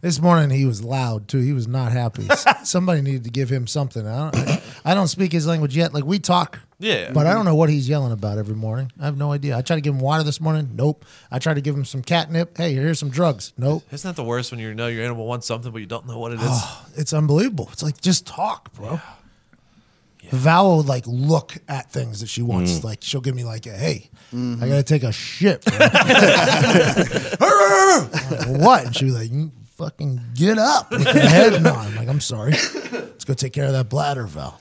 This 0.00 0.20
morning 0.20 0.50
he 0.56 0.64
was 0.64 0.84
loud 0.84 1.26
too. 1.26 1.38
He 1.40 1.52
was 1.52 1.66
not 1.66 1.90
happy. 1.90 2.28
Somebody 2.62 3.00
needed 3.00 3.24
to 3.24 3.30
give 3.30 3.48
him 3.50 3.66
something. 3.66 4.06
I 4.06 4.30
don't, 4.30 4.48
I, 4.48 4.62
I 4.84 4.94
don't 4.94 5.08
speak 5.08 5.32
his 5.32 5.44
language 5.46 5.76
yet. 5.76 5.92
Like 5.92 6.04
we 6.04 6.20
talk, 6.20 6.60
Yeah. 6.80 7.10
but 7.12 7.26
I 7.26 7.30
mm-hmm. 7.30 7.38
don't 7.38 7.44
know 7.44 7.54
what 7.56 7.70
he's 7.70 7.88
yelling 7.88 8.12
about 8.12 8.38
every 8.38 8.54
morning. 8.54 8.92
I 9.00 9.06
have 9.06 9.16
no 9.16 9.32
idea. 9.32 9.56
I 9.56 9.62
tried 9.62 9.76
to 9.76 9.82
give 9.82 9.94
him 9.94 10.00
water 10.00 10.22
this 10.22 10.40
morning. 10.40 10.70
Nope. 10.74 11.04
I 11.30 11.40
tried 11.40 11.54
to 11.54 11.60
give 11.60 11.74
him 11.74 11.84
some 11.84 12.02
catnip. 12.02 12.56
Hey, 12.56 12.72
here's 12.72 13.00
some 13.00 13.10
drugs. 13.10 13.52
Nope. 13.58 13.82
Isn't 13.90 14.08
that 14.08 14.16
the 14.16 14.24
worst 14.24 14.52
when 14.52 14.60
you 14.60 14.72
know 14.74 14.86
your 14.86 15.04
animal 15.04 15.26
wants 15.26 15.46
something 15.46 15.72
but 15.72 15.78
you 15.78 15.86
don't 15.86 16.06
know 16.06 16.18
what 16.18 16.32
it 16.32 16.40
is? 16.40 16.46
Oh, 16.48 16.86
it's 16.96 17.12
unbelievable. 17.12 17.68
It's 17.72 17.82
like 17.82 18.00
just 18.00 18.26
talk, 18.26 18.72
bro. 18.74 19.00
Val 20.30 20.68
will 20.68 20.82
like 20.82 21.04
look 21.06 21.54
at 21.68 21.90
things 21.90 22.20
that 22.20 22.28
she 22.28 22.42
wants. 22.42 22.80
Mm. 22.80 22.84
Like 22.84 22.98
she'll 23.02 23.20
give 23.20 23.34
me 23.34 23.44
like, 23.44 23.66
a, 23.66 23.70
"Hey, 23.70 24.10
I 24.32 24.36
mm-hmm. 24.36 24.60
gotta 24.60 24.82
take 24.82 25.02
a 25.02 25.12
shit." 25.12 25.64
like, 25.72 25.80
what? 28.60 28.86
And 28.86 28.94
she 28.94 29.06
was 29.06 29.14
like, 29.14 29.32
"You 29.32 29.50
"Fucking 29.78 30.20
get 30.34 30.58
up 30.58 30.90
with 30.90 31.04
your 31.04 31.14
head 31.14 31.62
nod." 31.62 31.86
I'm 31.86 31.96
like, 31.96 32.08
"I'm 32.08 32.20
sorry. 32.20 32.52
Let's 32.92 33.24
go 33.24 33.32
take 33.34 33.52
care 33.52 33.64
of 33.66 33.72
that 33.72 33.88
bladder, 33.88 34.26
Val." 34.26 34.60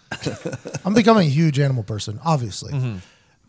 I'm 0.86 0.93
becoming 0.93 1.28
a 1.28 1.30
huge 1.30 1.59
animal 1.59 1.84
person, 1.84 2.20
obviously. 2.24 2.72
Mm-hmm. 2.72 2.97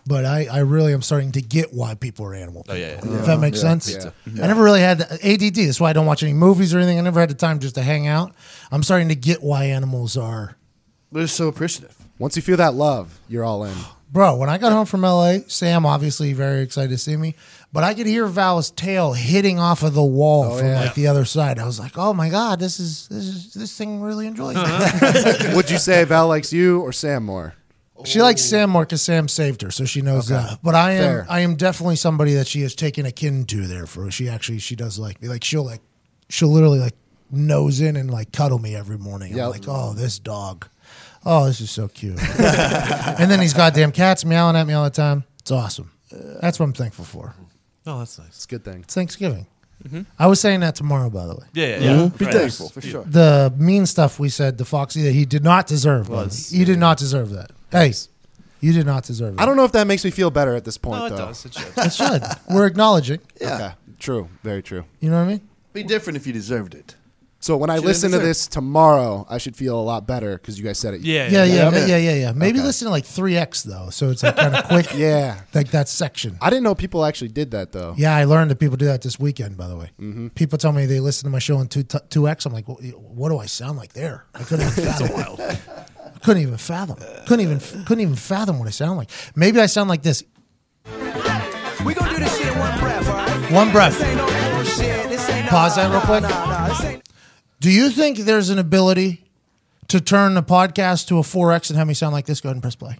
But 0.06 0.24
I, 0.24 0.46
I 0.50 0.58
really 0.60 0.94
am 0.94 1.02
starting 1.02 1.32
to 1.32 1.42
get 1.42 1.74
why 1.74 1.94
people 1.94 2.24
are 2.24 2.34
animal 2.34 2.62
people. 2.62 2.76
Oh, 2.76 2.80
yeah, 2.80 2.98
yeah. 3.04 3.18
If 3.20 3.26
that 3.26 3.38
makes 3.40 3.60
sense. 3.60 3.92
yeah. 3.94 4.10
I 4.42 4.46
never 4.46 4.62
really 4.62 4.80
had 4.80 5.00
the, 5.00 5.04
ADD. 5.22 5.54
That's 5.66 5.78
why 5.78 5.90
I 5.90 5.92
don't 5.92 6.06
watch 6.06 6.22
any 6.22 6.32
movies 6.32 6.74
or 6.74 6.78
anything. 6.78 6.98
I 6.98 7.02
never 7.02 7.20
had 7.20 7.28
the 7.28 7.34
time 7.34 7.58
just 7.58 7.74
to 7.74 7.82
hang 7.82 8.06
out. 8.06 8.34
I'm 8.72 8.82
starting 8.82 9.08
to 9.10 9.14
get 9.14 9.42
why 9.42 9.64
animals 9.64 10.16
are. 10.16 10.56
They're 11.12 11.26
so 11.26 11.48
appreciative. 11.48 11.94
Once 12.18 12.36
you 12.36 12.42
feel 12.42 12.56
that 12.56 12.72
love, 12.72 13.20
you're 13.28 13.44
all 13.44 13.64
in. 13.64 13.74
Bro, 14.10 14.36
when 14.36 14.48
I 14.48 14.56
got 14.56 14.72
home 14.72 14.86
from 14.86 15.02
LA, 15.02 15.40
Sam 15.48 15.84
obviously 15.84 16.32
very 16.32 16.62
excited 16.62 16.88
to 16.88 16.96
see 16.98 17.14
me, 17.16 17.34
but 17.72 17.84
I 17.84 17.94
could 17.94 18.06
hear 18.06 18.26
Val's 18.26 18.70
tail 18.70 19.12
hitting 19.12 19.58
off 19.58 19.82
of 19.82 19.94
the 19.94 20.02
wall 20.02 20.52
oh, 20.52 20.58
from 20.58 20.68
yeah. 20.68 20.80
like 20.80 20.94
the 20.94 21.06
other 21.06 21.24
side. 21.24 21.58
I 21.58 21.66
was 21.66 21.78
like, 21.78 21.98
"Oh 21.98 22.14
my 22.14 22.28
god, 22.28 22.60
this 22.60 22.80
is 22.80 23.08
this 23.08 23.24
is 23.24 23.54
this 23.54 23.76
thing 23.76 24.00
really 24.00 24.26
enjoys 24.26 24.56
it." 24.56 24.62
Uh-huh. 24.62 25.52
Would 25.56 25.70
you 25.70 25.78
say 25.78 26.04
Val 26.04 26.28
likes 26.28 26.52
you 26.52 26.80
or 26.80 26.92
Sam 26.92 27.24
more? 27.24 27.54
She 28.04 28.22
likes 28.22 28.42
Sam 28.42 28.70
more 28.70 28.84
because 28.84 29.02
Sam 29.02 29.26
saved 29.26 29.62
her, 29.62 29.70
so 29.70 29.84
she 29.84 30.02
knows 30.02 30.28
that. 30.28 30.60
But 30.62 30.74
I 30.74 30.92
am 30.92 31.02
Fair. 31.02 31.26
I 31.28 31.40
am 31.40 31.56
definitely 31.56 31.96
somebody 31.96 32.34
that 32.34 32.46
she 32.46 32.62
has 32.62 32.74
taken 32.74 33.04
a 33.06 33.10
kin 33.10 33.44
to 33.46 33.66
Therefore, 33.66 34.10
She 34.10 34.28
actually 34.28 34.60
she 34.60 34.76
does 34.76 34.98
like 34.98 35.20
me. 35.20 35.28
Like 35.28 35.42
she'll 35.44 35.64
like 35.64 35.80
she'll 36.28 36.48
literally 36.48 36.78
like 36.78 36.94
nose 37.30 37.80
in 37.80 37.96
and 37.96 38.10
like 38.10 38.32
cuddle 38.32 38.58
me 38.58 38.76
every 38.76 38.98
morning. 38.98 39.34
Yep. 39.36 39.44
I'm 39.44 39.50
like, 39.50 39.64
oh, 39.66 39.92
this 39.94 40.18
dog. 40.18 40.68
Oh, 41.24 41.46
this 41.46 41.60
is 41.60 41.70
so 41.70 41.88
cute. 41.88 42.18
and 42.38 43.30
then 43.30 43.40
these 43.40 43.52
goddamn 43.52 43.92
cats 43.92 44.24
meowing 44.24 44.56
at 44.56 44.66
me 44.66 44.72
all 44.72 44.84
the 44.84 44.90
time. 44.90 45.24
It's 45.40 45.50
awesome. 45.50 45.90
That's 46.40 46.58
what 46.58 46.66
I'm 46.66 46.72
thankful 46.72 47.04
for. 47.04 47.34
Oh, 47.88 47.98
that's 48.00 48.18
nice. 48.18 48.28
It's 48.28 48.44
a 48.44 48.48
good 48.48 48.64
thing. 48.64 48.80
It's 48.82 48.94
Thanksgiving. 48.94 49.46
Mm-hmm. 49.84 50.02
I 50.18 50.26
was 50.26 50.40
saying 50.40 50.60
that 50.60 50.74
tomorrow, 50.74 51.08
by 51.08 51.26
the 51.26 51.34
way. 51.36 51.46
Yeah, 51.54 51.66
yeah. 51.66 51.76
Mm-hmm. 51.78 51.88
yeah. 51.88 52.08
Be 52.18 52.24
Right. 52.26 52.34
thankful 52.34 52.68
for 52.68 52.80
sure. 52.80 53.04
The 53.04 53.52
mean 53.56 53.86
stuff 53.86 54.18
we 54.18 54.28
said 54.28 54.58
to 54.58 54.64
Foxy 54.64 55.02
that 55.02 55.12
he 55.12 55.24
did 55.24 55.42
not 55.44 55.66
deserve. 55.66 56.08
buddy. 56.08 56.24
Was, 56.26 56.52
you 56.52 56.64
did 56.64 56.78
not 56.78 56.98
deserve 56.98 57.30
that. 57.30 57.52
Hey, 57.70 57.92
you 58.60 58.72
did 58.72 58.86
not 58.86 59.04
deserve 59.04 59.36
that. 59.36 59.42
I 59.42 59.46
don't 59.46 59.56
know 59.56 59.64
if 59.64 59.72
that 59.72 59.86
makes 59.86 60.04
me 60.04 60.10
feel 60.10 60.30
better 60.30 60.54
at 60.56 60.64
this 60.64 60.76
point, 60.76 60.98
No, 61.00 61.06
it 61.06 61.10
though. 61.10 61.16
does. 61.26 61.46
It 61.46 61.54
should. 61.54 61.72
It 61.78 61.92
should. 61.92 62.22
We're 62.50 62.66
acknowledging. 62.66 63.20
Yeah. 63.40 63.54
Okay. 63.54 63.74
True. 64.00 64.28
Very 64.42 64.62
true. 64.62 64.84
You 65.00 65.10
know 65.10 65.16
what 65.18 65.28
I 65.28 65.32
mean? 65.34 65.48
Be 65.72 65.82
different 65.84 66.16
if 66.16 66.26
you 66.26 66.32
deserved 66.32 66.74
it. 66.74 66.96
So 67.40 67.56
when 67.56 67.70
I 67.70 67.76
Shit, 67.76 67.84
listen 67.84 68.10
to 68.10 68.18
this 68.18 68.48
tomorrow, 68.48 69.24
I 69.30 69.38
should 69.38 69.56
feel 69.56 69.78
a 69.78 69.80
lot 69.80 70.08
better 70.08 70.36
because 70.36 70.58
you 70.58 70.64
guys 70.64 70.76
said 70.76 70.94
it. 70.94 71.02
Yeah, 71.02 71.28
Yeah, 71.28 71.44
yeah, 71.44 71.70
Yeah. 71.70 71.86
yeah, 71.86 71.96
yeah, 71.96 72.14
yeah. 72.14 72.32
Maybe 72.32 72.58
Okay. 72.58 72.66
listen 72.66 72.86
to 72.86 72.90
like 72.90 73.04
3x 73.04 73.62
though, 73.62 73.90
so 73.90 74.10
it's 74.10 74.24
like 74.24 74.36
kind 74.36 74.56
of 74.56 74.64
quick. 74.68 74.88
Yeah. 74.96 75.40
like 75.54 75.70
that 75.70 75.88
section. 75.88 76.36
I 76.42 76.50
didn't 76.50 76.64
know 76.64 76.74
people 76.74 77.04
actually 77.04 77.28
did 77.28 77.52
that 77.52 77.70
though. 77.70 77.94
Yeah, 77.96 78.16
I 78.16 78.24
learned 78.24 78.50
that 78.50 78.58
people 78.58 78.76
do 78.76 78.86
that 78.86 79.02
this 79.02 79.20
weekend. 79.20 79.56
By 79.56 79.68
the 79.68 79.76
way, 79.76 79.90
mm-hmm. 80.00 80.28
people 80.28 80.58
tell 80.58 80.72
me 80.72 80.86
they 80.86 80.98
listen 80.98 81.26
to 81.26 81.30
my 81.30 81.38
show 81.38 81.58
on 81.58 81.68
two 81.68 81.84
two 81.84 82.28
X. 82.28 82.44
I'm 82.44 82.52
like, 82.52 82.66
well, 82.66 82.76
what 82.76 83.28
do 83.28 83.38
I 83.38 83.46
sound 83.46 83.78
like 83.78 83.92
there? 83.92 84.24
I 84.34 84.42
couldn't 84.42 84.66
even 84.66 84.84
fathom. 84.84 85.56
I 86.16 86.18
couldn't 86.18 86.42
even 86.42 86.56
fathom. 86.56 86.96
Couldn't 87.28 87.40
even 87.46 87.60
couldn't 87.84 88.00
even 88.00 88.16
fathom 88.16 88.58
what 88.58 88.66
I 88.66 88.72
sound 88.72 88.98
like. 88.98 89.10
Maybe 89.36 89.60
I 89.60 89.66
sound 89.66 89.88
like 89.88 90.02
this. 90.02 90.24
We 91.84 91.94
gonna 91.94 92.10
do 92.10 92.18
this 92.18 92.36
shit 92.36 92.48
in 92.52 92.58
one 92.58 92.78
breath, 92.80 93.08
all 93.08 93.14
right? 93.14 93.52
One 93.52 93.70
breath. 93.70 93.96
This 93.96 94.08
ain't 94.08 94.16
no 94.16 94.26
bullshit. 94.56 95.08
This 95.08 95.28
ain't 95.30 95.44
no- 95.44 95.50
Pause 95.50 95.76
that 95.76 95.90
real 95.92 96.00
quick. 96.00 96.47
Do 97.60 97.70
you 97.70 97.90
think 97.90 98.18
there's 98.18 98.50
an 98.50 98.58
ability 98.58 99.24
to 99.88 100.00
turn 100.00 100.34
the 100.34 100.42
podcast 100.42 101.08
to 101.08 101.18
a 101.18 101.22
4X 101.22 101.70
and 101.70 101.76
have 101.78 101.88
me 101.88 101.94
sound 101.94 102.12
like 102.12 102.26
this? 102.26 102.40
Go 102.40 102.48
ahead 102.48 102.56
and 102.56 102.62
press 102.62 102.76
play. 102.76 102.96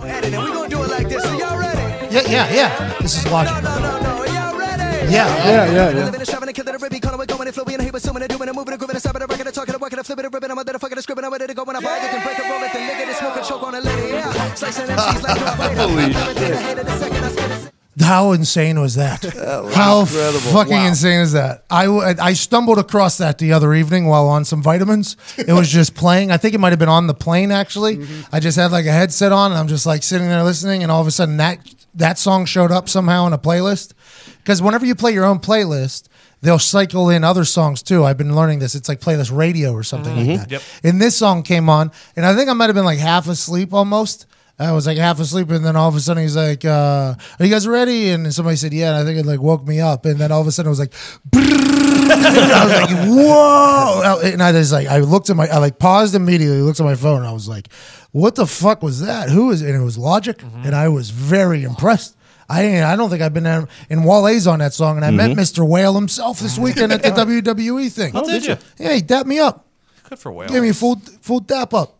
edit 0.00 0.32
it. 0.32 0.38
We 0.40 0.46
gonna 0.46 0.68
do 0.68 0.82
it 0.82 0.88
like 0.88 1.08
this. 1.08 1.24
Are 1.26 1.34
y'all 1.38 1.58
ready? 1.58 2.14
Yeah, 2.14 2.22
yeah, 2.26 2.54
yeah. 2.54 2.96
This 3.00 3.18
is 3.18 3.30
logic. 3.30 3.62
No, 3.62 3.78
no, 3.78 3.80
no, 3.80 4.00
no. 4.00 4.08
Are 4.16 4.26
y'all 4.26 4.58
ready? 4.58 5.12
Yeah. 5.12 5.28
Yeah, 5.28 5.72
yeah, 5.72 5.90
yeah. 5.90 6.04
Living 6.06 6.20
and 6.20 6.26
shoving 6.28 6.48
and 6.48 6.56
killing 6.56 6.72
and 6.74 6.82
ripping, 6.82 7.00
calling, 7.00 7.26
going 7.26 7.46
and 7.48 7.54
flipping 7.54 7.74
and 7.74 7.82
heaping, 7.82 7.96
assuming 7.96 8.22
and 8.22 8.30
doing 8.30 8.48
and 8.48 8.56
moving 8.56 8.72
and 8.72 8.78
grooving 8.78 8.96
and 8.96 9.02
stopping 9.02 9.20
and 9.22 9.30
rocking 9.30 9.46
and 9.46 9.54
talking 9.54 9.74
and 9.74 9.80
walking 9.82 9.98
and 9.98 10.06
flipping 10.06 10.24
and 10.24 10.32
ripping. 10.32 10.50
I'm 10.50 10.58
a 10.58 10.64
motherfucker 10.64 10.92
and 10.92 11.02
scribbling. 11.02 11.26
I'm 11.26 11.32
ready 11.32 11.46
to 11.48 11.54
go 11.54 11.64
when 11.64 11.76
I 11.76 11.80
buy 11.80 11.98
it. 11.98 12.10
Then 12.10 12.24
break 12.24 12.38
and 12.38 12.50
roll 12.50 12.62
it, 12.62 12.72
then 12.72 12.88
lick 12.88 12.96
it 12.96 13.08
and 13.08 13.16
smoke 13.16 13.36
and 13.36 13.44
choke 13.44 13.62
on 13.62 13.74
a 13.74 13.80
lady. 13.80 14.08
Yeah. 14.08 14.54
Slicing 14.54 14.86
MCs 14.86 15.22
like 15.22 15.38
Holy 15.76 17.64
shit. 17.66 17.72
How 18.00 18.32
insane 18.32 18.80
was 18.80 18.94
that? 18.94 19.24
How 19.24 20.00
incredible. 20.00 20.40
fucking 20.40 20.72
Wow. 20.72 20.86
insane 20.88 21.20
is 21.20 21.32
that? 21.32 21.64
I, 21.70 21.86
I 22.20 22.32
stumbled 22.34 22.78
across 22.78 23.18
that 23.18 23.38
the 23.38 23.52
other 23.52 23.74
evening 23.74 24.06
while 24.06 24.26
on 24.28 24.44
some 24.44 24.62
vitamins. 24.62 25.16
It 25.36 25.52
was 25.52 25.68
just 25.68 25.94
playing. 25.94 26.30
I 26.30 26.36
think 26.36 26.54
it 26.54 26.58
might 26.58 26.70
have 26.70 26.78
been 26.78 26.88
on 26.88 27.06
the 27.06 27.14
plane 27.14 27.50
actually. 27.50 27.96
Mm-hmm. 27.96 28.34
I 28.34 28.40
just 28.40 28.56
had 28.56 28.72
like 28.72 28.86
a 28.86 28.92
headset 28.92 29.32
on 29.32 29.52
and 29.52 29.58
I'm 29.58 29.68
just 29.68 29.86
like 29.86 30.02
sitting 30.02 30.28
there 30.28 30.42
listening, 30.42 30.82
and 30.82 30.92
all 30.92 31.00
of 31.00 31.06
a 31.06 31.10
sudden 31.10 31.36
that 31.38 31.58
that 31.94 32.18
song 32.18 32.44
showed 32.44 32.70
up 32.70 32.88
somehow 32.88 33.26
in 33.26 33.32
a 33.32 33.38
playlist. 33.38 33.92
Because 34.38 34.62
whenever 34.62 34.86
you 34.86 34.94
play 34.94 35.12
your 35.12 35.24
own 35.24 35.40
playlist, 35.40 36.08
they'll 36.40 36.58
cycle 36.58 37.10
in 37.10 37.24
other 37.24 37.44
songs 37.44 37.82
too. 37.82 38.04
I've 38.04 38.18
been 38.18 38.34
learning 38.34 38.60
this. 38.60 38.74
It's 38.74 38.88
like 38.88 39.00
playlist 39.00 39.36
radio 39.36 39.72
or 39.72 39.82
something 39.82 40.16
like 40.16 40.26
mm-hmm. 40.26 40.36
that. 40.36 40.50
Yep. 40.50 40.62
And 40.84 41.00
this 41.00 41.16
song 41.16 41.42
came 41.42 41.68
on, 41.68 41.90
and 42.16 42.24
I 42.24 42.34
think 42.34 42.48
I 42.48 42.52
might 42.52 42.66
have 42.66 42.74
been 42.74 42.84
like 42.84 42.98
half 42.98 43.28
asleep 43.28 43.74
almost. 43.74 44.26
I 44.60 44.72
was 44.72 44.86
like 44.86 44.98
half 44.98 45.20
asleep, 45.20 45.50
and 45.50 45.64
then 45.64 45.76
all 45.76 45.88
of 45.88 45.94
a 45.94 46.00
sudden 46.00 46.22
he's 46.22 46.34
like, 46.36 46.64
uh, 46.64 47.14
"Are 47.38 47.44
you 47.44 47.50
guys 47.50 47.66
ready?" 47.68 48.10
And 48.10 48.34
somebody 48.34 48.56
said, 48.56 48.72
"Yeah." 48.74 48.88
And 48.88 48.96
I 48.98 49.04
think 49.04 49.18
it 49.18 49.26
like 49.26 49.40
woke 49.40 49.66
me 49.66 49.80
up, 49.80 50.04
and 50.04 50.18
then 50.18 50.32
all 50.32 50.40
of 50.40 50.46
a 50.48 50.52
sudden 50.52 50.68
it 50.68 50.70
was 50.70 50.80
like, 50.80 50.92
I 51.34 52.64
was 52.64 52.72
like, 52.72 53.08
"Whoa!" 53.08 54.20
And 54.24 54.42
I 54.42 54.52
just 54.52 54.72
like 54.72 54.88
I 54.88 54.98
looked 54.98 55.30
at 55.30 55.36
my, 55.36 55.46
I 55.46 55.58
like 55.58 55.78
paused 55.78 56.14
immediately, 56.14 56.60
looked 56.60 56.80
at 56.80 56.84
my 56.84 56.96
phone, 56.96 57.18
and 57.18 57.26
I 57.26 57.32
was 57.32 57.48
like, 57.48 57.68
"What 58.12 58.34
the 58.34 58.46
fuck 58.46 58.82
was 58.82 59.00
that? 59.00 59.28
Who 59.28 59.50
is?" 59.50 59.62
And 59.62 59.74
it 59.74 59.84
was 59.84 59.96
Logic, 59.98 60.40
and 60.64 60.74
I 60.74 60.88
was 60.88 61.10
very 61.10 61.62
impressed. 61.62 62.16
I 62.48 62.82
I 62.82 62.96
don't 62.96 63.10
think 63.10 63.22
I've 63.22 63.34
been 63.34 63.46
in, 63.46 63.68
in 63.90 64.02
Wale's 64.04 64.46
on 64.46 64.58
that 64.60 64.72
song, 64.72 64.96
and 64.96 65.04
I 65.04 65.10
met 65.10 65.36
Mr. 65.36 65.66
Whale 65.66 65.94
himself 65.94 66.40
this 66.40 66.58
weekend 66.64 66.92
at 66.92 67.02
the 67.02 67.10
WWE 67.10 67.92
thing. 67.92 68.12
Oh, 68.14 68.26
did 68.26 68.44
you? 68.44 68.56
Yeah, 68.78 68.94
he 68.94 69.02
dapped 69.02 69.26
me 69.26 69.38
up. 69.38 69.66
Good 70.08 70.18
for 70.18 70.32
whale. 70.32 70.48
Gave 70.48 70.62
me 70.62 70.70
a 70.70 70.74
full 70.74 70.96
full 71.20 71.40
dap 71.40 71.74
up. 71.74 71.97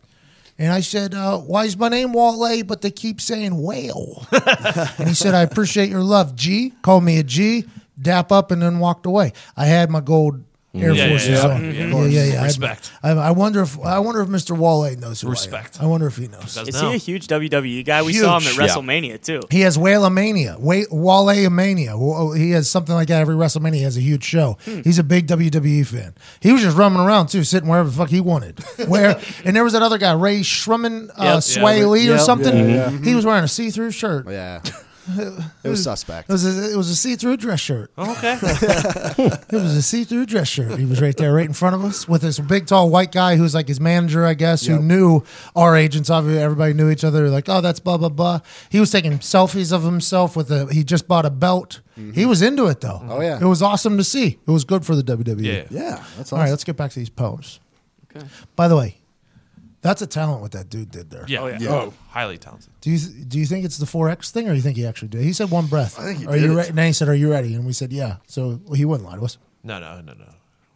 And 0.59 0.73
I 0.73 0.81
said, 0.81 1.15
uh, 1.15 1.37
why 1.37 1.63
is 1.63 1.77
my 1.77 1.87
name 1.87 2.11
Wale, 2.11 2.63
but 2.65 2.81
they 2.81 2.91
keep 2.91 3.21
saying 3.21 3.59
whale? 3.63 4.27
and 4.97 5.07
he 5.07 5.13
said, 5.15 5.33
I 5.33 5.41
appreciate 5.41 5.89
your 5.89 6.03
love. 6.03 6.35
G, 6.35 6.73
called 6.81 7.05
me 7.05 7.17
a 7.17 7.23
G, 7.23 7.63
dap 7.99 8.29
up, 8.33 8.51
and 8.51 8.61
then 8.61 8.79
walked 8.79 9.05
away. 9.05 9.31
I 9.55 9.67
had 9.67 9.89
my 9.89 10.01
gold 10.01 10.43
Air 10.75 10.91
Yeah, 10.93 11.03
yeah, 11.05 11.09
Forces 11.09 11.29
yeah. 11.43 11.47
on. 11.49 11.63
Yeah, 11.73 12.05
yeah, 12.07 12.23
yeah. 12.33 12.43
Respect. 12.43 12.91
I, 13.01 13.09
I 13.11 13.31
wonder 13.31 13.61
if 13.63 13.79
I 13.79 13.97
wonder 13.99 14.21
if 14.21 14.27
Mr. 14.29 14.55
Wale 14.55 14.95
knows 14.97 15.21
who 15.21 15.29
Respect. 15.29 15.77
I 15.79 15.83
am. 15.83 15.87
I 15.87 15.89
wonder 15.89 16.05
if 16.05 16.15
he 16.17 16.27
knows. 16.27 16.53
Does 16.53 16.67
Is 16.67 16.75
now. 16.79 16.89
he 16.89 16.95
a 16.95 16.97
huge 16.97 17.27
WWE 17.27 17.83
guy? 17.83 18.03
We 18.03 18.13
saw 18.13 18.37
him 18.37 18.43
at 18.47 18.53
Huge. 18.53 18.57
Yeah. 18.59 18.67
WrestleMania 18.67 19.21
too. 19.23 19.41
He 19.49 19.61
has 19.61 19.77
Whalemania, 19.79 20.59
Wale 20.59 21.49
Mania. 21.49 21.97
He 22.37 22.51
has 22.51 22.69
something 22.69 22.93
like 22.93 23.07
that 23.07 23.19
every 23.21 23.33
WrestleMania. 23.35 23.75
He 23.75 23.81
has 23.81 23.97
a 23.97 24.01
huge 24.01 24.23
show. 24.23 24.57
Hmm. 24.65 24.81
He's 24.83 24.99
a 24.99 25.03
big 25.03 25.25
WWE 25.25 25.87
fan. 25.87 26.13
He 26.39 26.51
was 26.53 26.61
just 26.61 26.77
roaming 26.77 26.99
around 27.01 27.27
too, 27.29 27.43
sitting 27.43 27.67
wherever 27.67 27.89
the 27.89 27.95
fuck 27.95 28.09
he 28.09 28.21
wanted. 28.21 28.59
Where 28.87 29.19
and 29.45 29.55
there 29.55 29.63
was 29.63 29.73
that 29.73 29.81
other 29.81 29.97
guy, 29.97 30.13
Rae 30.13 30.41
Sremmurd, 30.41 31.09
uh, 31.17 31.23
Yep. 31.23 31.37
Swae 31.39 31.79
Yeah, 31.79 31.85
Lee 31.87 32.07
or 32.09 32.11
yep, 32.13 32.19
something. 32.21 32.55
yeah, 32.55 32.91
yeah. 32.91 32.99
He 33.01 33.15
was 33.15 33.25
wearing 33.25 33.43
a 33.43 33.47
see-through 33.47 33.89
shirt. 33.91 34.27
Yeah. 34.29 34.61
It 35.63 35.69
was 35.69 35.83
suspect. 35.83 36.29
It 36.29 36.33
was 36.33 36.45
a, 36.45 36.73
it 36.73 36.75
was 36.75 36.89
a 36.89 36.95
see-through 36.95 37.37
dress 37.37 37.59
shirt. 37.59 37.91
Oh, 37.97 38.11
okay. 38.13 38.37
It 39.51 39.55
was 39.55 39.75
a 39.75 39.81
see-through 39.81 40.25
dress 40.27 40.47
shirt. 40.47 40.77
He 40.79 40.85
was 40.85 41.01
right 41.01 41.15
there, 41.17 41.33
right 41.33 41.45
in 41.45 41.53
front 41.53 41.75
of 41.75 41.83
us, 41.83 42.07
with 42.07 42.21
this 42.21 42.39
big, 42.39 42.67
tall 42.67 42.89
white 42.89 43.11
guy 43.11 43.35
who's 43.35 43.55
like 43.55 43.67
his 43.67 43.79
manager, 43.79 44.25
I 44.25 44.33
guess, 44.35 44.65
who 44.65 44.79
knew 44.79 45.23
our 45.55 45.75
agents. 45.75 46.09
Obviously, 46.09 46.41
everybody 46.41 46.73
knew 46.73 46.89
each 46.89 47.03
other. 47.03 47.29
Like, 47.29 47.49
oh, 47.49 47.61
that's 47.61 47.79
blah 47.79 47.97
blah 47.97 48.09
blah. 48.09 48.39
He 48.69 48.79
was 48.79 48.91
taking 48.91 49.13
selfies 49.19 49.73
of 49.73 49.83
himself 49.83 50.35
with 50.35 50.51
a. 50.51 50.71
He 50.71 50.83
just 50.83 51.07
bought 51.07 51.25
a 51.25 51.29
belt. 51.29 51.81
Mm-hmm. 51.97 52.11
He 52.13 52.25
was 52.25 52.41
into 52.41 52.67
it 52.67 52.81
though. 52.81 53.01
Oh, 53.09 53.21
yeah. 53.21 53.39
it 53.41 53.45
was 53.45 53.61
awesome 53.61 53.97
to 53.97 54.03
see. 54.03 54.39
It 54.45 54.51
was 54.51 54.63
good 54.63 54.85
for 54.85 54.95
the 54.95 55.03
WWE. 55.03 55.43
Yeah. 55.43 55.63
Yeah, 55.69 56.03
that's 56.17 56.31
All 56.31 56.39
right, 56.39 56.49
let's 56.49 56.63
get 56.63 56.77
back 56.77 56.91
to 56.91 56.99
these 56.99 57.09
poems. 57.09 57.59
Okay. 58.15 58.25
By 58.55 58.67
the 58.67 58.75
way, 58.77 58.98
that's 59.81 60.01
a 60.01 60.07
talent 60.07 60.41
what 60.41 60.51
that 60.51 60.69
dude 60.69 60.91
did 60.91 61.09
there. 61.09 61.25
Yeah. 61.27 61.39
Oh, 61.41 61.47
yeah. 61.47 61.69
Oh. 61.69 61.93
Highly 62.09 62.37
talented. 62.37 62.71
Do 62.81 62.89
you 62.91 62.97
do 62.97 63.39
you 63.39 63.45
think 63.45 63.65
it's 63.65 63.77
the 63.77 63.85
four 63.85 64.09
X 64.09 64.31
thing, 64.31 64.45
or 64.47 64.51
do 64.51 64.55
you 64.55 64.61
think 64.61 64.77
he 64.77 64.85
actually 64.85 65.07
did? 65.09 65.21
He 65.21 65.33
said 65.33 65.49
one 65.51 65.67
breath. 65.67 65.99
I 65.99 66.03
think 66.03 66.19
he 66.19 66.25
are 66.27 66.33
did 66.33 66.41
you 66.43 66.51
it. 66.51 66.55
ready? 66.55 66.69
And 66.69 66.77
then 66.77 66.85
he 66.87 66.93
said, 66.93 67.07
"Are 67.09 67.15
you 67.15 67.31
ready?" 67.31 67.53
And 67.55 67.65
we 67.65 67.73
said, 67.73 67.91
"Yeah." 67.93 68.17
So 68.27 68.59
well, 68.65 68.73
he 68.75 68.85
wouldn't 68.85 69.07
lie 69.09 69.15
to 69.15 69.23
us. 69.23 69.37
No, 69.63 69.79
no, 69.79 70.01
no, 70.01 70.13
no. 70.13 70.25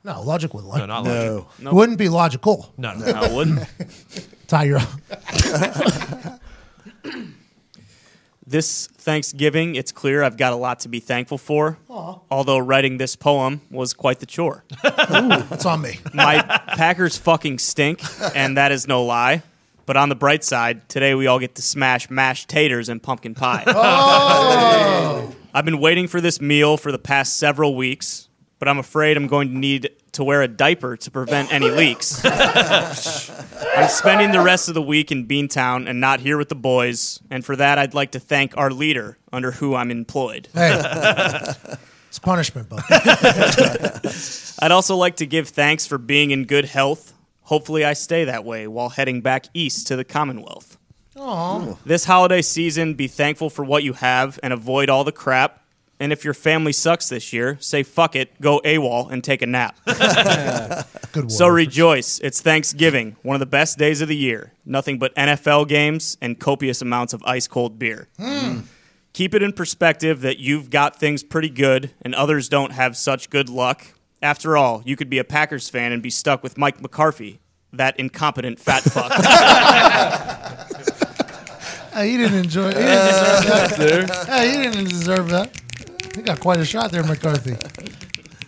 No, 0.05 0.21
logic 0.21 0.53
wouldn't 0.53 0.69
lie. 0.71 0.79
No, 0.79 0.85
not 0.85 1.03
logic. 1.05 1.15
No. 1.31 1.47
Nope. 1.59 1.73
Wouldn't 1.73 1.97
be 1.97 2.09
logical. 2.09 2.73
No, 2.77 2.93
no. 2.93 3.05
No, 3.11 3.23
it 3.23 3.31
wouldn't. 3.31 3.67
Ty, 4.47 4.63
you're 4.65 4.81
This 8.45 8.87
Thanksgiving, 8.87 9.75
it's 9.75 9.91
clear 9.91 10.21
I've 10.21 10.35
got 10.37 10.51
a 10.51 10.57
lot 10.57 10.81
to 10.81 10.89
be 10.89 10.99
thankful 10.99 11.37
for. 11.37 11.77
Although 12.29 12.57
writing 12.57 12.97
this 12.97 13.15
poem 13.15 13.61
was 13.71 13.93
quite 13.93 14.19
the 14.19 14.25
chore. 14.25 14.65
That's 14.83 15.65
on 15.65 15.81
me. 15.81 15.99
My 16.13 16.41
Packers 16.41 17.17
fucking 17.17 17.59
stink, 17.59 18.01
and 18.35 18.57
that 18.57 18.71
is 18.71 18.87
no 18.87 19.03
lie. 19.05 19.43
But 19.85 19.97
on 19.97 20.09
the 20.09 20.15
bright 20.15 20.43
side, 20.43 20.87
today 20.89 21.13
we 21.13 21.27
all 21.27 21.39
get 21.39 21.55
to 21.55 21.61
smash 21.61 22.09
mashed 22.09 22.49
taters 22.49 22.89
and 22.89 23.01
pumpkin 23.01 23.33
pie. 23.35 23.63
Oh! 23.67 25.33
I've 25.53 25.65
been 25.65 25.79
waiting 25.79 26.07
for 26.07 26.19
this 26.19 26.41
meal 26.41 26.77
for 26.77 26.91
the 26.91 26.99
past 26.99 27.37
several 27.37 27.75
weeks, 27.75 28.29
but 28.59 28.67
I'm 28.67 28.79
afraid 28.79 29.17
I'm 29.17 29.27
going 29.27 29.49
to 29.49 29.57
need 29.57 29.89
to 30.13 30.23
wear 30.23 30.41
a 30.41 30.47
diaper 30.47 30.95
to 30.97 31.11
prevent 31.11 31.53
any 31.53 31.69
leaks. 31.69 32.23
I'm 32.25 33.89
spending 33.89 34.31
the 34.31 34.41
rest 34.43 34.69
of 34.69 34.75
the 34.75 34.81
week 34.81 35.11
in 35.11 35.27
Beantown 35.27 35.89
and 35.89 35.99
not 35.99 36.19
here 36.19 36.37
with 36.37 36.49
the 36.49 36.55
boys, 36.55 37.19
and 37.29 37.43
for 37.43 37.55
that 37.55 37.77
I'd 37.77 37.93
like 37.93 38.11
to 38.11 38.19
thank 38.19 38.55
our 38.57 38.71
leader 38.71 39.17
under 39.31 39.51
who 39.51 39.75
I'm 39.75 39.91
employed. 39.91 40.47
Hey, 40.53 40.73
it's 42.07 42.19
punishment, 42.19 42.69
bud. 42.69 42.83
I'd 44.59 44.71
also 44.71 44.95
like 44.95 45.17
to 45.17 45.25
give 45.25 45.49
thanks 45.49 45.85
for 45.85 45.97
being 45.97 46.31
in 46.31 46.45
good 46.45 46.65
health. 46.65 47.13
Hopefully, 47.41 47.83
I 47.83 47.93
stay 47.93 48.25
that 48.25 48.45
way 48.45 48.67
while 48.67 48.89
heading 48.89 49.21
back 49.21 49.47
east 49.53 49.87
to 49.87 49.95
the 49.95 50.03
Commonwealth. 50.05 50.77
Aww. 51.15 51.77
This 51.85 52.05
holiday 52.05 52.41
season, 52.41 52.93
be 52.93 53.07
thankful 53.07 53.49
for 53.49 53.65
what 53.65 53.83
you 53.83 53.93
have 53.93 54.39
and 54.41 54.53
avoid 54.53 54.89
all 54.89 55.03
the 55.03 55.11
crap. 55.11 55.62
And 56.03 56.11
if 56.11 56.25
your 56.25 56.33
family 56.33 56.73
sucks 56.73 57.07
this 57.07 57.31
year, 57.31 57.55
say 57.61 57.81
fuck 57.81 58.13
it, 58.13 58.41
go 58.41 58.59
AWOL, 58.65 59.09
and 59.09 59.23
take 59.23 59.41
a 59.41 59.45
nap. 59.45 59.77
Good 61.13 61.31
So 61.31 61.47
rejoice. 61.47 62.19
It's 62.19 62.41
Thanksgiving, 62.41 63.15
one 63.21 63.37
of 63.37 63.39
the 63.39 63.45
best 63.45 63.77
days 63.77 64.01
of 64.01 64.09
the 64.09 64.15
year. 64.17 64.51
Nothing 64.65 64.99
but 64.99 65.15
NFL 65.15 65.69
games 65.69 66.17
and 66.19 66.37
copious 66.37 66.81
amounts 66.81 67.13
of 67.13 67.23
ice 67.23 67.47
cold 67.47 67.79
beer. 67.79 68.09
Hmm. 68.19 68.63
Keep 69.13 69.33
it 69.33 69.41
in 69.41 69.53
perspective 69.53 70.19
that 70.19 70.39
you've 70.39 70.69
got 70.69 70.99
things 70.99 71.23
pretty 71.23 71.47
good 71.47 71.91
and 72.01 72.13
others 72.13 72.49
don't 72.49 72.73
have 72.73 72.97
such 72.97 73.29
good 73.29 73.47
luck. 73.47 73.85
After 74.21 74.57
all, 74.57 74.81
you 74.83 74.97
could 74.97 75.09
be 75.09 75.19
a 75.19 75.23
Packers 75.23 75.69
fan 75.69 75.93
and 75.93 76.03
be 76.03 76.09
stuck 76.09 76.43
with 76.43 76.57
Mike 76.57 76.81
McCarthy, 76.81 77.39
that 77.71 77.97
incompetent 77.97 78.59
fat 78.59 78.83
fuck. 78.83 79.09
Hey, 81.93 82.09
he 82.09 82.17
didn't 82.17 82.45
enjoy. 82.45 82.69
He 82.69 82.73
didn't 82.73 83.77
deserve 83.77 84.07
that. 84.07 84.25
Hey, 84.27 84.49
he 84.49 84.63
didn't 84.63 84.89
deserve 84.89 85.29
that. 85.29 85.62
He 86.15 86.21
got 86.21 86.39
quite 86.39 86.59
a 86.59 86.65
shot 86.65 86.91
there, 86.91 87.03
McCarthy. 87.03 87.55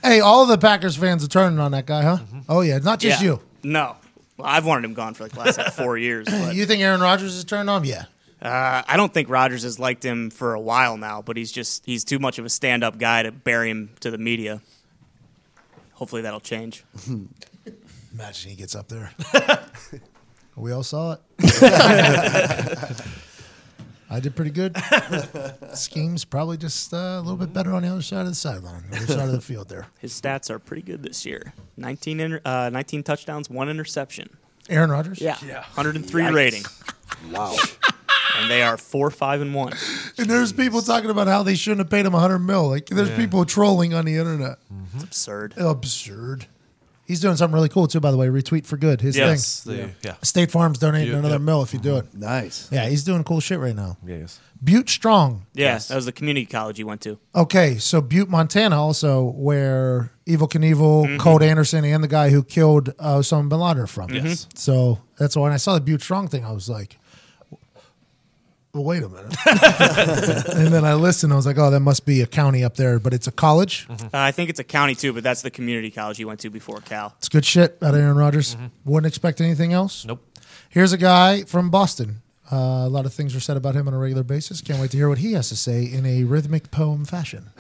Hey, 0.04 0.20
all 0.20 0.46
the 0.46 0.58
Packers 0.58 0.96
fans 0.96 1.24
are 1.24 1.28
turning 1.28 1.60
on 1.60 1.72
that 1.72 1.86
guy, 1.86 2.04
huh? 2.04 2.20
Oh 2.48 2.62
yeah, 2.62 2.78
not 2.80 3.00
just 3.00 3.22
Yeah. 3.22 3.28
you. 3.28 3.40
No. 3.64 3.96
Well, 4.38 4.48
I've 4.48 4.66
wanted 4.66 4.86
him 4.86 4.94
gone 4.94 5.14
for 5.16 5.24
like 5.24 5.32
the 5.32 5.40
last 5.40 5.58
like 5.58 5.74
four 5.74 5.98
years. 6.08 6.28
But, 6.30 6.54
You 6.56 6.66
think 6.66 6.82
Aaron 6.84 7.02
Rodgers 7.02 7.34
is 7.36 7.44
turned 7.44 7.70
on? 7.70 7.84
Yeah. 7.86 8.06
uh, 8.42 8.84
I 8.88 8.98
don't 8.98 9.14
think 9.14 9.30
Rodgers 9.30 9.64
has 9.64 9.80
liked 9.80 10.04
him 10.04 10.30
for 10.30 10.54
a 10.54 10.60
while 10.60 10.98
now, 10.98 11.22
but 11.22 11.38
he's 11.38 11.52
just 11.52 11.86
he's 11.86 12.04
too 12.04 12.20
much 12.20 12.38
of 12.38 12.46
a 12.46 12.50
stand 12.50 12.84
up 12.84 12.98
guy 13.00 13.24
to 13.24 13.32
bury 13.32 13.70
him 13.72 13.90
to 14.02 14.12
the 14.12 14.18
media. 14.20 14.62
Hopefully 15.94 16.22
that'll 16.22 16.42
change. 16.42 16.84
Imagine 18.14 18.50
he 18.52 18.56
gets 18.56 18.76
up 18.76 18.88
there. 18.90 19.12
we 20.56 20.72
all 20.72 20.84
saw 20.84 21.14
it. 21.14 21.20
I 24.16 24.18
I 24.18 24.20
did 24.22 24.36
pretty 24.36 24.52
good. 24.52 24.76
Scheme's 25.76 26.24
probably 26.24 26.58
just 26.58 26.94
uh, 26.94 26.98
a 26.98 27.22
little 27.22 27.36
bit 27.36 27.52
better 27.54 27.74
on 27.74 27.84
the 27.84 27.90
other 27.90 28.02
side 28.02 28.22
of 28.22 28.28
the 28.28 28.36
sideline, 28.36 28.84
the 28.90 28.98
other 28.98 29.08
side 29.08 29.26
of 29.28 29.32
the 29.34 29.42
field 29.54 29.68
there. 29.70 29.88
His 30.00 30.14
stats 30.20 30.50
are 30.50 30.58
pretty 30.60 30.82
good 30.84 31.04
this 31.04 31.26
year. 31.26 31.54
19, 31.78 32.20
inter- 32.20 32.42
uh, 32.46 32.70
19 32.72 33.04
touchdowns, 33.04 33.50
one 33.50 33.68
interception. 33.70 34.30
Aaron 34.70 34.90
Rodgers? 34.90 35.20
Yeah. 35.22 35.36
103 35.76 36.28
rating. 36.32 36.64
Wow. 37.32 37.56
And 38.38 38.52
they 38.52 38.62
are 38.64 38.76
4 38.76 39.12
5 39.12 39.40
and 39.42 39.54
1. 39.56 39.74
And 40.18 40.30
there's 40.30 40.52
people 40.52 40.82
talking 40.82 41.10
about 41.10 41.28
how 41.28 41.42
they 41.42 41.56
shouldn't 41.56 41.80
have 41.80 41.90
paid 41.90 42.06
him 42.06 42.12
100 42.12 42.40
mil. 42.40 42.68
Like, 42.68 42.88
there's 42.88 43.08
Yeah. 43.10 43.16
people 43.16 43.46
trolling 43.46 43.94
on 43.94 44.04
the 44.04 44.18
internet. 44.18 44.58
It's 44.96 45.06
absurd. 45.06 45.54
Absurd. 45.56 46.46
He's 47.06 47.20
doing 47.20 47.36
something 47.38 47.54
really 47.54 47.70
cool 47.70 47.88
too, 47.88 48.00
by 48.00 48.10
the 48.12 48.18
way. 48.18 48.28
Retweet 48.28 48.66
for 48.66 48.78
good. 48.78 49.00
His 49.02 49.16
Yes, 49.16 49.62
thing. 49.64 49.94
the- 50.02 50.08
yeah. 50.10 50.16
State 50.24 50.50
Farm's 50.52 50.80
donating 50.80 51.10
Butte, 51.10 51.20
another 51.20 51.36
yep. 51.36 51.42
mill 51.42 51.62
if 51.62 51.72
you 51.74 51.80
do 51.80 51.98
it. 51.98 52.14
Nice. 52.16 52.68
Yeah, 52.72 52.88
he's 52.90 53.04
doing 53.04 53.24
cool 53.24 53.40
shit 53.40 53.60
right 53.60 53.76
now. 53.76 53.98
Yes. 54.06 54.40
Butte 54.64 54.90
Strong. 54.90 55.46
Yeah, 55.54 55.78
that 55.78 55.96
was 55.96 56.06
the 56.06 56.12
community 56.12 56.46
college 56.48 56.80
you 56.80 56.88
went 56.88 57.02
to. 57.02 57.20
Okay, 57.36 57.78
so 57.78 58.02
Butte, 58.02 58.30
Montana, 58.30 58.82
also 58.82 59.24
where 59.36 60.12
Evel 60.28 60.50
Knievel, 60.50 61.06
Mhm. 61.06 61.20
Colt 61.20 61.44
Anderson, 61.44 61.86
and 61.86 62.04
the 62.04 62.08
guy 62.08 62.30
who 62.32 62.42
killed 62.44 62.90
uh, 62.98 63.18
Osama 63.18 63.50
bin 63.50 63.60
Laden 63.60 63.84
are 63.84 63.88
from. 63.88 64.10
Yes. 64.12 64.48
So 64.56 65.00
that's 65.20 65.36
why 65.36 65.44
when 65.44 65.52
I 65.52 65.58
saw 65.58 65.76
the 65.76 65.82
Butte 65.82 66.02
Strong 66.02 66.30
thing, 66.30 66.44
I 66.46 66.52
was 66.52 66.68
like, 66.70 66.98
well, 68.76 68.84
wait 68.84 69.04
a 69.04 69.08
minute. 69.08 69.36
and 70.56 70.68
then 70.68 70.84
I 70.84 70.96
listened. 70.96 71.32
I 71.32 71.38
was 71.38 71.46
like, 71.46 71.58
oh, 71.58 71.70
that 71.72 71.80
must 71.80 72.06
be 72.06 72.22
a 72.22 72.28
county 72.28 72.62
up 72.62 72.76
there, 72.76 73.00
but 73.00 73.14
it's 73.14 73.26
a 73.26 73.32
college. 73.32 73.88
Uh, 73.90 73.96
I 74.14 74.32
think 74.32 74.50
it's 74.50 74.60
a 74.60 74.66
county 74.66 74.96
too, 74.96 75.14
but 75.14 75.24
that's 75.24 75.42
the 75.42 75.50
community 75.50 75.90
college 75.90 76.20
you 76.20 76.28
went 76.28 76.42
to 76.42 76.50
before 76.50 76.82
Cal. 76.82 77.16
It's 77.18 77.30
good 77.30 77.46
shit 77.46 77.78
out 77.82 77.94
of 77.96 78.02
Aaron 78.02 78.18
Rodgers. 78.18 78.58
Wouldn't 78.84 79.08
expect 79.08 79.40
anything 79.40 79.72
else. 79.72 80.04
Nope. 80.04 80.22
Here's 80.70 80.92
a 80.92 80.98
guy 80.98 81.44
from 81.44 81.70
Boston. 81.70 82.22
Uh, 82.52 82.84
a 82.86 82.90
lot 82.90 83.06
of 83.06 83.14
things 83.14 83.34
are 83.34 83.40
said 83.40 83.56
about 83.56 83.76
him 83.76 83.88
on 83.88 83.94
a 83.94 83.98
regular 83.98 84.24
basis. 84.24 84.60
Can't 84.60 84.80
wait 84.80 84.92
to 84.92 84.98
hear 84.98 85.08
what 85.08 85.20
he 85.20 85.34
has 85.34 85.48
to 85.50 85.56
say 85.56 85.84
in 85.86 86.06
a 86.06 86.26
rhythmic 86.26 86.70
poem 86.70 87.06
fashion. 87.06 87.52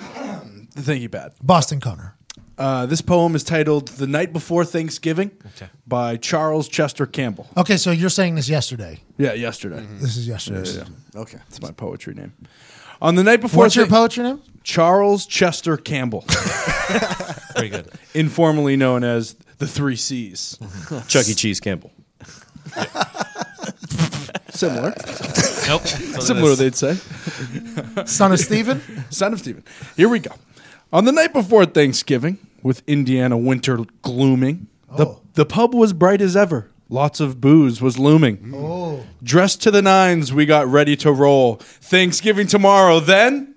Thank 0.76 1.02
you, 1.02 1.10
Pat. 1.10 1.34
Boston 1.42 1.80
Connor. 1.80 2.16
Uh, 2.58 2.86
this 2.86 3.02
poem 3.02 3.36
is 3.36 3.44
titled 3.44 3.90
"The 3.90 4.08
Night 4.08 4.32
Before 4.32 4.64
Thanksgiving" 4.64 5.32
Okay. 5.56 5.68
by 5.88 6.16
Charles 6.18 6.68
Chester 6.70 7.06
Campbell. 7.06 7.48
Okay, 7.58 7.76
so 7.78 7.92
you're 7.92 8.10
saying 8.10 8.36
this 8.36 8.48
yesterday. 8.48 9.02
Yeah, 9.18 9.34
yesterday. 9.34 9.82
Mm-hmm. 9.82 10.00
This 10.00 10.16
is 10.18 10.28
yesterday. 10.28 10.70
Yeah, 10.70 10.78
yeah. 10.78 10.84
Mm-hmm. 10.84 11.20
Okay, 11.20 11.38
it's 11.48 11.62
my 11.62 11.72
poetry 11.72 12.14
name. 12.14 12.34
On 13.02 13.16
the 13.16 13.24
night 13.24 13.42
before, 13.42 13.64
What's 13.66 13.76
your 13.76 13.88
poetry 13.88 14.24
name? 14.24 14.42
Charles 14.64 15.26
Chester 15.26 15.76
Campbell, 15.78 16.22
Very 17.56 17.70
good. 17.70 17.90
informally 18.14 18.78
known 18.78 19.04
as 19.04 19.36
the 19.58 19.68
Three 19.68 19.98
C's. 19.98 20.58
Mm-hmm. 20.62 21.08
Chuck 21.08 21.28
E. 21.28 21.34
Cheese 21.34 21.60
Campbell. 21.60 21.92
Similar. 24.50 24.94
Nope. 25.68 25.82
That's 25.84 26.02
what 26.02 26.20
it 26.20 26.22
Similar, 26.22 26.56
they'd 26.56 26.76
say. 26.76 26.96
Son 28.06 28.32
of 28.32 28.40
Stephen? 28.40 28.82
Son 29.10 29.34
of 29.34 29.40
Stephen. 29.40 29.64
Here 29.98 30.08
we 30.08 30.20
go. 30.20 30.32
On 30.96 31.04
the 31.04 31.12
night 31.12 31.34
before 31.34 31.66
Thanksgiving, 31.66 32.38
with 32.64 32.82
Indiana 32.88 33.38
winter 33.38 33.80
glooming, 34.02 34.68
the, 34.96 35.08
oh. 35.08 35.22
the 35.34 35.46
pub 35.46 35.76
was 35.76 35.92
bright 35.92 36.22
as 36.22 36.38
ever. 36.38 36.72
Lots 36.88 37.20
of 37.20 37.42
booze 37.42 37.82
was 37.82 38.00
looming. 38.00 38.38
Mm. 38.38 38.54
Oh. 38.56 39.06
Dressed 39.22 39.62
to 39.64 39.72
the 39.72 39.82
nines, 39.82 40.32
we 40.32 40.46
got 40.46 40.68
ready 40.68 40.96
to 40.96 41.12
roll. 41.12 41.56
Thanksgiving 41.56 42.48
tomorrow, 42.48 43.02
then 43.02 43.56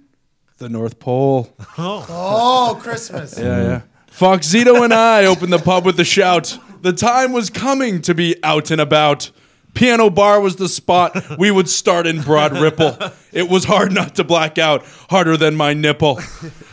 the 0.57 0.69
North 0.69 0.99
Pole. 0.99 1.55
Oh. 1.79 2.07
oh, 2.09 2.81
Christmas. 2.83 3.39
Yeah, 3.39 3.63
yeah. 3.63 3.81
Fox 4.09 4.53
Zito 4.53 4.83
and 4.83 4.93
I 4.93 5.25
opened 5.27 5.53
the 5.53 5.61
pub 5.61 5.87
with 5.87 6.01
a 6.01 6.05
shout. 6.05 6.59
The 6.83 6.93
time 6.93 7.31
was 7.31 7.51
coming 7.51 8.03
to 8.03 8.17
be 8.17 8.35
out 8.43 8.73
and 8.73 8.81
about. 8.81 9.31
Piano 9.75 10.11
bar 10.11 10.41
was 10.41 10.57
the 10.57 10.69
spot 10.69 11.39
we 11.39 11.53
would 11.53 11.69
start 11.69 12.09
in 12.09 12.21
Broad 12.21 12.59
Ripple. 12.59 12.99
It 13.31 13.49
was 13.49 13.65
hard 13.65 13.93
not 13.93 14.17
to 14.17 14.25
black 14.25 14.59
out, 14.59 14.85
harder 15.09 15.37
than 15.37 15.55
my 15.55 15.73
nipple. 15.73 16.19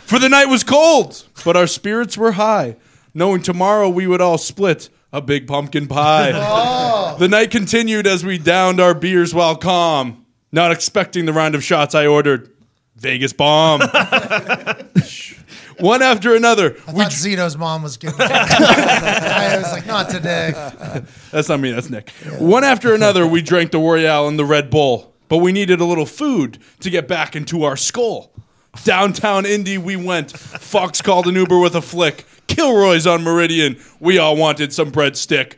For 0.06 0.20
the 0.20 0.30
night 0.30 0.46
was 0.46 0.64
cold, 0.64 1.26
but 1.44 1.58
our 1.58 1.68
spirits 1.68 2.18
were 2.18 2.34
high, 2.34 2.76
knowing 3.14 3.42
tomorrow 3.42 3.90
we 3.90 4.06
would 4.06 4.22
all 4.22 4.38
split 4.38 4.90
a 5.12 5.20
big 5.22 5.48
pumpkin 5.48 5.88
pie. 5.88 6.32
Oh. 7.08 7.18
The 7.18 7.28
night 7.30 7.50
continued 7.52 8.08
as 8.08 8.26
we 8.26 8.38
downed 8.38 8.82
our 8.82 8.94
beers 8.94 9.34
while 9.34 9.56
calm, 9.56 10.26
not 10.52 10.72
expecting 10.72 11.26
the 11.26 11.32
round 11.32 11.56
of 11.56 11.64
shots 11.64 11.96
I 11.96 12.08
ordered. 12.08 12.52
Vegas 12.98 13.32
bomb. 13.32 13.80
One 15.80 16.02
after 16.02 16.36
another. 16.36 16.72
I 16.88 16.92
thought 16.92 17.12
Zito's 17.12 17.56
mom 17.58 17.84
was 17.84 17.96
giving 17.98 18.18
I 18.20 19.58
was 19.62 19.72
like, 19.72 19.86
not 19.86 20.10
today. 20.10 20.52
That's 21.32 21.48
not 21.48 21.60
me, 21.62 21.72
that's 21.72 21.90
Nick. 21.90 22.10
One 22.40 22.64
after 22.66 22.94
another, 22.94 23.26
we 23.28 23.42
drank 23.42 23.72
the 23.72 23.80
Royal 23.80 24.28
and 24.28 24.38
the 24.38 24.46
Red 24.46 24.70
Bull, 24.70 25.14
but 25.30 25.38
we 25.38 25.52
needed 25.54 25.80
a 25.80 25.86
little 25.86 26.06
food 26.06 26.58
to 26.82 26.90
get 26.90 27.08
back 27.08 27.36
into 27.36 27.64
our 27.64 27.78
skull. 27.78 28.32
Downtown 28.84 29.46
Indy, 29.46 29.78
we 29.78 29.96
went. 29.96 30.32
Fox 30.32 31.02
called 31.02 31.28
an 31.28 31.36
Uber 31.36 31.60
with 31.60 31.76
a 31.76 31.82
flick. 31.82 32.26
Kilroy's 32.48 33.08
on 33.08 33.24
Meridian. 33.24 33.78
We 34.00 34.18
all 34.18 34.36
wanted 34.36 34.74
some 34.74 34.92
breadstick. 34.92 35.56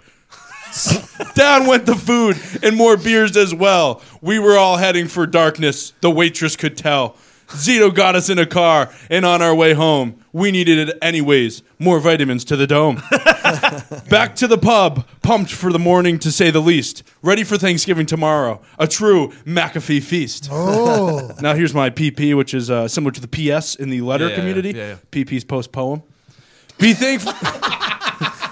Down 1.33 1.65
went 1.65 1.85
the 1.85 1.95
food 1.95 2.37
and 2.63 2.75
more 2.75 2.97
beers 2.97 3.35
as 3.35 3.53
well. 3.53 4.01
We 4.21 4.39
were 4.39 4.57
all 4.57 4.77
heading 4.77 5.07
for 5.07 5.25
darkness. 5.25 5.93
The 6.01 6.11
waitress 6.11 6.55
could 6.55 6.77
tell. 6.77 7.17
Zito 7.47 7.93
got 7.93 8.15
us 8.15 8.29
in 8.29 8.37
a 8.39 8.45
car, 8.45 8.91
and 9.09 9.25
on 9.25 9.41
our 9.41 9.55
way 9.55 9.73
home, 9.73 10.23
we 10.33 10.51
needed 10.51 10.89
it 10.89 10.97
anyways. 11.01 11.63
More 11.79 11.99
vitamins 11.99 12.43
to 12.45 12.55
the 12.55 12.67
dome. 12.67 12.95
Back 14.09 14.35
to 14.37 14.47
the 14.47 14.57
pub, 14.57 15.07
pumped 15.21 15.51
for 15.51 15.71
the 15.71 15.79
morning 15.79 16.19
to 16.19 16.31
say 16.31 16.51
the 16.51 16.59
least. 16.61 17.03
Ready 17.21 17.43
for 17.43 17.57
Thanksgiving 17.57 18.05
tomorrow. 18.05 18.61
A 18.77 18.87
true 18.87 19.29
McAfee 19.45 20.03
feast. 20.03 20.49
Oh. 20.51 21.31
now 21.41 21.53
here's 21.55 21.73
my 21.73 21.89
PP, 21.89 22.35
which 22.35 22.53
is 22.53 22.69
uh, 22.69 22.87
similar 22.87 23.11
to 23.11 23.21
the 23.25 23.27
PS 23.29 23.75
in 23.75 23.89
the 23.89 24.01
letter 24.01 24.27
Yeah, 24.29 24.35
community. 24.35 24.71
yeah, 24.71 24.87
yeah. 24.89 24.95
PP's 25.11 25.45
post 25.45 25.71
poem. 25.71 26.03
Be 26.79 26.93
thankful. 26.93 27.33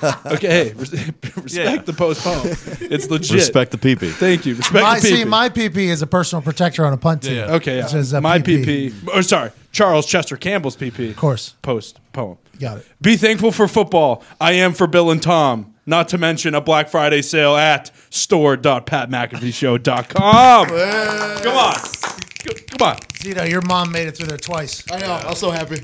okay, 0.26 0.48
hey, 0.48 0.74
res- 0.74 0.92
respect 1.38 1.54
Yeah. 1.54 1.78
the 1.82 1.94
post 1.94 2.22
poem. 2.24 2.48
It's 2.92 3.10
legit. 3.10 3.36
Respect 3.36 3.72
the 3.72 3.78
PP. 3.78 4.12
Thank 4.12 4.46
you. 4.46 4.56
Respect 4.56 4.84
My, 4.84 5.00
the 5.00 5.08
PP. 5.08 5.16
see, 5.18 5.26
my 5.26 5.50
PP 5.50 5.78
is 5.78 6.02
a 6.02 6.08
personal 6.08 6.42
protector 6.42 6.86
on 6.86 6.94
a 6.94 6.98
punt 6.98 7.24
team. 7.24 7.36
Yeah. 7.36 7.56
Okay, 7.56 7.76
It 7.76 7.82
yeah. 7.82 7.88
says, 7.88 8.14
uh, 8.14 8.22
my 8.22 8.40
PP. 8.40 8.66
PP. 8.92 9.10
Oh, 9.14 9.22
sorry, 9.22 9.52
Charles 9.72 10.06
Chester 10.06 10.38
Campbell's 10.38 10.76
PP. 10.78 11.10
Of 11.12 11.18
course. 11.18 11.56
Post 11.62 12.00
poem. 12.14 12.38
Got 12.60 12.78
it. 12.80 12.88
Be 13.02 13.18
thankful 13.18 13.52
for 13.52 13.68
football. 13.68 14.24
I 14.40 14.54
am 14.54 14.74
for 14.74 14.88
Bill 14.88 15.12
and 15.12 15.22
Tom. 15.22 15.74
Not 15.88 16.08
to 16.10 16.18
mention 16.18 16.56
a 16.56 16.62
Black 16.62 16.90
Friday 16.90 17.22
sale 17.22 17.56
at 17.56 17.92
store.patmcafeeshow.com. 18.10 20.68
Come 20.68 21.58
on. 21.58 21.76
Come 22.68 22.88
on. 22.88 22.98
Zito, 23.20 23.50
your 23.50 23.62
mom 23.62 23.92
made 23.92 24.08
it 24.08 24.18
through 24.18 24.28
there 24.28 24.38
twice. 24.38 24.84
I 24.92 24.98
know. 25.00 25.14
I'm 25.14 25.36
so 25.36 25.52
happy. 25.52 25.76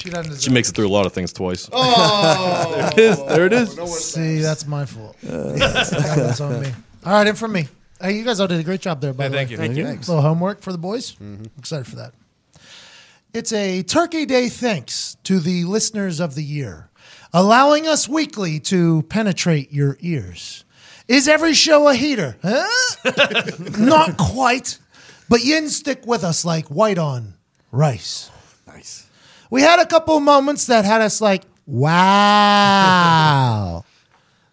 She 0.00 0.10
doesn't 0.10 0.30
deserve 0.30 0.42
She 0.42 0.50
makes 0.50 0.68
it 0.70 0.74
through 0.74 0.88
a 0.88 0.90
lot 0.90 1.06
of 1.06 1.12
things 1.12 1.32
twice. 1.32 1.68
Oh, 1.72 2.92
There 2.96 3.06
it 3.06 3.12
is. 3.12 3.18
There 3.26 3.46
it 3.46 3.52
is. 3.52 4.04
See, 4.04 4.38
that's 4.38 4.66
my 4.66 4.86
fault. 4.86 5.16
Uh. 5.28 5.52
that's 5.52 6.40
on 6.40 6.62
me. 6.62 6.72
All 7.04 7.12
right, 7.12 7.26
and 7.26 7.38
from 7.38 7.52
me. 7.52 7.68
Hey, 8.00 8.12
you 8.16 8.24
guys 8.24 8.40
all 8.40 8.46
did 8.46 8.60
a 8.60 8.62
great 8.64 8.80
job 8.80 9.00
there, 9.02 9.12
by 9.12 9.24
Yeah, 9.24 9.28
the 9.28 9.36
thank 9.36 9.48
way. 9.48 9.52
you. 9.52 9.58
Thank 9.58 9.76
you. 9.76 9.84
A 9.84 9.92
little 10.08 10.22
homework 10.22 10.62
for 10.62 10.72
the 10.72 10.78
boys. 10.78 11.12
Mm-hmm. 11.16 11.44
Excited 11.58 11.86
for 11.86 11.96
that. 11.96 12.12
It's 13.34 13.52
a 13.52 13.82
Turkey 13.82 14.24
Day 14.26 14.48
thanks 14.48 15.16
to 15.24 15.38
the 15.38 15.64
listeners 15.64 16.18
of 16.18 16.34
the 16.34 16.42
year, 16.42 16.90
allowing 17.32 17.86
us 17.86 18.08
weekly 18.08 18.58
to 18.60 19.02
penetrate 19.02 19.70
your 19.70 19.96
ears. 20.00 20.64
Is 21.08 21.28
every 21.28 21.54
show 21.54 21.88
a 21.88 21.94
heater? 21.94 22.36
Huh? 22.42 22.66
Not 23.78 24.16
quite, 24.16 24.78
but 25.28 25.44
yin 25.44 25.68
stick 25.68 26.06
with 26.06 26.24
us 26.24 26.44
like 26.44 26.66
white 26.68 26.98
on 26.98 27.34
rice. 27.70 28.30
Nice. 29.50 29.62
We 29.62 29.62
had 29.62 29.80
a 29.80 29.86
couple 29.86 30.16
of 30.16 30.22
moments 30.22 30.66
that 30.66 30.84
had 30.84 31.00
us 31.00 31.20
like, 31.20 31.42
wow. 31.66 32.64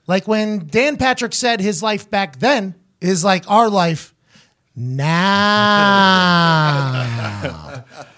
like 0.08 0.28
when 0.28 0.66
Dan 0.68 0.98
Patrick 0.98 1.34
said 1.34 1.60
his 1.60 1.84
life 1.84 2.10
back 2.10 2.40
then 2.40 2.74
is 3.00 3.24
like 3.24 3.50
our 3.50 3.70
life 3.70 4.16
now. 4.80 5.04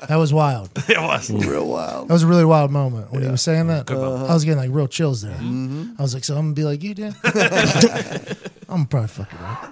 that 0.07 0.15
was 0.18 0.34
wild. 0.34 0.69
It 0.89 0.99
was. 0.99 1.30
Real 1.30 1.68
wild. 1.68 2.07
That 2.10 2.14
was 2.14 2.23
a 2.23 2.27
really 2.27 2.45
wild 2.45 2.72
moment 2.72 3.11
when 3.11 3.22
he 3.23 3.30
was 3.30 3.41
saying 3.41 3.68
that. 3.68 3.89
I 3.89 4.34
was 4.34 4.43
getting 4.43 4.57
like 4.60 4.72
real 4.72 4.88
chills 4.88 5.22
there. 5.22 5.35
Mm-hmm. 5.35 5.93
I 5.97 6.01
was 6.01 6.14
like, 6.14 6.23
so 6.23 6.35
I'm 6.35 6.53
gonna 6.53 6.56
be 6.56 6.64
like 6.64 6.84
you, 6.84 6.95
Dan. 6.95 7.15
I'm 8.69 8.85
probably 8.85 9.07
fucking 9.07 9.39
right. 9.39 9.69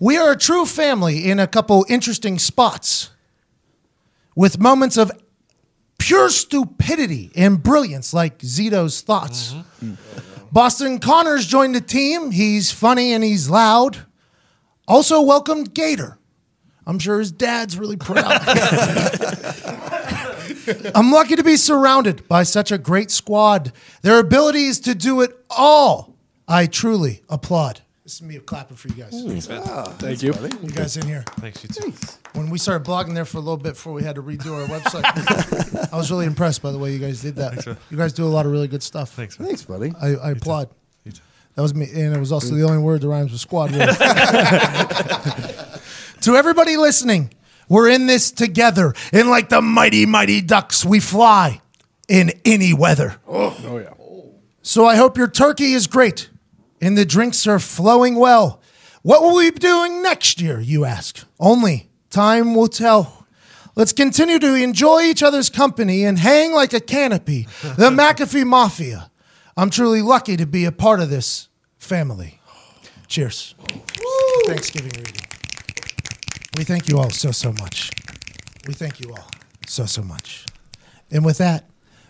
We 0.00 0.16
are 0.16 0.32
a 0.32 0.36
true 0.36 0.64
family 0.64 1.28
in 1.28 1.38
a 1.38 1.46
couple 1.46 1.84
interesting 1.88 2.38
spots, 2.38 3.10
with 4.34 4.58
moments 4.58 4.96
of 4.96 5.10
pure 5.98 6.30
stupidity 6.30 7.30
and 7.36 7.62
brilliance, 7.62 8.14
like 8.14 8.38
Zito's 8.38 9.00
thoughts. 9.00 9.54
Boston 10.50 10.98
Connors 10.98 11.46
joined 11.46 11.74
the 11.74 11.80
team. 11.80 12.30
He's 12.30 12.70
funny 12.70 13.12
and 13.12 13.22
he's 13.22 13.50
loud. 13.50 14.06
Also 14.86 15.20
welcomed 15.20 15.74
Gator. 15.74 16.18
I'm 16.86 16.98
sure 16.98 17.18
his 17.18 17.30
dad's 17.30 17.78
really 17.78 17.98
proud. 17.98 18.24
I'm 20.94 21.12
lucky 21.12 21.36
to 21.36 21.44
be 21.44 21.56
surrounded 21.56 22.26
by 22.28 22.44
such 22.44 22.72
a 22.72 22.78
great 22.78 23.10
squad. 23.10 23.72
Their 24.00 24.18
abilities 24.18 24.80
to 24.80 24.94
do 24.94 25.20
it 25.20 25.36
all, 25.50 26.16
I 26.46 26.66
truly 26.66 27.22
applaud. 27.28 27.82
This 28.08 28.14
is 28.14 28.22
me 28.22 28.38
clapping 28.38 28.78
for 28.78 28.88
you 28.88 28.94
guys. 28.94 29.12
Mm, 29.12 29.98
Thank 29.98 30.22
you. 30.22 30.32
You 30.62 30.70
guys 30.70 30.96
in 30.96 31.06
here. 31.06 31.22
Thanks, 31.40 31.62
you 31.62 31.68
too. 31.68 31.92
When 32.32 32.48
we 32.48 32.56
started 32.56 32.88
blogging 32.88 33.12
there 33.12 33.26
for 33.26 33.36
a 33.36 33.40
little 33.40 33.58
bit 33.58 33.74
before 33.74 33.92
we 33.92 34.02
had 34.02 34.14
to 34.14 34.22
redo 34.22 34.58
our 34.58 34.66
website, 34.66 35.04
I 35.92 35.96
was 35.98 36.10
really 36.10 36.24
impressed 36.24 36.62
by 36.62 36.72
the 36.72 36.78
way 36.78 36.94
you 36.94 36.98
guys 36.98 37.20
did 37.20 37.36
that. 37.36 37.66
You 37.90 37.98
guys 37.98 38.14
do 38.14 38.24
a 38.24 38.32
lot 38.32 38.46
of 38.46 38.52
really 38.52 38.66
good 38.66 38.82
stuff. 38.82 39.10
Thanks, 39.10 39.38
man. 39.38 39.48
Thanks, 39.48 39.62
buddy. 39.62 39.92
I, 40.00 40.14
I 40.14 40.30
applaud. 40.30 40.70
That 41.04 41.60
was 41.60 41.74
me, 41.74 41.86
and 41.92 42.16
it 42.16 42.18
was 42.18 42.32
also 42.32 42.54
the 42.54 42.62
only 42.62 42.78
word 42.78 43.02
that 43.02 43.08
rhymes 43.08 43.30
with 43.30 43.42
squad. 43.42 43.72
Wars. 43.72 43.98
to 46.22 46.34
everybody 46.34 46.78
listening, 46.78 47.34
we're 47.68 47.90
in 47.90 48.06
this 48.06 48.30
together. 48.30 48.94
And 49.12 49.28
like 49.28 49.50
the 49.50 49.60
mighty, 49.60 50.06
mighty 50.06 50.40
ducks, 50.40 50.82
we 50.82 51.00
fly 51.00 51.60
in 52.08 52.32
any 52.46 52.72
weather. 52.72 53.16
Oh, 53.28 53.54
oh 53.66 53.76
yeah. 53.76 53.92
So 54.62 54.86
I 54.86 54.96
hope 54.96 55.18
your 55.18 55.28
turkey 55.28 55.74
is 55.74 55.86
great 55.86 56.30
and 56.80 56.96
the 56.96 57.04
drinks 57.04 57.46
are 57.46 57.58
flowing 57.58 58.16
well. 58.16 58.60
What 59.02 59.22
will 59.22 59.36
we 59.36 59.50
be 59.50 59.58
doing 59.58 60.02
next 60.02 60.40
year, 60.40 60.60
you 60.60 60.84
ask? 60.84 61.24
Only 61.38 61.88
time 62.10 62.54
will 62.54 62.68
tell. 62.68 63.26
Let's 63.76 63.92
continue 63.92 64.38
to 64.40 64.54
enjoy 64.54 65.02
each 65.02 65.22
other's 65.22 65.48
company 65.48 66.04
and 66.04 66.18
hang 66.18 66.52
like 66.52 66.72
a 66.72 66.80
canopy. 66.80 67.46
The 67.62 67.90
McAfee 67.90 68.46
Mafia. 68.46 69.10
I'm 69.56 69.70
truly 69.70 70.02
lucky 70.02 70.36
to 70.36 70.46
be 70.46 70.64
a 70.64 70.72
part 70.72 71.00
of 71.00 71.10
this 71.10 71.48
family. 71.78 72.40
Cheers. 73.06 73.54
Thanksgiving 74.46 74.92
reading. 74.96 75.26
We 76.56 76.64
thank 76.64 76.88
you 76.88 76.98
all 76.98 77.10
so, 77.10 77.30
so 77.30 77.52
much. 77.52 77.90
We 78.66 78.74
thank 78.74 79.00
you 79.00 79.10
all 79.10 79.28
so, 79.66 79.86
so 79.86 80.02
much. 80.02 80.44
And 81.10 81.24
with 81.24 81.38
that, 81.38 81.64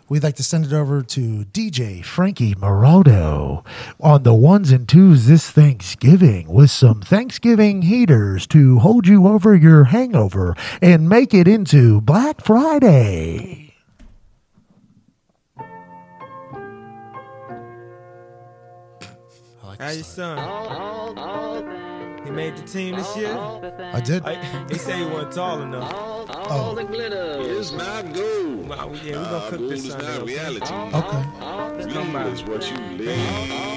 we'd 0.09 0.23
like 0.23 0.37
to 0.37 0.43
send 0.43 0.65
it 0.65 0.73
over 0.73 1.03
to 1.03 1.45
DJ 1.47 2.05
Frankie 2.05 2.55
Morado 2.55 3.65
on 4.01 4.23
the 4.23 4.35
ones 4.35 4.71
and 4.71 4.89
twos 4.89 5.27
this 5.27 5.51
Thanksgiving 5.51 6.49
with 6.49 6.71
some 6.71 7.01
Thanksgiving 7.01 7.83
heaters 7.83 8.47
to 8.49 8.79
hold 8.79 9.07
you 9.07 9.27
over 9.27 9.55
your 9.55 9.85
hangover 9.85 10.55
and 10.81 11.09
make 11.09 11.35
it 11.35 11.47
into 11.47 12.01
Black 12.01 12.41
Friday. 12.43 13.75
How 19.79 19.91
your 19.91 20.03
son? 20.03 21.58
He 22.29 22.35
made 22.35 22.59
the 22.59 22.63
team 22.69 22.95
this 22.95 23.17
year. 23.17 23.33
I 23.35 24.03
did. 24.03 24.23
He 24.71 24.77
said 24.77 24.97
he 24.99 25.05
wasn't 25.07 25.33
tall 25.33 25.63
enough. 25.63 25.91
Oh. 26.29 26.75
the 26.75 26.85
glitter 26.85 27.37
It's 27.41 27.73
not 27.73 28.13
gold. 28.13 28.69
Well, 28.69 28.95
yeah, 28.97 29.03
we 29.03 29.13
gonna 29.13 29.47
cook 29.49 29.59
gold 29.61 29.71
this 29.71 29.85
is 29.87 29.93
Sunday. 29.93 30.19
not 30.19 30.27
reality. 30.27 30.75
Okay. 30.75 31.95
Come 31.95 32.13
by. 32.13 32.27
Is 32.27 32.43
what 32.45 32.71
you 32.71 32.77
live. 32.99 33.17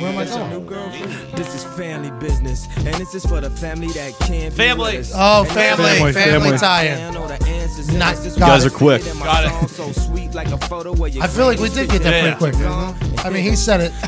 Where 0.02 0.12
am 0.12 0.18
I 0.18 0.26
That's 0.26 0.36
new 0.36 0.60
going? 0.60 0.66
girlfriend. 0.66 1.14
This 1.38 1.56
is 1.56 1.64
family 1.78 2.12
business, 2.20 2.68
and 2.76 2.94
this 2.96 3.16
is 3.16 3.26
for 3.26 3.40
the 3.40 3.50
family 3.50 3.88
that 3.94 4.20
can't 4.20 4.54
be 4.54 4.58
Family. 4.58 4.98
Oh, 5.16 5.46
family, 5.46 5.86
family, 5.86 6.12
family 6.12 6.40
family. 6.50 6.58
tie-in. 6.58 7.00
I 7.02 7.10
know 7.12 7.28
the 7.30 7.42
answers, 7.48 7.88
and 7.88 8.00
Not- 8.00 8.16
this 8.18 8.26
is 8.26 8.36
got 8.38 8.50
why 8.50 8.56
it. 8.56 8.58
You 8.58 8.64
guys 8.64 8.66
are 8.66 8.78
quick. 8.78 9.04
Got 9.24 9.64
it. 9.64 9.70
So 9.70 9.92
sweet 9.94 10.34
like 10.34 10.50
a 10.52 10.58
photo 10.58 10.92
where 10.94 11.10
your 11.10 11.24
I 11.24 11.28
feel 11.28 11.46
like 11.46 11.60
we 11.60 11.70
did 11.70 11.90
get 11.90 12.04
that 12.04 12.14
Yeah. 12.14 12.36
pretty 12.36 12.58
quick. 12.58 13.26
I 13.26 13.30
mean, 13.30 13.44
he 13.44 13.56
said 13.56 13.80
it. 13.80 13.92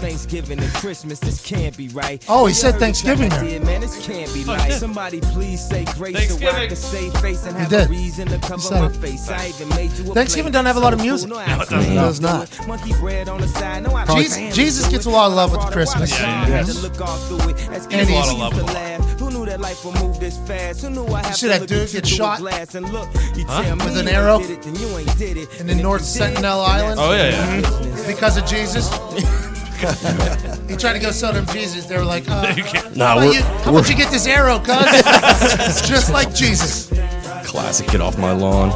Thanksgiving 0.00 0.58
and 0.60 0.72
Christmas, 0.74 1.18
this 1.18 1.44
can't 1.44 1.76
be 1.76 1.88
right. 1.88 2.24
Oh, 2.28 2.46
he 2.46 2.54
said 2.54 2.76
Thanksgiving 2.78 3.28
the 3.28 3.34
track 3.34 3.40
I 3.40 3.41
there. 3.41 3.41
Did, 3.42 3.64
Man, 3.64 3.80
this 3.80 4.06
can't 4.06 4.32
be 4.32 4.40
he 4.42 4.44
right. 4.44 4.68
did. 4.70 4.78
Somebody 4.80 5.20
please 5.20 5.60
say 5.66 5.84
grace 5.96 6.14
so 6.16 6.36
I 6.36 6.38
Thanksgiving. 6.38 6.68
can 6.68 6.76
save 6.76 7.14
face 7.20 7.46
and 7.46 7.56
have 7.56 7.72
a 7.72 7.86
reason 7.88 8.28
to 8.28 8.38
cover 8.38 8.70
my 8.74 8.88
face. 8.90 9.28
I 9.28 9.48
even 9.48 9.68
made 9.70 9.92
you 9.92 10.10
a 10.10 10.14
Thanksgiving 10.14 10.52
plate. 10.52 10.52
doesn't 10.52 10.66
have 10.66 10.76
a 10.76 10.80
lot 10.80 10.92
of 10.92 11.00
music. 11.00 11.28
No, 11.30 11.38
it 11.38 11.46
doesn't. 11.46 11.78
I 11.78 11.82
It 11.82 12.20
not. 12.20 12.68
Monkey 12.68 12.92
bread 13.00 13.28
on 13.28 13.40
the 13.40 13.48
side. 13.48 13.82
No, 13.82 13.94
I 13.94 14.04
Jesus- 14.06 14.36
can't 14.38 14.54
Jesus 14.54 14.88
gets 14.88 15.06
a 15.06 15.10
lot 15.10 15.28
of 15.28 15.34
love 15.34 15.50
with 15.50 15.60
Brought 15.60 15.72
Christmas. 15.72 16.10
water, 16.10 16.22
Yeah, 16.22 16.42
I 16.42 16.46
he 16.46 16.52
had 16.52 16.66
does. 16.66 16.76
to 16.76 16.82
look 16.82 17.00
all 17.00 17.16
through 17.18 17.50
it. 17.50 17.68
As 17.70 17.84
And 17.84 17.92
kids, 17.92 18.08
he's- 18.10 18.32
we 18.32 18.38
used 18.40 18.54
to 18.56 18.64
laugh. 18.64 19.18
Who 19.18 19.30
knew 19.30 19.46
that 19.46 19.60
life 19.60 19.84
would 19.84 19.94
move 20.00 20.18
this 20.18 20.36
fast? 20.46 20.80
Who 20.82 20.90
knew 20.90 21.06
I 21.06 21.22
have 21.22 21.36
see 21.36 21.46
to 21.46 21.48
that 21.52 21.60
look 21.60 21.68
dude 21.68 21.82
at 21.82 21.94
you 21.94 22.00
get 22.00 22.08
shot? 22.08 22.38
glass 22.40 22.74
and 22.74 22.90
look, 22.92 23.08
you 23.36 23.44
tell 23.44 23.76
me 23.76 23.84
With 23.84 23.96
an 23.98 24.08
arrow? 24.08 24.40
did 24.40 24.50
it, 24.50 24.62
then 24.62 24.74
you 24.76 24.98
ain't 24.98 25.16
did 25.18 25.36
it. 25.36 25.48
In 25.60 25.66
the 25.66 25.72
And 25.72 25.80
if 25.80 25.82
North 25.84 26.04
Sentinel 26.04 26.60
Island? 26.60 26.98
Oh, 27.00 27.12
yeah, 27.12 27.60
yeah. 27.60 28.06
because 28.06 28.36
of 28.36 28.46
Jesus. 28.46 28.90
he 30.68 30.76
tried 30.76 30.92
to 30.94 30.98
go 30.98 31.10
sell 31.10 31.32
them 31.32 31.46
Jesus. 31.46 31.86
They 31.86 31.96
were 31.96 32.04
like, 32.04 32.28
uh, 32.28 32.52
You 32.56 32.64
can't- 32.64 32.96
Nah, 32.96 33.06
how, 33.08 33.12
about 33.18 33.24
we're- 33.28 33.36
you, 33.36 33.42
how 33.42 33.72
we're- 33.72 33.78
about 33.80 33.90
you 33.90 33.96
get 33.96 34.10
this 34.10 34.26
arrow, 34.26 34.58
cuz? 34.58 34.76
It's 34.78 35.88
just 35.94 36.10
like 36.12 36.32
Jesus. 36.34 36.88
Classic. 37.44 37.86
Get 37.88 38.00
off 38.00 38.16
my 38.18 38.32
lawn. 38.32 38.70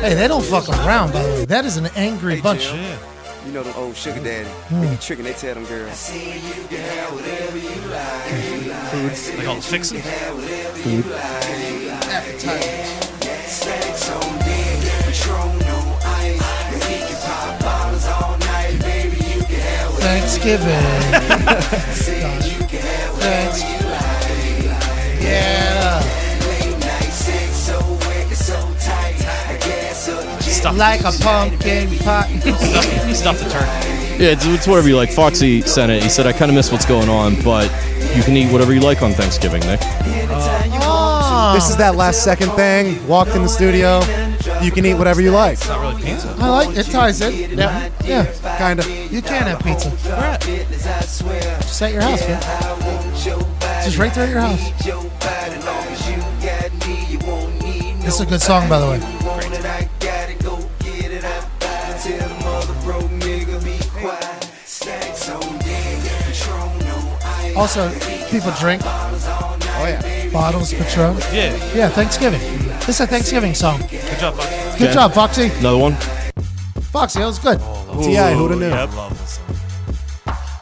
Hey, 0.00 0.14
they 0.14 0.28
don't 0.28 0.44
fuck 0.44 0.68
around, 0.68 1.12
by 1.12 1.22
the 1.22 1.28
way. 1.30 1.44
That 1.44 1.64
is 1.64 1.76
an 1.76 1.86
angry 1.96 2.40
bunch. 2.40 2.72
You 3.46 3.52
know 3.52 3.62
the 3.62 3.74
old 3.76 3.96
sugar 3.96 4.20
daddy. 4.22 4.48
Hmm. 4.48 4.80
They 4.82 4.90
be 4.90 4.96
tricking, 4.96 5.24
they 5.24 5.32
tell 5.32 5.54
them 5.54 5.64
girls. 5.66 6.10
They 6.10 6.40
call 9.44 9.56
it 9.56 9.64
fixing. 9.64 10.02
Thanksgiving. 20.00 20.66
Thanks. 23.20 23.62
Yeah. 25.22 26.00
Stuff. 30.60 30.76
Like 30.76 31.00
a 31.00 31.12
pumpkin 31.22 31.88
pie. 32.00 32.38
Stuff, 32.40 33.14
stuff 33.16 33.38
the 33.38 33.48
turkey. 33.48 34.22
Yeah, 34.22 34.32
it's, 34.32 34.44
it's 34.44 34.66
whatever 34.66 34.88
you 34.88 34.96
like. 34.96 35.10
Foxy 35.10 35.62
sent 35.62 35.90
it. 35.90 36.02
He 36.02 36.10
said, 36.10 36.26
I 36.26 36.32
kind 36.32 36.50
of 36.50 36.54
miss 36.54 36.70
what's 36.70 36.84
going 36.84 37.08
on, 37.08 37.40
but 37.42 37.70
you 38.14 38.22
can 38.22 38.36
eat 38.36 38.52
whatever 38.52 38.74
you 38.74 38.80
like 38.80 39.00
on 39.00 39.12
Thanksgiving, 39.12 39.60
Nick. 39.60 39.80
Oh, 40.82 41.52
This 41.54 41.70
is 41.70 41.76
that 41.78 41.94
last 41.96 42.22
second 42.24 42.50
thing. 42.50 43.06
Walked 43.08 43.30
in 43.30 43.40
the 43.42 43.48
studio. 43.48 44.00
You 44.62 44.70
can 44.70 44.86
eat 44.86 44.94
whatever 44.94 45.20
you 45.20 45.30
like. 45.30 45.58
Not 45.68 45.80
really 45.80 46.02
pizza. 46.02 46.34
I 46.38 46.48
like 46.48 46.76
it. 46.76 46.86
Ties 46.86 47.20
in. 47.20 47.58
Yeah. 47.58 47.90
Yeah. 48.04 48.56
Kind 48.58 48.78
of. 48.80 48.88
You 49.12 49.20
can 49.20 49.42
have 49.46 49.60
pizza. 49.62 49.90
Where 49.90 50.16
at? 50.16 50.40
Just 50.40 51.82
at 51.82 51.92
your 51.92 52.02
house, 52.02 52.26
man. 52.26 52.40
Just 53.84 53.98
right 53.98 54.12
there 54.14 54.24
at 54.24 54.30
your 54.30 54.40
house. 54.40 54.60
This 58.02 58.14
is 58.14 58.20
a 58.20 58.26
good 58.26 58.40
song, 58.40 58.68
by 58.68 58.78
the 58.78 58.86
way. 58.86 59.00
Also, 67.56 67.90
people 68.30 68.52
drink 68.58 68.80
Oh 68.84 69.86
yeah. 69.86 70.30
bottles, 70.32 70.72
Patron. 70.72 71.16
Yeah. 71.32 71.74
Yeah, 71.74 71.88
Thanksgiving. 71.88 72.40
This 72.90 72.98
is 72.98 73.04
a 73.04 73.06
Thanksgiving 73.06 73.54
song. 73.54 73.78
Good 73.88 74.18
job, 74.18 74.36
Bucky. 74.36 74.50
Good 74.76 74.88
Okay. 74.88 74.92
job, 74.94 75.12
Foxy. 75.14 75.46
Another 75.60 75.78
one? 75.78 75.94
Foxy, 76.90 77.20
that 77.20 77.26
was 77.26 77.38
good. 77.38 77.60
T.I., 78.02 78.34
who'da 78.34 78.56
knew? 78.56 78.68
I 78.68 78.82
love 78.82 79.16
this. 79.16 79.38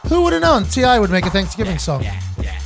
Who 0.09 0.21
would 0.21 0.33
have 0.33 0.43
known 0.43 0.65
T.I. 0.65 0.99
would 0.99 1.09
make 1.09 1.25
a 1.25 1.31
Thanksgiving 1.31 1.79
song? 1.79 2.03
Yeah, 2.03 2.19
yeah. 2.39 2.59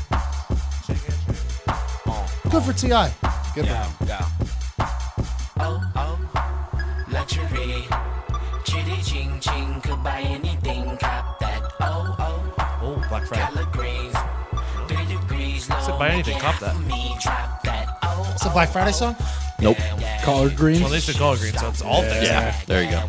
Good 2.51 2.63
for 2.63 2.73
Ti. 2.73 2.91
Oh. 2.91 3.09
Good 3.55 3.67
for 3.69 3.73
him. 3.73 3.91
Oh, 5.61 5.81
oh. 5.95 6.19
Luxury, 7.09 7.87
chitty 8.65 9.01
ching 9.01 9.39
ching, 9.39 9.79
could 9.79 10.03
buy 10.03 10.23
anything, 10.23 10.97
cop 10.97 11.39
that. 11.39 11.71
Oh 11.79 12.15
oh, 12.19 12.65
Oh, 12.81 13.05
Black 13.07 13.25
Friday. 13.27 13.45
color 13.45 13.67
greens, 13.71 14.15
three 14.89 15.05
degrees 15.05 15.69
low. 15.69 15.79
Said 15.79 15.97
buy 15.97 16.09
anything, 16.09 16.37
cop 16.37 16.59
that. 16.59 16.77
Me 16.81 17.15
drop 17.21 17.63
that. 17.63 17.97
Oh 18.03 18.29
It's 18.33 18.45
a 18.45 18.49
Black 18.49 18.67
Friday 18.67 18.91
song. 18.91 19.15
Nope. 19.63 19.77
Collard 20.23 20.55
greens. 20.55 20.81
Well, 20.81 20.89
they 20.89 20.99
said 20.99 21.15
collard 21.15 21.39
greens, 21.39 21.59
so 21.59 21.69
it's 21.69 21.81
all 21.81 22.01
things. 22.01 22.27
Yeah, 22.27 22.59
there 22.67 22.83
you 22.83 22.91
go. 22.91 23.07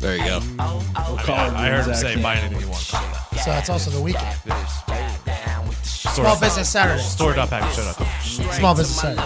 There 0.00 0.16
you 0.16 0.24
go. 0.24 0.40
I, 0.58 1.52
I 1.54 1.68
heard 1.70 1.86
him 1.86 1.94
say 1.94 2.22
buy 2.22 2.36
anything 2.36 2.60
you 2.60 2.68
want. 2.68 2.82
So 2.82 3.52
it's 3.52 3.70
also 3.70 3.90
the 3.90 4.02
weekend. 4.02 4.36
Store, 5.82 6.24
Small 6.24 6.40
Business 6.40 6.68
Saturday. 6.68 7.02
Store.package.com. 7.02 8.06
Small 8.22 8.74
Business 8.74 9.00
Saturday. 9.00 9.22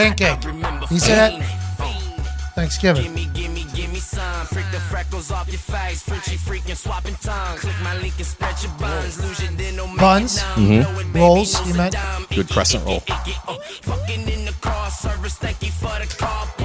Pancake. 0.00 0.44
You 0.90 0.98
say 0.98 1.14
that? 1.14 1.32
fiend. 1.32 1.44
Fiend. 1.76 2.26
Thanksgiving. 2.54 3.02
Gimme, 3.04 3.26
gimme, 3.34 3.64
gimme 3.74 3.98
some. 3.98 4.46
Prick 4.46 4.64
the 4.72 4.80
freckles 4.80 5.30
off 5.30 5.46
your 5.48 5.58
face. 5.58 6.02
Frenchy 6.02 6.36
freaking 6.36 6.76
swapping 6.76 7.14
tongues. 7.16 7.60
Click 7.60 7.74
my 7.82 7.94
link 7.98 8.14
and 8.16 8.26
spread 8.26 8.62
your 8.62 8.72
buns. 8.78 9.22
Lose 9.22 9.42
your 9.42 9.52
dental, 9.52 9.86
make 9.88 9.98
Buns? 9.98 10.38
it 10.38 10.42
numb. 10.56 10.68
Mhm. 10.68 10.82
Know 10.82 11.00
it, 11.00 11.06
baby, 11.12 11.18
Rolls, 11.20 11.66
you 11.66 11.74
a 11.74 11.76
meant? 11.76 11.96
Good 12.34 12.48
crescent 12.48 12.84
roll. 12.86 13.02
Oh, 13.46 13.58
fucking 13.82 14.28
in 14.28 14.44
the 14.46 14.52
car 14.62 14.90
service. 14.90 15.34
Thank 15.34 15.62
you 15.62 15.70
for 15.72 15.92
the 16.00 16.06
carpool. 16.06 16.59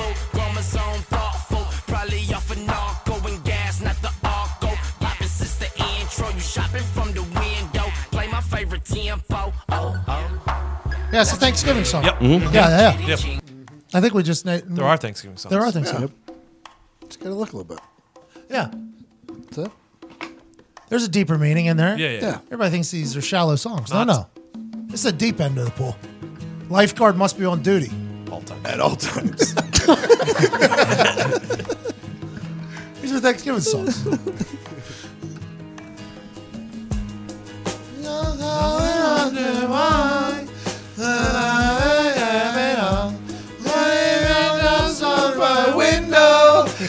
Yeah, 11.15 11.21
it's 11.21 11.31
a 11.31 11.37
Thanksgiving 11.37 11.85
song. 11.85 12.03
Yep. 12.03 12.17
Yeah, 12.21 12.27
Mhm. 12.27 12.53
yeah, 12.53 12.97
yeah. 12.99 13.07
Yep. 13.07 13.19
I 13.93 14.01
think 14.01 14.13
we 14.13 14.21
just 14.21 14.43
na- 14.45 14.59
There 14.65 14.83
are 14.85 14.97
Thanksgiving 14.97 15.37
songs. 15.37 15.49
There 15.49 15.61
are 15.61 15.71
Thanksgiving. 15.71 16.11
Yep. 16.27 16.37
Just 17.07 17.19
gotta 17.21 17.35
look 17.35 17.53
a 17.53 17.55
little 17.55 17.73
bit. 17.75 17.79
Yeah. 18.49 18.69
That's 19.45 19.57
it. 19.59 19.71
There's 20.89 21.05
a 21.05 21.07
deeper 21.07 21.37
meaning 21.37 21.67
in 21.67 21.77
there. 21.77 21.97
Yeah, 21.97 22.09
yeah. 22.09 22.19
Yeah. 22.21 22.37
Everybody 22.47 22.71
thinks 22.71 22.91
these 22.91 23.15
are 23.15 23.21
shallow 23.21 23.55
songs. 23.55 23.91
Not- 23.93 24.07
no, 24.07 24.13
no. 24.13 24.27
This 24.87 24.99
is 24.99 25.05
a 25.05 25.11
deep 25.13 25.39
end 25.39 25.57
of 25.57 25.63
the 25.63 25.71
pool. 25.71 25.95
Lifeguard 26.69 27.15
must 27.15 27.39
be 27.39 27.45
on 27.45 27.61
duty. 27.61 27.93
All 28.29 28.41
time. 28.41 28.59
At 28.65 28.81
all 28.81 28.97
times. 28.97 29.55
These 33.01 33.13
are 33.13 33.21
Thanksgiving 33.21 33.61
songs. 33.61 34.05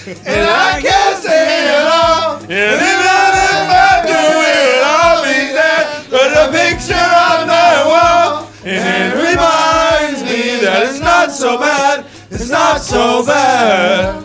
And 0.06 0.46
I 0.48 0.80
can't 0.80 1.18
say 1.22 1.66
it 1.66 1.82
all. 1.82 2.36
And 2.38 2.48
even 2.48 3.34
if 3.42 3.66
I 3.74 4.06
do 4.06 4.22
it, 4.46 4.78
I'll 4.86 5.22
be 5.26 5.50
there. 5.50 5.84
Put 6.06 6.30
a 6.30 6.46
picture 6.52 6.94
on 6.94 7.48
my 7.48 7.74
wall. 7.90 8.48
And 8.64 9.12
it 9.12 9.16
reminds 9.16 10.22
me 10.22 10.60
that 10.64 10.86
it's 10.88 11.00
not 11.00 11.32
so 11.32 11.58
bad. 11.58 12.06
It's 12.30 12.48
not 12.48 12.80
so 12.80 13.26
bad. 13.26 14.24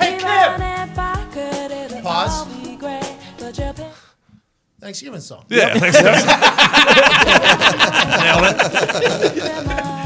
Hey, 0.00 0.18
Kim. 0.18 2.02
Pause. 2.02 2.46
Thanksgiving 4.80 5.20
song. 5.20 5.44
Yeah, 5.48 5.74
Yep. 5.74 5.92
Thanksgiving. 5.92 6.26
Nailed 8.20 8.44
it. 9.86 9.96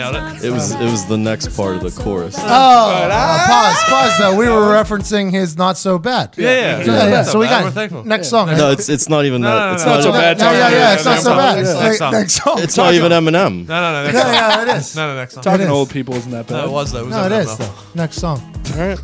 It 0.00 0.50
was 0.50 0.72
it 0.72 0.80
was 0.90 1.06
the 1.06 1.16
next 1.18 1.56
part 1.56 1.76
of 1.76 1.82
the 1.82 1.90
chorus. 2.02 2.36
Oh, 2.38 2.42
uh, 2.44 3.46
pause, 3.46 3.84
pause. 3.84 4.18
Though 4.18 4.36
we 4.36 4.48
were 4.48 4.60
referencing 4.72 5.30
his 5.32 5.56
"Not 5.56 5.76
So 5.76 5.98
Bad." 5.98 6.34
Yeah, 6.36 6.50
yeah. 6.50 6.84
yeah. 6.84 7.08
Yeah, 7.08 7.22
So 7.24 7.38
we 7.40 7.46
Not 7.46 7.50
So 7.50 7.50
Bad. 7.50 7.50
got 7.50 7.64
We're 7.64 7.70
thankful. 7.72 8.04
next 8.04 8.28
song. 8.28 8.46
No, 8.56 8.70
it's 8.70 8.88
it's 8.88 9.08
not 9.08 9.24
even 9.24 9.42
No, 9.42 9.48
that. 9.48 9.54
no, 9.60 9.66
no, 9.68 9.74
it's 9.74 9.84
no, 9.84 9.90
not 9.90 9.96
it's 9.98 10.06
a 10.06 10.08
even- 10.08 10.20
bad 10.20 10.38
No, 10.38 10.50
yeah, 10.52 10.70
yeah, 10.70 10.94
it's 10.94 11.04
not 11.04 11.18
so 11.20 11.36
bad. 11.36 11.56
Next 11.58 12.00
Next, 12.00 12.34
song. 12.34 12.58
It's 12.62 12.76
not 12.76 12.94
even 12.94 13.12
Eminem. 13.12 13.66
No, 13.66 13.80
no, 13.80 14.04
no. 14.04 14.10
Yeah, 14.18 14.32
yeah, 14.32 14.62
it 14.62 14.76
is. 14.78 14.94
No, 14.96 15.08
no, 15.08 15.16
next 15.16 15.34
song. 15.34 15.42
Talking 15.42 15.66
to 15.66 15.72
old 15.72 15.90
people 15.90 16.14
isn't 16.14 16.30
that 16.30 16.46
bad. 16.46 16.56
No, 16.58 16.64
it 16.66 16.70
was 16.72 16.92
though. 16.92 17.06
No, 17.08 17.24
it 17.26 17.32
Eminem, 17.32 17.40
is 17.40 17.58
though. 17.58 17.64
though. 17.64 17.74
Next 17.94 18.16
song. 18.16 18.62
All 18.74 18.78
right. 18.88 18.98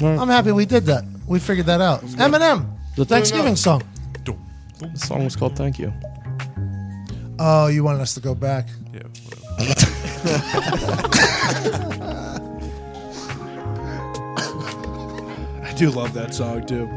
I'm 0.20 0.28
happy 0.28 0.52
we 0.52 0.64
did 0.66 0.84
that. 0.86 1.04
We 1.26 1.38
figured 1.38 1.66
that 1.66 1.80
out. 1.80 2.02
Eminem, 2.02 2.66
the 2.96 3.04
Thanksgiving 3.04 3.56
song. 3.56 3.82
The 4.24 4.90
song 4.98 5.22
was 5.24 5.36
called 5.36 5.56
"Thank 5.56 5.78
You." 5.78 5.92
Oh, 7.38 7.68
you 7.68 7.84
wanted 7.84 8.00
us 8.02 8.14
to 8.14 8.20
go 8.20 8.34
back? 8.34 8.68
Yeah. 10.24 10.40
I 15.64 15.72
do 15.76 15.90
love 15.90 16.12
that 16.14 16.34
song 16.34 16.66
too. 16.66 16.88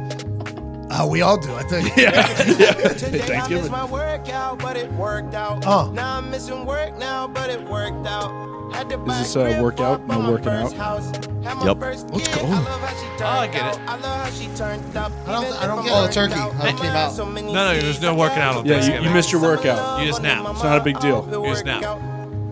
Oh, 0.91 1.07
we 1.07 1.21
all 1.21 1.37
do. 1.37 1.53
I 1.53 1.63
think. 1.63 1.85
Yeah. 1.97 2.11
yeah. 2.13 2.93
Today 2.93 3.21
I 3.21 3.25
Thanksgiving. 3.25 3.63
missed 3.63 3.71
my 3.71 3.85
workout, 3.85 4.59
but 4.59 4.77
it 4.77 4.91
worked 4.93 5.33
out. 5.33 5.63
Oh. 5.65 5.91
Now 5.93 6.17
I'm 6.17 6.29
missing 6.29 6.65
work 6.65 6.97
now, 6.97 7.27
but 7.27 7.49
it 7.49 7.61
worked 7.67 8.05
out. 8.07 8.31
Had 8.73 8.89
to 8.89 9.01
Is 9.05 9.33
this 9.33 9.35
uh, 9.35 9.39
a 9.41 9.61
workout? 9.61 10.05
No 10.07 10.29
working 10.31 10.49
out. 10.49 10.71
Yep. 10.73 11.77
Let's 11.79 12.03
go. 12.03 12.41
Oh, 12.43 13.17
I 13.21 13.47
get 13.47 13.75
it. 13.75 13.81
I 13.87 13.95
love 13.97 14.25
how 14.25 14.29
she 14.31 14.47
turned 14.55 14.97
up. 14.97 15.11
I 15.27 15.31
don't. 15.31 15.63
I 15.63 15.67
don't 15.67 15.83
get 15.83 15.93
Oh, 15.93 16.03
it. 16.03 16.07
the 16.07 16.13
turkey. 16.13 16.33
How 16.33 16.49
it 16.49 16.77
came 16.77 16.91
out. 16.91 17.17
No, 17.17 17.53
no, 17.53 17.79
there's 17.79 18.01
no 18.01 18.15
working 18.15 18.39
out 18.39 18.57
on 18.57 18.65
Yeah, 18.65 18.99
you, 18.99 19.07
you 19.07 19.13
missed 19.13 19.31
your 19.31 19.41
workout. 19.41 20.01
You 20.01 20.07
just 20.07 20.21
nap. 20.21 20.45
It's 20.51 20.63
not 20.63 20.79
a 20.79 20.83
big 20.83 20.99
deal. 20.99 21.27
You 21.31 21.51
just 21.53 21.65
nap. 21.65 21.83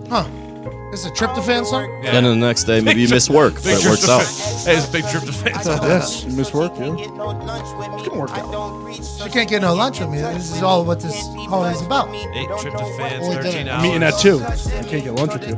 Huh? 0.10 0.26
This 0.94 1.06
is 1.06 1.08
a 1.08 1.14
tryptophan 1.16 1.66
song. 1.66 1.90
Yeah. 2.04 2.12
Then 2.12 2.24
the 2.26 2.36
next 2.36 2.66
day, 2.66 2.80
maybe 2.80 3.02
you 3.02 3.10
miss 3.10 3.28
work, 3.28 3.56
but 3.56 3.66
it 3.66 3.84
works 3.84 4.08
out. 4.08 4.22
Hey, 4.64 4.78
it's 4.78 4.88
a 4.88 4.92
big 4.92 5.04
tryptophan. 5.06 5.82
Yes, 5.82 6.24
you 6.24 6.34
missed 6.34 6.54
work, 6.54 6.72
yeah. 6.78 6.94
Can 6.94 8.16
work 8.16 8.30
out. 8.30 8.46
You 9.26 9.32
can't 9.32 9.50
get 9.50 9.64
no 9.64 9.74
lunch 9.74 10.00
with 10.00 10.10
me. 10.10 10.20
This 10.20 10.52
is 10.52 10.62
all 10.62 10.86
what 10.86 11.00
this 11.00 11.20
holiday's 11.50 11.82
about. 11.82 12.10
Eight 12.14 12.48
tryptophans, 12.48 13.22
Only 13.22 13.36
13 13.38 13.52
dinner. 13.52 13.72
hours. 13.72 13.84
I'm 13.84 13.90
eating 13.90 14.04
at 14.04 14.20
two. 14.20 14.44
I 14.44 14.84
can't 14.84 15.04
get 15.04 15.16
lunch 15.16 15.34
with 15.34 15.50
you. 15.50 15.56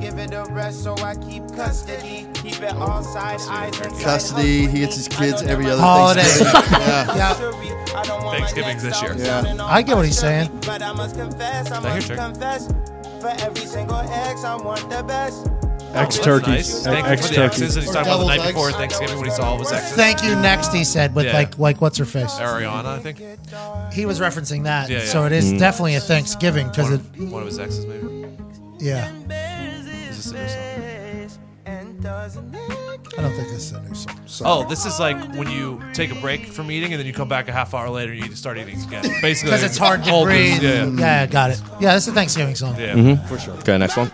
Custody. 4.01 4.67
He 4.67 4.79
gets 4.79 4.95
his 4.95 5.09
kids 5.09 5.41
every 5.41 5.69
other 5.69 5.81
Holiday. 5.81 6.21
Thanksgiving. 6.21 6.71
yeah. 6.71 7.15
Yeah. 7.17 8.31
Thanksgiving's 8.31 8.83
this 8.83 9.01
year. 9.01 9.17
Yeah. 9.17 9.57
I 9.65 9.81
get 9.81 9.97
what 9.97 10.05
he's 10.05 10.17
saying. 10.17 10.61
But 10.65 10.81
I 10.81 10.93
must 10.93 11.17
confess, 11.17 11.67
I 13.27 13.35
Now 13.35 13.41
your 13.41 13.41
must 13.41 13.41
turn. 13.41 13.41
confess. 13.41 13.41
For 13.41 13.45
every 13.45 13.65
single 13.65 13.97
ex, 13.97 14.43
I 14.43 14.55
want 14.55 14.89
the 14.89 15.03
best. 15.03 15.47
Ex 15.95 16.15
Nice. 16.17 16.25
turkeys. 16.25 16.83
Thank 16.83 17.05
you 17.05 17.11
Ex 17.13 17.27
for 17.27 17.33
the 17.33 17.39
exes. 17.43 17.59
turkeys. 17.59 17.75
And 17.77 17.85
he's 17.85 17.93
talking 17.93 18.11
about 18.11 18.19
the 18.19 18.25
night 18.25 18.35
devil's 18.37 18.53
before 18.53 18.67
eggs. 18.67 18.77
Thanksgiving 18.77 19.15
when 19.17 19.25
he 19.29 19.31
saw 19.35 19.43
all 19.43 19.53
of 19.55 19.59
his 19.61 19.71
exes. 19.71 19.91
Thank 19.95 20.23
you. 20.23 20.35
Next, 20.35 20.73
he 20.73 20.83
said 20.83 21.15
with 21.15 21.25
Yeah. 21.25 21.33
like 21.33 21.57
like 21.57 21.81
what's 21.81 21.97
her 21.97 22.05
face. 22.05 22.31
Ariana, 22.33 22.85
I 22.85 22.99
think. 22.99 23.21
He 23.93 24.05
was 24.05 24.19
referencing 24.19 24.63
that, 24.65 24.89
Yeah, 24.89 24.99
yeah. 24.99 25.05
so 25.05 25.25
it 25.25 25.31
is 25.31 25.53
Mm. 25.53 25.59
definitely 25.59 25.95
a 25.95 26.01
Thanksgiving 26.01 26.67
because 26.67 26.91
it. 26.91 27.01
One, 27.17 27.31
one 27.31 27.41
of 27.43 27.47
his 27.47 27.59
exes, 27.59 27.85
maybe. 27.85 28.27
Yeah, 28.79 29.07
Is 30.09 30.31
this 30.31 30.31
a 32.35 32.41
new 32.41 32.57
song? 32.67 32.74
I 33.17 33.21
don't 33.21 33.31
think 33.33 33.47
this 33.49 33.67
is 33.67 33.71
a 33.71 33.81
new 33.81 33.93
song. 33.95 34.17
Oh, 34.45 34.67
this 34.67 34.85
is 34.85 34.99
like 34.99 35.17
when 35.35 35.49
you 35.49 35.81
take 35.93 36.11
a 36.11 36.19
break 36.19 36.47
from 36.47 36.69
eating 36.69 36.91
and 36.91 36.99
then 36.99 37.07
you 37.07 37.13
come 37.13 37.29
back 37.29 37.47
a 37.47 37.51
half 37.53 37.73
hour 37.73 37.89
later 37.89 38.11
and 38.11 38.25
you 38.25 38.35
start 38.35 38.57
eating 38.57 38.81
again. 38.83 39.03
Basically, 39.21 39.51
Because 39.51 39.63
it's 39.63 39.77
hard 39.77 40.03
to 40.03 40.11
old 40.11 40.27
news. 40.27 40.59
breathe. 40.59 40.63
Yeah, 40.63 40.85
yeah, 41.21 41.25
got 41.25 41.51
it. 41.51 41.61
Yeah, 41.79 41.93
that's 41.93 42.07
a 42.07 42.11
Thanksgiving 42.11 42.55
song. 42.55 42.75
yeah, 42.77 42.93
Mhm. 42.93 43.25
for 43.27 43.39
sure. 43.39 43.53
Okay, 43.55 43.77
next 43.77 43.95
one. 43.95 44.11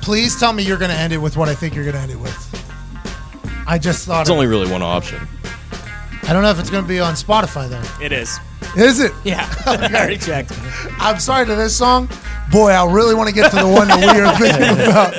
Please 0.00 0.38
tell 0.38 0.52
me 0.52 0.62
you're 0.62 0.76
going 0.78 0.90
to 0.90 0.96
end 0.96 1.12
it 1.12 1.18
with 1.18 1.36
what 1.36 1.48
I 1.48 1.54
think 1.54 1.74
you're 1.74 1.84
going 1.84 1.96
to 1.96 2.00
end 2.02 2.12
it 2.12 2.20
with. 2.20 3.64
I 3.66 3.78
just 3.78 4.06
thought. 4.06 4.26
There's 4.26 4.30
only 4.30 4.46
really 4.46 4.70
one 4.70 4.82
option. 4.82 5.26
I 6.24 6.32
don't 6.32 6.42
know 6.42 6.50
if 6.50 6.60
it's 6.60 6.70
going 6.70 6.84
to 6.84 6.88
be 6.88 7.00
on 7.00 7.14
Spotify 7.14 7.68
though. 7.68 8.04
It 8.04 8.12
is. 8.12 8.38
Is 8.76 9.00
it? 9.00 9.12
Yeah. 9.24 9.48
I 9.66 9.76
already 9.76 10.18
checked. 10.18 10.52
I'm 10.98 11.18
sorry 11.20 11.46
to 11.46 11.54
this 11.54 11.76
song. 11.76 12.08
Boy, 12.50 12.70
I 12.70 12.90
really 12.90 13.14
want 13.14 13.28
to 13.28 13.34
get 13.34 13.50
to 13.50 13.56
the 13.56 13.68
one 13.68 13.88
that 13.88 14.00
we 14.00 14.20
are 14.20 14.36
thinking 14.36 14.86
about. 14.88 15.14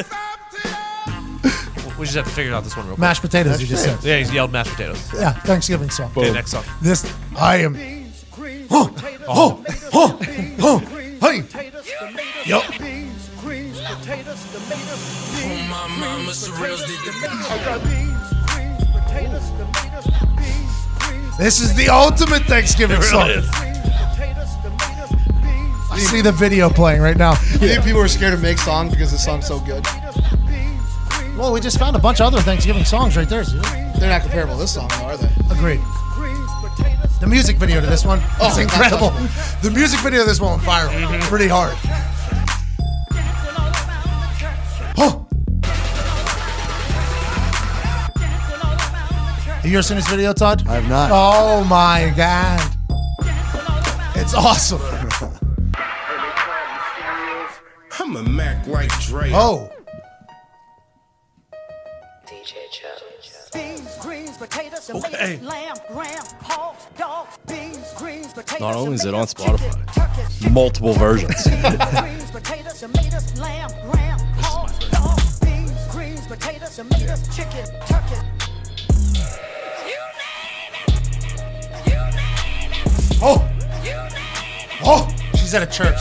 We 1.98 2.06
just 2.06 2.18
have 2.18 2.26
to 2.26 2.32
figure 2.32 2.54
out 2.54 2.64
this 2.66 2.76
one 2.76 2.86
real 2.86 2.96
quick. 2.96 3.02
Mashed 3.02 3.22
potatoes, 3.22 3.62
you 3.62 3.68
just 3.68 3.84
said. 3.84 4.04
Yeah, 4.04 4.18
he's 4.18 4.34
yelled 4.34 4.52
mashed 4.52 4.72
potatoes. 4.72 5.10
Yeah, 5.14 5.32
Thanksgiving 5.32 5.90
song. 5.90 6.12
Okay, 6.16 6.32
next 6.34 6.52
song. 6.52 6.64
This, 6.82 7.12
I 7.38 7.58
am. 7.58 7.78
Oh, 8.70 8.94
oh, 9.28 9.64
oh, 9.94 10.20
oh, 10.60 10.80
hey. 11.22 11.44
Yup. 12.46 12.64
This 21.38 21.60
is 21.60 21.76
the 21.76 21.90
ultimate 21.90 22.44
Thanksgiving 22.44 23.02
song. 23.02 23.30
I 25.92 26.00
see 26.00 26.22
the 26.22 26.32
video 26.32 26.70
playing 26.70 27.02
right 27.02 27.18
now. 27.18 27.32
You 27.32 27.68
think 27.68 27.84
people 27.84 28.02
are 28.02 28.08
scared 28.08 28.36
to 28.36 28.42
make 28.42 28.58
songs 28.58 28.92
because 28.92 29.12
the 29.12 29.18
song's 29.18 29.46
so 29.48 29.60
good? 29.60 29.86
Well, 31.38 31.52
we 31.52 31.60
just 31.60 31.78
found 31.78 31.98
a 31.98 32.00
bunch 32.00 32.22
of 32.22 32.28
other 32.28 32.40
Thanksgiving 32.40 32.86
songs 32.86 33.18
right 33.18 33.28
there. 33.28 33.44
dude. 33.44 33.62
They're 34.00 34.10
not 34.10 34.22
comparable 34.22 34.54
to 34.56 34.62
this 34.62 34.74
song, 34.74 34.88
though, 34.98 35.06
are 35.06 35.18
they? 35.18 35.30
Agreed. 35.52 35.82
The 37.20 37.28
music 37.28 37.58
video 37.58 37.82
to 37.82 37.88
this 37.88 38.06
one 38.06 38.22
Oh, 38.40 38.50
is 38.52 38.58
incredible. 38.66 39.10
The 39.62 39.72
music 39.72 40.00
video 40.00 40.22
to 40.22 40.26
this 40.26 40.40
one 40.40 40.52
went 40.52 40.64
viral 40.64 40.90
mm-hmm. 40.90 41.20
pretty 41.28 41.48
hard. 41.50 41.76
Have 49.66 49.72
you 49.72 49.80
ever 49.80 49.84
seen 49.84 49.98
this 49.98 50.08
video, 50.08 50.32
Todd? 50.32 50.62
I 50.68 50.76
have 50.76 50.88
not. 50.88 51.10
Oh 51.12 51.64
my 51.64 52.14
god. 52.16 52.62
It's 54.16 54.36
awesome. 54.36 54.80
I'm 58.00 58.16
a 58.16 58.22
Mac 58.22 58.68
like 58.68 58.92
Dre. 59.00 59.32
Oh. 59.34 59.72
Beans, 63.52 63.98
greens, 64.02 64.38
potatoes, 64.38 64.88
Okay. 64.92 65.40
lamb, 65.42 65.78
ram, 65.90 66.24
hogs, 66.42 66.86
dogs, 66.96 67.40
beans, 67.48 67.92
greens, 67.98 68.34
potatoes, 68.34 68.62
Not 68.62 68.76
only 68.76 68.94
is 68.94 69.06
it 69.06 69.16
on 69.16 69.26
Spotify, 69.26 70.52
multiple 70.52 70.94
versions. 70.94 71.42
greens, 71.44 72.30
potatoes, 72.30 72.82
tomatoes, 72.82 73.36
lamb, 73.40 73.72
ram, 73.92 74.20
hogs, 74.38 74.78
dogs, 74.92 75.40
beans, 75.40 75.72
greens, 75.90 76.28
potatoes, 76.28 76.76
tomatoes, 76.76 77.36
chicken, 77.36 77.66
turkey. 77.88 78.45
Oh. 83.22 83.42
Oh. 84.84 85.08
She's 85.36 85.54
at 85.54 85.64
a 85.64 85.68
church. 85.68 85.98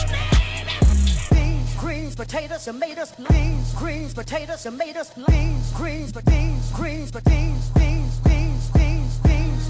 Beans, 1.31 1.75
greens, 1.77 2.17
potatoes, 2.17 2.65
tomatoes, 2.65 3.13
beans, 3.31 3.75
greens, 3.75 4.15
potatoes, 4.15 4.63
tomatoes, 4.63 5.11
beans, 5.29 5.73
greens, 5.73 6.13
beans, 6.13 6.71
greens, 6.73 7.11
beans, 7.11 7.69
beans, 7.71 7.71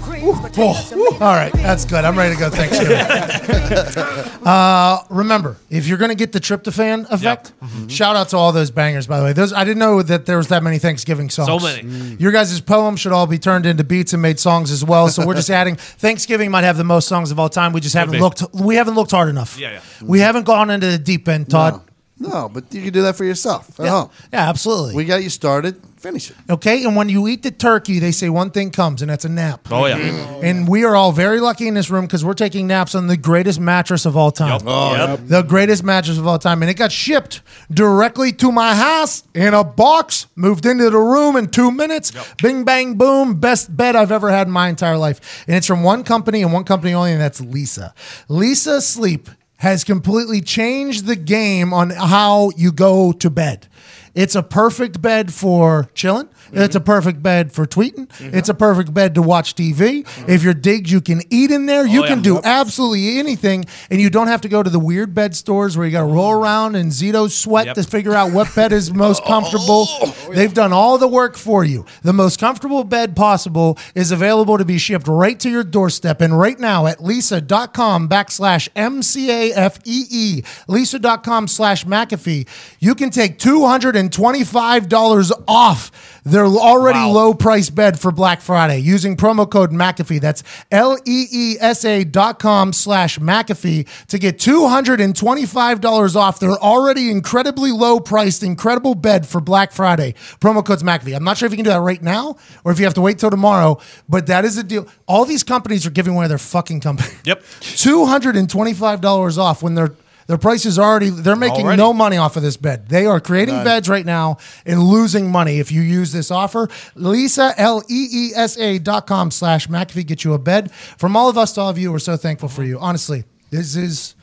Oh, 0.07 1.17
all 1.21 1.35
right, 1.35 1.51
that's 1.53 1.85
good. 1.85 2.05
I'm 2.05 2.17
ready 2.17 2.35
to 2.35 2.39
go 2.39 2.49
Thanksgiving. 2.49 2.95
uh, 4.45 4.99
remember, 5.09 5.57
if 5.69 5.87
you're 5.87 5.97
going 5.97 6.09
to 6.09 6.15
get 6.15 6.31
the 6.31 6.39
tryptophan 6.39 7.09
effect, 7.11 7.51
Mm-hmm. 7.61 7.87
shout 7.87 8.15
out 8.15 8.29
to 8.29 8.37
all 8.37 8.51
those 8.51 8.69
bangers. 8.71 9.07
By 9.07 9.17
the 9.19 9.25
way, 9.25 9.33
those 9.33 9.51
I 9.51 9.63
didn't 9.63 9.79
know 9.79 10.01
that 10.01 10.25
there 10.25 10.37
was 10.37 10.47
that 10.49 10.61
many 10.63 10.77
Thanksgiving 10.79 11.29
songs. 11.29 11.47
So 11.47 11.59
many. 11.59 12.15
Your 12.15 12.31
guys' 12.31 12.59
poems 12.61 12.99
should 12.99 13.11
all 13.11 13.27
be 13.27 13.39
turned 13.39 13.65
into 13.65 13.83
beats 13.83 14.13
and 14.13 14.21
made 14.21 14.39
songs 14.39 14.71
as 14.71 14.83
well. 14.85 15.09
So 15.09 15.25
we're 15.25 15.33
just 15.35 15.49
adding. 15.61 15.75
Thanksgiving 15.75 16.51
might 16.51 16.63
have 16.63 16.77
the 16.77 16.83
most 16.83 17.07
songs 17.07 17.31
of 17.31 17.39
all 17.39 17.49
time. 17.49 17.73
We 17.73 17.81
just 17.81 17.95
haven't 17.95 18.19
looked. 18.19 18.43
We 18.53 18.75
haven't 18.75 18.93
looked 18.95 19.11
hard 19.11 19.29
enough. 19.29 19.57
Yeah, 19.57 19.71
yeah. 19.73 19.81
We 20.03 20.19
haven't 20.19 20.43
gone 20.43 20.69
into 20.69 20.87
the 20.87 20.97
deep 20.99 21.27
end, 21.27 21.49
Todd. 21.49 21.81
No, 22.17 22.47
but 22.47 22.73
you 22.73 22.81
can 22.81 22.93
do 22.93 23.01
that 23.01 23.15
for 23.17 23.25
yourself 23.25 23.77
at 23.79 23.85
Yeah. 23.85 23.91
home. 23.91 24.09
Yeah, 24.31 24.47
absolutely. 24.49 24.95
We 24.95 25.03
got 25.05 25.21
you 25.23 25.29
started. 25.29 25.81
Finish 26.05 26.29
it. 26.29 26.37
Okay, 26.51 26.83
and 26.83 26.95
when 26.95 27.09
you 27.09 27.27
eat 27.27 27.41
the 27.41 27.49
turkey, 27.49 27.97
they 27.97 28.11
say 28.11 28.29
one 28.29 28.51
thing 28.51 28.69
comes, 28.69 29.01
and 29.01 29.09
that's 29.09 29.25
a 29.25 29.29
nap. 29.29 29.67
Oh 29.71 29.87
yeah. 29.87 29.97
Mm-hmm. 29.97 30.45
And 30.45 30.67
we 30.67 30.83
are 30.83 30.95
all 30.95 31.11
very 31.11 31.39
lucky 31.39 31.67
in 31.67 31.73
this 31.73 31.89
room 31.89 32.05
because 32.05 32.23
we're 32.23 32.35
taking 32.35 32.67
naps 32.67 32.93
on 32.93 33.07
the 33.07 33.17
greatest 33.17 33.59
mattress 33.59 34.05
of 34.05 34.15
all 34.15 34.29
time. 34.29 34.61
Oh, 34.67 34.93
yep. 34.95 35.21
The 35.23 35.41
greatest 35.41 35.83
mattress 35.83 36.19
of 36.19 36.27
all 36.27 36.37
time. 36.37 36.61
And 36.61 36.69
it 36.69 36.75
got 36.75 36.91
shipped 36.91 37.41
directly 37.71 38.31
to 38.33 38.51
my 38.51 38.75
house 38.75 39.23
in 39.33 39.55
a 39.55 39.63
box, 39.63 40.27
moved 40.35 40.67
into 40.67 40.91
the 40.91 40.99
room 40.99 41.35
in 41.37 41.47
two 41.47 41.71
minutes. 41.71 42.11
Bing, 42.39 42.65
bang, 42.65 42.99
boom. 42.99 43.39
Best 43.39 43.75
bed 43.75 43.95
I've 43.95 44.11
ever 44.11 44.29
had 44.29 44.45
in 44.45 44.53
my 44.53 44.69
entire 44.69 44.99
life. 44.99 45.43
And 45.47 45.55
it's 45.55 45.65
from 45.65 45.81
one 45.81 46.03
company 46.03 46.43
and 46.43 46.53
one 46.53 46.65
company 46.65 46.93
only, 46.93 47.13
and 47.13 47.21
that's 47.21 47.41
Leesa. 47.41 47.93
Leesa 48.29 48.79
Sleep 48.79 49.27
has 49.57 49.83
completely 49.83 50.41
changed 50.41 51.07
the 51.07 51.15
game 51.15 51.73
on 51.73 51.89
how 51.89 52.51
you 52.57 52.71
go 52.71 53.11
to 53.11 53.31
bed. 53.31 53.67
It's 54.15 54.33
a 54.33 54.41
perfect 54.41 55.01
bed 55.01 55.33
for 55.33 55.89
chilling. 55.93 56.29
It's 56.55 56.75
a 56.75 56.79
perfect 56.79 57.21
bed 57.21 57.51
for 57.51 57.65
tweeting. 57.65 58.07
Mm-hmm. 58.07 58.35
It's 58.37 58.49
a 58.49 58.53
perfect 58.53 58.93
bed 58.93 59.15
to 59.15 59.21
watch 59.21 59.55
TV. 59.55 60.03
Mm-hmm. 60.03 60.29
If 60.29 60.43
you're 60.43 60.53
digged, 60.53 60.89
you 60.89 61.01
can 61.01 61.21
eat 61.29 61.51
in 61.51 61.65
there. 61.65 61.81
Oh, 61.81 61.85
you 61.85 62.03
Oh, 62.03 62.07
can 62.07 62.17
yeah. 62.19 62.23
do 62.23 62.41
absolutely 62.43 63.19
anything, 63.19 63.65
and 63.89 63.99
you 64.01 64.09
don't 64.09 64.27
have 64.27 64.41
to 64.41 64.47
go 64.49 64.61
to 64.63 64.69
the 64.69 64.79
weird 64.79 65.13
bed 65.13 65.35
stores 65.35 65.77
where 65.77 65.85
you 65.85 65.91
got 65.91 66.01
to 66.01 66.05
roll 66.05 66.31
mm-hmm. 66.33 66.43
around 66.43 66.75
in 66.75 66.87
Zito 66.89 67.29
sweat 67.29 67.65
Yep. 67.67 67.75
to 67.75 67.83
figure 67.83 68.13
out 68.13 68.31
what 68.31 68.53
bed 68.55 68.71
is 68.71 68.93
most 69.05 69.21
oh. 69.25 69.27
comfortable. 69.27 69.85
Oh, 69.89 70.31
They've 70.33 70.53
done 70.53 70.71
all 70.73 70.97
the 70.97 71.07
work 71.07 71.35
for 71.37 71.63
you. 71.63 71.85
The 72.03 72.13
most 72.13 72.39
comfortable 72.39 72.83
bed 72.83 73.15
possible 73.15 73.77
is 73.95 74.11
available 74.11 74.57
to 74.57 74.65
be 74.65 74.77
shipped 74.77 75.07
right 75.07 75.39
to 75.39 75.49
your 75.49 75.63
doorstep. 75.63 76.21
And 76.21 76.37
right 76.39 76.59
now 76.59 76.85
at 76.87 76.99
leesa.com 76.99 78.07
backslash 78.09 78.69
M-C-A-F-E-E, 78.75 80.41
leesa.com 80.67 81.47
slash 81.47 81.85
McAfee, 81.85 82.47
you 82.79 82.95
can 82.95 83.09
take 83.09 83.37
$225 83.39 85.31
off 85.47 86.14
their 86.25 86.45
already 86.45 86.97
Wow. 86.99 87.11
low 87.11 87.33
price 87.35 87.69
bed 87.69 87.99
for 87.99 88.11
Black 88.11 88.41
Friday 88.41 88.79
using 88.79 89.15
promo 89.15 89.49
code 89.49 89.71
McAfee. 89.71 90.19
That's 90.19 90.41
L-E-E-S-A 90.71 92.03
dot 92.05 92.39
com 92.39 92.73
slash 92.73 93.19
McAfee 93.19 93.87
to 94.07 94.17
get 94.17 94.39
$225 94.39 96.15
off 96.15 96.39
their 96.39 96.51
already 96.51 97.11
incredibly 97.11 97.71
low 97.71 97.99
priced, 97.99 98.41
incredible 98.43 98.95
bed 98.95 99.27
for 99.27 99.39
Black 99.39 99.71
Friday. 99.71 100.15
Promo 100.39 100.65
code's 100.65 100.83
McAfee. 100.83 101.15
I'm 101.15 101.23
not 101.23 101.37
sure 101.37 101.45
if 101.45 101.51
you 101.51 101.57
can 101.57 101.65
do 101.65 101.69
that 101.71 101.81
right 101.81 102.01
now 102.01 102.37
or 102.63 102.71
if 102.71 102.79
you 102.79 102.85
have 102.85 102.95
to 102.95 103.01
wait 103.01 103.19
till 103.19 103.29
tomorrow, 103.29 103.79
but 104.09 104.27
that 104.27 104.45
is 104.45 104.57
a 104.57 104.63
deal. 104.63 104.87
All 105.07 105.25
these 105.25 105.43
companies 105.43 105.85
are 105.85 105.91
giving 105.91 106.15
away 106.15 106.27
their 106.27 106.37
fucking 106.39 106.79
company. 106.81 107.13
Yep. 107.25 107.43
$225 107.61 109.37
off 109.37 109.61
when 109.61 109.75
their 109.75 109.89
their 110.27 110.37
price 110.37 110.65
is 110.65 110.79
already 110.79 111.09
they're 111.09 111.35
making 111.35 111.65
Already. 111.65 111.81
no 111.81 111.93
money 111.93 112.17
off 112.17 112.35
of 112.35 112.41
this 112.43 112.57
bed. 112.57 112.89
They 112.89 113.05
are 113.05 113.19
creating 113.19 113.63
beds 113.63 113.87
right 113.87 114.05
now 114.05 114.37
and 114.65 114.81
losing 114.81 115.31
money 115.31 115.59
if 115.59 115.71
you 115.71 115.81
use 115.81 116.11
this 116.11 116.31
offer. 116.31 116.67
Leesa 116.95 117.53
L 117.57 117.83
E 117.89 118.07
E 118.11 118.31
S 118.35 118.57
A 118.57 118.79
dot 118.79 119.05
com 119.05 119.29
slash 119.29 119.67
McAfee 119.67 120.05
get 120.05 120.23
you 120.23 120.33
a 120.33 120.39
bed. 120.39 120.71
From 120.71 121.15
all 121.15 121.29
of 121.29 121.37
us 121.37 121.53
to 121.53 121.61
all 121.61 121.69
of 121.69 121.77
you, 121.77 121.91
we're 121.91 121.99
so 121.99 122.17
thankful 122.17 122.49
for 122.49 122.63
you. 122.63 122.79
Honestly, 122.79 123.23
this 123.51 123.75
is 123.75 124.15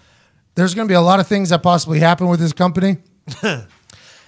there's 0.57 0.75
gonna 0.75 0.89
be 0.89 0.95
a 0.95 1.01
lot 1.01 1.21
of 1.21 1.29
things 1.29 1.51
that 1.51 1.63
possibly 1.63 2.01
happen 2.01 2.27
with 2.29 2.41
this 2.41 2.53
company. 2.53 2.99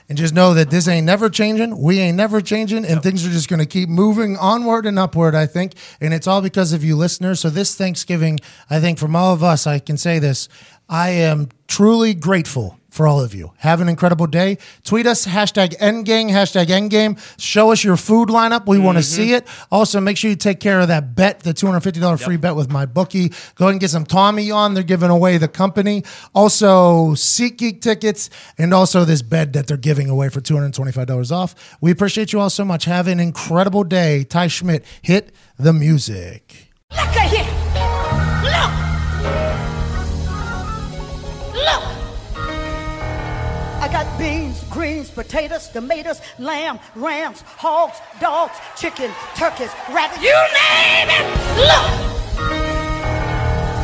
And 0.07 0.19
just 0.19 0.35
know 0.35 0.53
that 0.53 0.69
this 0.69 0.87
ain't 0.87 1.07
never 1.07 1.31
changing. 1.31 1.79
We 1.81 1.99
ain't 1.99 2.17
never 2.17 2.43
changing. 2.43 2.85
And 2.85 3.03
things 3.03 3.27
are 3.27 3.31
just 3.31 3.49
going 3.49 3.61
to 3.61 3.67
keep 3.67 3.89
moving 3.89 4.37
onward 4.37 4.85
and 4.85 4.99
upward, 4.99 5.35
I 5.35 5.47
think. 5.47 5.73
And 5.99 6.13
it's 6.13 6.27
all 6.27 6.43
because 6.43 6.75
of 6.75 6.85
you 6.85 6.95
listeners. 6.95 7.41
So, 7.41 7.49
this 7.49 7.75
Thanksgiving, 7.75 8.39
I 8.69 8.81
think 8.81 8.99
from 8.99 9.17
all 9.17 9.33
of 9.33 9.43
us, 9.43 9.67
I 9.67 9.79
can 9.79 9.97
say 9.97 10.19
this 10.19 10.51
I 10.89 11.11
am 11.11 11.49
truly 11.67 12.15
grateful 12.15 12.79
for 12.95 13.09
all 13.09 13.21
of 13.21 13.35
you. 13.35 13.53
Have 13.57 13.81
an 13.81 13.89
incredible 13.89 14.29
day. 14.29 14.57
Tweet 14.85 15.05
us, 15.05 15.27
hashtag 15.27 15.77
endgame, 15.79 16.31
hashtag 16.31 16.67
endgame. 16.67 17.19
Show 17.41 17.73
us 17.73 17.83
your 17.83 17.97
food 17.97 18.29
lineup. 18.29 18.67
We 18.67 18.79
want 18.79 18.99
to 18.99 19.03
see 19.03 19.29
mm-hmm. 19.29 19.35
it. 19.35 19.49
Also, 19.73 20.01
make 20.01 20.17
sure 20.17 20.31
you 20.31 20.37
take 20.37 20.61
care 20.61 20.79
of 20.79 20.87
that 20.89 21.17
bet, 21.17 21.41
the 21.41 21.53
$250 21.53 22.23
free 22.23 22.37
bet 22.37 22.55
with 22.55 22.71
my 22.71 22.87
bookie. 22.87 23.31
Go 23.57 23.65
ahead 23.65 23.73
and 23.73 23.81
get 23.81 23.91
some 23.91 24.05
Tommy 24.05 24.53
on. 24.53 24.75
They're 24.75 24.85
giving 24.85 25.11
away 25.11 25.39
the 25.39 25.49
company. 25.49 26.05
Also, 26.35 27.15
SeatGeek 27.15 27.81
tickets 27.81 28.31
and 28.59 28.73
also 28.73 29.05
this 29.05 29.23
bed 29.23 29.55
that 29.55 29.67
they're 29.67 29.77
giving 29.77 30.09
away 30.09 30.29
for 30.29 30.41
$225 30.41 31.33
off. 31.33 31.77
We 31.81 31.91
appreciate 31.91 32.33
you 32.33 32.39
all 32.39 32.51
so 32.51 32.65
much. 32.65 32.85
Have 32.85 33.09
an 33.09 33.19
incredible 33.19 33.83
day. 33.83 34.23
Ty 34.23 34.47
Schmidt, 34.47 34.85
hit 35.03 35.33
the 35.59 35.73
music. 35.73 36.71
Look 36.93 37.54
got 43.95 44.19
beans, 44.19 44.65
greens, 44.71 45.09
potatoes, 45.09 45.69
tomatoes, 45.69 46.21
lamb, 46.41 46.81
rams, 46.97 47.43
hogs, 47.43 47.99
dogs, 48.21 48.55
chicken, 48.77 49.09
turkeys, 49.37 49.71
rabbits. 49.89 50.21
You 50.21 50.35
name 50.35 51.11
it. 51.11 51.61
Look. 51.61 52.24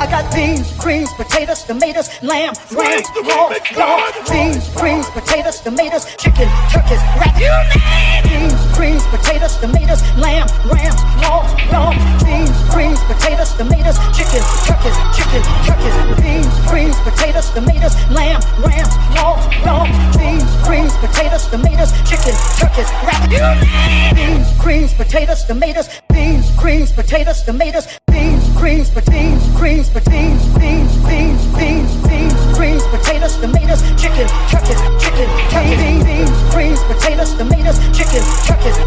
I 0.00 0.06
got 0.08 0.32
beans, 0.34 0.72
greens, 0.80 1.12
potatoes, 1.12 1.62
tomatoes, 1.64 2.08
lamb, 2.22 2.54
rams, 2.72 3.04
hogs, 3.20 3.60
dogs, 3.76 4.30
beans, 4.32 4.64
greens, 4.72 5.04
potatoes, 5.12 5.60
tomatoes, 5.60 6.08
chicken, 6.16 6.48
turkeys, 6.72 7.04
rabbits. 7.20 7.36
You 7.36 7.52
name. 7.68 8.24
Beans, 8.24 8.60
greens, 8.72 9.04
potatoes, 9.12 9.60
tomatoes, 9.60 10.00
lamb, 10.16 10.48
rams, 10.72 10.96
hogs, 11.20 11.52
dogs, 11.68 12.00
beans, 12.24 12.56
greens, 12.72 12.96
potatoes, 13.12 13.52
tomatoes, 13.60 14.00
chicken, 14.16 14.40
turkeys, 14.64 14.96
chicken, 15.12 15.42
turkeys, 15.68 15.96
beans, 16.16 16.54
greens, 16.64 16.96
potatoes, 17.04 17.50
tomatoes, 17.52 17.92
lamb, 18.08 18.40
rams, 18.64 18.96
hogs, 19.20 19.44
dogs, 19.68 19.92
beans, 20.16 20.48
greens, 20.64 20.96
potatoes, 21.04 21.44
tomatoes, 21.52 21.92
chicken, 22.08 22.32
turkeys, 22.56 22.88
rabbits. 23.04 23.36
You 23.36 23.44
name. 23.68 24.16
Beans, 24.16 24.48
greens, 24.56 24.94
potatoes, 24.96 25.44
tomatoes, 25.44 25.92
beans, 26.08 26.48
greens, 26.56 26.88
potatoes, 26.90 27.42
tomatoes, 27.44 27.84
beans, 28.08 28.48
greens, 28.56 28.88
beans, 28.88 29.44
greens, 29.60 29.89
beans, 29.98 30.46
beans, 30.56 30.96
beans, 31.04 31.46
beans, 31.56 31.96
beans, 32.06 32.56
greens, 32.56 32.82
potatoes, 32.94 33.36
tomatoes, 33.38 33.82
chicken, 34.00 34.28
turkeys, 34.48 34.78
chicken, 35.02 35.28
turkeys, 35.50 36.04
beans, 36.04 36.54
greens, 36.54 36.80
potatoes, 36.84 37.34
tomatoes, 37.34 37.78
chicken, 37.90 38.22
turkeys. 38.46 38.78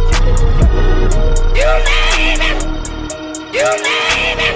You 1.60 1.72
name 1.84 2.40
it. 2.40 2.64
You 3.52 3.68
name 3.84 4.40
it. 4.40 4.56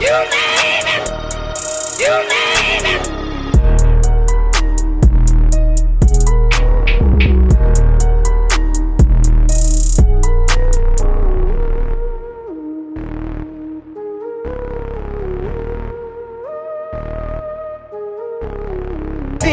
You 0.00 0.16
name 0.32 0.86
it. 0.88 1.10
You 2.00 2.08
name 2.08 2.30
it. 2.30 2.41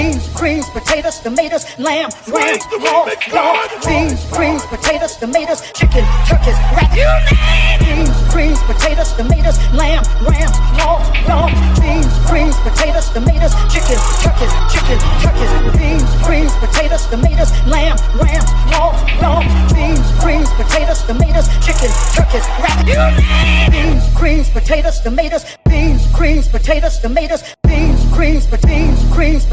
Beans, 0.09 0.27
greens, 0.33 0.65
potatoes, 0.71 1.19
tomatoes, 1.19 1.65
lamb, 1.77 2.09
rams, 2.33 2.65
hogs, 2.81 3.13
dogs, 3.29 3.85
beans, 3.85 4.25
greens, 4.33 4.65
potatoes, 4.65 5.15
tomatoes, 5.17 5.61
chicken, 5.77 6.01
turkeys, 6.25 6.57
rabbits. 6.73 6.97
You 6.97 7.13
name. 7.29 7.77
Beans, 7.85 8.17
greens, 8.33 8.57
potatoes, 8.65 9.13
tomatoes, 9.13 9.61
lamb, 9.69 10.01
rams, 10.25 10.57
hogs, 10.81 11.05
dogs, 11.29 11.53
beans, 11.77 12.09
greens, 12.25 12.57
potatoes, 12.65 13.05
tomatoes, 13.13 13.53
chicken, 13.69 14.01
turkeys, 14.25 14.53
chicken, 14.73 14.97
turkeys, 15.21 15.53
beans, 15.77 16.09
greens, 16.25 16.53
potatoes, 16.57 17.05
tomatoes, 17.05 17.51
lamb, 17.69 17.97
rams, 18.17 18.49
hogs, 18.73 19.05
dogs, 19.21 19.45
beans, 19.77 20.09
greens, 20.25 20.49
potatoes, 20.57 21.05
tomatoes, 21.05 21.45
chicken, 21.61 21.91
turkeys, 22.17 22.49
rabbits. 22.57 22.97
You 22.97 23.05
name. 23.13 23.69
Beans, 23.69 24.05
greens, 24.17 24.49
potatoes, 24.49 25.01
tomatoes, 25.05 25.45
beans, 25.69 26.01
greens, 26.17 26.47
potatoes, 26.49 26.97
tomatoes, 26.97 27.45
beans, 27.61 28.01
greens, 28.09 28.47
beans, 28.65 28.99
greens, 29.13 29.45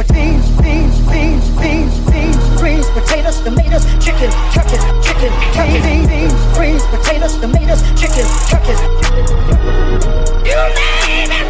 beans, 0.62 1.01
beans, 1.10 1.51
beans, 1.51 1.51
beans, 1.60 1.98
beans, 2.10 2.60
greens, 2.60 2.89
potatoes, 2.90 3.40
tomatoes, 3.40 3.85
chicken, 4.05 4.31
turkeys, 4.52 4.82
chicken, 5.05 5.32
turkeys, 5.52 6.06
beans, 6.09 6.35
greens, 6.56 6.82
potatoes, 6.86 7.36
tomatoes, 7.39 7.82
chicken, 7.98 8.27
turkeys. 8.51 8.81
You 10.47 10.62
name 10.78 11.32
it. 11.35 11.48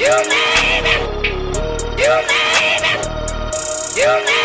You 0.00 0.14
name 0.32 0.86
it. 0.92 1.02
You 1.98 2.14
name 2.30 2.84
it. 2.84 3.96
You 3.96 4.06
name 4.06 4.28
it. 4.28 4.41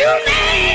You 0.00 0.06
it. 0.06 0.69